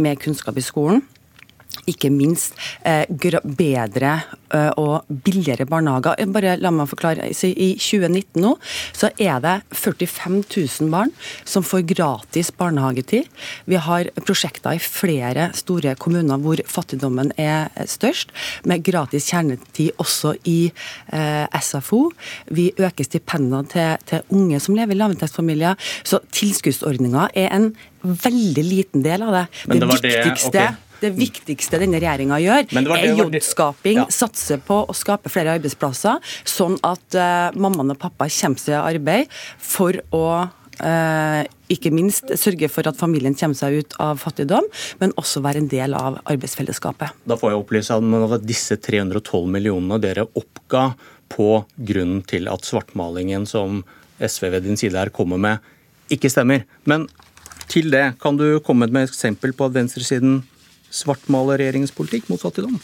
mer 0.00 0.20
kunnskap 0.20 0.56
i 0.56 0.64
skolen. 0.64 1.04
Ikke 1.90 2.10
minst 2.12 2.54
eh, 2.86 3.06
bedre 3.08 4.12
eh, 4.52 4.70
og 4.78 5.06
billigere 5.24 5.66
barnehager. 5.66 6.18
Eh, 6.18 6.28
Bare 6.30 6.56
la 6.60 6.70
meg 6.74 6.88
forklare. 6.90 7.28
I 7.30 7.70
2019 7.80 8.42
nå 8.42 8.52
så 8.96 9.10
er 9.20 9.40
det 9.44 9.54
45 9.74 10.42
000 10.50 10.90
barn 10.92 11.12
som 11.48 11.64
får 11.66 11.84
gratis 11.90 12.50
barnehagetid. 12.58 13.28
Vi 13.70 13.78
har 13.80 14.10
prosjekter 14.26 14.76
i 14.76 14.82
flere 14.82 15.50
store 15.56 15.94
kommuner 16.00 16.40
hvor 16.42 16.60
fattigdommen 16.68 17.32
er 17.40 17.70
størst, 17.90 18.34
med 18.68 18.84
gratis 18.86 19.30
kjernetid 19.30 19.94
også 20.02 20.34
i 20.50 20.58
eh, 21.14 21.46
SFO. 21.62 22.10
Vi 22.50 22.70
øker 22.78 23.06
stipendene 23.06 23.64
til, 23.70 23.96
til 24.10 24.36
unge 24.36 24.60
som 24.60 24.76
lever 24.78 24.94
i 24.96 25.00
lavinntektsfamilier. 25.00 25.78
Så 26.04 26.20
tilskuddsordninga 26.34 27.30
er 27.34 27.50
en 27.56 27.72
veldig 28.02 28.64
liten 28.64 29.02
del 29.04 29.22
av 29.26 29.34
det. 29.38 29.46
Men 29.68 29.80
det 29.80 29.90
det- 29.90 30.14
viktigste 30.14 30.68
ok. 30.68 30.86
Det 31.00 31.12
viktigste 31.16 31.80
denne 31.82 32.00
regjeringa 32.00 32.38
gjør, 32.42 32.68
det 32.70 32.84
det 32.86 33.00
er 33.00 33.20
jobbskaping. 33.22 34.00
Ja. 34.02 34.06
Satse 34.12 34.60
på 34.64 34.82
å 34.84 34.96
skape 34.96 35.32
flere 35.32 35.56
arbeidsplasser, 35.58 36.20
sånn 36.48 36.78
at 36.86 37.18
uh, 37.18 37.50
mammaen 37.56 37.94
og 37.94 38.00
pappa 38.00 38.28
kommer 38.30 38.60
seg 38.60 38.76
i 38.76 38.80
arbeid 38.80 39.30
for 39.58 39.96
å 40.14 40.24
uh, 40.46 41.42
ikke 41.70 41.92
minst 41.94 42.32
sørge 42.40 42.68
for 42.72 42.88
at 42.90 42.98
familien 42.98 43.36
kommer 43.38 43.58
seg 43.58 43.80
ut 43.80 43.96
av 44.02 44.20
fattigdom, 44.22 44.66
men 45.02 45.14
også 45.20 45.42
være 45.44 45.62
en 45.62 45.70
del 45.70 45.94
av 45.96 46.20
arbeidsfellesskapet. 46.24 47.22
Da 47.24 47.38
får 47.38 47.54
jeg 47.54 47.62
opplyse 47.62 47.96
at 48.00 48.46
disse 48.46 48.78
312 48.82 49.48
millionene 49.50 50.00
dere 50.02 50.26
oppga 50.38 50.90
på 51.30 51.50
grunnen 51.76 52.24
til 52.26 52.50
at 52.50 52.66
svartmalingen 52.66 53.46
som 53.46 53.84
SV 54.20 54.50
ved 54.56 54.66
din 54.66 54.78
side 54.80 54.98
her 54.98 55.12
kommer 55.14 55.38
med, 55.40 55.60
ikke 56.10 56.30
stemmer. 56.32 56.66
Men 56.90 57.06
til 57.70 57.92
det, 57.92 58.16
kan 58.22 58.36
du 58.36 58.58
komme 58.66 58.88
med 58.90 59.06
et 59.06 59.12
eksempel 59.12 59.54
på 59.54 59.68
at 59.68 59.76
venstresiden 59.76 60.40
svartmaler 60.90 61.60
regjeringens 61.60 61.94
politikk 61.94 62.28
mot 62.30 62.42
fattigdom? 62.42 62.80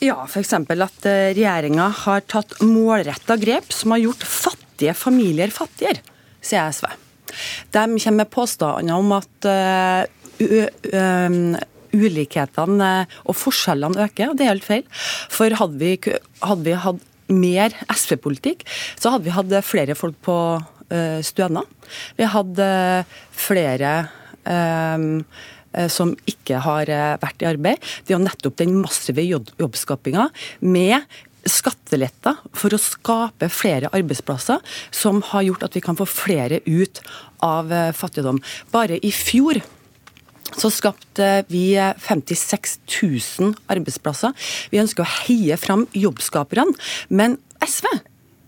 Ja, 0.00 0.22
f.eks. 0.24 0.54
at 0.56 1.06
eh, 1.08 1.30
regjeringa 1.36 1.90
har 2.06 2.24
tatt 2.30 2.56
målretta 2.64 3.36
grep 3.40 3.68
som 3.74 3.92
har 3.92 4.00
gjort 4.00 4.24
fattige 4.24 4.94
familier 4.96 5.52
fattigere, 5.52 6.00
sier 6.40 6.72
SV. 6.72 6.86
De 7.74 7.82
kommer 7.84 8.22
med 8.22 8.30
påstander 8.32 8.96
om 8.96 9.12
at 9.18 9.50
eh, 9.50 10.08
ulikhetene 11.92 12.90
eh, 13.02 13.20
og 13.28 13.36
forskjellene 13.42 14.06
øker, 14.06 14.32
og 14.32 14.40
det 14.40 14.46
er 14.46 14.52
helt 14.54 14.68
feil. 14.70 14.88
For 15.28 15.52
hadde 15.60 15.76
vi, 15.82 15.92
hadde 16.40 16.64
vi 16.64 16.80
hatt 16.86 17.06
mer 17.30 17.76
SV-politikk, 17.92 18.64
så 18.96 19.12
hadde 19.12 19.28
vi 19.28 19.36
hatt 19.36 19.52
flere 19.62 19.94
folk 19.94 20.16
på 20.24 20.36
stønad. 21.22 21.68
Vi 22.18 22.26
hadde 22.26 22.66
flere 23.38 23.92
eh, 24.42 25.04
som 25.92 26.14
ikke 26.28 26.60
har 26.64 26.90
eh, 26.90 27.16
vært 27.22 27.44
i 27.44 27.50
arbeid. 27.50 27.90
Det 28.06 28.16
er 28.16 28.22
nettopp 28.22 28.58
den 28.60 28.78
massive 28.80 29.24
jobb 29.26 29.50
jobbskapinga 29.60 30.28
med 30.60 31.04
skatteletter 31.48 32.36
for 32.56 32.74
å 32.74 32.80
skape 32.80 33.48
flere 33.52 33.90
arbeidsplasser, 33.96 34.60
som 34.92 35.22
har 35.30 35.46
gjort 35.46 35.64
at 35.66 35.76
vi 35.76 35.82
kan 35.84 35.96
få 35.98 36.06
flere 36.08 36.60
ut 36.66 37.00
av 37.44 37.72
eh, 37.72 37.92
fattigdom. 37.96 38.40
Bare 38.74 39.00
i 39.00 39.12
fjor 39.14 39.62
så 40.50 40.66
skapte 40.74 41.44
vi 41.46 41.78
56 41.78 42.80
000 42.90 43.54
arbeidsplasser. 43.70 44.34
Vi 44.72 44.80
ønsker 44.82 45.04
å 45.04 45.12
heie 45.22 45.54
fram 45.60 45.86
jobbskaperne. 45.94 46.74
Men 47.08 47.38
SV 47.62 47.86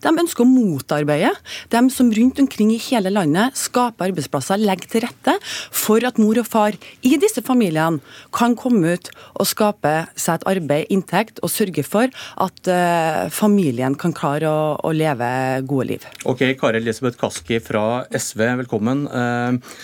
de 0.02 0.12
ønsker 0.24 0.44
å 0.44 0.48
motarbeide 0.48 1.32
dem 1.72 1.88
som 1.92 2.10
rundt 2.14 2.40
omkring 2.42 2.72
i 2.74 2.80
hele 2.90 3.12
landet 3.12 3.58
skaper 3.58 4.10
arbeidsplasser, 4.10 4.60
legger 4.62 4.90
til 4.90 5.04
rette 5.06 5.36
for 5.44 6.02
at 6.06 6.20
mor 6.20 6.40
og 6.42 6.48
far 6.48 6.76
i 7.06 7.14
disse 7.20 7.42
familiene 7.44 8.02
kan 8.34 8.56
komme 8.58 8.96
ut 8.96 9.10
og 9.38 9.48
skape 9.48 9.94
seg 10.16 10.40
et 10.40 10.46
arbeid, 10.54 10.90
inntekt, 10.92 11.40
og 11.44 11.52
sørge 11.52 11.84
for 11.86 12.10
at 12.42 12.70
uh, 12.70 13.28
familien 13.32 13.96
kan 13.98 14.14
klare 14.16 14.50
å, 14.50 14.62
å 14.82 14.92
leve 14.96 15.28
gode 15.68 15.88
liv. 15.94 16.06
Ok, 16.28 16.44
Kari 16.60 16.82
Elisabeth 16.82 17.20
Kaski 17.20 17.60
fra 17.62 18.04
SV, 18.12 18.44
velkommen. 18.62 19.04
Eh, 19.06 19.74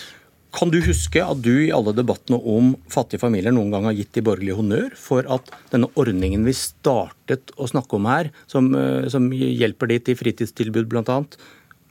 Kan 0.55 0.71
du 0.73 0.79
huske 0.81 1.21
at 1.21 1.41
du 1.45 1.51
i 1.61 1.71
alle 1.75 1.93
debattene 1.93 2.39
om 2.41 2.71
fattige 2.89 3.21
familier 3.21 3.53
noen 3.53 3.69
gang 3.73 3.85
har 3.85 3.97
gitt 3.97 4.15
de 4.17 4.23
borgerlige 4.25 4.57
honnør 4.57 4.95
for 4.97 5.27
at 5.29 5.51
denne 5.69 5.91
ordningen 5.99 6.47
vi 6.47 6.55
startet 6.57 7.53
å 7.53 7.67
snakke 7.69 7.99
om 7.99 8.07
her, 8.09 8.31
som, 8.49 8.71
eh, 8.73 9.05
som 9.13 9.29
hjelper 9.29 9.91
de 9.91 9.99
til 9.99 10.17
fritidstilbud 10.17 10.89
bl.a., 10.89 11.21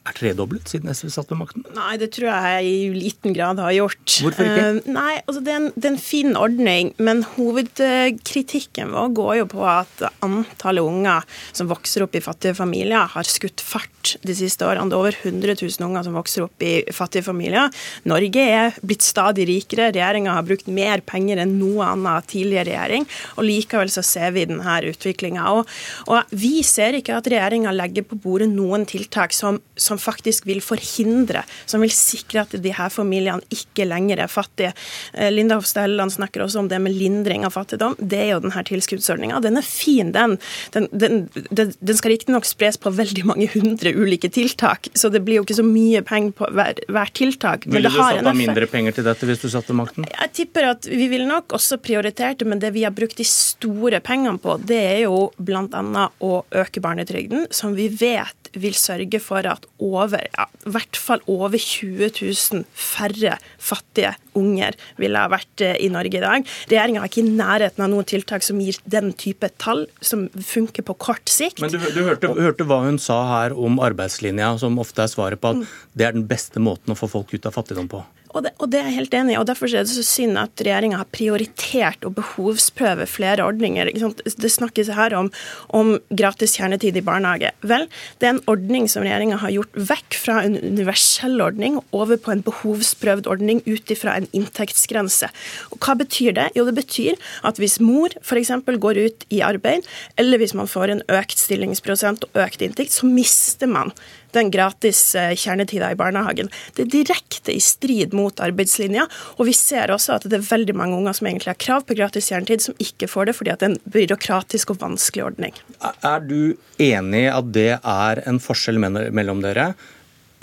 er 0.08 0.16
tredoblet 0.16 0.70
siden 0.70 0.90
SV 0.92 1.10
satt 1.12 1.32
ved 1.32 1.40
makten? 1.42 1.64
Nei, 1.76 1.96
det 2.00 2.10
tror 2.16 2.30
jeg 2.30 2.68
i 2.68 2.78
liten 2.94 3.36
grad 3.36 3.60
har 3.62 3.74
gjort. 3.76 4.04
Hvorfor 4.24 4.48
ikke? 4.48 4.66
Uh, 4.78 4.90
nei, 4.94 5.14
altså 5.24 5.42
det 5.44 5.52
er, 5.52 5.60
en, 5.60 5.70
det 5.74 5.84
er, 5.84 5.94
en, 5.94 6.00
fin 6.08 6.38
ordning, 6.38 6.92
men 7.02 7.24
hovedkritikken 7.34 8.94
vår 8.94 9.12
går 9.18 9.32
jo 9.42 9.48
på 9.52 9.64
at 9.68 10.04
antallet 10.24 10.86
unger 10.86 11.26
som 11.52 11.70
vokser 11.70 12.04
opp 12.06 12.16
i 12.16 12.24
fattige 12.24 12.56
familier, 12.58 13.08
har 13.12 13.28
skutt 13.28 13.62
fart 13.64 14.14
de 14.24 14.36
siste 14.36 14.64
årene. 14.66 14.88
Det 14.88 14.96
er 14.96 15.02
over 15.02 15.18
100 15.18 15.58
000 15.60 15.88
unger 15.88 16.06
som 16.06 16.16
vokser 16.16 16.46
opp 16.46 16.64
i 16.64 16.74
fattige 16.94 17.26
familier. 17.26 17.72
Norge 18.08 18.44
er 18.44 18.78
blitt 18.80 19.04
stadig 19.06 19.48
rikere. 19.50 19.90
Regjeringa 19.92 20.36
har 20.36 20.46
brukt 20.46 20.70
mer 20.72 21.02
penger 21.06 21.42
enn 21.42 21.58
noe 21.60 21.86
annet 21.92 22.28
tidligere 22.30 22.68
regjering, 22.70 23.06
og 23.36 23.46
likevel 23.46 23.92
så 23.92 24.04
ser 24.06 24.32
vi 24.36 24.46
denne 24.48 24.78
utviklinga. 24.88 25.44
Og, 25.54 25.68
og, 26.08 26.36
vi 26.38 26.62
ser 26.66 26.96
ikke 26.98 27.16
at 27.18 27.28
regjeringa 27.30 27.72
legger 27.74 28.06
på 28.06 28.18
bordet 28.22 28.50
noen 28.52 28.86
tiltak 28.88 29.34
som, 29.36 29.60
som 29.78 29.97
faktisk 30.02 30.48
vil 30.48 30.62
forhindre, 30.64 31.44
som 31.66 31.84
vil 31.84 31.92
sikre 31.94 32.44
at 32.46 32.56
de 32.58 32.74
her 32.74 32.92
familiene 32.92 33.44
ikke 33.54 33.86
lenger 33.88 34.24
er 34.24 34.32
fattige. 34.32 34.72
Eh, 35.14 35.30
Linda 35.32 35.58
Hofstad 35.58 35.94
snakker 36.12 36.44
også 36.44 36.62
om 36.62 36.68
det 36.70 36.78
med 36.82 36.94
lindring 36.96 37.46
av 37.46 37.54
fattigdom. 37.56 37.96
Det 37.98 38.20
er 38.24 38.32
jo 38.34 38.42
denne 38.44 38.64
tilskuddsordninga. 38.68 39.40
Den 39.44 39.60
er 39.60 39.66
fin, 39.66 40.12
den. 40.12 40.36
Den, 40.74 40.88
den, 40.92 41.20
den, 41.50 41.72
den 41.78 41.98
skal 41.98 42.14
riktignok 42.14 42.46
spres 42.48 42.78
på 42.80 42.92
veldig 42.94 43.24
mange 43.28 43.48
hundre 43.52 43.92
ulike 43.94 44.30
tiltak, 44.32 44.90
så 44.94 45.10
det 45.12 45.22
blir 45.26 45.40
jo 45.40 45.46
ikke 45.46 45.58
så 45.58 45.66
mye 45.66 46.02
penger 46.06 46.34
på 46.38 46.48
hvert 46.54 46.82
hver 46.88 47.12
tiltak. 47.14 47.66
Ville 47.66 47.88
du 47.88 47.96
satt 47.96 48.26
av 48.26 48.36
mindre 48.36 48.66
penger 48.70 48.96
til 48.96 49.06
dette 49.06 49.28
hvis 49.28 49.42
du 49.42 49.48
satt 49.52 49.68
ved 49.70 49.78
makten? 49.80 50.08
Jeg 50.08 50.32
tipper 50.36 50.70
at 50.72 50.88
vi 50.88 51.08
ville 51.10 51.28
nok 51.28 51.54
også 51.56 51.80
prioritert 51.82 52.40
det, 52.40 52.48
men 52.48 52.62
det 52.62 52.72
vi 52.76 52.84
har 52.86 52.94
brukt 52.96 53.18
de 53.18 53.26
store 53.28 54.00
pengene 54.04 54.40
på, 54.42 54.58
det 54.68 54.80
er 54.80 55.00
jo 55.06 55.28
bl.a. 55.38 56.08
å 56.24 56.32
øke 56.62 56.82
barnetrygden, 56.84 57.48
som 57.54 57.76
vi 57.78 57.88
vet 57.92 58.52
vil 58.58 58.76
sørge 58.76 59.20
for 59.22 59.46
at 59.48 59.66
over, 59.88 60.24
ja, 60.34 60.46
i 60.66 60.72
hvert 60.74 60.98
fall 61.00 61.22
over 61.30 61.58
20 61.58 62.10
000 62.20 62.64
færre 62.74 63.38
fattige 63.56 64.14
unger 64.38 64.76
ville 65.00 65.20
ha 65.20 65.30
vært 65.32 65.64
eh, 65.64 65.78
i 65.84 65.90
Norge 65.92 66.20
i 66.20 66.22
dag. 66.22 66.46
Regjeringa 66.70 67.02
har 67.02 67.10
ikke 67.10 67.24
i 67.24 67.36
nærheten 67.38 67.84
av 67.84 67.90
noen 67.92 68.08
tiltak 68.08 68.46
som 68.46 68.60
gir 68.62 68.78
den 68.88 69.12
type 69.18 69.50
tall, 69.62 69.86
som 70.00 70.28
funker 70.32 70.86
på 70.86 70.96
kort 71.00 71.32
sikt. 71.32 71.62
Men 71.64 71.72
du, 71.74 71.80
du 71.80 72.02
hørte, 72.06 72.32
hørte, 72.36 72.68
hva 72.68 72.82
hun 72.86 73.00
sa 73.02 73.20
her 73.32 73.56
om 73.56 73.80
arbeidslinja, 73.82 74.54
som 74.62 74.78
ofte 74.82 75.04
er 75.04 75.12
svaret 75.12 75.42
på 75.42 75.54
at 75.54 75.62
mm. 75.62 75.66
det 75.98 76.08
er 76.08 76.16
den 76.16 76.28
beste 76.30 76.62
måten 76.62 76.94
å 76.94 76.98
få 76.98 77.10
folk 77.10 77.34
ut 77.34 77.48
av 77.48 77.56
fattigdom 77.58 77.90
på? 77.90 78.04
Og 78.36 78.44
det, 78.44 78.52
og 78.60 78.70
det, 78.70 78.80
er 78.80 78.90
jeg 78.90 78.98
helt 78.98 79.14
enig 79.16 79.34
i. 79.34 79.38
og 79.40 79.46
Derfor 79.48 79.70
er 79.70 79.86
det 79.86 79.92
så 79.92 80.04
synd 80.04 80.38
at 80.40 80.60
regjeringa 80.60 81.00
har 81.00 81.08
prioritert 81.14 82.04
å 82.04 82.12
behovsprøve 82.14 83.06
flere 83.08 83.46
ordninger. 83.46 83.88
Det 83.88 84.50
snakkes 84.52 84.92
her 84.96 85.16
om, 85.16 85.30
om, 85.74 85.94
gratis 86.08 86.56
kjernetid 86.58 86.98
i 86.98 87.04
barnehage. 87.04 87.52
Vel, 87.68 87.86
det 88.20 88.28
er 88.28 88.34
en 88.36 88.42
ordning 88.50 88.88
som 88.90 89.06
regjeringa 89.06 89.40
har 89.42 89.54
gjort 89.54 89.80
vekk 89.90 90.18
fra 90.20 90.42
en 90.44 90.58
universell 90.60 91.40
ordning 91.44 91.80
over 91.96 92.20
på 92.20 92.34
en 92.34 92.44
behovsprøvd 92.46 93.30
ordning 93.30 93.62
ut 93.68 93.94
ifra 93.94 94.18
en 94.18 94.28
inntektsgrense. 94.36 95.30
Og 95.72 95.80
Hva 95.80 95.96
betyr 95.98 96.36
det? 96.36 96.50
Jo, 96.58 96.66
det 96.68 96.76
betyr 96.78 97.18
at 97.48 97.60
hvis 97.60 97.78
mor 97.80 98.12
f.eks. 98.22 98.52
går 98.68 99.02
ut 99.08 99.28
i 99.32 99.42
arbeid, 99.44 99.88
eller 100.20 100.40
hvis 100.40 100.56
man 100.58 100.70
får 100.70 100.92
en 100.92 101.04
økt 101.18 101.40
stillingsprosent 101.40 102.28
og 102.28 102.42
økt 102.44 102.64
inntekt, 102.64 102.94
så 102.94 103.08
mister 103.08 103.70
man 103.70 103.94
den 104.36 104.50
gratis 104.54 105.00
eh, 105.18 105.34
kjernetida 105.38 105.90
i 105.92 105.98
barnehagen. 105.98 106.50
Det 106.76 106.86
er 106.86 106.92
direkte 106.92 107.54
i 107.54 107.60
strid 107.62 108.16
mot 108.16 108.40
arbeidslinja. 108.44 109.06
Og 109.38 109.48
vi 109.48 109.56
ser 109.56 109.92
også 109.94 110.18
at 110.18 110.28
det 110.28 110.40
er 110.40 110.48
veldig 110.48 110.76
mange 110.78 110.98
unger 110.98 111.16
som 111.18 111.30
egentlig 111.30 111.52
har 111.52 111.60
krav 111.60 111.86
på 111.88 111.96
gratis 111.98 112.30
kjernetid, 112.32 112.64
som 112.64 112.78
ikke 112.82 113.10
får 113.10 113.30
det 113.30 113.36
fordi 113.38 113.54
det 113.54 113.68
er 113.68 113.74
en 113.74 113.92
byråkratisk 113.98 114.74
og 114.74 114.82
vanskelig 114.82 115.28
ordning. 115.30 115.60
Er 115.82 116.24
du 116.24 116.56
enig 116.82 117.26
at 117.32 117.54
det 117.54 117.70
er 117.78 118.24
en 118.28 118.42
forskjell 118.42 118.80
mellom 118.80 119.44
dere? 119.44 119.72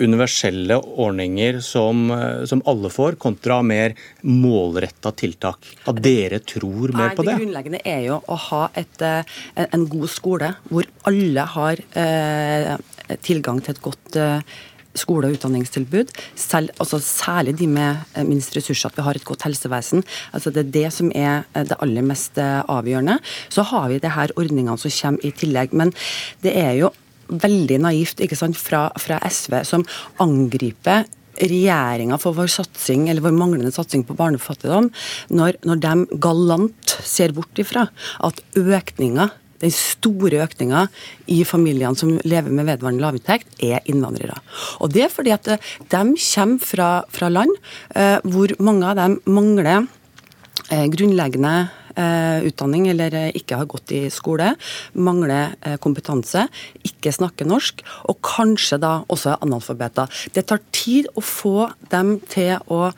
Universelle 0.02 0.76
ordninger 0.76 1.60
som, 1.64 2.10
eh, 2.10 2.44
som, 2.44 2.62
alle 2.66 2.90
får, 2.90 3.16
kontra 3.22 3.62
mer 3.62 3.94
målretta 4.22 5.12
tiltak? 5.12 5.66
At 5.88 6.00
dere 6.04 6.40
tror 6.44 6.92
mer 6.92 7.14
på 7.16 7.24
det? 7.24 7.32
Det 7.32 7.42
grunnleggende 7.42 7.82
er 7.84 8.06
jo 8.10 8.20
å 8.28 8.38
ha 8.50 8.62
et, 8.74 9.02
eh, 9.02 9.36
en 9.66 9.88
god 9.88 10.08
skole 10.12 10.54
hvor 10.68 10.88
alle 11.08 11.50
har 11.56 11.82
eh, 11.96 12.72
tilgang 13.22 13.60
til 13.62 13.76
et 13.76 13.82
godt 13.84 14.16
eh, 14.20 14.40
skole- 14.96 15.28
og 15.28 15.36
utdanningstilbud. 15.36 16.12
Selv, 16.34 16.72
altså 16.80 17.00
særlig 17.00 17.56
de 17.58 17.68
med 17.68 18.04
eh, 18.14 18.24
minst 18.24 18.56
ressurser, 18.56 18.90
at 18.90 18.96
vi 18.96 19.06
har 19.06 19.16
et 19.16 19.24
godt 19.24 19.48
helsevesen. 19.48 20.04
Altså 20.32 20.52
det 20.52 20.66
er 20.66 20.74
det 20.76 20.92
som 20.92 21.10
er 21.14 21.44
det 21.54 21.80
aller 21.80 22.04
mest 22.04 22.38
avgjørende. 22.38 23.18
Så 23.48 23.64
har 23.72 23.88
vi 23.92 24.00
det 24.02 24.12
her 24.16 24.32
ordningene 24.36 24.78
som 24.80 24.92
kommer 25.00 25.24
i 25.24 25.32
tillegg. 25.32 25.72
Men 25.72 25.92
det 26.44 26.56
er 26.56 26.76
jo 26.80 26.92
veldig 27.28 27.80
naivt 27.84 28.22
ikke 28.24 28.38
sant, 28.38 28.58
fra, 28.58 28.88
fra 29.00 29.20
SV, 29.26 29.60
som 29.68 29.86
angriper 30.22 31.06
regjeringa 31.36 32.16
for 32.20 32.36
vår 32.36 32.48
satsing, 32.48 33.10
eller 33.10 33.24
vår 33.24 33.34
manglende 33.36 33.72
satsing 33.74 34.06
på 34.08 34.16
barnefattigdom, 34.16 34.88
når, 35.36 35.58
når 35.68 35.82
de 35.82 36.20
galant 36.22 36.94
ser 37.04 37.34
bort 37.36 37.60
ifra 37.60 37.88
at 38.24 38.40
økninga 38.56 39.30
den 39.62 39.72
store 39.72 40.42
økninga 40.44 40.86
i 41.32 41.38
familiene 41.48 41.96
som 41.98 42.14
lever 42.28 42.52
med 42.52 42.68
vedvarende 42.68 43.00
lavinntekt, 43.00 43.48
er 43.62 43.84
innvandrere. 43.88 44.36
Og 44.84 44.92
Det 44.92 45.06
er 45.06 45.12
fordi 45.12 45.32
at 45.32 45.48
eh, 45.48 45.70
de 45.80 46.02
kommer 46.20 46.60
fra, 46.60 46.90
fra 47.08 47.30
land 47.32 47.54
eh, 47.94 48.18
hvor 48.24 48.52
mange 48.60 48.90
av 48.90 48.98
dem 49.00 49.18
mangler 49.24 49.86
eh, 50.70 50.86
grunnleggende 50.92 51.54
utdanning 51.96 52.88
eller 52.92 53.14
eh, 53.14 53.30
ikke 53.38 53.60
har 53.60 53.68
gått 53.70 53.92
i 53.96 54.06
skole, 54.12 54.52
mangler 54.94 55.56
eh, 55.62 55.76
kompetanse, 55.82 56.46
ikke 56.86 57.14
snakker 57.14 57.48
norsk, 57.48 57.84
og 58.10 58.20
kanskje 58.24 58.80
da 58.82 58.98
også 59.12 59.34
er 59.34 59.46
analfabeter. 59.46 60.24
Det 60.34 60.46
tar 60.48 60.64
tid 60.76 61.10
å 61.16 61.24
få 61.24 61.70
dem 61.92 62.18
til 62.32 62.56
å 62.72 62.90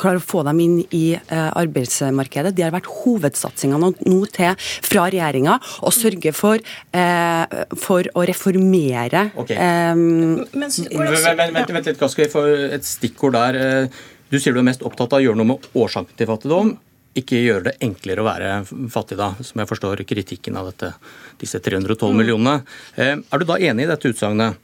klare 0.00 0.20
å 0.20 0.24
få 0.24 0.42
dem 0.46 0.60
inn 0.64 0.76
i 0.96 1.04
eh, 1.14 1.50
arbeidsmarkedet. 1.60 2.54
Det 2.56 2.64
har 2.64 2.74
vært 2.74 2.88
hovedsatsinga 3.02 3.80
nå 3.80 4.20
til 4.34 4.54
fra 4.58 5.06
regjeringa 5.12 5.58
å 5.86 5.92
sørge 5.94 6.32
for, 6.36 6.60
eh, 6.96 7.58
for 7.80 8.08
å 8.16 8.24
reformere 8.30 9.28
okay. 9.40 9.58
men 9.60 10.70
Vent, 10.80 11.70
vent 11.70 11.86
litt, 11.86 11.98
Kaski, 12.00 12.28
for 12.32 12.48
et 12.48 12.86
stikkord 12.86 13.36
der. 13.36 13.88
Du 14.30 14.38
sier 14.38 14.54
du 14.54 14.60
er 14.62 14.66
mest 14.66 14.84
opptatt 14.86 15.12
av 15.12 15.20
å 15.20 15.24
gjøre 15.24 15.40
noe 15.40 15.52
med 15.52 15.68
årsaken 15.76 16.16
til 16.18 16.30
fattigdom. 16.30 16.76
Ikke 17.18 17.40
gjøre 17.42 17.70
det 17.70 17.76
enklere 17.82 18.22
å 18.22 18.28
være 18.28 18.50
fattig, 18.92 19.18
da, 19.18 19.32
som 19.42 19.62
jeg 19.62 19.70
forstår 19.70 20.04
kritikken 20.06 20.58
av 20.60 20.70
dette, 20.70 20.92
disse 21.40 21.58
312 21.58 22.04
mm. 22.06 22.20
millionene. 22.20 22.60
Er 22.94 23.42
du 23.42 23.48
da 23.48 23.58
enig 23.58 23.88
i 23.88 23.90
dette 23.90 24.12
utsagnet? 24.12 24.60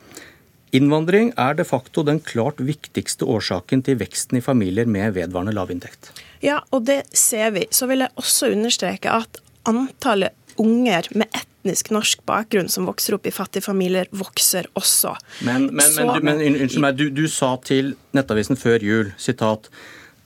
Innvandring 0.74 1.30
er 1.38 1.54
de 1.54 1.64
facto 1.64 2.02
den 2.06 2.18
klart 2.20 2.58
viktigste 2.62 3.26
årsaken 3.30 3.84
til 3.86 3.98
veksten 4.00 4.40
i 4.40 4.44
familier 4.44 4.88
med 4.90 5.14
vedvarende 5.16 5.54
lavinntekt. 5.56 6.10
Ja, 6.44 6.60
og 6.74 6.86
det 6.88 7.04
ser 7.16 7.52
vi. 7.54 7.66
Så 7.70 7.88
vil 7.90 8.02
jeg 8.04 8.12
også 8.18 8.50
understreke 8.52 9.14
at 9.14 9.40
antallet 9.66 10.34
unger 10.60 11.06
med 11.14 11.30
etnisk 11.30 11.92
norsk 11.94 12.24
bakgrunn 12.28 12.70
som 12.72 12.88
vokser 12.88 13.16
opp 13.16 13.28
i 13.28 13.34
fattige 13.34 13.64
familier, 13.64 14.10
vokser 14.10 14.68
også. 14.78 15.14
Men, 15.46 15.70
men, 15.72 15.86
Så, 15.86 16.06
men, 16.06 16.24
men 16.24 16.42
unnskyld 16.56 16.82
meg, 16.82 16.98
du, 16.98 17.08
du 17.14 17.26
sa 17.30 17.54
til 17.64 17.94
Nettavisen 18.16 18.58
før 18.58 18.82
jul 18.84 19.12
sitat 19.20 19.70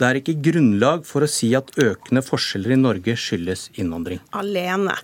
det 0.00 0.08
er 0.08 0.20
ikke 0.20 0.36
grunnlag 0.50 1.04
for 1.08 1.24
å 1.24 1.30
si 1.30 1.52
at 1.56 1.70
økende 1.80 2.22
forskjeller 2.24 2.74
i 2.74 2.80
Norge 2.80 3.16
skyldes 3.20 3.68
innvandring. 3.80 4.22
Alene 4.36 4.96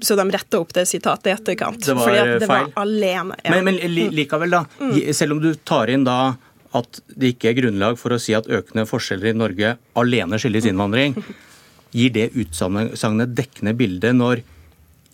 så 0.00 0.16
de 0.16 0.24
retta 0.32 0.60
opp 0.62 0.70
det 0.72 0.86
sitatet 0.88 1.28
i 1.28 1.34
etterkant. 1.34 1.82
Det 1.84 1.94
var 1.96 2.08
fordi 2.08 2.36
det 2.40 2.48
feil. 2.48 2.70
var 2.70 2.82
alene. 2.82 3.36
Ja. 3.44 3.52
Men, 3.52 3.64
men, 3.68 4.12
likevel, 4.16 4.54
da. 4.54 4.62
Mm. 4.80 4.94
Selv 5.16 5.36
om 5.36 5.42
du 5.42 5.50
tar 5.68 5.92
inn 5.92 6.06
da 6.08 6.36
at 6.76 7.00
det 7.08 7.34
ikke 7.34 7.50
er 7.50 7.58
grunnlag 7.60 7.98
for 8.00 8.12
å 8.12 8.20
si 8.20 8.34
at 8.36 8.48
økende 8.48 8.86
forskjeller 8.88 9.32
i 9.32 9.36
Norge 9.36 9.74
alene 9.98 10.40
skyldes 10.40 10.68
innvandring, 10.68 11.16
gir 11.96 12.14
det 12.16 12.30
utsagnet 12.36 13.36
dekkende 13.36 13.74
bilde 13.76 14.12
når 14.16 14.44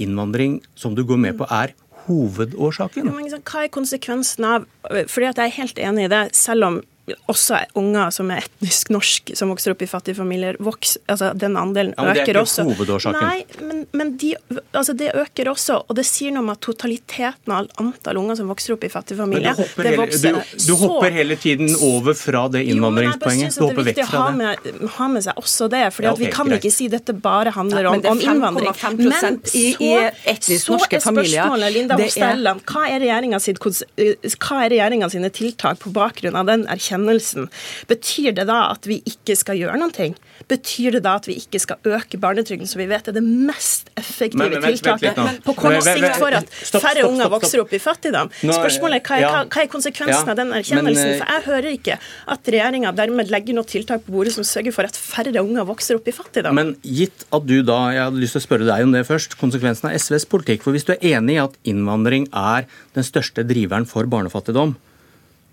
innvandring, 0.03 0.59
som 0.75 0.95
du 0.95 1.05
går 1.07 1.21
med 1.23 1.39
på, 1.39 1.47
er 1.51 1.75
hovedårsaken? 2.07 3.11
Hva 3.47 3.63
er 3.65 3.71
konsekvensen 3.73 4.45
av 4.45 4.67
Fordi 5.09 5.29
at 5.31 5.39
Jeg 5.41 5.53
er 5.53 5.55
helt 5.55 5.79
enig 5.81 6.09
i 6.09 6.11
det, 6.13 6.25
selv 6.37 6.67
om 6.69 6.81
også 7.29 7.59
unger 7.77 8.13
som 8.15 8.31
er 8.33 8.47
etnisk 8.47 8.89
norsk, 8.95 9.35
som 9.37 9.51
vokser 9.53 9.75
opp 9.75 9.83
i 9.85 9.89
fattige 9.89 10.17
familier, 10.17 10.57
vokser, 10.63 11.03
altså 11.11 11.33
den 11.37 11.59
andelen 11.61 11.93
ja, 11.99 12.15
øker 12.15 12.39
også. 12.41 12.63
Det 12.63 12.65
er 12.65 12.71
ikke 12.71 12.79
hovedårsaken. 12.79 13.27
Nei, 13.29 13.67
men, 13.69 13.83
men 13.93 14.13
de, 14.21 14.31
altså 14.73 14.95
det 14.97 15.11
øker 15.21 15.51
også. 15.53 15.83
Og 15.85 15.99
det 15.99 16.07
sier 16.09 16.33
noe 16.33 16.47
om 16.47 16.53
at 16.55 16.63
totaliteten 16.65 17.53
av 17.53 17.69
antall 17.83 18.21
unger 18.23 18.39
som 18.41 18.49
vokser 18.53 18.77
opp 18.77 18.87
i 18.89 18.91
fattige 18.93 19.21
familier, 19.21 19.59
det 19.59 19.93
vokser 20.01 20.31
hele, 20.31 20.45
du, 20.55 20.63
du, 20.65 20.73
hopper 20.81 21.13
hele 21.19 21.37
tiden 21.41 21.75
over 21.85 22.17
fra 22.17 22.47
det 22.55 22.65
innvandringspoenget. 22.73 23.61
Jo, 23.61 23.69
men 23.69 23.85
jeg 23.85 23.85
bare 23.85 23.85
syns 23.85 23.85
det 23.85 23.85
er 23.85 23.89
viktig 23.91 24.07
å 24.07 24.25
ha 24.25 24.31
med, 24.39 24.89
ha 24.97 25.11
med, 25.13 25.27
seg 25.29 25.45
også 25.45 25.71
det. 25.77 25.85
for 25.99 26.09
ja, 26.09 26.15
okay, 26.17 26.25
vi 26.25 26.33
kan 26.33 26.49
greit. 26.49 26.65
ikke 26.65 26.73
si 26.79 26.89
dette 26.93 27.17
bare 27.29 27.53
handler 27.53 27.91
om, 27.93 28.01
om 28.15 28.25
innvandring. 28.31 28.73
Men 29.05 29.21
så, 29.21 29.35
i, 29.53 29.67
i 29.77 29.93
etnisk 30.33 30.73
norske 30.73 31.05
familier. 31.05 31.29
Så 31.29 31.37
er 31.37 31.53
spørsmålet, 31.53 31.77
Linda 31.77 32.01
Hofstad 32.01 32.33
Helleland, 32.33 32.65
hva 32.73 34.57
er 34.57 34.73
regjeringa 34.73 35.13
sine 35.13 35.33
tiltak 35.35 35.85
på 35.85 35.93
bakgrunn 35.93 36.41
av 36.41 36.49
den 36.49 36.65
erkjennelsen? 36.65 36.94
Erkjennelsen, 36.95 37.49
betyr 37.91 38.35
det 38.35 38.47
da 38.49 38.71
at 38.73 38.87
vi 38.89 39.01
ikke 39.09 39.37
skal 39.37 39.59
gjøre 39.59 39.79
noen 39.81 39.93
ting? 39.95 40.15
Betyr 40.49 40.97
det 40.99 41.03
da 41.05 41.15
at 41.19 41.27
vi 41.29 41.37
ikke 41.41 41.61
skal 41.63 41.77
øke 41.85 42.19
barnetrygden, 42.21 42.69
som 42.69 42.81
vi 42.83 42.87
vet 42.91 43.09
er 43.09 43.13
det 43.17 43.23
mest 43.25 43.91
effektive 43.97 44.39
Men- 44.51 44.61
men 44.61 44.73
tiltaket 44.75 45.43
på 45.45 45.55
kort 45.57 45.83
sikt 45.83 46.17
for 46.19 46.29
at 46.35 46.49
færre 46.49 47.05
unger 47.09 47.29
vokser 47.31 47.61
opp 47.61 47.73
i 47.73 47.79
fattigdom? 47.79 48.31
Spørsmålet 48.43 49.01
er 49.01 49.01
hva 49.01 49.17
er, 49.19 49.25
hva, 49.25 49.45
hva 49.49 49.63
er 49.63 49.69
konsekvensen 49.69 50.27
Ja, 50.27 50.31
av 50.31 50.37
den 50.37 50.53
erkjennelsen? 50.53 51.11
eh, 51.15 51.19
For 51.19 51.27
jeg 51.33 51.43
hører 51.45 51.71
ikke 51.79 51.99
at 52.29 52.45
regjeringa 52.45 52.95
dermed 52.95 53.31
legger 53.31 53.55
noe 53.55 53.65
tiltak 53.65 54.05
på 54.05 54.13
bordet 54.13 54.33
som 54.33 54.45
sørger 54.45 54.73
for 54.73 54.85
at 54.85 54.97
færre 54.97 55.41
unger 55.41 55.65
vokser 55.65 55.97
opp 55.97 56.07
i 56.09 56.13
fattigdom. 56.13 56.55
Men 56.55 56.77
gitt 56.83 57.25
at 57.33 57.47
du 57.47 57.63
da, 57.63 57.91
jeg 57.91 58.03
hadde 58.05 58.21
lyst 58.21 58.33
til 58.33 58.41
å 58.43 58.47
spørre 58.47 58.67
deg 58.67 58.83
om 58.85 58.93
det 58.93 59.07
først, 59.07 59.37
konsekvensen 59.39 59.91
av 59.91 59.97
SVs 59.99 60.27
politikk. 60.27 60.63
For 60.63 60.73
hvis 60.73 60.85
du 60.85 60.93
er 60.93 61.17
enig 61.19 61.35
i 61.37 61.43
at 61.45 61.53
innvandring 61.65 62.29
er 62.33 62.67
den 62.95 63.05
største 63.05 63.45
driveren 63.47 63.87
for 63.87 64.05
barnefattigdom, 64.05 64.77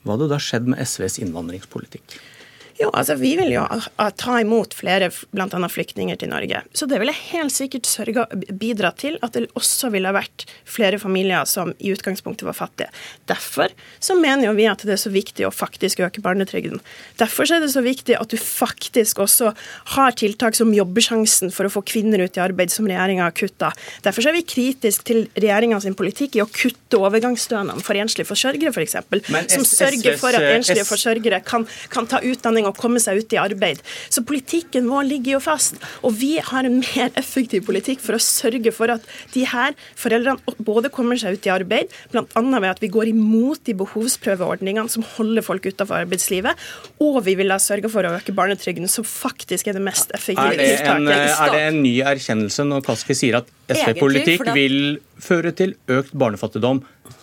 hva 0.02 0.16
hadde 0.16 0.30
da 0.32 0.40
skjedd 0.42 0.70
med 0.74 0.82
SVs 0.82 1.20
innvandringspolitikk? 1.22 2.18
Jo, 2.82 2.90
altså 2.98 3.16
Vi 3.20 3.36
vil 3.38 3.54
jo 3.54 3.64
ta 4.18 4.38
imot 4.42 4.74
flere 4.78 5.12
bl.a. 5.32 5.70
flyktninger 5.70 6.18
til 6.18 6.32
Norge. 6.32 6.64
Så 6.74 6.88
det 6.90 6.98
ville 7.02 7.14
helt 7.14 7.54
sikkert 7.54 7.90
sørge, 7.90 8.26
bidra 8.58 8.92
til 8.98 9.20
at 9.22 9.36
det 9.38 9.48
også 9.60 9.92
ville 9.94 10.10
ha 10.10 10.16
vært 10.16 10.46
flere 10.66 10.98
familier 11.02 11.46
som 11.50 11.74
i 11.78 11.92
utgangspunktet 11.94 12.48
var 12.48 12.58
fattige. 12.58 12.90
Derfor 13.30 13.74
så 14.02 14.18
mener 14.18 14.48
jo 14.48 14.56
vi 14.58 14.68
at 14.72 14.82
det 14.88 14.96
er 14.96 15.02
så 15.02 15.12
viktig 15.14 15.46
å 15.48 15.54
faktisk 15.54 16.02
øke 16.06 16.24
barnetrygden. 16.26 16.82
Derfor 17.22 17.48
så 17.48 17.60
er 17.60 17.66
det 17.66 17.72
så 17.76 17.84
viktig 17.86 18.18
at 18.18 18.34
du 18.34 18.38
faktisk 18.42 19.22
også 19.22 19.54
har 19.96 20.18
tiltak 20.18 20.58
som 20.58 20.74
Jobbsjansen 20.74 21.54
for 21.54 21.68
å 21.68 21.74
få 21.74 21.84
kvinner 21.86 22.24
ut 22.26 22.40
i 22.40 22.44
arbeid, 22.44 22.74
som 22.74 22.90
regjeringa 22.90 23.28
har 23.28 23.36
kutta. 23.38 23.72
Derfor 24.06 24.26
så 24.26 24.32
er 24.32 24.40
vi 24.40 24.46
kritiske 24.48 25.06
til 25.08 25.24
regjeringa 25.36 25.82
sin 25.84 25.98
politikk 25.98 26.40
i 26.40 26.44
å 26.44 26.50
kutte 26.50 27.00
overgangsstønaden 27.00 27.84
for 27.86 28.00
enslige 28.00 28.30
forsørgere, 28.30 28.74
f.eks. 28.74 28.98
eksempel, 28.98 29.24
Som 29.52 29.66
sørger 29.68 30.18
for 30.22 30.36
at 30.38 30.48
enslige 30.56 30.88
forsørgere 30.88 31.42
kan, 31.46 31.68
kan 31.94 32.10
ta 32.10 32.22
utdanning 32.26 32.68
og 32.70 32.71
komme 32.78 33.02
seg 33.04 33.22
ut 33.22 33.36
i 33.36 33.40
arbeid. 33.42 33.82
Så 34.12 34.24
politikken 34.28 34.90
vår 34.92 35.08
ligger 35.10 35.38
jo 35.38 35.42
fast. 35.44 35.80
Og 36.06 36.16
vi 36.20 36.36
har 36.44 36.68
en 36.68 36.80
mer 36.82 37.12
effektiv 37.20 37.66
politikk 37.68 38.02
for 38.04 38.18
å 38.18 38.22
sørge 38.24 38.74
for 38.76 38.94
at 38.94 39.06
de 39.36 39.46
her 39.50 39.76
foreldrene 40.00 40.56
både 40.62 40.92
kommer 40.94 41.20
seg 41.20 41.38
ut 41.38 41.48
i 41.48 41.54
arbeid, 41.54 41.94
bl.a. 42.14 42.26
ved 42.42 42.70
at 42.70 42.82
vi 42.84 42.92
går 42.92 43.12
imot 43.12 43.64
de 43.68 43.76
behovsprøveordningene 43.82 44.92
som 44.92 45.06
holder 45.16 45.46
folk 45.46 45.68
utenfor 45.70 46.04
arbeidslivet, 46.04 46.60
og 47.04 47.22
vi 47.26 47.36
vil 47.40 47.54
ha 47.54 47.60
sørge 47.62 47.92
for 47.92 48.08
å 48.08 48.16
øke 48.18 48.36
barnetrygden, 48.36 48.90
som 48.92 49.08
faktisk 49.08 49.70
er 49.70 49.78
det 49.78 49.86
mest 49.86 50.14
effektive 50.18 50.58
det, 50.58 50.68
en, 50.82 51.08
tiltaket. 51.08 51.40
er 51.46 51.56
det 51.56 51.64
en 51.70 51.82
ny 51.84 51.96
erkjennelse 52.14 52.68
når 52.68 52.86
Kaski 52.88 53.18
sier 53.18 53.42
at 53.42 53.50
SV-politikk 53.72 54.46
vil 54.56 54.78
føre 55.22 55.54
til 55.56 55.76
økt 55.92 56.14
barnefattigdom, 56.18 56.82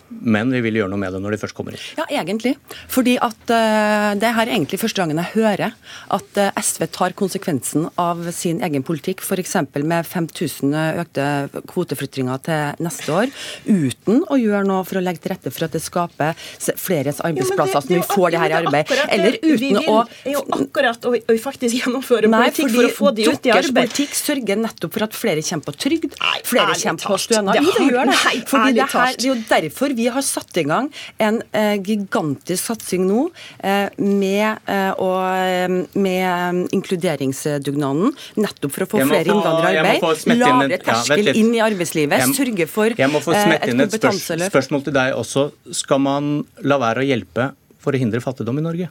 men 0.09 0.51
vi 0.53 0.61
vil 0.65 0.79
gjøre 0.81 0.91
noe 0.91 1.01
med 1.01 1.13
det 1.15 1.21
når 1.23 1.35
de 1.35 1.41
først 1.41 1.57
kommer 1.57 1.75
inn? 1.75 1.83
Ja, 1.99 2.05
egentlig. 2.21 2.55
Fordi 2.91 3.15
at 3.21 3.53
uh, 3.53 4.11
det 4.19 4.33
her 4.35 4.45
er 4.47 4.53
egentlig 4.55 4.79
første 4.81 5.01
gangen 5.01 5.21
jeg 5.21 5.33
hører 5.35 5.75
at 6.15 6.39
uh, 6.41 6.49
SV 6.59 6.87
tar 6.95 7.15
konsekvensen 7.19 7.87
av 7.99 8.25
sin 8.35 8.61
egen 8.65 8.85
politikk, 8.85 9.23
f.eks. 9.25 9.55
med 9.83 10.07
5000 10.07 10.75
økte 11.03 11.27
kvoteflyttinger 11.69 12.43
til 12.45 12.85
neste 12.85 13.15
år, 13.15 13.33
uten 13.67 14.23
å 14.29 14.39
gjøre 14.39 14.65
noe 14.67 14.85
for 14.87 14.99
å 14.99 15.03
legge 15.03 15.23
til 15.23 15.33
rette 15.35 15.53
for 15.53 15.67
at 15.67 15.75
det 15.75 15.83
skaper 15.83 16.35
fleres 16.79 17.19
flere 17.19 17.29
arbeidsplasser, 17.29 17.85
så 17.85 17.93
vi 17.93 18.01
får 18.05 18.33
det 18.33 18.41
her 18.41 18.53
i 18.53 18.57
arbeid. 18.59 18.93
Eller 19.09 19.37
uten 19.41 19.79
å 19.83 19.99
Vi 20.09 20.29
vil 20.29 20.35
jo 20.35 20.43
akkurat 20.55 21.05
å, 21.07 21.13
å 21.15 21.37
faktisk 21.41 21.79
gjennomføre 21.79 22.29
Nei, 22.31 22.49
politikk 22.49 22.73
for 22.75 22.87
å 22.87 22.93
få 22.97 23.13
de 23.15 23.27
ut 23.27 23.29
i 23.29 23.33
arbeid. 23.33 23.49
deres 23.49 23.71
politikk 23.75 24.17
sørger 24.17 24.61
nettopp 24.63 24.95
for 24.95 25.07
at 25.07 25.17
flere 25.17 25.43
kommer 25.45 25.69
på 25.69 25.75
trygd, 25.85 26.17
flere 26.49 26.75
kommer 26.81 27.05
på 27.09 27.19
stønad. 27.25 27.59
det 27.59 27.75
det 27.79 27.87
gjør 27.89 28.09
det. 28.09 28.15
nei, 28.15 28.35
Fordi 28.49 28.63
ærlig 28.63 28.79
det, 28.79 28.85
her, 28.85 29.05
talt. 29.05 29.19
det 29.19 29.27
er 29.27 29.29
jo 29.29 29.37
derfor 29.49 29.95
vi 29.99 30.07
har 30.15 30.23
satt 30.25 30.57
i 30.61 30.63
gang 30.67 30.87
en 31.21 31.41
eh, 31.51 31.75
gigantisk 31.83 32.69
satsing 32.71 33.05
nå 33.09 33.25
eh, 33.59 33.89
med, 33.99 34.61
eh, 34.71 34.91
og, 34.95 35.19
eh, 35.43 35.75
med 35.99 36.69
inkluderingsdugnaden, 36.75 38.13
nettopp 38.39 38.75
for 38.75 38.85
å 38.85 38.89
få 38.95 39.03
flere 39.09 39.33
innvandrere 39.33 39.73
i 39.75 39.81
arbeid, 39.83 40.37
lavere 40.39 40.79
terskel 40.85 41.31
ja, 41.31 41.35
inn 41.39 41.51
i 41.57 41.61
arbeidslivet, 41.65 42.19
Jeg- 42.23 42.37
sørge 42.39 42.67
for 42.69 42.95
Jeg 42.97 43.11
må 43.11 43.19
få 43.23 43.33
eh, 43.35 43.43
smette 43.45 43.67
et 43.67 43.73
inn 43.73 43.81
et 43.85 43.97
spørs 43.97 44.23
spørsmål 44.49 44.83
til 44.87 44.93
deg 44.95 45.13
også. 45.17 45.49
Skal 45.75 45.99
man 46.03 46.31
la 46.63 46.77
være 46.81 47.03
å 47.03 47.07
hjelpe 47.07 47.51
for 47.79 47.95
å 47.95 47.99
hindre 48.01 48.21
fattigdom 48.23 48.57
i 48.61 48.65
Norge? 48.65 48.89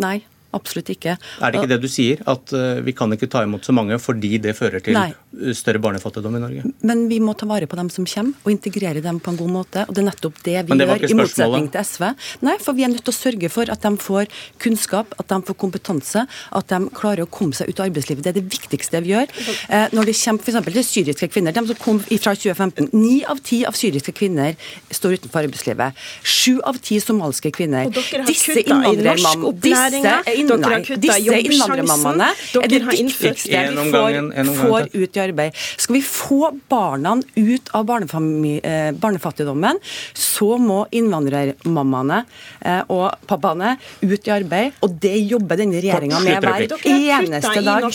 Nei, 0.00 0.16
absolutt 0.56 0.90
ikke. 0.94 1.16
Er 1.16 1.52
det 1.52 1.60
ikke 1.60 1.70
det 1.70 1.80
du 1.82 1.88
sier? 1.90 2.20
At 2.30 2.52
eh, 2.56 2.80
vi 2.84 2.94
kan 2.96 3.12
ikke 3.14 3.28
ta 3.30 3.44
imot 3.46 3.66
så 3.66 3.74
mange 3.76 3.98
fordi 4.02 4.36
det 4.42 4.54
fører 4.58 4.82
til 4.84 4.96
Nei. 4.96 5.10
større 5.56 5.82
barnefattigdom 5.82 6.36
i 6.38 6.42
Norge? 6.42 6.72
Men 6.86 7.06
vi 7.10 7.20
må 7.22 7.34
ta 7.38 7.48
vare 7.50 7.68
på 7.70 7.78
dem 7.78 7.90
som 7.92 8.06
kommer, 8.08 8.36
og 8.44 8.52
integrere 8.52 9.02
dem 9.04 9.20
på 9.22 9.34
en 9.34 9.38
god 9.40 9.52
måte. 9.54 9.84
Og 9.86 9.94
det 9.96 10.02
er 10.02 10.08
nettopp 10.10 10.40
det 10.46 10.56
vi 10.68 10.78
det 10.80 10.88
gjør, 10.88 11.06
i 11.10 11.18
motsetning 11.20 11.68
til 11.74 11.86
SV. 11.86 12.06
Nei, 12.46 12.56
for 12.62 12.78
vi 12.78 12.86
er 12.86 12.92
nødt 12.92 13.04
til 13.06 13.14
å 13.14 13.18
sørge 13.18 13.52
for 13.52 13.72
at 13.72 13.86
de 13.86 13.92
får 14.00 14.30
kunnskap, 14.62 15.14
at 15.20 15.30
de 15.30 15.40
får 15.48 15.58
kompetanse, 15.64 16.24
at 16.26 16.74
de 16.74 16.80
klarer 16.96 17.26
å 17.26 17.30
komme 17.30 17.56
seg 17.56 17.70
ut 17.70 17.80
av 17.80 17.88
arbeidslivet. 17.90 18.24
Det 18.26 18.32
er 18.34 18.38
det 18.40 18.46
viktigste 18.50 19.02
vi 19.04 19.14
gjør. 19.14 19.30
Eh, 19.68 19.86
når 19.96 20.10
det 20.10 20.16
kommer 20.20 20.44
f.eks. 20.44 20.72
til 20.80 20.88
syriske 20.90 21.30
kvinner, 21.32 21.54
de 21.56 21.64
som 21.70 21.80
kom 21.80 22.02
fra 22.02 22.34
2015, 22.34 22.90
ni 22.96 23.20
av 23.28 23.42
ti 23.46 23.62
av 23.68 23.78
syriske 23.78 24.14
kvinner 24.16 24.56
står 24.90 25.18
utenfor 25.20 25.46
arbeidslivet. 25.46 26.04
Sju 26.26 26.58
av 26.66 26.78
ti 26.82 27.00
somaliske 27.02 27.52
kvinner. 27.54 27.88
Og 27.88 27.96
dere 27.96 28.24
har 28.24 28.30
Disse 28.30 28.56
innvandrermammaene, 28.60 30.39
dere 30.48 30.80
nei, 30.80 31.18
Jobbsjansen, 31.26 31.52
innvandrermammaene 31.52 32.28
er 32.60 32.72
det 32.72 32.80
har 32.86 32.96
viktigste 32.96 33.64
vi 33.70 33.92
får, 33.92 34.18
får 34.60 34.88
ut 34.94 35.16
i 35.16 35.22
arbeid. 35.22 35.60
Skal 35.76 35.96
vi 35.96 36.02
få 36.04 36.50
barna 36.70 37.16
ut 37.36 37.72
av 37.76 37.90
eh, 37.90 38.90
barnefattigdommen, 38.96 39.80
så 40.14 40.56
må 40.60 40.82
innvandrermammaene 40.94 42.22
eh, 42.60 42.82
og 42.92 43.16
pappaene 43.30 43.76
ut 44.02 44.28
i 44.28 44.34
arbeid. 44.34 44.78
Og 44.84 44.96
det 45.02 45.16
jobber 45.30 45.60
denne 45.60 45.80
regjeringa 45.82 46.20
med 46.24 46.40
hver 46.40 46.66
har 46.70 46.86
eneste 46.86 47.54
i 47.60 47.64
dag. 47.66 47.88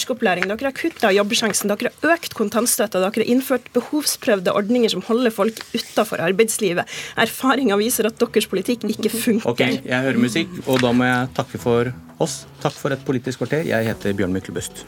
dere 0.55 0.69
har 0.69 0.75
kutta 0.75 1.11
Jobbsjansen, 1.15 1.71
dere 1.71 1.91
har 1.91 2.15
økt 2.15 2.35
kontantstøtta, 2.37 3.01
dere 3.01 3.13
har 3.23 3.33
innført 3.35 3.69
behovsprøvde 3.75 4.53
ordninger 4.55 4.93
som 4.93 5.03
holder 5.07 5.33
folk 5.33 5.61
utafor 5.75 6.23
arbeidslivet. 6.25 6.89
Erfaringa 7.21 7.77
viser 7.79 8.09
at 8.09 8.19
deres 8.21 8.49
politikk 8.51 8.87
ikke 8.89 9.11
funker. 9.25 9.51
Ok, 9.51 9.63
jeg 9.85 10.01
hører 10.07 10.21
musikk, 10.21 10.59
og 10.65 10.81
da 10.83 10.93
må 10.95 11.07
jeg 11.07 11.31
takke 11.37 11.61
for 11.61 11.93
oss. 12.23 12.34
Takk 12.63 12.77
for 12.79 12.95
et 12.95 13.05
politisk 13.07 13.43
kvarter. 13.43 13.67
Jeg 13.69 13.87
heter 13.91 14.13
Bjørn 14.17 14.33
Myklebust. 14.35 14.85